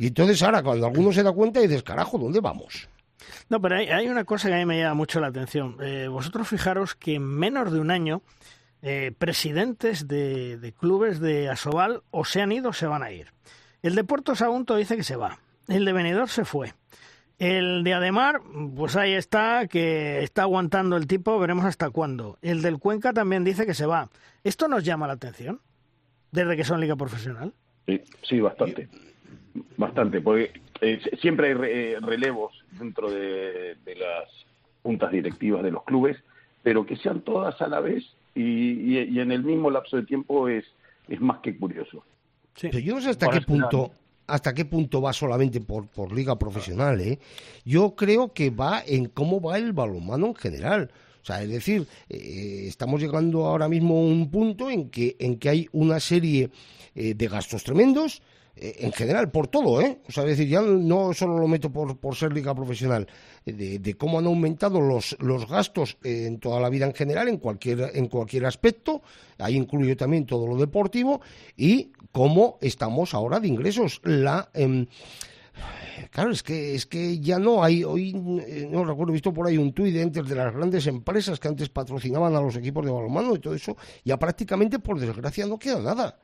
Y 0.00 0.06
entonces 0.06 0.42
ahora 0.42 0.62
cuando 0.62 0.86
alguno 0.86 1.12
se 1.12 1.22
da 1.22 1.30
cuenta 1.30 1.60
dices, 1.60 1.82
carajo, 1.82 2.16
¿dónde 2.16 2.40
vamos? 2.40 2.88
No, 3.50 3.60
pero 3.60 3.76
hay, 3.76 4.08
una 4.08 4.24
cosa 4.24 4.48
que 4.48 4.54
a 4.54 4.56
mí 4.56 4.64
me 4.64 4.78
llama 4.78 4.94
mucho 4.94 5.20
la 5.20 5.26
atención. 5.26 5.76
Eh, 5.82 6.08
vosotros 6.08 6.48
fijaros 6.48 6.94
que 6.94 7.16
en 7.16 7.22
menos 7.22 7.70
de 7.70 7.80
un 7.80 7.90
año 7.90 8.22
eh, 8.80 9.12
presidentes 9.18 10.08
de, 10.08 10.72
clubes 10.80 11.20
de 11.20 11.50
Asobal 11.50 12.00
o 12.12 12.24
se 12.24 12.40
han 12.40 12.50
ido 12.50 12.70
o 12.70 12.72
se 12.72 12.86
van 12.86 13.02
a 13.02 13.12
ir. 13.12 13.34
El 13.82 13.94
de 13.94 14.02
Puerto 14.02 14.34
Sagunto 14.34 14.74
dice 14.76 14.96
que 14.96 15.02
se 15.02 15.16
va. 15.16 15.38
El 15.68 15.84
de 15.84 15.92
Benidorm 15.92 16.28
se 16.28 16.46
fue. 16.46 16.72
El 17.38 17.84
de 17.84 17.92
Ademar, 17.92 18.40
pues 18.74 18.96
ahí 18.96 19.12
está, 19.12 19.66
que 19.68 20.22
está 20.22 20.42
aguantando 20.44 20.96
el 20.96 21.06
tipo, 21.08 21.38
veremos 21.38 21.66
hasta 21.66 21.90
cuándo. 21.90 22.38
El 22.40 22.62
del 22.62 22.78
Cuenca 22.78 23.12
también 23.12 23.44
dice 23.44 23.66
que 23.66 23.74
se 23.74 23.84
va. 23.84 24.08
¿Esto 24.44 24.66
nos 24.66 24.82
llama 24.82 25.06
la 25.06 25.12
atención? 25.12 25.60
Desde 26.32 26.56
que 26.56 26.64
son 26.64 26.80
liga 26.80 26.96
profesional. 26.96 27.52
Sí, 27.86 28.00
sí, 28.22 28.40
bastante. 28.40 28.88
Bastante, 29.76 30.20
porque 30.20 30.52
eh, 30.80 31.00
siempre 31.20 31.48
hay 31.48 31.54
eh, 31.62 31.96
relevos 32.00 32.52
dentro 32.78 33.10
de, 33.10 33.76
las 33.86 34.28
juntas 34.82 35.10
directivas 35.10 35.62
de 35.62 35.72
los 35.72 35.84
clubes, 35.84 36.16
pero 36.62 36.86
que 36.86 36.96
sean 36.96 37.22
todas 37.22 37.60
a 37.60 37.68
la 37.68 37.80
vez 37.80 38.04
y, 38.34 39.18
en 39.18 39.32
el 39.32 39.42
mismo 39.42 39.70
lapso 39.70 39.96
de 39.96 40.04
tiempo 40.04 40.48
es, 40.48 40.64
es 41.08 41.20
más 41.20 41.40
que 41.40 41.56
curioso. 41.56 42.04
yo 42.54 42.94
no 42.94 43.00
sé 43.00 43.10
hasta 43.10 43.28
qué 43.28 43.40
punto 43.40 43.92
hasta 44.26 44.54
qué 44.54 44.64
punto 44.64 45.02
va 45.02 45.12
solamente 45.12 45.60
por, 45.60 45.88
por 45.88 46.12
liga 46.12 46.38
profesional, 46.38 47.00
¿eh? 47.00 47.18
Yo 47.64 47.96
creo 47.96 48.32
que 48.32 48.50
va 48.50 48.80
en 48.86 49.06
cómo 49.06 49.40
va 49.40 49.58
el 49.58 49.72
balonmano 49.72 50.28
en 50.28 50.34
general. 50.36 50.90
O 51.20 51.24
sea, 51.24 51.42
es 51.42 51.50
decir, 51.50 51.88
eh, 52.08 52.66
estamos 52.68 53.00
llegando 53.00 53.44
ahora 53.46 53.68
mismo 53.68 53.96
a 53.96 54.02
un 54.02 54.30
punto 54.30 54.70
en 54.70 54.88
que, 54.88 55.16
en 55.18 55.36
que 55.36 55.48
hay 55.48 55.68
una 55.72 55.98
serie 55.98 56.50
de 56.94 57.28
gastos 57.28 57.64
tremendos, 57.64 58.20
eh, 58.20 58.29
en 58.56 58.92
general, 58.92 59.30
por 59.30 59.48
todo, 59.48 59.80
¿eh? 59.80 60.00
O 60.08 60.12
sea, 60.12 60.24
es 60.24 60.30
decir, 60.30 60.48
ya 60.48 60.60
no 60.60 61.14
solo 61.14 61.38
lo 61.38 61.48
meto 61.48 61.70
por, 61.70 61.96
por 61.98 62.14
ser 62.16 62.32
liga 62.32 62.54
profesional, 62.54 63.06
eh, 63.46 63.78
de, 63.78 63.94
cómo 63.94 64.18
han 64.18 64.26
aumentado 64.26 64.80
los, 64.80 65.16
los 65.20 65.48
gastos 65.48 65.96
en 66.02 66.38
toda 66.38 66.60
la 66.60 66.68
vida 66.68 66.86
en 66.86 66.94
general, 66.94 67.28
en 67.28 67.38
cualquier, 67.38 67.90
en 67.94 68.08
cualquier 68.08 68.46
aspecto, 68.46 69.02
ahí 69.38 69.56
incluyo 69.56 69.96
también 69.96 70.26
todo 70.26 70.46
lo 70.46 70.56
deportivo, 70.56 71.20
y 71.56 71.92
cómo 72.12 72.58
estamos 72.60 73.14
ahora 73.14 73.40
de 73.40 73.48
ingresos. 73.48 74.00
La. 74.04 74.50
Em, 74.52 74.86
claro, 76.10 76.30
es 76.30 76.42
que, 76.42 76.74
es 76.74 76.86
que 76.86 77.18
ya 77.20 77.38
no 77.38 77.62
hay, 77.62 77.84
hoy 77.84 78.10
eh, 78.46 78.68
no 78.70 78.84
recuerdo, 78.84 79.12
he 79.12 79.14
visto 79.14 79.32
por 79.32 79.46
ahí 79.46 79.56
un 79.56 79.72
tuit 79.72 79.94
de 79.94 80.02
entre 80.02 80.22
de 80.22 80.34
las 80.34 80.54
grandes 80.54 80.86
empresas 80.86 81.38
que 81.38 81.48
antes 81.48 81.68
patrocinaban 81.68 82.34
a 82.34 82.40
los 82.40 82.56
equipos 82.56 82.84
de 82.84 82.92
balonmano 82.92 83.34
y 83.34 83.38
todo 83.38 83.54
eso, 83.54 83.76
ya 84.04 84.18
prácticamente 84.18 84.78
por 84.78 84.98
desgracia 84.98 85.46
no 85.46 85.58
queda 85.58 85.80
nada. 85.80 86.18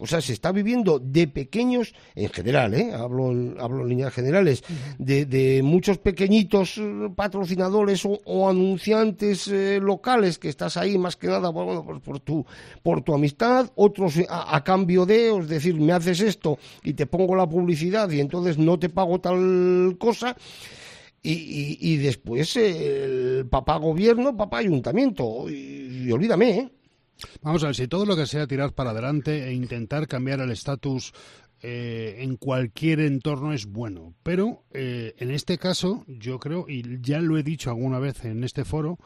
O 0.00 0.06
sea, 0.06 0.22
se 0.22 0.32
está 0.32 0.50
viviendo 0.50 0.98
de 0.98 1.28
pequeños, 1.28 1.94
en 2.14 2.30
general, 2.30 2.72
¿eh? 2.72 2.92
hablo, 2.94 3.54
hablo 3.60 3.82
en 3.82 3.88
líneas 3.88 4.14
generales, 4.14 4.64
de, 4.98 5.60
muchos 5.62 5.98
pequeñitos 5.98 6.78
eh, 6.78 7.10
patrocinadores 7.14 8.06
o, 8.06 8.48
anunciantes 8.48 9.46
eh, 9.48 9.78
locales 9.80 10.38
que 10.38 10.48
estás 10.48 10.78
ahí 10.78 10.96
más 10.96 11.16
que 11.16 11.26
nada 11.26 11.50
bueno, 11.50 11.84
pues 11.84 12.00
por, 12.00 12.18
tu, 12.20 12.46
por 12.82 13.02
tu 13.02 13.14
amistad, 13.14 13.70
otros 13.74 14.14
a, 14.28 14.64
cambio 14.64 15.04
de, 15.04 15.38
es 15.38 15.48
decir, 15.48 15.74
me 15.78 15.92
haces 15.92 16.20
esto 16.20 16.58
y 16.82 16.94
te 16.94 17.04
pongo 17.06 17.36
la 17.36 17.46
publicidad 17.46 18.08
y 18.10 18.20
entonces 18.20 18.56
no 18.56 18.78
te 18.78 18.88
pago 18.88 19.20
tal 19.20 19.96
cosa. 19.98 20.34
Y, 21.22 21.76
y, 21.78 21.98
después 21.98 22.56
el 22.56 23.46
papá 23.50 23.76
gobierno, 23.76 24.34
papá 24.34 24.56
ayuntamiento. 24.56 25.50
Y, 25.50 26.06
y 26.06 26.12
olvídame, 26.12 26.50
¿eh? 26.50 26.70
Vamos 27.42 27.62
a 27.62 27.66
ver, 27.66 27.76
si 27.76 27.88
todo 27.88 28.06
lo 28.06 28.16
que 28.16 28.26
sea 28.26 28.46
tirar 28.46 28.72
para 28.72 28.90
adelante 28.90 29.48
e 29.48 29.52
intentar 29.52 30.06
cambiar 30.06 30.40
el 30.40 30.50
estatus 30.50 31.12
eh, 31.62 32.16
en 32.20 32.36
cualquier 32.36 33.00
entorno 33.00 33.52
es 33.52 33.66
bueno. 33.66 34.14
Pero 34.22 34.64
eh, 34.72 35.14
en 35.18 35.30
este 35.30 35.58
caso, 35.58 36.04
yo 36.06 36.38
creo, 36.38 36.66
y 36.68 37.00
ya 37.00 37.20
lo 37.20 37.36
he 37.36 37.42
dicho 37.42 37.70
alguna 37.70 37.98
vez 37.98 38.24
en 38.24 38.44
este 38.44 38.64
foro, 38.64 38.98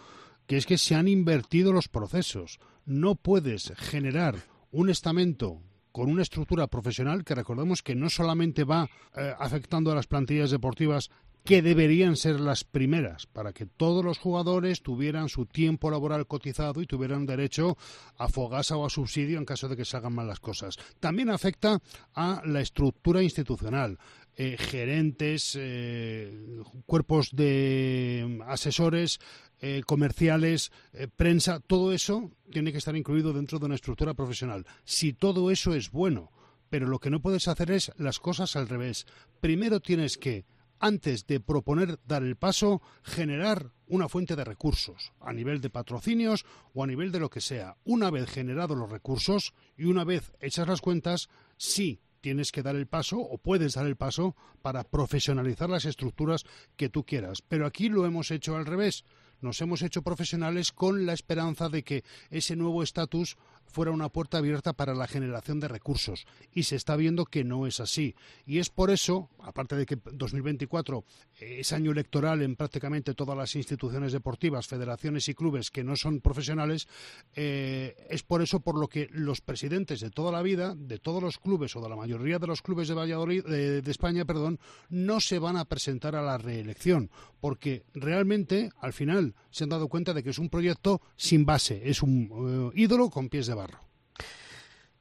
que 0.47 0.57
es 0.57 0.67
que 0.67 0.79
se 0.79 0.95
han 0.95 1.09
invertido 1.09 1.73
los 1.73 1.89
procesos. 1.89 2.61
No 2.85 3.17
puedes 3.17 3.73
generar 3.77 4.37
un 4.71 4.91
estamento 4.91 5.63
con 5.91 6.11
una 6.11 6.23
estructura 6.23 6.67
profesional 6.67 7.25
que 7.25 7.37
recordemos 7.37 7.83
que 7.83 7.95
no 7.95 8.11
solamente 8.11 8.65
va 8.65 8.89
eh, 9.17 9.33
afectando 9.39 9.93
a 9.93 9.95
las 9.95 10.09
plantillas 10.09 10.51
deportivas 10.51 11.11
que 11.45 11.61
deberían 11.61 12.17
ser 12.17 12.41
las 12.41 12.65
primeras 12.65 13.27
para 13.27 13.53
que 13.53 13.67
todos 13.67 14.03
los 14.03 14.19
jugadores 14.19 14.83
tuvieran 14.83 15.29
su 15.29 15.45
tiempo 15.45 15.91
laboral 15.91 16.27
cotizado 16.27 16.81
y 16.81 16.87
tuvieran 16.87 17.27
derecho 17.27 17.77
a 18.17 18.29
fogasa 18.29 18.79
o 18.79 18.87
a 18.87 18.91
subsidio 18.91 19.39
en 19.39 19.45
caso 19.45 19.69
de 19.69 19.77
que 19.77 19.85
se 19.85 19.97
hagan 19.99 20.15
mal 20.15 20.27
las 20.27 20.41
cosas. 20.41 20.79
También 21.01 21.29
afecta 21.29 21.81
a 22.15 22.41
la 22.47 22.63
estructura 22.63 23.23
institucional. 23.23 23.99
Eh, 24.37 24.57
gerentes, 24.59 25.57
eh, 25.61 26.63
cuerpos 26.87 27.29
de 27.33 28.43
asesores, 28.47 29.21
eh, 29.61 29.83
comerciales, 29.87 30.73
prensa, 31.15 31.61
todo 31.61 31.93
eso 31.93 32.33
tiene 32.51 32.73
que 32.73 32.79
estar 32.79 32.97
incluido 32.97 33.33
dentro 33.35 33.59
de 33.59 33.67
una 33.67 33.77
estructura 33.77 34.15
profesional. 34.15 34.67
Si 34.85 35.13
todo 35.13 35.51
eso 35.51 35.75
es 35.75 35.91
bueno, 35.91 36.33
pero 36.71 36.89
lo 36.89 36.99
que 36.99 37.11
no 37.11 37.21
puedes 37.21 37.49
hacer 37.49 37.71
es 37.71 37.93
las 37.99 38.19
cosas 38.19 38.57
al 38.57 38.69
revés. 38.69 39.07
Primero 39.41 39.81
tienes 39.81 40.17
que 40.17 40.47
antes 40.79 41.27
de 41.27 41.41
proponer 41.41 41.99
dar 42.07 42.23
el 42.23 42.37
paso, 42.37 42.83
generar 43.03 43.73
una 43.87 44.09
fuente 44.09 44.37
de 44.37 44.45
recursos, 44.45 45.13
a 45.21 45.33
nivel 45.33 45.61
de 45.61 45.71
patrocinios 45.71 46.45
o 46.73 46.83
a 46.83 46.87
nivel 46.87 47.13
de 47.13 47.21
lo 47.21 47.31
que 47.31 47.41
sea. 47.41 47.77
Una 47.85 48.11
vez 48.11 48.31
generados 48.31 48.77
los 48.77 48.91
recursos 48.91 49.55
y 49.77 49.85
una 49.85 50.05
vez 50.05 50.33
hechas 50.41 50.69
las 50.69 50.81
cuentas, 50.81 51.29
sí 51.57 52.01
tienes 52.21 52.53
que 52.53 52.63
dar 52.63 52.75
el 52.75 52.87
paso 52.87 53.19
o 53.19 53.37
puedes 53.37 53.75
dar 53.75 53.87
el 53.87 53.97
paso 53.97 54.35
para 54.63 54.85
profesionalizar 54.85 55.69
las 55.69 55.85
estructuras 55.85 56.45
que 56.75 56.89
tú 56.89 57.05
quieras. 57.05 57.43
Pero 57.43 57.67
aquí 57.67 57.91
lo 57.91 58.07
hemos 58.07 58.31
hecho 58.31 58.57
al 58.57 58.65
revés. 58.65 59.05
Nos 59.43 59.61
hemos 59.61 59.83
hecho 59.83 60.01
profesionales 60.01 60.73
con 60.73 61.05
la 61.05 61.13
esperanza 61.13 61.69
de 61.69 61.85
que 61.85 62.03
ese 62.31 62.57
nuevo 62.57 62.83
estatus 62.83 63.37
fuera 63.75 63.91
una 63.91 64.09
puerta 64.09 64.39
abierta 64.39 64.73
para 64.73 64.95
la 64.95 65.09
generación 65.09 65.59
de 65.59 65.67
recursos. 65.67 66.27
Y 66.53 66.63
se 66.63 66.77
está 66.77 66.95
viendo 66.95 67.25
que 67.25 67.43
no 67.43 67.67
es 67.67 67.81
así. 67.81 68.15
Y 68.47 68.59
es 68.59 68.71
por 68.71 68.91
eso, 68.91 69.29
aparte 69.41 69.75
de 69.75 69.85
que 69.85 69.99
2024 70.13 71.05
es 71.41 71.73
año 71.73 71.91
electoral 71.91 72.41
en 72.43 72.55
prácticamente 72.55 73.15
todas 73.15 73.37
las 73.37 73.57
instituciones 73.57 74.13
deportivas, 74.13 74.69
federaciones 74.69 75.29
y 75.29 75.35
clubes 75.35 75.73
que 75.73 75.83
no 75.83 75.97
son 75.97 76.21
profesionales, 76.21 76.87
eh, 77.35 77.97
es 78.09 78.23
por 78.23 78.43
eso 78.43 78.61
por 78.61 78.79
lo 78.79 78.87
que 78.87 79.09
los 79.11 79.41
presidentes 79.41 80.01
de 80.01 80.11
toda 80.11 80.31
la 80.31 80.43
vida, 80.43 80.75
de 80.77 81.01
todos 81.01 81.21
los 81.21 81.39
clubes 81.39 81.75
o 81.75 81.81
de 81.81 81.89
la 81.89 81.97
mayoría 81.97 82.39
de 82.39 82.47
los 82.47 82.63
clubes 82.63 82.87
de 82.87 82.95
Valladolid, 82.95 83.45
de, 83.45 83.91
España, 83.91 84.25
perdón, 84.25 84.61
no 84.89 85.21
se 85.21 85.41
van 85.41 85.57
a 85.57 85.65
presentar 85.65 86.15
a 86.15 86.23
la 86.23 86.39
reelección, 86.39 87.11
porque 87.41 87.85
realmente 87.93 88.71
al 88.81 88.93
final 88.93 89.35
se 89.51 89.65
han 89.65 89.71
dado 89.71 89.89
cuenta 89.89 90.15
de 90.15 90.23
que 90.23 90.31
es 90.31 90.39
un 90.39 90.49
proyecto 90.49 91.01
sin 91.17 91.45
base, 91.45 91.83
es 91.85 92.03
un 92.03 92.73
eh, 92.75 92.81
ídolo 92.81 93.11
con 93.11 93.29
pies 93.29 93.47
de 93.47 93.55
barro. 93.55 93.64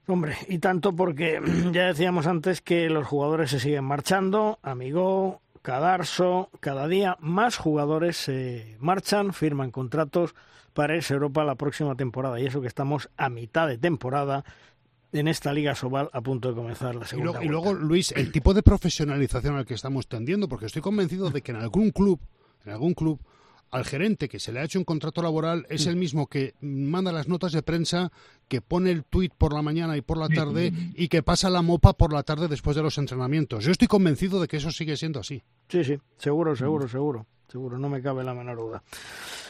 Hombre, 0.07 0.35
y 0.47 0.59
tanto 0.59 0.95
porque 0.95 1.39
ya 1.71 1.87
decíamos 1.87 2.27
antes 2.27 2.61
que 2.61 2.89
los 2.89 3.07
jugadores 3.07 3.51
se 3.51 3.59
siguen 3.59 3.85
marchando, 3.85 4.59
Amigo, 4.61 5.41
Cadarso, 5.61 6.49
cada 6.59 6.87
día 6.87 7.17
más 7.21 7.57
jugadores 7.57 8.17
se 8.17 8.75
marchan, 8.79 9.33
firman 9.33 9.71
contratos 9.71 10.35
para 10.73 10.95
irse 10.95 11.13
a 11.13 11.15
Europa 11.15 11.45
la 11.45 11.55
próxima 11.55 11.95
temporada. 11.95 12.39
Y 12.39 12.45
eso 12.45 12.59
que 12.59 12.67
estamos 12.67 13.09
a 13.15 13.29
mitad 13.29 13.67
de 13.67 13.77
temporada 13.77 14.43
en 15.13 15.27
esta 15.27 15.53
Liga 15.53 15.75
Sobal 15.75 16.09
a 16.11 16.19
punto 16.19 16.49
de 16.49 16.55
comenzar 16.55 16.95
la 16.95 17.05
segunda. 17.05 17.41
Y 17.43 17.47
luego, 17.47 17.73
Luis, 17.73 18.11
el 18.11 18.31
tipo 18.31 18.53
de 18.53 18.63
profesionalización 18.63 19.55
al 19.55 19.65
que 19.65 19.75
estamos 19.75 20.07
tendiendo, 20.07 20.49
porque 20.49 20.65
estoy 20.65 20.81
convencido 20.81 21.29
de 21.29 21.41
que 21.41 21.51
en 21.51 21.57
algún 21.57 21.91
club 21.91 22.19
en 22.65 22.71
algún 22.71 22.93
club, 22.93 23.19
al 23.73 23.85
gerente 23.85 24.29
que 24.29 24.39
se 24.39 24.51
le 24.51 24.59
ha 24.59 24.63
hecho 24.63 24.77
un 24.77 24.85
contrato 24.85 25.21
laboral 25.23 25.65
es 25.67 25.87
el 25.87 25.95
mismo 25.95 26.27
que 26.27 26.53
manda 26.61 27.11
las 27.11 27.27
notas 27.27 27.51
de 27.53 27.63
prensa, 27.63 28.11
que 28.47 28.61
pone 28.61 28.91
el 28.91 29.03
tuit 29.03 29.33
por 29.33 29.51
la 29.51 29.63
mañana 29.63 29.97
y 29.97 30.01
por 30.01 30.17
la 30.17 30.29
tarde 30.29 30.71
y 30.93 31.07
que 31.07 31.23
pasa 31.23 31.49
la 31.49 31.63
mopa 31.63 31.93
por 31.93 32.13
la 32.13 32.21
tarde 32.21 32.47
después 32.47 32.75
de 32.75 32.83
los 32.83 32.99
entrenamientos. 32.99 33.65
Yo 33.65 33.71
estoy 33.71 33.87
convencido 33.87 34.39
de 34.39 34.47
que 34.47 34.57
eso 34.57 34.71
sigue 34.71 34.95
siendo 34.95 35.19
así. 35.19 35.43
Sí, 35.69 35.83
sí, 35.83 35.99
seguro, 36.17 36.55
seguro, 36.55 36.87
seguro, 36.87 37.25
seguro, 37.47 37.79
no 37.79 37.89
me 37.89 38.01
cabe 38.01 38.23
la 38.23 38.35
menor 38.35 38.57
duda. 38.57 38.83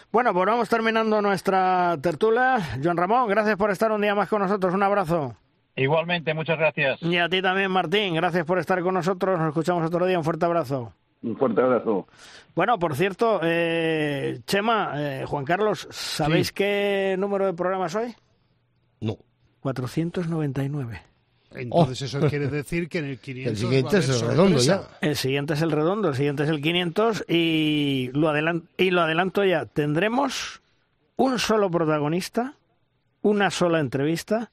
Bueno, 0.09 0.33
pues 0.33 0.45
vamos 0.45 0.69
terminando 0.69 1.21
nuestra 1.21 1.97
tertulia. 2.01 2.59
Joan 2.81 2.95
Ramón, 2.95 3.27
gracias 3.27 3.57
por 3.57 3.71
estar 3.71 3.91
un 3.91 4.01
día 4.01 4.15
más 4.15 4.29
con 4.29 4.41
nosotros. 4.41 4.73
Un 4.73 4.83
abrazo. 4.83 5.35
Igualmente, 5.75 6.33
muchas 6.33 6.57
gracias. 6.57 7.01
Y 7.01 7.17
a 7.17 7.27
ti 7.27 7.41
también, 7.41 7.71
Martín. 7.71 8.13
Gracias 8.13 8.45
por 8.45 8.59
estar 8.59 8.81
con 8.83 8.93
nosotros. 8.93 9.37
Nos 9.37 9.49
escuchamos 9.49 9.85
otro 9.85 10.05
día. 10.05 10.17
Un 10.17 10.23
fuerte 10.23 10.45
abrazo. 10.45 10.93
Un 11.23 11.37
fuerte 11.37 11.61
abrazo. 11.61 12.07
Bueno, 12.55 12.77
por 12.77 12.95
cierto, 12.95 13.39
eh, 13.43 14.39
Chema, 14.45 14.93
eh, 14.97 15.25
Juan 15.25 15.45
Carlos, 15.45 15.87
¿sabéis 15.89 16.51
qué 16.51 17.15
número 17.17 17.45
de 17.45 17.53
programa 17.53 17.87
soy? 17.89 18.13
No. 19.01 19.17
499. 19.61 21.01
Entonces 21.55 22.01
eso 22.01 22.27
quiere 22.29 22.47
decir 22.47 22.89
que 22.89 22.97
en 22.97 23.05
el 23.05 23.19
500 23.19 23.51
El 23.51 23.57
siguiente 23.57 23.91
va 23.91 23.97
a 23.97 23.99
es 23.99 24.09
el 24.09 24.27
redondo 24.27 24.59
sorpresa. 24.59 24.97
El 25.01 25.15
siguiente 25.15 25.53
es 25.53 25.61
el 25.61 25.71
redondo, 25.71 26.09
el 26.09 26.15
siguiente 26.15 26.43
es 26.43 26.49
el 26.49 26.61
500 26.61 27.25
y 27.29 28.09
lo, 28.13 28.29
adelan- 28.29 28.63
y 28.77 28.89
lo 28.91 29.01
adelanto 29.01 29.43
ya. 29.45 29.65
Tendremos 29.67 30.61
un 31.15 31.37
solo 31.39 31.69
protagonista, 31.69 32.55
una 33.21 33.51
sola 33.51 33.79
entrevista 33.79 34.51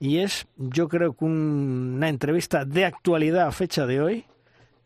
y 0.00 0.18
es, 0.18 0.48
yo 0.56 0.88
creo 0.88 1.14
que 1.16 1.24
un- 1.24 1.94
una 1.96 2.08
entrevista 2.08 2.64
de 2.64 2.84
actualidad 2.84 3.46
a 3.46 3.52
fecha 3.52 3.86
de 3.86 4.00
hoy 4.00 4.24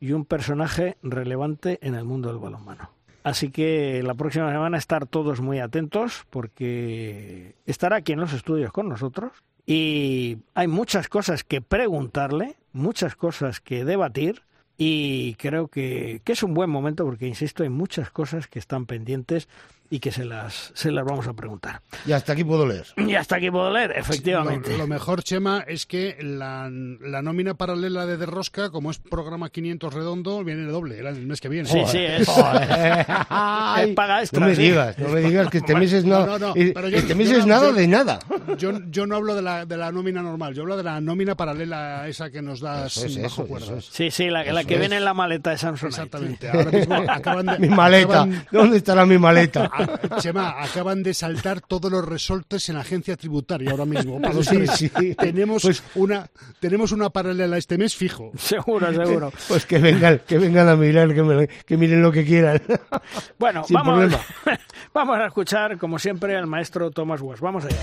y 0.01 0.13
un 0.13 0.25
personaje 0.25 0.97
relevante 1.03 1.79
en 1.83 1.95
el 1.95 2.05
mundo 2.05 2.31
del 2.31 2.39
balonmano. 2.39 2.91
Así 3.23 3.51
que 3.51 4.03
la 4.03 4.15
próxima 4.15 4.51
semana 4.51 4.79
estar 4.79 5.07
todos 5.07 5.41
muy 5.41 5.59
atentos 5.59 6.27
porque 6.31 7.55
estará 7.67 7.97
aquí 7.97 8.13
en 8.13 8.21
los 8.21 8.33
estudios 8.33 8.73
con 8.73 8.89
nosotros 8.89 9.33
y 9.67 10.39
hay 10.55 10.69
muchas 10.69 11.09
cosas 11.09 11.45
que 11.45 11.61
preguntarle, 11.61 12.57
muchas 12.73 13.15
cosas 13.17 13.61
que 13.61 13.85
debatir 13.85 14.43
y 14.79 15.35
creo 15.35 15.69
que, 15.69 16.23
que 16.25 16.33
es 16.33 16.43
un 16.43 16.55
buen 16.55 16.71
momento 16.71 17.05
porque, 17.05 17.27
insisto, 17.27 17.63
hay 17.63 17.69
muchas 17.69 18.11
cosas 18.11 18.49
que 18.49 18.59
están 18.59 18.87
pendientes 18.87 19.49
y 19.93 19.99
que 19.99 20.13
se 20.13 20.25
las, 20.25 20.71
se 20.75 20.93
las 20.93 21.05
vamos 21.05 21.27
a 21.27 21.33
preguntar. 21.35 21.81
Y 22.07 22.13
hasta 22.13 22.33
aquí 22.35 22.45
puedo 22.45 22.65
leer. 22.67 22.87
Y 22.97 23.15
hasta 23.17 23.37
aquí 23.37 23.51
puedo 23.51 23.73
leer, 23.73 23.93
efectivamente. 23.97 24.71
Lo, 24.73 24.79
lo 24.79 24.87
mejor, 24.87 25.23
Chema, 25.25 25.65
es 25.67 25.85
que 25.85 26.17
la, 26.21 26.71
la 26.71 27.23
nómina 27.23 27.55
paralela 27.55 28.07
de 28.07 28.17
Derrosca, 28.17 28.71
como 28.71 28.91
es 28.93 28.99
programa 28.99 29.51
500 29.51 29.93
redondo, 29.93 30.45
viene 30.45 30.63
de 30.63 30.71
doble, 30.71 30.99
era 30.99 31.11
el 31.11 31.27
mes 31.27 31.41
que 31.41 31.49
viene. 31.49 31.69
Sí, 31.69 31.81
sí, 31.89 31.99
es, 31.99 32.29
Ay, 33.29 33.89
es 33.91 33.95
paga 33.95 34.21
extra. 34.21 34.41
no 34.41 34.47
me 34.47 34.55
sí. 34.55 34.63
digas, 34.63 34.99
no 34.99 35.09
me 35.09 35.21
digas 35.21 35.49
que 35.51 35.59
este 35.59 35.75
mes 35.75 35.93
es 35.93 36.05
nada, 36.05 36.27
No, 36.27 36.39
no, 36.39 36.49
no, 36.49 36.55
pero 36.55 36.89
yo- 36.89 36.99
este 36.99 37.15
mes 37.15 37.31
es 37.31 37.39
no- 37.47 37.55
nada 37.55 37.69
yo- 37.69 37.75
de 37.75 37.87
nada. 37.89 38.19
Yo, 38.59 38.73
yo 38.91 39.07
no 39.07 39.17
hablo 39.17 39.35
de 39.35 39.43
la, 39.43 39.67
de 39.67 39.77
la 39.77 39.91
nómina 39.93 40.23
normal, 40.23 40.55
yo 40.55 40.63
hablo 40.63 40.77
de 40.77 40.83
la 40.85 41.01
nómina 41.01 41.35
paralela 41.35 42.07
esa 42.09 42.31
que 42.31 42.43
nos 42.43 42.61
das 42.61 42.97
Eso 42.97 43.07
es, 43.07 43.17
bajo 43.23 43.43
eso, 43.43 43.47
cuerda. 43.47 43.67
eso 43.67 43.77
es. 43.79 43.87
Sí, 43.87 44.11
sí, 44.11 44.31
la, 44.31 44.45
la 44.45 44.65
que 44.65 44.75
es. 44.75 44.81
viene 44.81 44.97
en 44.99 45.05
la 45.05 45.15
maleta 45.15 45.51
de 45.51 45.59
Samsung. 45.59 45.89
Exactamente. 45.89 46.49
Ahora 46.49 46.71
mismo 46.71 46.95
acaban 47.09 47.47
de, 47.47 47.59
Mi 47.59 47.69
maleta, 47.69 48.23
acaban- 48.23 48.47
¿dónde 48.53 48.77
estará 48.77 49.05
mi 49.05 49.19
maleta? 49.19 49.71
Ah, 50.11 50.17
Chema, 50.21 50.63
acaban 50.63 51.03
de 51.03 51.15
saltar 51.15 51.61
todos 51.61 51.91
los 51.91 52.05
resortes 52.05 52.69
en 52.69 52.75
la 52.77 52.83
agencia 52.83 53.17
tributaria 53.17 53.71
ahora 53.71 53.85
mismo. 53.85 54.21
Sí, 54.43 54.67
sí. 54.67 55.15
Tenemos, 55.17 55.63
Pues- 55.63 55.83
una, 55.95 56.29
tenemos 56.61 56.93
una 56.93 57.11
paralela 57.11 57.57
este 57.59 57.77
mes 57.79 57.95
fijo. 57.95 58.33
Seguro, 58.39 58.93
seguro. 58.93 59.33
Pues 59.49 59.67
que 59.67 59.79
vengan, 59.79 60.21
que 60.27 60.39
vengan 60.39 60.69
a 60.69 60.77
mirar, 60.77 61.13
que, 61.15 61.23
me- 61.23 61.49
que 61.49 61.77
miren 61.77 62.03
lo 62.03 62.11
que 62.13 62.25
quieran. 62.25 62.61
Bueno, 63.39 63.65
Sin 63.65 63.75
vamos, 63.75 63.95
problema. 63.99 64.21
vamos 64.95 65.19
a 65.19 65.27
escuchar, 65.27 65.79
como 65.79 65.99
siempre, 65.99 66.37
al 66.37 66.47
maestro 66.47 66.91
Thomas 66.91 67.21
West. 67.21 67.41
Vamos 67.43 67.65
allá. 67.65 67.79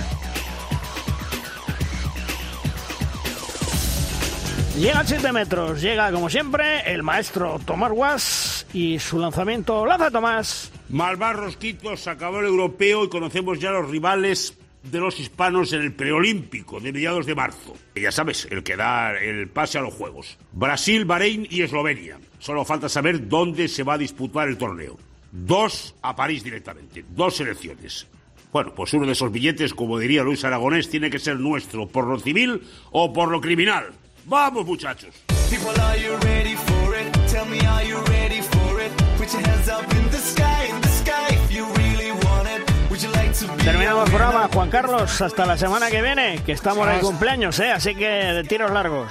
Llega 4.78 5.00
a 5.00 5.04
7 5.04 5.34
metros, 5.34 5.82
llega 5.82 6.12
como 6.12 6.30
siempre 6.30 6.82
el 6.94 7.02
maestro 7.02 7.60
Tomás 7.66 7.92
Guas 7.92 8.68
y 8.74 9.00
su 9.00 9.18
lanzamiento. 9.18 9.84
¡Lanza 9.88 10.12
Tomás! 10.12 10.72
Malvar 10.90 11.36
Rosquitos 11.36 12.08
acabó 12.08 12.42
el 12.42 12.46
europeo 12.46 13.04
y 13.04 13.10
conocemos 13.10 13.60
ya 13.60 13.72
los 13.72 13.90
rivales 13.90 14.56
de 14.84 15.00
los 15.00 15.20
hispanos 15.20 15.74
en 15.74 15.82
el 15.82 15.94
preolímpico 15.94 16.80
de 16.80 16.94
mediados 16.94 17.26
de 17.26 17.34
marzo. 17.34 17.76
Ya 17.96 18.12
sabes, 18.12 18.48
el 18.52 18.62
que 18.62 18.76
da 18.76 19.18
el 19.18 19.50
pase 19.50 19.80
a 19.80 19.82
los 19.82 19.96
Juegos. 19.96 20.38
Brasil, 20.52 21.06
Bahrein 21.06 21.48
y 21.50 21.64
Eslovenia. 21.64 22.20
Solo 22.38 22.64
falta 22.64 22.88
saber 22.88 23.28
dónde 23.28 23.70
se 23.70 23.82
va 23.82 23.96
a 23.96 23.98
disputar 23.98 24.48
el 24.48 24.60
torneo. 24.60 24.96
Dos 25.32 25.96
a 26.04 26.16
París 26.16 26.44
directamente, 26.44 27.04
dos 27.10 27.36
selecciones. 27.36 28.06
Bueno, 28.54 28.74
pues 28.76 28.94
uno 28.94 29.06
de 29.06 29.12
esos 29.12 29.32
billetes, 29.32 29.74
como 29.74 30.00
diría 30.00 30.24
Luis 30.24 30.46
Aragonés, 30.46 30.90
tiene 30.90 31.10
que 31.10 31.20
ser 31.20 31.40
nuestro, 31.40 31.88
por 31.88 32.06
lo 32.06 32.20
civil 32.20 32.62
o 32.92 33.12
por 33.12 33.30
lo 33.30 33.42
criminal. 33.42 33.90
¡Vamos, 34.28 34.66
muchachos! 34.66 35.10
People, 35.50 35.70
are 35.82 35.98
you 35.98 36.18
ready 36.26 36.56
for 36.56 36.96
it? 36.96 37.14
Tell 37.32 37.46
me, 37.46 37.60
are 37.66 37.86
you 37.88 37.98
ready 38.10 38.42
for 38.42 38.82
it? 38.82 38.92
Put 39.18 39.32
your 39.32 39.42
hands 39.48 39.70
up 39.70 39.84
in 39.94 40.10
the 40.10 40.18
sky, 40.18 40.66
in 40.70 40.82
the 40.82 40.88
sky, 40.90 41.28
if 41.34 41.52
you 41.52 41.66
really 41.76 42.12
want 42.12 42.48
it. 42.50 42.90
Would 42.90 43.02
you 43.02 43.10
like 43.14 43.32
to 43.34 43.48
be 43.56 43.64
Terminamos 43.64 44.06
el 44.06 44.10
programa? 44.14 44.50
Juan 44.54 44.70
Carlos, 44.70 45.22
hasta 45.22 45.46
la 45.46 45.58
semana 45.58 45.90
que 45.90 46.02
viene, 46.02 46.40
que 46.46 46.52
estamos 46.52 46.86
Hasta- 46.88 47.00
cumpleaños, 47.02 47.58
¿eh? 47.62 47.72
Así 47.72 47.96
que 47.96 48.06
de 48.08 48.44
tiros 48.44 48.70
largos. 48.72 49.10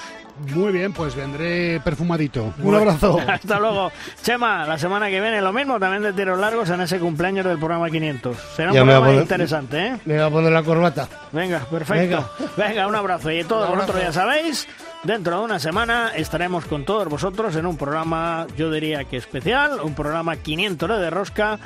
Muy 0.55 0.71
bien, 0.71 0.93
pues 0.93 1.15
vendré 1.15 1.81
perfumadito. 1.81 2.53
Un 2.63 2.75
abrazo. 2.75 3.19
Hasta 3.27 3.59
luego. 3.59 3.91
Chema, 4.23 4.67
la 4.67 4.77
semana 4.77 5.09
que 5.09 5.19
viene 5.23 5.41
lo 5.41 5.51
mismo, 5.51 5.81
también 5.81 6.03
de 6.03 6.13
tiros 6.13 6.39
largos 6.39 6.69
en 6.69 6.83
ese 6.83 6.99
cumpleaños 6.99 7.47
del 7.47 7.57
programa 7.59 7.89
500. 7.89 8.37
Será 8.55 8.69
un 8.69 8.75
Ya 8.75 8.83
programa 8.83 9.07
poner- 9.07 9.23
interesante, 9.23 9.87
¿eh? 9.87 9.97
Me 10.05 10.15
voy 10.17 10.23
a 10.25 10.29
poner 10.31 10.53
la 10.53 10.63
corbata. 10.63 11.09
Venga, 11.33 11.61
perfecto. 11.61 12.29
Venga, 12.59 12.87
un 12.87 12.95
abrazo. 12.95 13.31
Y 13.31 13.45
todos 13.45 13.71
vosotros 13.71 14.03
ya 14.03 14.13
sabéis, 14.13 14.69
dentro 15.07 15.39
de 15.39 15.45
una 15.45 15.59
semana 15.59 16.11
estaremos 16.15 16.67
con 16.67 16.85
todos 16.85 17.09
vosotros 17.09 17.55
en 17.57 17.67
un 17.67 17.77
programa, 17.77 18.47
yo 18.57 18.71
diría 18.71 19.05
que 19.05 19.17
especial, 19.17 19.81
un 19.81 19.95
programa 19.95 20.37
500 20.37 21.01
de 21.01 21.11
Rosca, 21.11 21.59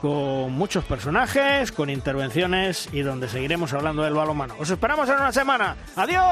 con 0.00 0.52
muchos 0.52 0.84
personajes, 0.84 1.72
con 1.72 1.90
intervenciones 1.90 2.88
y 2.92 3.00
donde 3.02 3.28
seguiremos 3.28 3.72
hablando 3.72 4.02
del 4.02 4.14
balonmano. 4.14 4.54
Os 4.58 4.70
esperamos 4.70 5.08
en 5.08 5.16
una 5.16 5.32
semana. 5.32 5.76
¡Adiós! 5.96 6.24